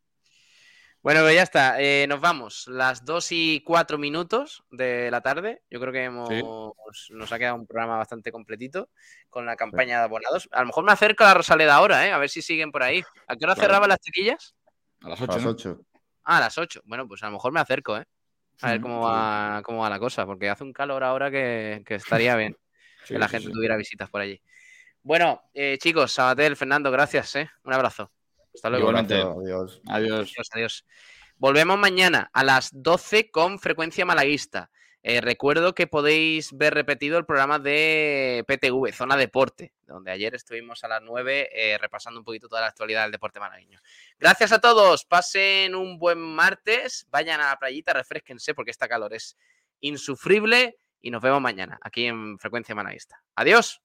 Bueno, 1.04 1.22
pues 1.22 1.34
ya 1.36 1.42
está. 1.42 1.82
eh, 1.82 2.06
nos 2.08 2.22
vamos. 2.22 2.68
Las 2.68 3.04
2 3.04 3.32
y 3.32 3.62
4 3.66 3.98
minutos 3.98 4.64
de 4.70 5.10
la 5.10 5.22
tarde. 5.22 5.64
Yo 5.72 5.80
creo 5.80 5.92
que 5.92 6.04
hemos, 6.04 6.30
nos 7.10 7.32
ha 7.32 7.40
quedado 7.40 7.56
un 7.56 7.66
programa 7.66 7.98
bastante 7.98 8.32
completito 8.32 8.90
con 9.30 9.46
la 9.48 9.56
campaña 9.56 9.98
de 9.98 10.04
abonados. 10.04 10.48
A 10.52 10.62
lo 10.62 10.68
mejor 10.68 10.84
me 10.84 10.92
acerco 10.92 11.24
a 11.24 11.28
la 11.30 11.34
Rosaleda 11.34 11.76
ahora, 11.76 12.06
¿eh? 12.08 12.12
A 12.12 12.20
ver 12.20 12.30
si 12.30 12.44
siguen 12.44 12.72
por 12.72 12.84
ahí. 12.84 13.04
¿A 13.28 13.36
qué 13.36 13.46
hora 13.46 13.56
Claro. 13.56 13.68
cerraban 13.68 13.90
las 13.90 14.00
chiquillas? 14.00 14.56
A 15.02 15.10
las 15.10 15.20
A 15.22 15.24
8, 15.24 15.34
las 15.34 15.44
¿no? 15.44 15.50
8. 15.52 15.82
Ah, 16.26 16.38
a 16.38 16.40
las 16.42 16.58
8. 16.60 16.82
Bueno, 16.86 17.08
pues 17.08 17.24
a 17.24 17.28
lo 17.28 17.32
mejor 17.34 17.52
me 17.52 17.60
acerco, 17.60 17.98
¿eh? 17.98 18.06
A 18.62 18.72
ver 18.72 18.82
cómo 18.82 19.02
va, 19.02 19.62
cómo 19.64 19.80
va 19.80 19.90
la 19.90 20.00
cosa, 20.00 20.26
porque 20.26 20.50
hace 20.50 20.64
un 20.64 20.74
calor 20.74 21.04
ahora 21.04 21.32
que, 21.32 21.84
que 21.86 21.96
estaría 21.96 22.36
bien 22.36 22.56
Sí, 23.06 23.16
que 23.16 23.20
la 23.20 23.28
sí, 23.28 23.32
gente 23.32 23.48
sí. 23.48 23.54
tuviera 23.54 23.76
visitas 23.78 24.10
por 24.10 24.22
allí. 24.22 24.40
Bueno, 25.02 25.42
eh, 25.54 25.78
chicos, 25.80 26.12
Sabatel, 26.12 26.56
Fernando, 26.56 26.92
gracias, 26.92 27.36
¿eh? 27.36 27.50
Un 27.64 27.74
abrazo. 27.74 28.12
Hasta 28.54 28.70
luego. 28.70 28.90
Igualmente. 28.90 29.16
Adiós. 29.16 29.82
Adiós. 29.88 30.30
Adiós, 30.30 30.50
adiós. 30.54 30.86
Volvemos 31.38 31.80
mañana 31.80 32.30
a 32.32 32.44
las 32.44 32.70
12 32.72 33.32
con 33.32 33.58
frecuencia 33.58 34.06
malaguista. 34.06 34.70
Eh, 35.04 35.20
recuerdo 35.20 35.74
que 35.74 35.88
podéis 35.88 36.56
ver 36.56 36.76
repetido 36.76 37.18
el 37.18 37.26
programa 37.26 37.58
de 37.58 38.44
PTV, 38.48 38.94
Zona 38.94 39.18
Deporte, 39.18 39.74
donde 39.88 40.12
ayer 40.12 40.36
estuvimos 40.36 40.84
a 40.84 40.88
las 40.88 41.02
9 41.02 41.50
eh, 41.52 41.78
repasando 41.80 42.20
un 42.20 42.24
poquito 42.24 42.48
toda 42.48 42.62
la 42.62 42.68
actualidad 42.68 43.04
del 43.04 43.12
deporte 43.12 43.40
malagueño. 43.40 43.80
Gracias 44.20 44.52
a 44.52 44.60
todos, 44.60 45.06
pasen 45.06 45.74
un 45.74 45.98
buen 45.98 46.20
martes, 46.20 47.08
vayan 47.10 47.42
a 47.42 47.48
la 47.48 47.58
playita, 47.58 47.94
refresquense 47.94 48.54
porque 48.54 48.72
esta 48.72 48.88
calor 48.88 49.14
es 49.14 49.36
insufrible 49.80 50.78
y 51.02 51.10
nos 51.10 51.24
vemos 51.24 51.42
mañana 51.42 51.80
aquí 51.82 52.06
en 52.06 52.38
Frecuencia 52.38 52.76
Malaguista. 52.76 53.24
Adiós. 53.36 53.82